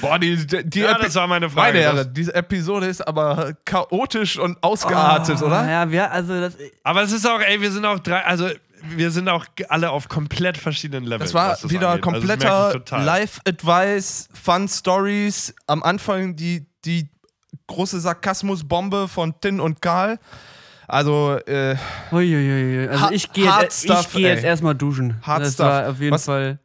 Boah, 0.00 0.18
die, 0.18 0.46
die, 0.46 0.80
Ja, 0.80 0.98
das 0.98 1.14
war 1.14 1.26
meine 1.26 1.48
Frage. 1.50 1.72
Meine 1.78 1.84
Das- 1.84 1.94
Herren, 1.96 2.14
diese 2.14 2.34
Episode 2.34 2.86
ist 2.86 3.06
aber 3.06 3.54
chaotisch 3.64 4.38
und 4.38 4.62
ausgeartet, 4.62 5.42
oder? 5.42 5.60
Ah, 5.60 5.70
Ja, 5.70 5.90
wir, 5.90 6.10
also 6.10 6.38
das. 6.40 6.56
Aber 6.84 7.02
es 7.02 7.12
ist 7.12 7.26
auch, 7.26 7.40
ey, 7.40 7.60
wir 7.60 7.70
sind 7.70 7.84
auch 7.84 7.98
drei, 7.98 8.24
also 8.24 8.48
wir 8.96 9.10
sind 9.10 9.28
auch 9.28 9.44
alle 9.68 9.90
auf 9.90 10.08
komplett 10.08 10.56
verschiedenen 10.56 11.04
Levels. 11.04 11.32
Das 11.32 11.34
war 11.34 11.50
was 11.52 11.68
wieder 11.68 11.90
angeht. 11.90 12.06
Also, 12.06 12.20
das 12.26 12.28
kompletter 12.38 12.66
ich 12.68 12.72
total. 12.74 13.04
Live-Advice, 13.04 14.28
Fun-Stories. 14.40 15.54
Am 15.66 15.82
Anfang 15.82 16.36
die, 16.36 16.66
die 16.84 17.08
große 17.66 17.98
Sarkasmus-Bombe 18.00 19.08
von 19.08 19.34
Tin 19.40 19.58
und 19.60 19.82
Karl. 19.82 20.18
Also, 20.86 21.38
äh, 21.46 21.76
Uiuiui. 22.12 22.88
Also 22.88 23.10
ich 23.10 23.30
gehe 23.32 23.50
jetzt, 23.60 23.86
geh 24.12 24.22
jetzt 24.22 24.44
erstmal 24.44 24.74
duschen. 24.74 25.20
Hard 25.22 25.42
das 25.42 25.54
stuff. 25.54 25.66
war 25.66 25.88
auf 25.90 26.00
jeden 26.00 26.14
Was- 26.14 26.24
Fall. 26.24 26.60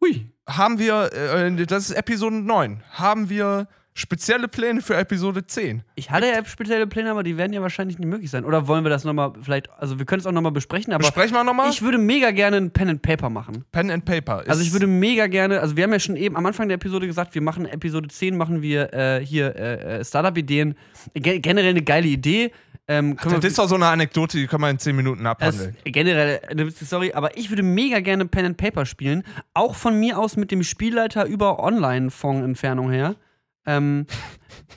Hui. 0.00 0.30
haben 0.48 0.78
wir, 0.78 1.12
äh, 1.12 1.66
das 1.66 1.90
ist 1.90 1.96
Episode 1.96 2.36
9, 2.36 2.82
haben 2.92 3.28
wir 3.28 3.68
spezielle 3.98 4.48
Pläne 4.48 4.80
für 4.80 4.96
Episode 4.96 5.46
10? 5.46 5.82
Ich 5.96 6.10
hatte 6.10 6.26
ja 6.26 6.44
spezielle 6.44 6.86
Pläne, 6.86 7.10
aber 7.10 7.22
die 7.22 7.36
werden 7.36 7.52
ja 7.52 7.60
wahrscheinlich 7.62 7.98
nicht 7.98 8.08
möglich 8.08 8.30
sein. 8.30 8.44
Oder 8.44 8.66
wollen 8.68 8.84
wir 8.84 8.90
das 8.90 9.04
nochmal 9.04 9.32
vielleicht, 9.42 9.68
also 9.78 9.98
wir 9.98 10.06
können 10.06 10.20
es 10.20 10.26
auch 10.26 10.32
nochmal 10.32 10.52
besprechen, 10.52 10.92
aber 10.92 11.02
Besprechen 11.02 11.34
wir 11.34 11.44
nochmal? 11.44 11.70
ich 11.70 11.82
würde 11.82 11.98
mega 11.98 12.30
gerne 12.30 12.56
ein 12.58 12.70
Pen 12.70 12.88
and 12.88 13.02
Paper 13.02 13.28
machen. 13.30 13.64
Pen 13.72 13.90
and 13.90 14.04
Paper. 14.04 14.44
Also 14.46 14.60
ist- 14.60 14.68
ich 14.68 14.72
würde 14.72 14.86
mega 14.86 15.26
gerne, 15.26 15.60
also 15.60 15.76
wir 15.76 15.84
haben 15.84 15.92
ja 15.92 15.98
schon 16.00 16.16
eben 16.16 16.36
am 16.36 16.46
Anfang 16.46 16.68
der 16.68 16.76
Episode 16.76 17.06
gesagt, 17.06 17.34
wir 17.34 17.42
machen 17.42 17.66
Episode 17.66 18.08
10, 18.08 18.36
machen 18.36 18.62
wir 18.62 18.92
äh, 18.94 19.24
hier 19.24 19.54
äh, 19.56 19.98
äh, 20.00 20.04
Startup-Ideen. 20.04 20.74
Ge 21.14 21.40
generell 21.40 21.70
eine 21.70 21.82
geile 21.82 22.06
Idee. 22.08 22.52
Ähm, 22.90 23.16
können 23.16 23.34
Das 23.34 23.42
wir- 23.42 23.48
ist 23.50 23.58
doch 23.58 23.68
so 23.68 23.74
eine 23.74 23.86
Anekdote, 23.86 24.38
die 24.38 24.46
kann 24.46 24.62
man 24.62 24.70
in 24.70 24.78
10 24.78 24.96
Minuten 24.96 25.26
abhandeln. 25.26 25.76
generell 25.84 26.40
eine 26.48 26.66
witzige 26.66 26.86
Story, 26.86 27.12
aber 27.12 27.36
ich 27.36 27.50
würde 27.50 27.62
mega 27.62 28.00
gerne 28.00 28.24
Pen 28.26 28.46
and 28.46 28.56
Paper 28.56 28.86
spielen. 28.86 29.24
Auch 29.52 29.74
von 29.74 29.98
mir 30.00 30.18
aus 30.18 30.36
mit 30.36 30.50
dem 30.50 30.62
Spielleiter 30.62 31.26
über 31.26 31.58
Online-Fond-Entfernung 31.62 32.90
her. 32.90 33.16
Ähm, 33.68 34.06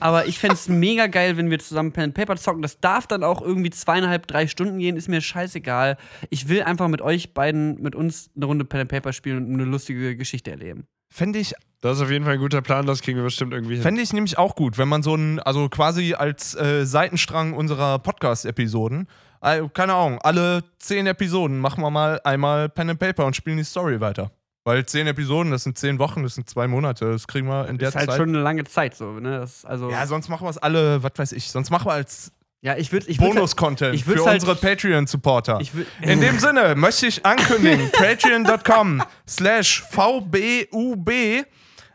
aber 0.00 0.26
ich 0.26 0.38
fände 0.38 0.54
es 0.54 0.68
mega 0.68 1.06
geil, 1.06 1.36
wenn 1.36 1.50
wir 1.50 1.58
zusammen 1.58 1.92
Pen 1.92 2.04
and 2.04 2.14
Paper 2.14 2.36
zocken. 2.36 2.62
Das 2.62 2.78
darf 2.80 3.06
dann 3.06 3.24
auch 3.24 3.40
irgendwie 3.40 3.70
zweieinhalb, 3.70 4.26
drei 4.26 4.46
Stunden 4.46 4.78
gehen, 4.78 4.96
ist 4.96 5.08
mir 5.08 5.20
scheißegal. 5.20 5.96
Ich 6.30 6.48
will 6.48 6.62
einfach 6.62 6.88
mit 6.88 7.00
euch 7.00 7.34
beiden, 7.34 7.80
mit 7.80 7.94
uns 7.94 8.30
eine 8.36 8.46
Runde 8.46 8.64
Pen 8.64 8.80
and 8.82 8.90
Paper 8.90 9.12
spielen 9.12 9.46
und 9.46 9.54
eine 9.54 9.64
lustige 9.64 10.16
Geschichte 10.16 10.50
erleben. 10.50 10.86
Fände 11.10 11.38
ich, 11.38 11.54
Das 11.82 11.98
ist 11.98 12.02
auf 12.04 12.10
jeden 12.10 12.24
Fall 12.24 12.34
ein 12.34 12.40
guter 12.40 12.62
Plan, 12.62 12.86
das 12.86 13.02
kriegen 13.02 13.18
wir 13.18 13.24
bestimmt 13.24 13.52
irgendwie 13.52 13.74
hin. 13.74 13.82
fänd 13.82 13.98
ich 13.98 14.12
nämlich 14.12 14.38
auch 14.38 14.54
gut, 14.54 14.78
wenn 14.78 14.88
man 14.88 15.02
so 15.02 15.14
ein, 15.14 15.40
also 15.40 15.68
quasi 15.68 16.14
als 16.14 16.54
äh, 16.54 16.86
Seitenstrang 16.86 17.52
unserer 17.52 17.98
Podcast-Episoden, 17.98 19.08
äh, 19.42 19.62
keine 19.74 19.94
Ahnung, 19.94 20.18
alle 20.22 20.64
10 20.78 21.06
Episoden 21.06 21.58
machen 21.58 21.82
wir 21.82 21.90
mal 21.90 22.20
einmal 22.24 22.68
Pen 22.68 22.90
and 22.90 22.98
Paper 22.98 23.26
und 23.26 23.36
spielen 23.36 23.58
die 23.58 23.64
Story 23.64 24.00
weiter. 24.00 24.30
Weil 24.64 24.86
10 24.86 25.08
Episoden, 25.08 25.50
das 25.50 25.64
sind 25.64 25.76
10 25.76 25.98
Wochen, 25.98 26.22
das 26.22 26.36
sind 26.36 26.48
zwei 26.48 26.68
Monate, 26.68 27.10
das 27.10 27.26
kriegen 27.26 27.48
wir 27.48 27.68
in 27.68 27.78
der 27.78 27.88
ist 27.88 27.96
halt 27.96 28.10
Zeit. 28.10 28.16
schon 28.16 28.28
eine 28.28 28.40
lange 28.42 28.62
Zeit 28.64 28.94
so, 28.94 29.12
ne? 29.12 29.40
Das, 29.40 29.64
also, 29.64 29.90
ja, 29.90 30.06
sonst 30.06 30.28
machen 30.28 30.46
wir 30.46 30.50
es 30.50 30.58
alle, 30.58 31.02
was 31.02 31.12
weiß 31.16 31.32
ich, 31.32 31.50
sonst 31.50 31.70
machen 31.70 31.86
wir 31.86 31.94
als 31.94 32.32
ja, 32.64 32.76
ich 32.76 32.92
würde 32.92 33.06
ich 33.08 33.18
halt, 33.18 33.34
Bonus-Content 33.34 33.92
ich 33.92 34.04
für 34.04 34.24
halt- 34.24 34.34
unsere 34.34 34.54
Patreon-Supporter. 34.54 35.60
In 36.00 36.20
dem 36.20 36.38
Sinne 36.38 36.76
möchte 36.76 37.08
ich 37.08 37.26
ankündigen, 37.26 37.90
patreon.com 37.92 39.02
slash 39.28 39.82
vbub 39.90 41.10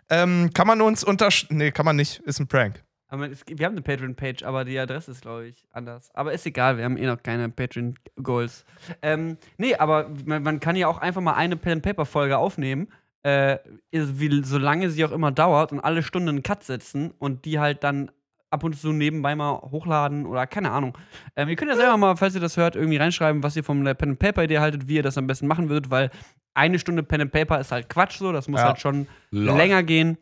ähm, 0.09 0.49
kann 0.53 0.67
man 0.67 0.81
uns 0.81 1.05
unter... 1.05 1.29
Nee, 1.49 1.71
kann 1.71 1.85
man 1.85 1.95
nicht, 1.95 2.19
ist 2.19 2.39
ein 2.39 2.47
Prank. 2.47 2.83
Aber 3.09 3.29
es, 3.29 3.43
wir 3.47 3.65
haben 3.65 3.73
eine 3.73 3.81
Patreon-Page, 3.81 4.43
aber 4.43 4.65
die 4.65 4.77
Adresse 4.77 5.11
ist, 5.11 5.21
glaube 5.21 5.47
ich, 5.47 5.65
anders. 5.71 6.11
Aber 6.13 6.33
ist 6.33 6.45
egal, 6.45 6.77
wir 6.77 6.83
haben 6.83 6.97
eh 6.97 7.05
noch 7.05 7.21
keine 7.23 7.47
Patreon-Goals. 7.49 8.65
Ähm, 9.01 9.37
nee, 9.57 9.75
aber 9.75 10.09
man, 10.25 10.43
man 10.43 10.59
kann 10.59 10.75
ja 10.75 10.87
auch 10.87 10.97
einfach 10.97 11.21
mal 11.21 11.33
eine 11.35 11.55
Pen-Paper-Folge 11.55 12.37
aufnehmen, 12.37 12.89
äh, 13.23 13.57
wie, 13.91 14.43
solange 14.43 14.89
sie 14.89 15.05
auch 15.05 15.11
immer 15.11 15.31
dauert 15.31 15.71
und 15.71 15.79
alle 15.79 16.03
Stunden 16.03 16.29
einen 16.29 16.43
Cut 16.43 16.63
setzen 16.63 17.11
und 17.17 17.45
die 17.45 17.59
halt 17.59 17.83
dann 17.83 18.11
ab 18.49 18.63
und 18.63 18.77
zu 18.79 18.93
nebenbei 18.93 19.35
mal 19.35 19.57
hochladen 19.59 20.25
oder 20.25 20.47
keine 20.47 20.71
Ahnung. 20.71 20.97
Ähm, 21.35 21.49
ihr 21.49 21.55
könnt 21.55 21.69
ja 21.71 21.75
selber 21.77 21.97
mal, 21.97 22.15
falls 22.15 22.35
ihr 22.35 22.41
das 22.41 22.55
hört, 22.57 22.75
irgendwie 22.75 22.97
reinschreiben, 22.97 23.43
was 23.43 23.55
ihr 23.55 23.63
von 23.63 23.83
der 23.83 23.93
Pen-Paper-Idee 23.93 24.59
haltet, 24.59 24.87
wie 24.87 24.95
ihr 24.95 25.03
das 25.03 25.17
am 25.17 25.27
besten 25.27 25.47
machen 25.47 25.69
würdet, 25.69 25.91
weil 25.91 26.11
eine 26.53 26.79
Stunde 26.79 27.03
Pen-Paper 27.03 27.59
ist 27.59 27.71
halt 27.71 27.89
Quatsch 27.89 28.17
so, 28.17 28.31
das 28.31 28.47
muss 28.47 28.59
Ja. 28.61 28.67
halt 28.67 28.79
schon 28.79 29.07
Lol. 29.31 29.55
länger 29.57 29.83
gehen. 29.83 30.17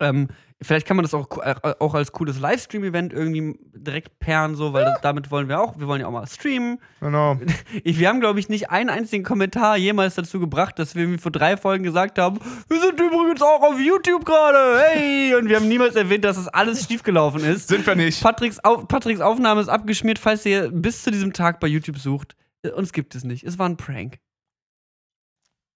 Ähm, 0.00 0.28
vielleicht 0.60 0.86
kann 0.86 0.96
man 0.96 1.04
das 1.04 1.14
auch, 1.14 1.26
äh, 1.38 1.54
auch 1.78 1.94
als 1.94 2.12
cooles 2.12 2.38
Livestream-Event 2.40 3.12
irgendwie 3.12 3.58
direkt 3.72 4.18
pairen, 4.18 4.54
so, 4.56 4.72
weil 4.72 4.84
das, 4.84 5.00
damit 5.02 5.30
wollen 5.30 5.48
wir 5.48 5.60
auch, 5.60 5.78
wir 5.78 5.86
wollen 5.86 6.00
ja 6.00 6.06
auch 6.06 6.12
mal 6.12 6.26
streamen. 6.26 6.78
Genau. 7.00 7.38
Ich, 7.84 7.98
wir 7.98 8.08
haben, 8.08 8.20
glaube 8.20 8.40
ich, 8.40 8.48
nicht 8.48 8.70
einen 8.70 8.90
einzigen 8.90 9.24
Kommentar 9.24 9.76
jemals 9.76 10.14
dazu 10.14 10.40
gebracht, 10.40 10.78
dass 10.78 10.94
wir 10.94 11.02
irgendwie 11.02 11.20
vor 11.20 11.30
drei 11.30 11.56
Folgen 11.56 11.84
gesagt 11.84 12.18
haben, 12.18 12.40
wir 12.68 12.80
sind 12.80 12.98
übrigens 12.98 13.40
auch 13.42 13.62
auf 13.62 13.78
YouTube 13.78 14.24
gerade, 14.24 14.80
hey! 14.80 15.34
Und 15.34 15.48
wir 15.48 15.56
haben 15.56 15.68
niemals 15.68 15.94
erwähnt, 15.94 16.24
dass 16.24 16.36
das 16.36 16.48
alles 16.48 16.86
schiefgelaufen 16.86 17.44
ist. 17.44 17.68
Sind 17.68 17.86
wir 17.86 17.94
nicht. 17.94 18.22
Patricks, 18.22 18.62
Au 18.64 18.78
Patricks 18.78 19.20
Aufnahme 19.20 19.60
ist 19.60 19.68
abgeschmiert, 19.68 20.18
falls 20.18 20.44
ihr 20.44 20.70
bis 20.70 21.02
zu 21.02 21.10
diesem 21.10 21.32
Tag 21.32 21.60
bei 21.60 21.68
YouTube 21.68 21.98
sucht. 21.98 22.34
Äh, 22.62 22.70
Uns 22.70 22.92
gibt 22.92 23.14
es 23.14 23.24
nicht. 23.24 23.44
Es 23.44 23.58
war 23.58 23.68
ein 23.68 23.76
Prank. 23.76 24.18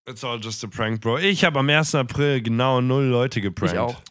It's 0.09 0.25
all 0.25 0.41
just 0.41 0.65
a 0.65 0.67
prank, 0.67 1.01
Bro. 1.01 1.19
Ich 1.19 1.45
habe 1.45 1.61
am 1.61 1.69
1. 1.69 1.95
April 1.95 2.43
genau 2.43 2.81
null 2.81 3.05
Leute 3.05 3.41
geprankt. 3.41 3.75
Ich 3.75 3.79
auch. 3.79 4.03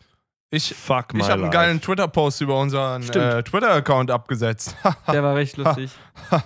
Ich, 0.53 0.75
Fuck 0.75 1.13
ich 1.15 1.29
habe 1.29 1.43
einen 1.43 1.51
geilen 1.51 1.79
Twitter-Post 1.79 2.41
über 2.41 2.59
unseren 2.59 3.03
äh, 3.03 3.41
Twitter-Account 3.41 4.11
abgesetzt. 4.11 4.75
Der 5.11 5.23
war 5.23 5.35
recht 5.35 5.55
lustig. 5.57 5.91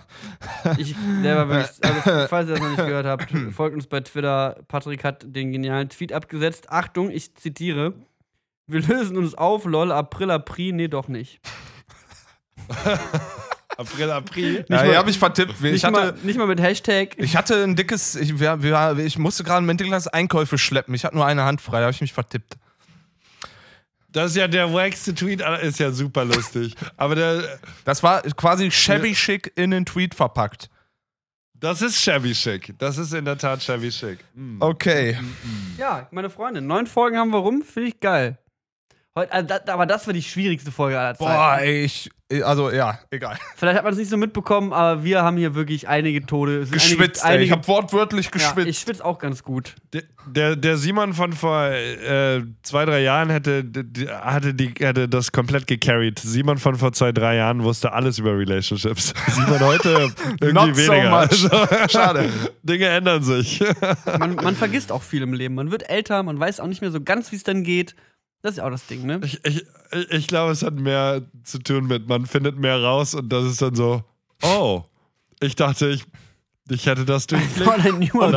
Ich, 0.78 0.96
der 1.22 1.36
war 1.38 1.50
wirklich, 1.50 1.72
also, 1.82 2.28
falls 2.28 2.48
ihr 2.48 2.54
das 2.54 2.60
noch 2.62 2.70
nicht 2.70 2.86
gehört 2.86 3.06
habt, 3.06 3.32
folgt 3.54 3.76
uns 3.76 3.88
bei 3.88 4.00
Twitter. 4.00 4.58
Patrick 4.68 5.04
hat 5.04 5.24
den 5.28 5.52
genialen 5.52 5.90
Tweet 5.90 6.14
abgesetzt. 6.14 6.70
Achtung, 6.72 7.12
ich 7.12 7.36
zitiere. 7.36 7.94
Wir 8.68 8.82
lösen 8.82 9.18
uns 9.18 9.36
auf, 9.36 9.66
lol, 9.66 9.92
April, 9.92 10.32
April, 10.32 10.74
nee, 10.74 10.88
doch 10.88 11.08
nicht. 11.08 11.40
April, 13.78 14.12
April. 14.12 14.66
ja, 14.70 14.76
mal- 14.78 14.86
hier 14.86 14.98
habe 14.98 15.10
ich 15.10 15.20
vertippt. 15.20 15.56
Ich 15.56 15.62
Nicht, 15.62 15.92
mal, 15.92 16.08
hatte, 16.08 16.26
nicht 16.26 16.38
mal 16.38 16.48
mit 16.48 16.62
Hashtag. 16.62 17.10
ich 17.18 17.36
hatte 17.36 17.64
ein 17.64 17.76
dickes. 17.76 18.16
Ich, 18.16 18.40
wir, 18.40 18.64
wir, 18.64 18.98
ich 19.00 19.18
musste 19.18 19.44
gerade 19.44 19.60
im 19.60 19.66
Mittelklasse 19.66 20.14
Einkäufe 20.14 20.58
schleppen. 20.58 20.94
Ich 20.96 21.04
hatte 21.06 21.16
nur 21.16 21.26
eine 21.26 21.44
Hand 21.44 21.62
frei, 21.62 21.78
da 21.80 21.84
habe 21.86 21.92
ich 21.94 22.02
mich 22.02 22.14
vertippt. 22.14 22.58
Das 24.16 24.32
ist 24.32 24.38
ja 24.38 24.48
der 24.48 24.72
wackste 24.74 25.14
Tweet, 25.14 25.42
ist 25.62 25.78
ja 25.78 25.92
super 25.92 26.24
lustig. 26.24 26.74
Aber 26.96 27.16
der, 27.16 27.60
Das 27.84 28.02
war 28.02 28.22
quasi 28.22 28.72
shabby 28.72 29.14
chic 29.14 29.52
in 29.58 29.72
den 29.72 29.86
Tweet 29.86 30.16
verpackt. 30.16 30.70
das 31.54 31.82
ist 31.82 32.00
shabby 32.02 32.32
chic. 32.32 32.74
Das 32.80 32.98
ist 32.98 33.14
in 33.14 33.26
der 33.26 33.38
Tat 33.38 33.62
shabby 33.62 33.90
chic. 33.90 34.20
Okay. 34.62 35.18
Ja, 35.78 36.08
meine 36.12 36.30
Freunde, 36.30 36.62
neun 36.62 36.88
Folgen 36.88 37.18
haben 37.18 37.32
wir 37.32 37.40
rum, 37.40 37.62
finde 37.62 37.90
ich 37.90 38.00
geil. 38.00 38.38
Heut, 39.18 39.32
also, 39.32 39.48
das, 39.48 39.66
aber 39.70 39.86
das 39.86 40.06
war 40.08 40.14
die 40.14 40.22
schwierigste 40.22 40.74
Folge 40.74 41.00
aller 41.00 41.16
Zeiten. 41.16 41.32
Boah, 41.32 41.58
ey, 41.62 41.86
ich. 41.86 42.10
Also, 42.44 42.70
ja, 42.70 43.00
egal. 43.12 43.38
Vielleicht 43.56 43.78
hat 43.78 43.84
man 43.86 43.94
es 43.94 44.00
nicht 44.00 44.10
so 44.10 44.18
mitbekommen, 44.18 44.74
aber 44.74 45.06
wir 45.06 45.22
haben 45.22 45.38
hier 45.38 45.56
wirklich 45.56 45.88
einige 45.88 46.26
Tode. 46.26 46.60
Es 46.60 46.72
Geschwitzt, 46.72 47.24
einige, 47.24 47.44
ey. 47.44 47.46
Ich 47.46 47.52
einige, 47.52 47.52
habe 47.52 47.68
wortwörtlich 47.68 48.26
ja, 48.26 48.32
geschwitzt. 48.32 48.68
ich 48.68 48.80
schwitze 48.80 49.06
auch 49.06 49.20
ganz 49.20 49.44
gut. 49.44 49.76
Der, 49.94 50.04
der, 50.26 50.56
der 50.58 50.76
Simon 50.76 51.14
von 51.14 51.32
vor 51.32 51.68
äh, 51.70 52.42
zwei, 52.64 52.84
drei 52.84 53.04
Jahren 53.04 53.30
hätte, 53.30 53.64
hatte 54.22 54.54
die, 54.54 54.74
hätte 54.80 55.08
das 55.08 55.32
komplett 55.32 55.68
gecarried. 55.68 56.20
Simon 56.20 56.58
von 56.58 56.76
vor 56.76 56.92
zwei, 56.92 57.14
drei 57.14 57.38
Jahren 57.38 57.64
wusste 57.64 57.94
alles 57.94 58.20
über 58.20 58.38
Relationships. 58.38 59.14
Simon 59.28 59.60
heute 59.62 60.12
irgendwie 60.42 60.52
Not 60.52 60.76
so 60.76 60.92
weniger. 60.92 61.10
much. 61.12 61.54
Also, 61.54 61.88
Schade. 61.90 62.30
Dinge 62.64 62.88
ändern 62.88 63.24
sich. 63.24 63.64
Man, 64.20 64.36
man 64.36 64.56
vergisst 64.56 64.92
auch 64.92 65.04
viel 65.04 65.22
im 65.22 65.32
Leben. 65.32 65.56
Man 65.56 65.72
wird 65.72 65.90
älter, 65.90 66.22
man 66.24 66.38
weiß 66.38 66.60
auch 66.60 66.68
nicht 66.68 66.82
mehr 66.82 66.92
so 66.92 67.00
ganz, 67.00 67.32
wie 67.32 67.38
es 67.38 67.44
dann 67.44 67.64
geht. 67.64 67.96
Das 68.42 68.52
ist 68.52 68.58
ja 68.58 68.66
auch 68.66 68.72
das 68.72 68.86
Ding, 68.88 69.06
ne? 69.06 69.20
Ich, 69.24 69.40
ich, 69.46 69.66
ich- 70.12 70.28
glaube, 70.28 70.52
es 70.52 70.62
hat 70.62 70.76
mehr 70.76 71.22
zu 71.44 71.58
tun 71.60 71.88
mit, 71.88 72.08
man 72.08 72.26
findet 72.26 72.58
mehr 72.58 72.80
raus 72.82 73.16
und 73.16 73.30
das 73.30 73.46
ist 73.46 73.62
dann 73.62 73.74
so, 73.76 74.04
oh, 74.44 74.84
ich 75.40 75.56
dachte, 75.56 75.90
ich, 75.90 76.04
ich 76.70 76.86
hätte 76.86 77.06
das 77.06 77.26
durchblickt. 77.28 78.14
Um 78.14 78.32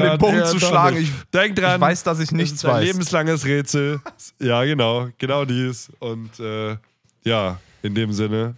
den 0.00 0.18
Bogen 0.18 0.44
zu 0.44 0.60
schlagen, 0.60 0.96
ich, 0.98 1.10
Denk 1.32 1.56
dran, 1.56 1.76
ich 1.76 1.80
weiß, 1.80 2.04
dass 2.04 2.20
ich 2.20 2.30
nichts 2.32 2.58
ist 2.58 2.64
ein 2.64 2.72
weiß. 2.72 2.84
lebenslanges 2.86 3.44
Rätsel. 3.46 4.00
Ja, 4.38 4.64
genau, 4.64 5.08
genau 5.18 5.44
dies. 5.44 5.90
Und 5.98 6.38
äh, 6.40 6.76
ja, 7.24 7.58
in 7.82 7.94
dem 7.94 8.12
Sinne, 8.12 8.54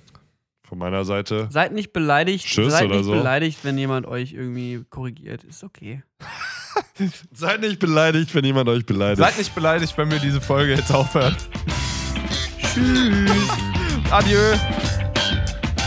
von 0.62 0.78
meiner 0.78 1.04
Seite. 1.04 1.48
Seid 1.50 1.72
nicht 1.72 1.92
beleidigt. 1.92 2.46
Tschüss 2.46 2.72
seid 2.72 2.86
oder 2.86 2.96
nicht 2.96 3.06
so. 3.06 3.12
beleidigt, 3.12 3.58
wenn 3.64 3.76
jemand 3.76 4.06
euch 4.06 4.32
irgendwie 4.34 4.84
korrigiert. 4.88 5.44
Ist 5.44 5.64
okay. 5.64 6.02
Seid 7.34 7.60
nicht 7.60 7.78
beleidigt, 7.78 8.34
wenn 8.34 8.44
jemand 8.44 8.68
euch 8.68 8.84
beleidigt. 8.84 9.18
Seid 9.18 9.38
nicht 9.38 9.54
beleidigt, 9.54 9.96
wenn 9.96 10.10
wir 10.10 10.18
diese 10.18 10.40
Folge 10.40 10.74
jetzt 10.74 10.92
aufhört. 10.92 11.36
Tschüss. 12.60 13.30
Adieu. 14.10 14.54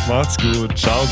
Macht's 0.08 0.38
gut. 0.38 0.78
Ciao. 0.78 1.08